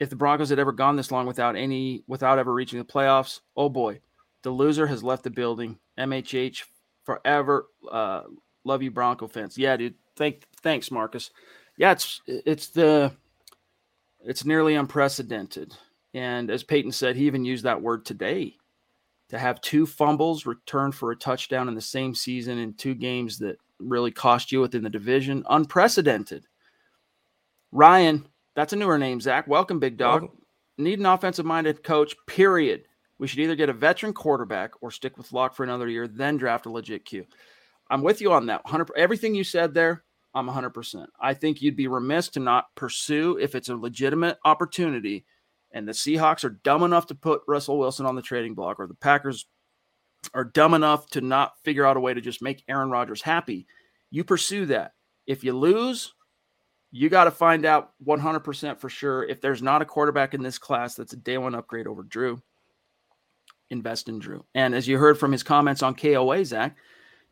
if 0.00 0.08
the 0.08 0.16
Broncos 0.16 0.48
had 0.48 0.58
ever 0.58 0.72
gone 0.72 0.96
this 0.96 1.12
long 1.12 1.26
without 1.26 1.54
any 1.54 2.02
without 2.08 2.38
ever 2.38 2.52
reaching 2.52 2.78
the 2.78 2.84
playoffs, 2.84 3.40
oh 3.56 3.68
boy, 3.68 4.00
the 4.42 4.50
loser 4.50 4.86
has 4.86 5.04
left 5.04 5.22
the 5.22 5.30
building. 5.30 5.78
MHH 5.98 6.64
forever. 7.04 7.66
Uh, 7.90 8.22
love 8.64 8.82
you, 8.82 8.90
Bronco 8.90 9.28
fans. 9.28 9.58
Yeah, 9.58 9.76
dude. 9.76 9.94
Thank 10.16 10.44
thanks, 10.62 10.90
Marcus. 10.90 11.30
Yeah, 11.76 11.92
it's 11.92 12.22
it's 12.26 12.68
the 12.68 13.12
it's 14.24 14.44
nearly 14.44 14.74
unprecedented. 14.74 15.74
And 16.14 16.50
as 16.50 16.64
Paton 16.64 16.92
said, 16.92 17.14
he 17.14 17.26
even 17.26 17.44
used 17.44 17.64
that 17.64 17.80
word 17.80 18.04
today 18.04 18.56
to 19.28 19.38
have 19.38 19.60
two 19.60 19.86
fumbles 19.86 20.44
returned 20.44 20.94
for 20.94 21.12
a 21.12 21.16
touchdown 21.16 21.68
in 21.68 21.74
the 21.74 21.80
same 21.80 22.14
season 22.14 22.58
in 22.58 22.74
two 22.74 22.94
games 22.94 23.38
that 23.38 23.58
really 23.78 24.10
cost 24.10 24.50
you 24.50 24.60
within 24.60 24.82
the 24.82 24.90
division. 24.90 25.44
Unprecedented. 25.48 26.46
Ryan, 27.70 28.26
that's 28.54 28.72
a 28.72 28.76
newer 28.76 28.98
name, 28.98 29.20
Zack. 29.20 29.46
Welcome, 29.46 29.78
big 29.78 29.96
dog. 29.96 30.22
Welcome. 30.22 30.38
Need 30.78 30.98
an 30.98 31.06
offensive 31.06 31.46
minded 31.46 31.82
coach, 31.82 32.14
period. 32.26 32.84
We 33.18 33.26
should 33.26 33.40
either 33.40 33.56
get 33.56 33.68
a 33.68 33.74
veteran 33.74 34.14
quarterback 34.14 34.72
or 34.80 34.90
stick 34.90 35.18
with 35.18 35.32
Lock 35.32 35.54
for 35.54 35.62
another 35.62 35.88
year, 35.88 36.08
then 36.08 36.36
draft 36.38 36.66
a 36.66 36.70
legit 36.70 37.04
Q. 37.04 37.26
I'm 37.90 38.02
with 38.02 38.20
you 38.20 38.32
on 38.32 38.46
that. 38.46 38.64
100 38.64 38.90
everything 38.96 39.34
you 39.34 39.44
said 39.44 39.74
there, 39.74 40.04
I'm 40.34 40.48
100%. 40.48 41.06
I 41.20 41.34
think 41.34 41.60
you'd 41.60 41.76
be 41.76 41.88
remiss 41.88 42.28
to 42.30 42.40
not 42.40 42.74
pursue 42.76 43.36
if 43.38 43.54
it's 43.54 43.68
a 43.68 43.76
legitimate 43.76 44.38
opportunity 44.44 45.26
and 45.72 45.86
the 45.86 45.92
Seahawks 45.92 46.44
are 46.44 46.60
dumb 46.64 46.82
enough 46.82 47.06
to 47.06 47.14
put 47.14 47.42
Russell 47.46 47.78
Wilson 47.78 48.06
on 48.06 48.16
the 48.16 48.22
trading 48.22 48.54
block 48.54 48.80
or 48.80 48.86
the 48.86 48.94
Packers 48.94 49.46
are 50.34 50.44
dumb 50.44 50.74
enough 50.74 51.08
to 51.10 51.20
not 51.20 51.52
figure 51.62 51.86
out 51.86 51.96
a 51.96 52.00
way 52.00 52.12
to 52.12 52.20
just 52.20 52.42
make 52.42 52.64
Aaron 52.68 52.90
Rodgers 52.90 53.22
happy. 53.22 53.66
You 54.10 54.24
pursue 54.24 54.66
that. 54.66 54.92
If 55.26 55.44
you 55.44 55.52
lose, 55.52 56.12
you 56.92 57.08
got 57.08 57.24
to 57.24 57.30
find 57.30 57.64
out 57.64 57.92
100% 58.04 58.78
for 58.78 58.88
sure 58.88 59.24
if 59.24 59.40
there's 59.40 59.62
not 59.62 59.82
a 59.82 59.86
quarterback 59.86 60.34
in 60.34 60.42
this 60.42 60.58
class 60.58 60.94
that's 60.94 61.12
a 61.12 61.16
day 61.16 61.38
one 61.38 61.54
upgrade 61.54 61.86
over 61.86 62.02
Drew. 62.02 62.40
Invest 63.70 64.08
in 64.08 64.18
Drew. 64.18 64.44
And 64.54 64.74
as 64.74 64.88
you 64.88 64.98
heard 64.98 65.18
from 65.18 65.30
his 65.30 65.44
comments 65.44 65.82
on 65.82 65.94
KOA, 65.94 66.44
Zack, 66.44 66.76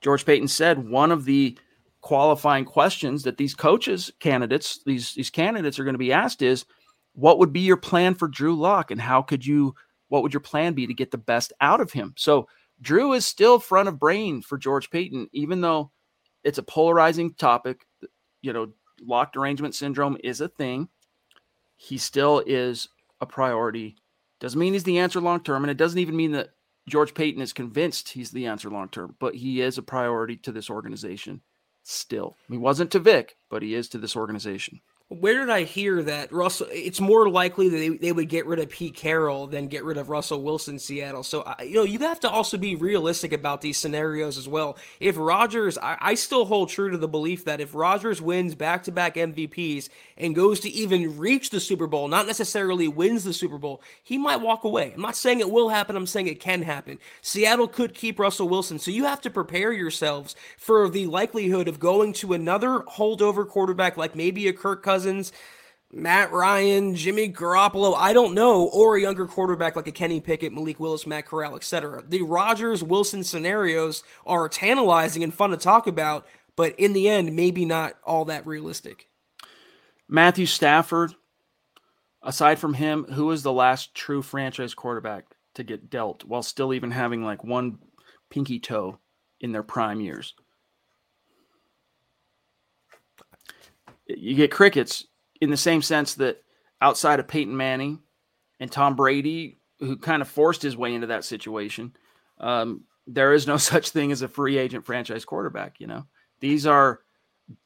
George 0.01 0.25
Paton 0.25 0.47
said 0.47 0.89
one 0.89 1.11
of 1.11 1.25
the 1.25 1.59
qualifying 2.01 2.65
questions 2.65 3.25
that 3.25 3.37
these 3.37 3.55
coaches 3.55 4.13
candidates, 4.21 4.81
these 4.87 5.15
these 5.15 5.31
candidates 5.31 5.81
are 5.81 5.85
going 5.85 5.95
to 5.95 5.99
be 5.99 6.13
asked 6.13 6.43
is, 6.43 6.65
what 7.15 7.41
would 7.41 7.53
be 7.53 7.61
your 7.61 7.77
plan 7.77 8.15
for 8.15 8.29
Drew 8.29 8.55
Lock, 8.55 8.93
and 8.93 9.01
how 9.01 9.23
could 9.23 9.45
you, 9.45 9.75
what 10.07 10.23
would 10.23 10.33
your 10.33 10.41
plan 10.41 10.75
be 10.75 10.87
to 10.87 10.95
get 10.95 11.11
the 11.11 11.19
best 11.19 11.53
out 11.61 11.81
of 11.81 11.91
him? 11.91 12.15
So 12.17 12.47
Drew 12.81 13.13
is 13.13 13.27
still 13.27 13.59
front 13.59 13.89
of 13.89 13.99
brain 13.99 14.41
for 14.41 14.57
George 14.57 14.89
Paton, 14.91 15.29
even 15.33 15.61
though 15.61 15.91
it's 16.45 16.59
a 16.59 16.63
polarizing 16.63 17.35
topic. 17.35 17.85
You 18.41 18.53
know, 18.53 18.73
Lock 19.05 19.33
derangement 19.33 19.75
syndrome 19.75 20.17
is 20.23 20.41
a 20.41 20.49
thing. 20.49 20.89
He 21.77 21.99
still 21.99 22.43
is 22.47 22.89
a 23.21 23.27
priority. 23.27 23.97
Doesn't 24.41 24.59
mean 24.59 24.73
he's 24.73 24.85
the 24.85 24.99
answer 24.99 25.21
long 25.21 25.41
term, 25.41 25.65
and 25.65 25.71
it 25.71 25.77
doesn't 25.77 25.99
even 25.99 26.17
mean 26.17 26.33
that 26.33 26.51
George 26.89 27.15
Paton 27.15 27.43
is 27.43 27.53
convinced 27.53 28.11
he's 28.11 28.31
the 28.31 28.47
answer 28.47 28.71
long 28.71 28.89
term, 28.89 29.17
but 29.19 29.35
he 29.37 29.61
is 29.61 29.79
a 29.79 29.83
priority 29.83 30.37
to 30.39 30.53
this 30.53 30.71
organization 30.71 31.43
still. 31.83 32.37
He 32.49 32.57
wasn't 32.57 32.91
to 32.93 32.99
Vic, 32.99 33.37
but 33.51 33.63
he 33.63 33.75
is 33.75 33.89
to 33.91 33.99
this 33.99 34.17
organization. 34.17 34.81
Where 35.11 35.39
did 35.39 35.49
I 35.49 35.63
hear 35.63 36.03
that 36.03 36.31
Russell? 36.33 36.67
It's 36.71 37.01
more 37.01 37.31
likely 37.31 37.71
that 37.71 37.79
they, 37.79 37.89
they 37.89 38.13
would 38.13 38.29
get 38.29 38.45
rid 38.45 38.59
of 38.59 38.69
Pete 38.69 38.95
Carroll 38.95 39.47
than 39.47 39.69
get 39.69 39.83
rid 39.83 39.97
of 39.97 40.11
Russell 40.11 40.43
Wilson 40.43 40.79
Seattle. 40.79 41.23
So 41.23 41.51
you 41.63 41.77
know 41.77 41.85
you 41.85 41.99
have 42.01 42.21
to 42.21 42.31
also 42.31 42.59
be 42.59 42.77
realistic 42.77 43.33
about 43.33 43.63
these 43.63 43.79
scenarios 43.79 44.37
as 44.37 44.47
well. 44.47 44.77
If 45.01 45.17
Rodgers, 45.17 45.79
I, 45.79 45.97
I 45.99 46.15
still 46.15 46.45
hold 46.45 46.69
true 46.69 46.91
to 46.91 46.99
the 46.99 47.09
belief 47.09 47.47
that 47.47 47.59
if 47.59 47.75
Rodgers 47.75 48.21
wins 48.21 48.55
back 48.55 48.83
to 48.83 48.93
back 48.93 49.15
MVPs 49.15 49.89
and 50.19 50.35
goes 50.35 50.61
to 50.61 50.69
even 50.69 51.17
reach 51.17 51.49
the 51.49 51.61
Super 51.61 51.87
Bowl, 51.87 52.09
not 52.09 52.27
necessarily 52.27 52.87
wins 52.87 53.25
the 53.25 53.33
Super 53.33 53.57
Bowl, 53.57 53.81
he 54.03 54.19
might 54.19 54.43
walk 54.43 54.65
away. 54.65 54.93
I'm 54.93 55.01
not 55.01 55.17
saying 55.17 55.41
it 55.41 55.51
will 55.51 55.71
happen. 55.71 55.97
I'm 55.97 56.07
saying 56.07 56.27
it 56.27 56.39
can 56.39 56.61
happen. 56.61 56.99
Seattle 57.23 57.67
could 57.69 57.95
keep 57.95 58.19
Russell 58.19 58.51
Wilson, 58.51 58.79
so 58.79 58.91
you 58.91 59.07
have 59.07 59.23
to 59.23 59.31
prepare 59.31 59.73
yourselves 59.73 60.37
for 60.59 60.87
the 60.91 61.07
likelihood 61.07 61.67
of 61.67 61.81
going 61.81 62.13
to 62.13 62.35
another 62.35 62.81
holdover 62.81 63.49
quarterback 63.49 63.97
like 63.97 64.15
maybe 64.15 64.47
a 64.49 64.53
Kirk 64.53 64.83
Cousins 64.83 64.98
Cousins, 64.99 65.31
Matt 65.93 66.33
Ryan, 66.33 66.97
Jimmy 66.97 67.33
Garoppolo, 67.33 67.95
I 67.97 68.13
don't 68.13 68.35
know, 68.35 68.65
or 68.67 68.97
a 68.97 69.01
younger 69.01 69.29
quarterback 69.29 69.77
like 69.77 69.87
a 69.87 69.93
Kenny 69.93 70.21
Pickett, 70.21 70.53
Malik 70.53 70.81
Willis, 70.81 71.07
Matt 71.07 71.27
Corral, 71.27 71.55
etc. 71.55 72.03
The 72.05 72.23
Rodgers 72.23 72.83
Wilson 72.83 73.23
scenarios 73.23 74.03
are 74.27 74.49
tantalizing 74.49 75.23
and 75.23 75.33
fun 75.33 75.51
to 75.51 75.57
talk 75.57 75.87
about, 75.87 76.27
but 76.57 76.75
in 76.81 76.95
the 76.95 77.09
end, 77.09 77.37
maybe 77.37 77.65
not 77.65 77.95
all 78.03 78.25
that 78.25 78.45
realistic. 78.45 79.09
Matthew 80.09 80.47
Stafford, 80.47 81.15
aside 82.21 82.59
from 82.59 82.75
him, 82.75 83.05
who 83.05 83.27
was 83.27 83.45
the 83.45 83.53
last 83.53 83.95
true 83.95 84.21
franchise 84.21 84.75
quarterback 84.75 85.27
to 85.55 85.63
get 85.63 85.91
dealt 85.91 86.25
while 86.25 86.43
still 86.43 86.75
even 86.75 86.91
having 86.91 87.23
like 87.23 87.45
one 87.45 87.79
pinky 88.31 88.59
toe 88.59 88.99
in 89.41 89.53
their 89.53 89.63
prime 89.63 90.01
years? 90.01 90.35
You 94.09 94.35
get 94.35 94.51
crickets 94.51 95.07
in 95.41 95.51
the 95.51 95.57
same 95.57 95.83
sense 95.83 96.15
that 96.15 96.43
outside 96.81 97.21
of 97.21 97.29
Peyton 97.29 97.57
Manning 97.57 98.01
and 98.61 98.71
Tom 98.71 98.97
Brady, 98.97 99.59
who 99.81 99.97
kind 99.97 100.23
of 100.23 100.29
forced 100.29 100.63
his 100.63 100.77
way 100.77 100.95
into 100.95 101.09
that 101.09 101.25
situation, 101.25 101.95
um, 102.41 102.85
there 103.07 103.33
is 103.33 103.47
no 103.47 103.57
such 103.59 103.91
thing 103.91 104.13
as 104.13 104.23
a 104.23 104.29
free 104.29 104.59
agent 104.59 104.85
franchise 104.85 105.25
quarterback. 105.25 105.81
You 105.81 105.87
know, 105.87 106.07
these 106.41 106.67
are 106.67 107.01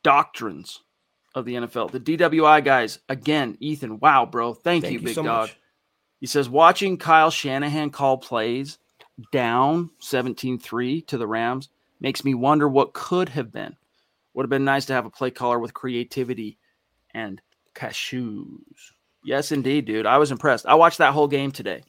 doctrines 0.03 0.81
of 1.35 1.45
the 1.45 1.55
NFL. 1.55 1.91
The 1.91 2.01
DWI 2.01 2.65
guys, 2.65 2.99
again, 3.09 3.57
Ethan, 3.61 3.99
wow, 4.01 4.27
bro. 4.27 4.55
Thank, 4.55 4.85
thank 4.85 4.93
you, 4.93 4.99
you, 5.01 5.07
big 5.07 5.15
so 5.15 5.23
dog. 5.23 5.49
Much. 5.49 5.59
He 6.21 6.27
says, 6.27 6.49
watching 6.49 6.99
Kyle 6.99 7.31
Shanahan 7.31 7.91
call 7.91 8.19
plays 8.19 8.79
down 9.33 9.91
17 9.99 10.59
3 10.59 11.03
to 11.03 11.19
the 11.19 11.27
Rams 11.27 11.69
makes 12.01 12.25
me 12.25 12.35
wonder 12.35 12.69
what 12.69 12.93
could 12.93 13.31
have 13.31 13.53
been. 13.53 13.77
Would 14.35 14.45
have 14.45 14.51
been 14.51 14.65
nice 14.65 14.87
to 14.87 14.93
have 14.93 15.07
a 15.07 15.11
play 15.11 15.31
caller 15.31 15.59
with 15.59 15.75
creativity 15.75 16.59
and 17.13 17.41
cashews. 17.75 18.93
Yes, 19.25 19.53
indeed, 19.53 19.85
dude. 19.85 20.07
I 20.07 20.19
was 20.19 20.31
impressed. 20.31 20.67
I 20.67 20.75
watched 20.75 20.99
that 20.99 21.13
whole 21.13 21.29
game 21.29 21.53
today. 21.53 21.83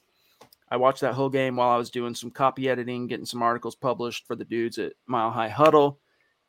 I 0.69 0.77
watched 0.77 1.01
that 1.01 1.13
whole 1.13 1.29
game 1.29 1.55
while 1.55 1.69
I 1.69 1.77
was 1.77 1.89
doing 1.89 2.15
some 2.15 2.31
copy 2.31 2.69
editing, 2.69 3.07
getting 3.07 3.25
some 3.25 3.41
articles 3.41 3.75
published 3.75 4.25
for 4.27 4.35
the 4.35 4.45
dudes 4.45 4.77
at 4.77 4.93
Mile 5.07 5.31
High 5.31 5.49
Huddle. 5.49 5.99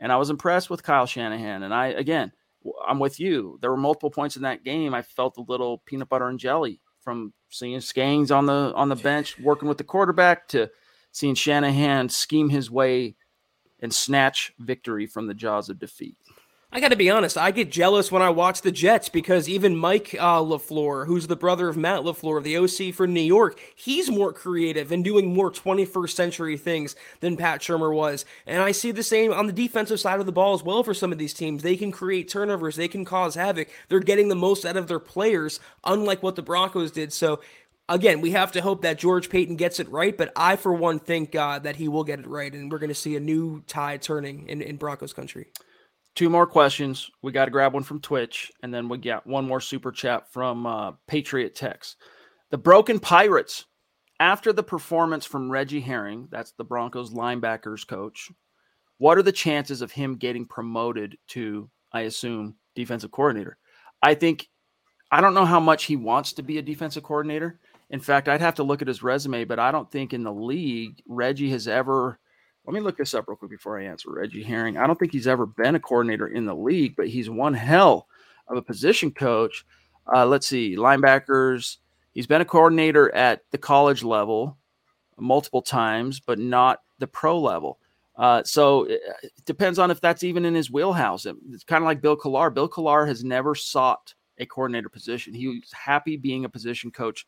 And 0.00 0.10
I 0.10 0.16
was 0.16 0.30
impressed 0.30 0.70
with 0.70 0.82
Kyle 0.82 1.06
Shanahan. 1.06 1.62
And 1.62 1.72
I, 1.72 1.88
again, 1.88 2.32
I'm 2.86 2.98
with 2.98 3.20
you. 3.20 3.58
There 3.60 3.70
were 3.70 3.76
multiple 3.76 4.10
points 4.10 4.36
in 4.36 4.42
that 4.42 4.64
game. 4.64 4.94
I 4.94 5.02
felt 5.02 5.36
a 5.36 5.44
little 5.46 5.82
peanut 5.86 6.08
butter 6.08 6.28
and 6.28 6.38
jelly 6.38 6.80
from 7.00 7.32
seeing 7.50 7.78
Skangs 7.80 8.34
on 8.34 8.46
the 8.46 8.72
on 8.74 8.88
the 8.88 8.96
bench 8.96 9.38
working 9.38 9.68
with 9.68 9.78
the 9.78 9.84
quarterback 9.84 10.48
to 10.48 10.70
seeing 11.12 11.34
Shanahan 11.34 12.08
scheme 12.08 12.48
his 12.48 12.70
way 12.70 13.16
and 13.84 13.94
snatch 13.94 14.52
victory 14.58 15.06
from 15.06 15.28
the 15.28 15.34
jaws 15.34 15.68
of 15.68 15.78
defeat. 15.78 16.16
I 16.72 16.80
got 16.80 16.88
to 16.88 16.96
be 16.96 17.08
honest. 17.08 17.38
I 17.38 17.52
get 17.52 17.70
jealous 17.70 18.10
when 18.10 18.20
I 18.20 18.30
watch 18.30 18.62
the 18.62 18.72
Jets 18.72 19.08
because 19.08 19.48
even 19.48 19.76
Mike 19.76 20.16
uh, 20.18 20.40
LaFleur, 20.40 21.06
who's 21.06 21.28
the 21.28 21.36
brother 21.36 21.68
of 21.68 21.76
Matt 21.76 22.00
LaFleur, 22.00 22.42
the 22.42 22.56
OC 22.56 22.92
for 22.92 23.06
New 23.06 23.20
York, 23.20 23.60
he's 23.76 24.10
more 24.10 24.32
creative 24.32 24.90
and 24.90 25.04
doing 25.04 25.32
more 25.32 25.52
21st 25.52 26.10
century 26.10 26.56
things 26.56 26.96
than 27.20 27.36
Pat 27.36 27.60
Shurmur 27.60 27.94
was. 27.94 28.24
And 28.44 28.60
I 28.60 28.72
see 28.72 28.90
the 28.90 29.04
same 29.04 29.32
on 29.32 29.46
the 29.46 29.52
defensive 29.52 30.00
side 30.00 30.18
of 30.18 30.26
the 30.26 30.32
ball 30.32 30.54
as 30.54 30.64
well 30.64 30.82
for 30.82 30.94
some 30.94 31.12
of 31.12 31.18
these 31.18 31.32
teams. 31.32 31.62
They 31.62 31.76
can 31.76 31.92
create 31.92 32.28
turnovers, 32.28 32.74
they 32.74 32.88
can 32.88 33.04
cause 33.04 33.36
havoc. 33.36 33.68
They're 33.88 34.00
getting 34.00 34.26
the 34.26 34.34
most 34.34 34.64
out 34.64 34.76
of 34.76 34.88
their 34.88 34.98
players, 34.98 35.60
unlike 35.84 36.24
what 36.24 36.34
the 36.34 36.42
Broncos 36.42 36.90
did. 36.90 37.12
So 37.12 37.38
again, 37.88 38.20
we 38.20 38.30
have 38.32 38.52
to 38.52 38.62
hope 38.62 38.82
that 38.82 38.98
George 38.98 39.28
Paton 39.28 39.56
gets 39.56 39.80
it 39.80 39.88
right, 39.90 40.16
but 40.16 40.32
I, 40.36 40.56
for 40.56 40.72
one, 40.72 40.98
think 40.98 41.34
uh, 41.34 41.58
that 41.60 41.76
he 41.76 41.88
will 41.88 42.04
get 42.04 42.20
it 42.20 42.26
right, 42.26 42.52
and 42.52 42.70
we're 42.70 42.78
going 42.78 42.88
to 42.88 42.94
see 42.94 43.16
a 43.16 43.20
new 43.20 43.62
tide 43.66 44.02
turning 44.02 44.48
in, 44.48 44.62
in 44.62 44.76
Broncos 44.76 45.12
country. 45.12 45.46
Two 46.14 46.30
more 46.30 46.46
questions. 46.46 47.10
We 47.22 47.32
got 47.32 47.46
to 47.46 47.50
grab 47.50 47.74
one 47.74 47.82
from 47.82 48.00
Twitch, 48.00 48.52
and 48.62 48.72
then 48.72 48.88
we 48.88 48.98
got 48.98 49.26
one 49.26 49.46
more 49.46 49.60
super 49.60 49.90
chat 49.90 50.32
from 50.32 50.66
uh, 50.66 50.92
Patriot 51.08 51.54
Tex. 51.54 51.96
The 52.50 52.58
Broken 52.58 53.00
Pirates, 53.00 53.64
after 54.20 54.52
the 54.52 54.62
performance 54.62 55.26
from 55.26 55.50
Reggie 55.50 55.80
Herring, 55.80 56.28
that's 56.30 56.52
the 56.52 56.64
Broncos 56.64 57.12
linebackers 57.12 57.86
coach, 57.86 58.30
what 58.98 59.18
are 59.18 59.22
the 59.22 59.32
chances 59.32 59.82
of 59.82 59.90
him 59.90 60.14
getting 60.16 60.46
promoted 60.46 61.18
to, 61.28 61.68
I 61.92 62.02
assume, 62.02 62.54
defensive 62.76 63.10
coordinator? 63.10 63.58
I 64.00 64.14
think, 64.14 64.48
I 65.10 65.20
don't 65.20 65.34
know 65.34 65.44
how 65.44 65.58
much 65.58 65.84
he 65.84 65.96
wants 65.96 66.34
to 66.34 66.42
be 66.42 66.58
a 66.58 66.62
defensive 66.62 67.02
coordinator. 67.02 67.58
In 67.94 68.00
fact, 68.00 68.28
I'd 68.28 68.40
have 68.40 68.56
to 68.56 68.64
look 68.64 68.82
at 68.82 68.88
his 68.88 69.04
resume, 69.04 69.44
but 69.44 69.60
I 69.60 69.70
don't 69.70 69.88
think 69.88 70.12
in 70.12 70.24
the 70.24 70.32
league 70.32 71.00
Reggie 71.06 71.50
has 71.50 71.68
ever. 71.68 72.18
Let 72.66 72.74
me 72.74 72.80
look 72.80 72.96
this 72.96 73.14
up 73.14 73.28
real 73.28 73.36
quick 73.36 73.52
before 73.52 73.78
I 73.78 73.84
answer 73.84 74.10
Reggie 74.10 74.42
Herring. 74.42 74.76
I 74.76 74.88
don't 74.88 74.98
think 74.98 75.12
he's 75.12 75.28
ever 75.28 75.46
been 75.46 75.76
a 75.76 75.80
coordinator 75.80 76.26
in 76.26 76.44
the 76.44 76.56
league, 76.56 76.96
but 76.96 77.06
he's 77.06 77.30
one 77.30 77.54
hell 77.54 78.08
of 78.48 78.56
a 78.56 78.62
position 78.62 79.12
coach. 79.12 79.64
Uh, 80.12 80.26
let's 80.26 80.48
see, 80.48 80.74
linebackers. 80.74 81.76
He's 82.14 82.26
been 82.26 82.40
a 82.40 82.44
coordinator 82.44 83.14
at 83.14 83.42
the 83.52 83.58
college 83.58 84.02
level 84.02 84.58
multiple 85.16 85.62
times, 85.62 86.18
but 86.18 86.40
not 86.40 86.82
the 86.98 87.06
pro 87.06 87.40
level. 87.40 87.78
Uh, 88.16 88.42
so 88.42 88.86
it, 88.86 89.02
it, 89.22 89.32
depends 89.44 89.78
on 89.78 89.92
if 89.92 90.00
that's 90.00 90.24
even 90.24 90.44
in 90.44 90.56
his 90.56 90.68
wheelhouse. 90.68 91.26
It's 91.26 91.62
kind 91.62 91.84
of 91.84 91.86
like 91.86 92.02
Bill 92.02 92.16
Kollar. 92.16 92.50
Bill 92.50 92.66
Kollar 92.66 93.06
has 93.06 93.22
never 93.22 93.54
sought 93.54 94.14
a 94.38 94.46
coordinator 94.46 94.88
position. 94.88 95.32
He 95.32 95.46
was 95.46 95.70
happy 95.72 96.16
being 96.16 96.44
a 96.44 96.48
position 96.48 96.90
coach 96.90 97.24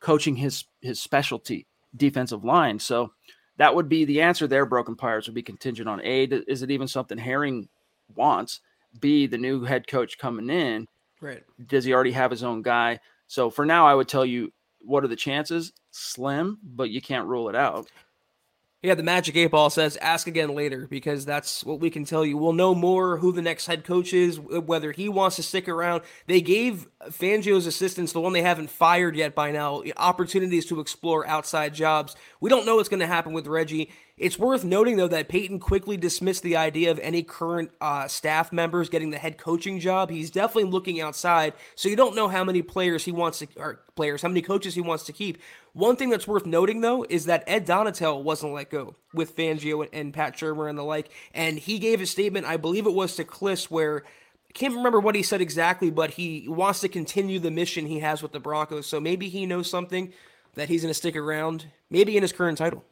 coaching 0.00 0.36
his 0.36 0.64
his 0.80 1.00
specialty 1.00 1.66
defensive 1.96 2.44
line. 2.44 2.78
So 2.78 3.12
that 3.56 3.74
would 3.74 3.88
be 3.88 4.04
the 4.04 4.20
answer 4.20 4.46
there. 4.46 4.66
Broken 4.66 4.94
Pirates 4.94 5.26
would 5.26 5.34
be 5.34 5.42
contingent 5.42 5.88
on 5.88 6.00
A, 6.04 6.24
is 6.24 6.62
it 6.62 6.70
even 6.70 6.88
something 6.88 7.18
Herring 7.18 7.68
wants? 8.14 8.60
B, 9.00 9.26
the 9.26 9.38
new 9.38 9.64
head 9.64 9.86
coach 9.86 10.18
coming 10.18 10.48
in. 10.48 10.86
Right. 11.20 11.42
Does 11.66 11.84
he 11.84 11.92
already 11.92 12.12
have 12.12 12.30
his 12.30 12.44
own 12.44 12.62
guy? 12.62 13.00
So 13.26 13.50
for 13.50 13.66
now, 13.66 13.86
I 13.86 13.94
would 13.94 14.08
tell 14.08 14.24
you 14.24 14.52
what 14.80 15.04
are 15.04 15.08
the 15.08 15.16
chances? 15.16 15.72
Slim, 15.90 16.58
but 16.62 16.90
you 16.90 17.00
can't 17.00 17.26
rule 17.26 17.48
it 17.48 17.56
out. 17.56 17.88
Yeah, 18.80 18.94
the 18.94 19.02
Magic 19.02 19.34
8 19.34 19.48
Ball 19.48 19.70
says 19.70 19.96
ask 19.96 20.28
again 20.28 20.54
later 20.54 20.86
because 20.86 21.24
that's 21.24 21.64
what 21.64 21.80
we 21.80 21.90
can 21.90 22.04
tell 22.04 22.24
you. 22.24 22.38
We'll 22.38 22.52
know 22.52 22.76
more 22.76 23.16
who 23.16 23.32
the 23.32 23.42
next 23.42 23.66
head 23.66 23.82
coach 23.82 24.12
is, 24.12 24.38
whether 24.38 24.92
he 24.92 25.08
wants 25.08 25.34
to 25.34 25.42
stick 25.42 25.68
around. 25.68 26.02
They 26.28 26.40
gave 26.40 26.86
Fangio's 27.06 27.66
assistants, 27.66 28.12
the 28.12 28.20
one 28.20 28.34
they 28.34 28.42
haven't 28.42 28.70
fired 28.70 29.16
yet 29.16 29.34
by 29.34 29.50
now, 29.50 29.82
opportunities 29.96 30.64
to 30.66 30.78
explore 30.78 31.26
outside 31.26 31.74
jobs. 31.74 32.14
We 32.40 32.50
don't 32.50 32.66
know 32.66 32.76
what's 32.76 32.88
going 32.88 33.00
to 33.00 33.08
happen 33.08 33.32
with 33.32 33.48
Reggie. 33.48 33.90
It's 34.18 34.38
worth 34.38 34.64
noting, 34.64 34.96
though, 34.96 35.06
that 35.08 35.28
Paton 35.28 35.60
quickly 35.60 35.96
dismissed 35.96 36.42
the 36.42 36.56
idea 36.56 36.90
of 36.90 36.98
any 36.98 37.22
current 37.22 37.70
uh, 37.80 38.08
staff 38.08 38.52
members 38.52 38.88
getting 38.88 39.10
the 39.10 39.18
head 39.18 39.38
coaching 39.38 39.78
job. 39.78 40.10
He's 40.10 40.30
definitely 40.30 40.70
looking 40.70 41.00
outside, 41.00 41.52
so 41.76 41.88
you 41.88 41.94
don't 41.94 42.16
know 42.16 42.26
how 42.26 42.42
many 42.42 42.60
players 42.62 43.04
he 43.04 43.12
wants 43.12 43.38
to, 43.38 43.48
or 43.56 43.80
players, 43.94 44.22
how 44.22 44.28
many 44.28 44.42
coaches 44.42 44.74
he 44.74 44.80
wants 44.80 45.04
to 45.04 45.12
keep. 45.12 45.38
One 45.72 45.94
thing 45.94 46.10
that's 46.10 46.26
worth 46.26 46.46
noting, 46.46 46.80
though, 46.80 47.06
is 47.08 47.26
that 47.26 47.44
Ed 47.46 47.64
Donatell 47.64 48.22
wasn't 48.22 48.54
let 48.54 48.70
go 48.70 48.96
with 49.14 49.36
Fangio 49.36 49.82
and, 49.82 49.94
and 49.94 50.14
Pat 50.14 50.36
Shurmur 50.36 50.68
and 50.68 50.76
the 50.76 50.82
like, 50.82 51.10
and 51.32 51.56
he 51.58 51.78
gave 51.78 52.00
a 52.00 52.06
statement, 52.06 52.44
I 52.44 52.56
believe 52.56 52.86
it 52.86 52.94
was 52.94 53.14
to 53.16 53.24
Klis, 53.24 53.70
where 53.70 54.02
I 54.48 54.52
can't 54.52 54.74
remember 54.74 54.98
what 54.98 55.14
he 55.14 55.22
said 55.22 55.40
exactly, 55.40 55.90
but 55.90 56.12
he 56.12 56.48
wants 56.48 56.80
to 56.80 56.88
continue 56.88 57.38
the 57.38 57.52
mission 57.52 57.86
he 57.86 58.00
has 58.00 58.22
with 58.22 58.32
the 58.32 58.40
Broncos. 58.40 58.86
So 58.88 58.98
maybe 58.98 59.28
he 59.28 59.46
knows 59.46 59.70
something 59.70 60.12
that 60.54 60.68
he's 60.68 60.82
going 60.82 60.90
to 60.90 60.98
stick 60.98 61.14
around, 61.14 61.66
maybe 61.88 62.16
in 62.16 62.22
his 62.22 62.32
current 62.32 62.58
title. 62.58 62.82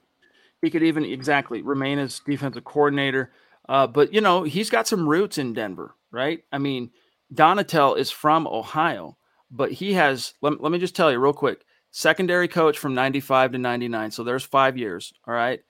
He 0.63 0.71
could 0.71 0.83
even 0.83 1.05
exactly 1.05 1.63
remain 1.63 1.99
as 1.99 2.21
defensive 2.21 2.65
coordinator. 2.65 3.33
Uh, 3.69 3.87
but 3.87 4.13
you 4.13 4.21
know, 4.21 4.43
he's 4.43 4.71
got 4.71 4.89
some 4.89 5.09
roots 5.09 5.39
in 5.39 5.53
Denver, 5.53 5.95
right? 6.11 6.41
I 6.53 6.59
mean, 6.59 6.91
Donatell 7.35 7.99
is 7.99 8.11
from 8.11 8.47
Ohio, 8.47 9.17
but 9.51 9.73
he 9.73 9.93
has. 9.95 10.35
Let, 10.41 10.61
let 10.63 10.73
me 10.73 10.79
just 10.79 10.97
tell 10.97 11.11
you 11.11 11.19
real 11.19 11.33
quick: 11.33 11.65
secondary 11.91 12.49
coach 12.49 12.79
from 12.79 12.95
'95 12.95 13.53
to 13.53 13.59
'99, 13.59 14.11
so 14.11 14.25
there's 14.25 14.45
five 14.45 14.77
years. 14.77 15.13
All 15.27 15.35
right, 15.35 15.61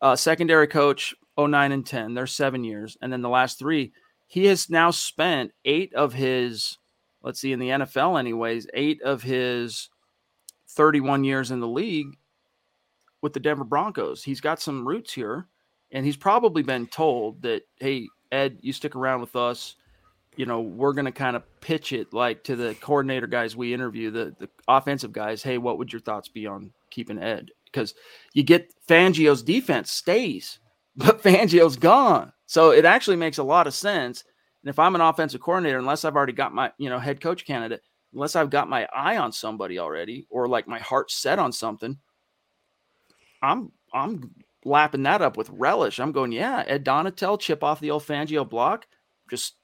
uh, 0.00 0.16
secondary 0.16 0.66
coach 0.66 1.14
09 1.38 1.72
and 1.72 1.86
10, 1.86 2.14
there's 2.14 2.32
seven 2.32 2.64
years, 2.64 2.96
and 3.00 3.12
then 3.12 3.22
the 3.22 3.28
last 3.28 3.58
three, 3.58 3.92
he 4.26 4.46
has 4.46 4.70
now 4.70 4.90
spent 4.90 5.52
eight 5.64 5.92
of 5.94 6.12
his. 6.12 6.78
Let's 7.22 7.40
see, 7.40 7.52
in 7.52 7.58
the 7.58 7.68
NFL, 7.68 8.18
anyways, 8.18 8.66
eight 8.72 9.02
of 9.02 9.22
his 9.22 9.90
31 10.68 11.24
years 11.24 11.50
in 11.50 11.60
the 11.60 11.68
league 11.68 12.16
with 13.22 13.32
the 13.32 13.40
Denver 13.40 13.64
Broncos. 13.64 14.22
He's 14.22 14.40
got 14.40 14.60
some 14.60 14.86
roots 14.86 15.12
here, 15.12 15.46
and 15.92 16.04
he's 16.04 16.16
probably 16.16 16.62
been 16.62 16.86
told 16.86 17.42
that, 17.42 17.62
hey, 17.76 18.08
Ed, 18.32 18.58
you 18.60 18.72
stick 18.72 18.96
around 18.96 19.20
with 19.20 19.36
us. 19.36 19.76
you 20.36 20.46
know, 20.46 20.60
we're 20.60 20.92
going 20.92 21.06
to 21.06 21.12
kind 21.12 21.36
of 21.36 21.42
pitch 21.60 21.92
it 21.92 22.12
like 22.12 22.44
to 22.44 22.56
the 22.56 22.74
coordinator 22.80 23.26
guys 23.26 23.56
we 23.56 23.74
interview, 23.74 24.10
the, 24.10 24.34
the 24.38 24.48
offensive 24.68 25.12
guys. 25.12 25.42
Hey, 25.42 25.58
what 25.58 25.78
would 25.78 25.92
your 25.92 26.00
thoughts 26.00 26.28
be 26.28 26.46
on 26.46 26.72
keeping 26.90 27.18
Ed? 27.18 27.50
Because 27.64 27.94
you 28.32 28.42
get 28.42 28.72
Fangio's 28.88 29.42
defense 29.42 29.90
stays, 29.90 30.58
but 30.96 31.22
Fangio's 31.22 31.76
gone. 31.76 32.32
So 32.46 32.70
it 32.70 32.84
actually 32.84 33.16
makes 33.16 33.38
a 33.38 33.42
lot 33.42 33.66
of 33.66 33.74
sense. 33.74 34.24
And 34.62 34.70
if 34.70 34.78
I'm 34.78 34.94
an 34.94 35.00
offensive 35.00 35.40
coordinator, 35.40 35.78
unless 35.78 36.04
I've 36.04 36.16
already 36.16 36.32
got 36.32 36.54
my, 36.54 36.72
you 36.78 36.90
know, 36.90 36.98
head 36.98 37.20
coach 37.20 37.44
candidate, 37.44 37.82
unless 38.12 38.36
I've 38.36 38.50
got 38.50 38.68
my 38.68 38.88
eye 38.94 39.16
on 39.16 39.32
somebody 39.32 39.78
already 39.78 40.26
or 40.30 40.48
like 40.48 40.68
my 40.68 40.78
heart 40.78 41.10
set 41.10 41.38
on 41.38 41.52
something, 41.52 41.98
I'm 43.42 43.72
I'm 43.92 44.34
lapping 44.64 45.02
that 45.04 45.22
up 45.22 45.36
with 45.36 45.50
relish. 45.50 45.98
I'm 45.98 46.12
going, 46.12 46.32
yeah, 46.32 46.64
Ed 46.66 46.84
Donatell, 46.84 47.40
chip 47.40 47.64
off 47.64 47.80
the 47.80 47.90
old 47.90 48.04
Fangio 48.04 48.48
block, 48.48 48.86
just 49.30 49.54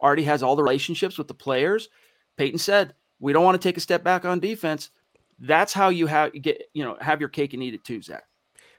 already 0.00 0.24
has 0.24 0.42
all 0.42 0.56
the 0.56 0.62
relationships 0.62 1.16
with 1.16 1.28
the 1.28 1.34
players. 1.34 1.88
Paton 2.36 2.58
said, 2.58 2.94
we 3.20 3.32
don't 3.32 3.44
want 3.44 3.60
to 3.60 3.66
take 3.68 3.76
a 3.76 3.80
step 3.80 4.02
back 4.02 4.24
on 4.24 4.40
defense. 4.40 4.90
That's 5.38 5.72
how 5.72 5.90
you 5.90 6.06
have 6.06 6.34
you 6.34 6.40
get, 6.40 6.64
you 6.74 6.84
know, 6.84 6.96
have 7.00 7.20
your 7.20 7.28
cake 7.28 7.54
and 7.54 7.62
eat 7.62 7.74
it 7.74 7.84
too, 7.84 8.02
Zack. 8.02 8.24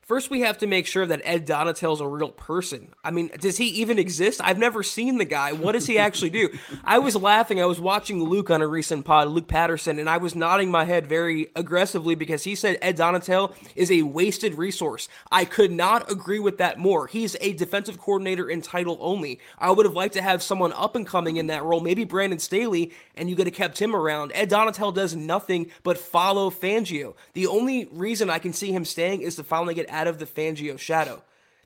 First, 0.05 0.29
we 0.29 0.41
have 0.41 0.57
to 0.57 0.67
make 0.67 0.85
sure 0.85 1.05
that 1.05 1.21
Ed 1.23 1.47
Donatell 1.47 1.93
is 1.93 2.01
a 2.01 2.07
real 2.07 2.31
person. 2.31 2.89
I 3.05 3.11
mean, 3.11 3.31
does 3.39 3.55
he 3.55 3.67
even 3.67 3.97
exist? 3.97 4.41
I've 4.43 4.57
never 4.57 4.83
seen 4.83 5.17
the 5.17 5.23
guy. 5.23 5.53
What 5.53 5.71
does 5.71 5.87
he 5.87 5.97
actually 5.97 6.29
do? 6.29 6.49
I 6.83 6.99
was 6.99 7.15
laughing. 7.15 7.61
I 7.61 7.65
was 7.65 7.79
watching 7.79 8.21
Luke 8.21 8.49
on 8.49 8.61
a 8.61 8.67
recent 8.67 9.05
pod, 9.05 9.29
Luke 9.29 9.47
Patterson, 9.47 9.99
and 9.99 10.09
I 10.09 10.17
was 10.17 10.35
nodding 10.35 10.69
my 10.69 10.83
head 10.83 11.07
very 11.07 11.47
aggressively 11.55 12.15
because 12.15 12.43
he 12.43 12.53
said 12.53 12.77
Ed 12.81 12.97
Donatell 12.97 13.55
is 13.77 13.89
a 13.89 14.01
wasted 14.01 14.55
resource. 14.55 15.07
I 15.31 15.45
could 15.45 15.71
not 15.71 16.11
agree 16.11 16.39
with 16.39 16.57
that 16.57 16.77
more. 16.77 17.07
He's 17.07 17.37
a 17.39 17.53
defensive 17.53 17.97
coordinator 17.97 18.49
in 18.49 18.61
title 18.61 18.97
only. 18.99 19.39
I 19.57 19.71
would 19.71 19.85
have 19.85 19.95
liked 19.95 20.15
to 20.15 20.21
have 20.21 20.43
someone 20.43 20.73
up 20.73 20.97
and 20.97 21.07
coming 21.07 21.37
in 21.37 21.47
that 21.47 21.63
role, 21.63 21.79
maybe 21.79 22.03
Brandon 22.03 22.39
Staley, 22.39 22.91
and 23.15 23.29
you 23.29 23.37
could 23.37 23.47
have 23.47 23.55
kept 23.55 23.79
him 23.79 23.95
around. 23.95 24.33
Ed 24.35 24.49
Donatell 24.49 24.93
does 24.93 25.15
nothing 25.15 25.71
but 25.81 25.97
follow 25.97 26.49
Fangio. 26.49 27.15
The 27.35 27.47
only 27.47 27.85
reason 27.85 28.29
I 28.29 28.39
can 28.39 28.51
see 28.51 28.73
him 28.73 28.83
staying 28.83 29.21
is 29.21 29.37
to 29.37 29.45
finally 29.45 29.73
get 29.73 29.92
out 29.93 30.07
of 30.07 30.19
the 30.19 30.25
Fangio 30.25 30.77
shadow. 30.77 31.23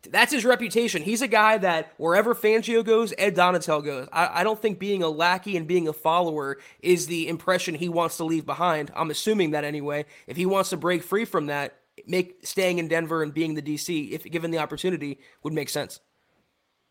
That's 0.09 0.31
his 0.31 0.45
reputation. 0.45 1.01
He's 1.01 1.21
a 1.21 1.27
guy 1.27 1.57
that 1.57 1.91
wherever 1.97 2.35
Fangio 2.35 2.85
goes, 2.85 3.13
Ed 3.17 3.35
Donatell 3.35 3.83
goes. 3.83 4.07
I, 4.13 4.41
I, 4.41 4.43
don't 4.43 4.61
think 4.61 4.79
being 4.79 5.03
a 5.03 5.09
lackey 5.09 5.57
and 5.57 5.67
being 5.67 5.87
a 5.87 5.93
follower 5.93 6.59
is 6.81 7.07
the 7.07 7.27
impression 7.27 7.75
he 7.75 7.89
wants 7.89 8.17
to 8.17 8.23
leave 8.23 8.45
behind. 8.45 8.91
I'm 8.95 9.09
assuming 9.09 9.51
that 9.51 9.63
anyway. 9.63 10.05
If 10.27 10.37
he 10.37 10.45
wants 10.45 10.69
to 10.69 10.77
break 10.77 11.03
free 11.03 11.25
from 11.25 11.47
that, 11.47 11.79
make 12.05 12.45
staying 12.45 12.77
in 12.77 12.87
Denver 12.87 13.23
and 13.23 13.33
being 13.33 13.55
the 13.55 13.61
DC, 13.61 14.11
if 14.11 14.23
given 14.23 14.51
the 14.51 14.59
opportunity, 14.59 15.19
would 15.43 15.53
make 15.53 15.69
sense. 15.69 15.99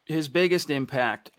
His 0.05 0.29
biggest 0.29 0.69
impact, 0.69 1.31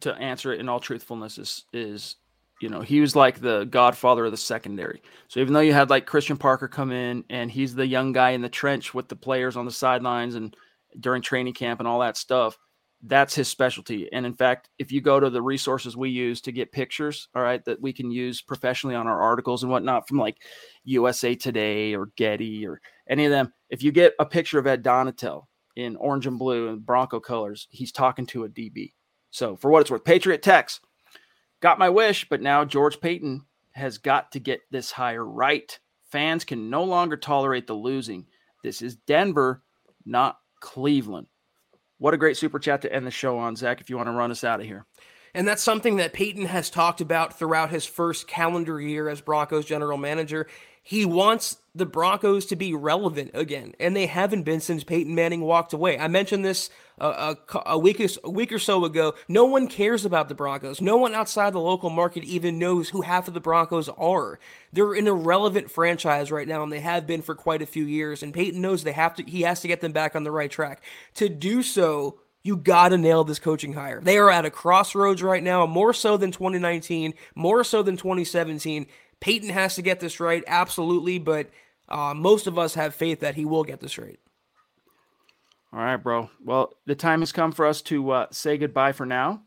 to 0.00 0.14
answer 0.14 0.52
it 0.52 0.60
in 0.60 0.68
all 0.68 0.80
truthfulness, 0.80 1.38
is 1.38 1.64
is 1.72 2.16
you 2.62 2.68
know, 2.68 2.80
he 2.80 3.00
was 3.00 3.16
like 3.16 3.40
the 3.40 3.64
godfather 3.64 4.24
of 4.24 4.30
the 4.30 4.36
secondary. 4.36 5.02
So 5.28 5.40
even 5.40 5.52
though 5.52 5.60
you 5.60 5.72
had 5.72 5.90
like 5.90 6.06
Christian 6.06 6.36
Parker 6.36 6.68
come 6.68 6.92
in 6.92 7.24
and 7.28 7.50
he's 7.50 7.74
the 7.74 7.86
young 7.86 8.12
guy 8.12 8.30
in 8.30 8.42
the 8.42 8.48
trench 8.48 8.94
with 8.94 9.08
the 9.08 9.16
players 9.16 9.56
on 9.56 9.64
the 9.64 9.72
sidelines 9.72 10.34
and 10.36 10.56
during 11.00 11.22
training 11.22 11.54
camp 11.54 11.80
and 11.80 11.88
all 11.88 12.00
that 12.00 12.16
stuff, 12.16 12.56
that's 13.04 13.34
his 13.34 13.48
specialty. 13.48 14.08
And 14.12 14.24
in 14.24 14.34
fact, 14.34 14.68
if 14.78 14.92
you 14.92 15.00
go 15.00 15.18
to 15.18 15.28
the 15.28 15.42
resources 15.42 15.96
we 15.96 16.10
use 16.10 16.40
to 16.42 16.52
get 16.52 16.70
pictures, 16.70 17.28
all 17.34 17.42
right, 17.42 17.64
that 17.64 17.80
we 17.80 17.92
can 17.92 18.12
use 18.12 18.40
professionally 18.42 18.94
on 18.94 19.08
our 19.08 19.20
articles 19.20 19.64
and 19.64 19.72
whatnot 19.72 20.06
from 20.06 20.18
like 20.18 20.36
USA 20.84 21.34
Today 21.34 21.94
or 21.94 22.10
Getty 22.16 22.64
or 22.64 22.80
any 23.08 23.24
of 23.24 23.32
them, 23.32 23.52
if 23.70 23.82
you 23.82 23.90
get 23.90 24.14
a 24.20 24.26
picture 24.26 24.60
of 24.60 24.68
Ed 24.68 24.84
Donatell 24.84 25.44
in 25.74 25.96
orange 25.96 26.28
and 26.28 26.38
blue 26.38 26.68
and 26.68 26.86
Bronco 26.86 27.18
colors, 27.18 27.66
he's 27.70 27.90
talking 27.90 28.26
to 28.26 28.44
a 28.44 28.48
DB. 28.48 28.92
So 29.30 29.56
for 29.56 29.70
what 29.70 29.80
it's 29.80 29.90
worth, 29.90 30.04
Patriot 30.04 30.42
Text 30.42 30.80
got 31.62 31.78
my 31.78 31.88
wish, 31.88 32.28
but 32.28 32.42
now 32.42 32.66
George 32.66 33.00
Paton 33.00 33.46
has 33.70 33.96
got 33.96 34.32
to 34.32 34.40
get 34.40 34.60
this 34.70 34.90
hire 34.90 35.24
right. 35.24 35.78
Fans 36.10 36.44
can 36.44 36.68
no 36.68 36.84
longer 36.84 37.16
tolerate 37.16 37.66
the 37.66 37.72
losing. 37.72 38.26
This 38.62 38.82
is 38.82 38.96
Denver, 38.96 39.62
not 40.04 40.38
Cleveland. 40.60 41.28
What 41.96 42.14
a 42.14 42.18
great 42.18 42.36
super 42.36 42.58
chat 42.58 42.82
to 42.82 42.92
end 42.92 43.06
the 43.06 43.10
show 43.10 43.38
on, 43.38 43.56
Zack, 43.56 43.80
if 43.80 43.88
you 43.88 43.96
want 43.96 44.08
to 44.08 44.12
run 44.12 44.30
us 44.30 44.44
out 44.44 44.60
of 44.60 44.66
here. 44.66 44.86
And 45.34 45.48
that's 45.48 45.62
something 45.62 45.96
that 45.96 46.12
Paton 46.12 46.46
has 46.46 46.68
talked 46.68 47.00
about 47.00 47.38
throughout 47.38 47.70
his 47.70 47.86
first 47.86 48.28
calendar 48.28 48.78
year 48.80 49.08
as 49.08 49.22
Broncos 49.22 49.64
general 49.64 49.96
manager. 49.96 50.46
He 50.82 51.06
wants 51.06 51.58
the 51.74 51.86
Broncos 51.86 52.44
to 52.46 52.56
be 52.56 52.74
relevant 52.74 53.30
again, 53.32 53.72
and 53.78 53.96
they 53.96 54.06
haven't 54.06 54.42
been 54.42 54.60
since 54.60 54.84
Peyton 54.84 55.14
Manning 55.14 55.42
walked 55.42 55.72
away. 55.72 55.96
I 55.96 56.08
mentioned 56.08 56.44
this 56.44 56.68
a, 56.98 57.36
a, 57.66 57.78
week 57.78 58.00
or, 58.00 58.08
a 58.24 58.30
week 58.30 58.52
or 58.52 58.58
so 58.58 58.84
ago. 58.84 59.14
No 59.28 59.44
one 59.44 59.66
cares 59.66 60.04
about 60.04 60.28
the 60.28 60.34
Broncos. 60.34 60.80
No 60.80 60.96
one 60.96 61.14
outside 61.14 61.52
the 61.52 61.60
local 61.60 61.90
market 61.90 62.24
even 62.24 62.58
knows 62.58 62.90
who 62.90 63.02
half 63.02 63.28
of 63.28 63.34
the 63.34 63.40
Broncos 63.40 63.88
are. 63.88 64.38
They're 64.72 64.94
an 64.94 65.06
irrelevant 65.06 65.70
franchise 65.70 66.30
right 66.30 66.48
now, 66.48 66.62
and 66.62 66.72
they 66.72 66.80
have 66.80 67.06
been 67.06 67.22
for 67.22 67.34
quite 67.34 67.62
a 67.62 67.66
few 67.66 67.84
years. 67.84 68.22
And 68.22 68.34
Paton 68.34 68.60
knows 68.60 68.84
they 68.84 68.92
have 68.92 69.14
to. 69.16 69.24
He 69.24 69.42
has 69.42 69.60
to 69.60 69.68
get 69.68 69.80
them 69.80 69.92
back 69.92 70.14
on 70.14 70.24
the 70.24 70.30
right 70.30 70.50
track. 70.50 70.82
To 71.14 71.28
do 71.28 71.62
so, 71.62 72.20
you 72.42 72.56
got 72.56 72.88
to 72.88 72.98
nail 72.98 73.24
this 73.24 73.38
coaching 73.38 73.72
hire. 73.72 74.00
They 74.00 74.18
are 74.18 74.30
at 74.30 74.44
a 74.44 74.50
crossroads 74.50 75.22
right 75.22 75.42
now, 75.42 75.66
more 75.66 75.92
so 75.92 76.16
than 76.16 76.32
2019, 76.32 77.14
more 77.34 77.64
so 77.64 77.82
than 77.82 77.96
2017. 77.96 78.86
Paton 79.20 79.50
has 79.50 79.76
to 79.76 79.82
get 79.82 80.00
this 80.00 80.18
right, 80.18 80.42
absolutely, 80.46 81.18
but 81.18 81.48
uh, 81.88 82.14
most 82.14 82.46
of 82.46 82.58
us 82.58 82.74
have 82.74 82.94
faith 82.94 83.20
that 83.20 83.36
he 83.36 83.44
will 83.44 83.62
get 83.62 83.80
this 83.80 83.98
right. 83.98 84.18
All 85.72 85.80
right, 85.80 85.96
bro. 85.96 86.30
Well, 86.44 86.74
the 86.86 86.94
time 86.94 87.20
has 87.20 87.32
come 87.32 87.52
for 87.52 87.66
us 87.66 87.80
to 87.82 88.10
uh, 88.10 88.26
say 88.30 88.58
goodbye 88.58 88.92
for 88.92 89.06
now. 89.06 89.42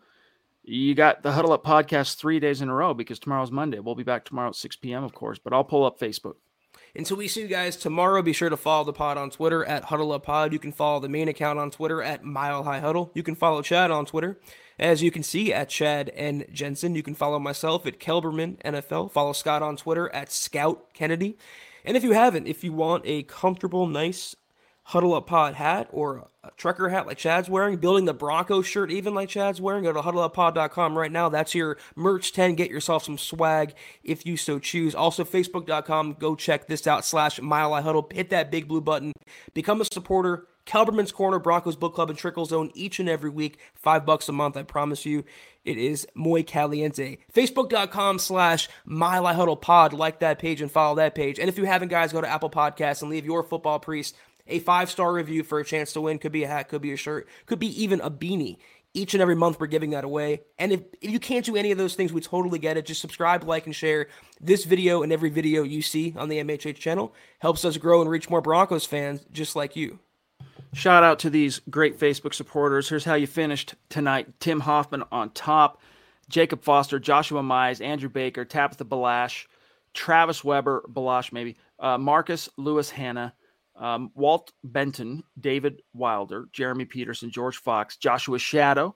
You 0.63 0.95
got 0.95 1.21
the 1.21 1.33
Huddle 1.33 1.53
Up 1.53 1.63
podcast 1.63 2.15
three 2.15 2.39
days 2.39 2.61
in 2.61 2.69
a 2.69 2.73
row 2.73 2.93
because 2.95 3.19
tomorrow's 3.19 3.51
Monday. 3.51 3.79
We'll 3.79 3.93
be 3.93 4.03
back 4.03 4.25
tomorrow 4.25 4.49
at 4.49 4.55
6 4.55 4.77
p.m., 4.77 5.03
of 5.03 5.13
course, 5.13 5.37
but 5.37 5.53
I'll 5.53 5.63
pull 5.63 5.85
up 5.85 5.99
Facebook. 5.99 6.35
Until 6.95 7.17
we 7.17 7.27
see 7.27 7.41
you 7.41 7.47
guys 7.47 7.75
tomorrow, 7.75 8.21
be 8.21 8.33
sure 8.33 8.49
to 8.49 8.57
follow 8.57 8.85
the 8.85 8.93
pod 8.93 9.17
on 9.17 9.29
Twitter 9.29 9.63
at 9.65 9.85
Huddle 9.85 10.11
Up 10.11 10.23
Pod. 10.23 10.53
You 10.53 10.59
can 10.59 10.71
follow 10.71 10.99
the 10.99 11.09
main 11.09 11.27
account 11.27 11.59
on 11.59 11.69
Twitter 11.69 12.01
at 12.01 12.23
Mile 12.23 12.63
High 12.63 12.79
Huddle. 12.79 13.11
You 13.13 13.21
can 13.21 13.35
follow 13.35 13.61
Chad 13.61 13.91
on 13.91 14.05
Twitter 14.05 14.39
as 14.77 15.01
you 15.01 15.11
can 15.11 15.23
see 15.23 15.53
at 15.53 15.69
Chad 15.69 16.09
and 16.09 16.45
Jensen, 16.51 16.95
you 16.95 17.03
can 17.03 17.15
follow 17.15 17.39
myself 17.39 17.85
at 17.85 17.99
Kelberman 17.99 18.61
NFL. 18.63 19.11
Follow 19.11 19.33
Scott 19.33 19.61
on 19.61 19.77
Twitter 19.77 20.13
at 20.13 20.31
Scout 20.31 20.93
Kennedy. 20.93 21.37
And 21.85 21.95
if 21.95 22.03
you 22.03 22.11
haven't, 22.11 22.47
if 22.47 22.63
you 22.63 22.73
want 22.73 23.03
a 23.05 23.23
comfortable, 23.23 23.87
nice 23.87 24.35
huddle 24.85 25.15
up 25.15 25.25
pod 25.27 25.55
hat 25.55 25.87
or 25.91 26.27
a 26.43 26.51
trucker 26.57 26.89
hat 26.89 27.07
like 27.07 27.17
Chad's 27.17 27.49
wearing, 27.49 27.77
building 27.77 28.05
the 28.05 28.13
Bronco 28.13 28.61
shirt 28.61 28.91
even 28.91 29.15
like 29.15 29.29
Chad's 29.29 29.59
wearing, 29.59 29.83
go 29.83 29.93
to 29.93 30.01
huddleuppod.com 30.01 30.97
right 30.97 31.11
now. 31.11 31.27
That's 31.27 31.55
your 31.55 31.77
merch 31.95 32.33
10. 32.33 32.55
Get 32.55 32.69
yourself 32.69 33.03
some 33.03 33.17
swag 33.17 33.73
if 34.03 34.25
you 34.25 34.37
so 34.37 34.59
choose. 34.59 34.93
Also, 34.93 35.23
facebook.com. 35.23 36.17
Go 36.19 36.35
check 36.35 36.67
this 36.67 36.85
out 36.85 37.03
slash 37.03 37.41
mile 37.41 37.73
high 37.73 37.81
huddle. 37.81 38.07
Hit 38.13 38.29
that 38.29 38.51
big 38.51 38.67
blue 38.67 38.81
button. 38.81 39.11
Become 39.53 39.81
a 39.81 39.85
supporter 39.85 40.47
Kelberman's 40.65 41.11
Corner, 41.11 41.39
Broncos 41.39 41.75
Book 41.75 41.93
Club, 41.93 42.09
and 42.09 42.17
Trickle 42.17 42.45
Zone 42.45 42.71
each 42.73 42.99
and 42.99 43.07
every 43.07 43.29
week. 43.29 43.59
Five 43.75 44.05
bucks 44.05 44.27
a 44.29 44.31
month, 44.31 44.57
I 44.57 44.63
promise 44.63 45.05
you. 45.05 45.23
It 45.63 45.77
is 45.77 46.07
muy 46.15 46.43
caliente. 46.43 47.17
Facebook.com 47.33 48.19
slash 48.19 48.67
Mile 48.83 49.33
Huddle 49.33 49.55
Pod. 49.55 49.93
Like 49.93 50.19
that 50.19 50.39
page 50.39 50.61
and 50.61 50.71
follow 50.71 50.95
that 50.95 51.15
page. 51.15 51.39
And 51.39 51.49
if 51.49 51.57
you 51.57 51.65
haven't, 51.65 51.89
guys, 51.89 52.13
go 52.13 52.21
to 52.21 52.27
Apple 52.27 52.49
Podcasts 52.49 53.01
and 53.01 53.11
leave 53.11 53.25
your 53.25 53.43
football 53.43 53.79
priest 53.79 54.15
a 54.47 54.59
five 54.59 54.89
star 54.89 55.13
review 55.13 55.43
for 55.43 55.59
a 55.59 55.65
chance 55.65 55.93
to 55.93 56.01
win. 56.01 56.19
Could 56.19 56.31
be 56.31 56.43
a 56.43 56.47
hat, 56.47 56.69
could 56.69 56.81
be 56.81 56.93
a 56.93 56.97
shirt, 56.97 57.27
could 57.45 57.59
be 57.59 57.81
even 57.81 58.01
a 58.01 58.11
beanie. 58.11 58.57
Each 58.93 59.13
and 59.13 59.21
every 59.21 59.35
month, 59.35 59.59
we're 59.59 59.67
giving 59.67 59.89
that 59.89 60.05
away. 60.05 60.43
And 60.57 60.71
if, 60.71 60.81
if 61.01 61.11
you 61.11 61.19
can't 61.19 61.43
do 61.43 61.57
any 61.57 61.71
of 61.71 61.77
those 61.77 61.95
things, 61.95 62.13
we 62.13 62.21
totally 62.21 62.59
get 62.59 62.77
it. 62.77 62.85
Just 62.85 63.01
subscribe, 63.01 63.43
like, 63.43 63.65
and 63.65 63.75
share 63.75 64.07
this 64.39 64.63
video 64.63 65.03
and 65.03 65.11
every 65.11 65.29
video 65.29 65.63
you 65.63 65.81
see 65.81 66.13
on 66.15 66.29
the 66.29 66.37
MHH 66.37 66.75
channel. 66.75 67.13
Helps 67.39 67.65
us 67.65 67.75
grow 67.75 67.99
and 67.99 68.09
reach 68.09 68.29
more 68.29 68.39
Broncos 68.39 68.85
fans 68.85 69.25
just 69.33 69.53
like 69.53 69.75
you. 69.75 69.99
Shout 70.75 71.03
out 71.03 71.19
to 71.19 71.29
these 71.29 71.61
great 71.69 71.97
Facebook 71.97 72.33
supporters. 72.33 72.89
Here's 72.89 73.05
how 73.05 73.15
you 73.15 73.27
finished 73.27 73.75
tonight 73.89 74.27
Tim 74.41 74.59
Hoffman 74.61 75.03
on 75.09 75.29
top, 75.29 75.81
Jacob 76.29 76.63
Foster, 76.63 76.99
Joshua 76.99 77.41
Mize, 77.41 77.83
Andrew 77.83 78.09
Baker, 78.09 78.43
Tabitha 78.43 78.83
Balash, 78.83 79.45
Travis 79.93 80.43
Weber, 80.43 80.83
Balash 80.91 81.31
maybe, 81.31 81.55
uh, 81.79 81.97
Marcus 81.97 82.49
Lewis 82.57 82.89
Hanna, 82.89 83.33
um, 83.77 84.11
Walt 84.15 84.51
Benton, 84.63 85.23
David 85.39 85.81
Wilder, 85.93 86.47
Jeremy 86.53 86.85
Peterson, 86.85 87.29
George 87.29 87.57
Fox, 87.57 87.97
Joshua 87.97 88.39
Shadow. 88.39 88.95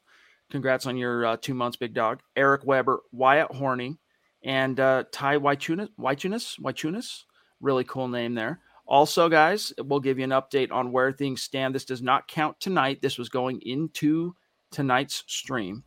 Congrats 0.50 0.86
on 0.86 0.98
your 0.98 1.26
uh, 1.26 1.38
two 1.38 1.54
months, 1.54 1.78
big 1.78 1.94
dog. 1.94 2.22
Eric 2.36 2.66
Weber, 2.66 3.02
Wyatt 3.12 3.52
Horning, 3.52 3.98
and 4.44 4.80
uh, 4.80 5.04
Ty 5.12 5.38
Wychunas. 5.38 5.90
Wychunas? 6.00 6.60
Wychunas? 6.60 7.24
Really 7.62 7.84
cool 7.84 8.08
name 8.08 8.34
there. 8.34 8.62
Also, 8.88 9.30
guys, 9.30 9.72
we'll 9.78 10.00
give 10.00 10.18
you 10.18 10.24
an 10.24 10.32
update 10.32 10.72
on 10.72 10.92
where 10.92 11.12
things 11.12 11.44
stand. 11.44 11.76
This 11.76 11.86
does 11.86 12.02
not 12.02 12.28
count 12.28 12.60
tonight. 12.60 13.02
This 13.02 13.20
was 13.20 13.30
going 13.30 13.62
into 13.62 14.36
tonight's 14.72 15.24
stream. 15.28 15.84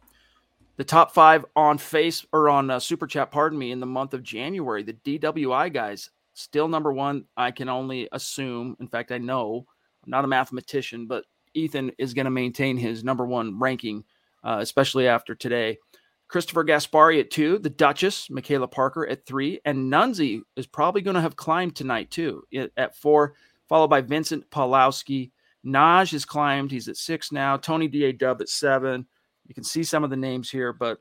The 0.76 0.84
top 0.84 1.12
five 1.12 1.44
on 1.56 1.78
face 1.78 2.24
or 2.32 2.48
on 2.48 2.70
uh, 2.70 2.78
super 2.78 3.06
chat, 3.06 3.32
pardon 3.32 3.58
me, 3.58 3.72
in 3.72 3.80
the 3.80 3.86
month 3.86 4.14
of 4.14 4.22
January. 4.22 4.84
The 4.84 4.92
DWI 4.92 5.72
guys 5.72 6.10
still 6.34 6.68
number 6.68 6.92
one. 6.92 7.24
I 7.36 7.50
can 7.50 7.68
only 7.68 8.08
assume. 8.12 8.76
In 8.80 8.88
fact, 8.88 9.12
I 9.12 9.18
know. 9.18 9.66
I'm 10.04 10.10
not 10.10 10.24
a 10.24 10.28
mathematician, 10.28 11.06
but 11.06 11.24
Ethan 11.54 11.92
is 11.98 12.14
going 12.14 12.24
to 12.24 12.30
maintain 12.30 12.76
his 12.76 13.04
number 13.04 13.26
one 13.26 13.58
ranking, 13.58 14.04
uh, 14.42 14.58
especially 14.60 15.06
after 15.06 15.34
today. 15.34 15.78
Christopher 16.28 16.64
Gaspari 16.64 17.20
at 17.20 17.30
two, 17.30 17.58
the 17.58 17.68
Duchess, 17.68 18.30
Michaela 18.30 18.66
Parker 18.66 19.06
at 19.06 19.26
three, 19.26 19.60
and 19.66 19.92
Nunzi 19.92 20.40
is 20.56 20.66
probably 20.66 21.02
going 21.02 21.14
to 21.14 21.20
have 21.20 21.36
climbed 21.36 21.76
tonight 21.76 22.10
too 22.10 22.42
at 22.76 22.96
four, 22.96 23.34
followed 23.68 23.88
by 23.88 24.00
Vincent 24.00 24.50
Pawlowski. 24.50 25.30
Naj 25.64 26.12
has 26.12 26.24
climbed. 26.24 26.70
He's 26.70 26.88
at 26.88 26.96
six 26.96 27.32
now. 27.32 27.58
Tony 27.58 27.86
D.A. 27.86 28.12
Dub 28.12 28.40
at 28.40 28.48
seven. 28.48 29.06
You 29.46 29.54
can 29.54 29.62
see 29.62 29.84
some 29.84 30.04
of 30.04 30.10
the 30.10 30.16
names 30.16 30.50
here, 30.50 30.72
but 30.72 31.00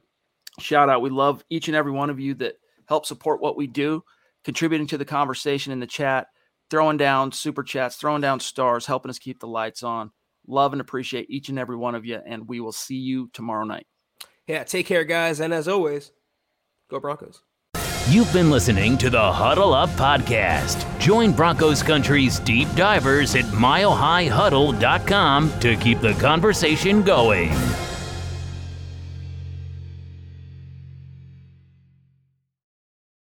shout 0.59 0.89
out. 0.89 1.01
We 1.01 1.09
love 1.09 1.45
each 1.49 1.69
and 1.69 1.77
every 1.77 1.93
one 1.93 2.09
of 2.09 2.19
you 2.19 2.33
that 2.35 2.59
help 2.87 3.05
support 3.05 3.41
what 3.41 3.55
we 3.55 3.67
do, 3.67 4.03
contributing 4.43 4.87
to 4.87 4.97
the 4.97 5.05
conversation 5.05 5.71
in 5.71 5.79
the 5.79 5.87
chat, 5.87 6.27
throwing 6.69 6.97
down 6.97 7.31
super 7.31 7.63
chats, 7.63 7.95
throwing 7.95 8.21
down 8.21 8.39
stars, 8.39 8.85
helping 8.85 9.09
us 9.09 9.19
keep 9.19 9.39
the 9.39 9.47
lights 9.47 9.83
on. 9.83 10.11
Love 10.47 10.73
and 10.73 10.81
appreciate 10.81 11.29
each 11.29 11.49
and 11.49 11.59
every 11.59 11.75
one 11.75 11.95
of 11.95 12.05
you, 12.05 12.19
and 12.25 12.47
we 12.47 12.59
will 12.59 12.71
see 12.71 12.95
you 12.95 13.29
tomorrow 13.33 13.65
night. 13.65 13.85
Yeah, 14.47 14.63
take 14.63 14.87
care, 14.87 15.03
guys. 15.03 15.39
And 15.39 15.53
as 15.53 15.67
always, 15.67 16.11
go 16.89 16.99
Broncos. 16.99 17.43
You've 18.09 18.33
been 18.33 18.49
listening 18.49 18.97
to 18.97 19.11
the 19.11 19.31
Huddle 19.31 19.73
Up 19.73 19.89
Podcast. 19.91 20.99
Join 20.99 21.31
Broncos 21.31 21.83
Country's 21.83 22.39
deep 22.39 22.67
divers 22.75 23.35
at 23.35 23.45
milehighhuddle.com 23.45 25.59
to 25.59 25.75
keep 25.77 26.01
the 26.01 26.13
conversation 26.13 27.03
going. 27.03 27.51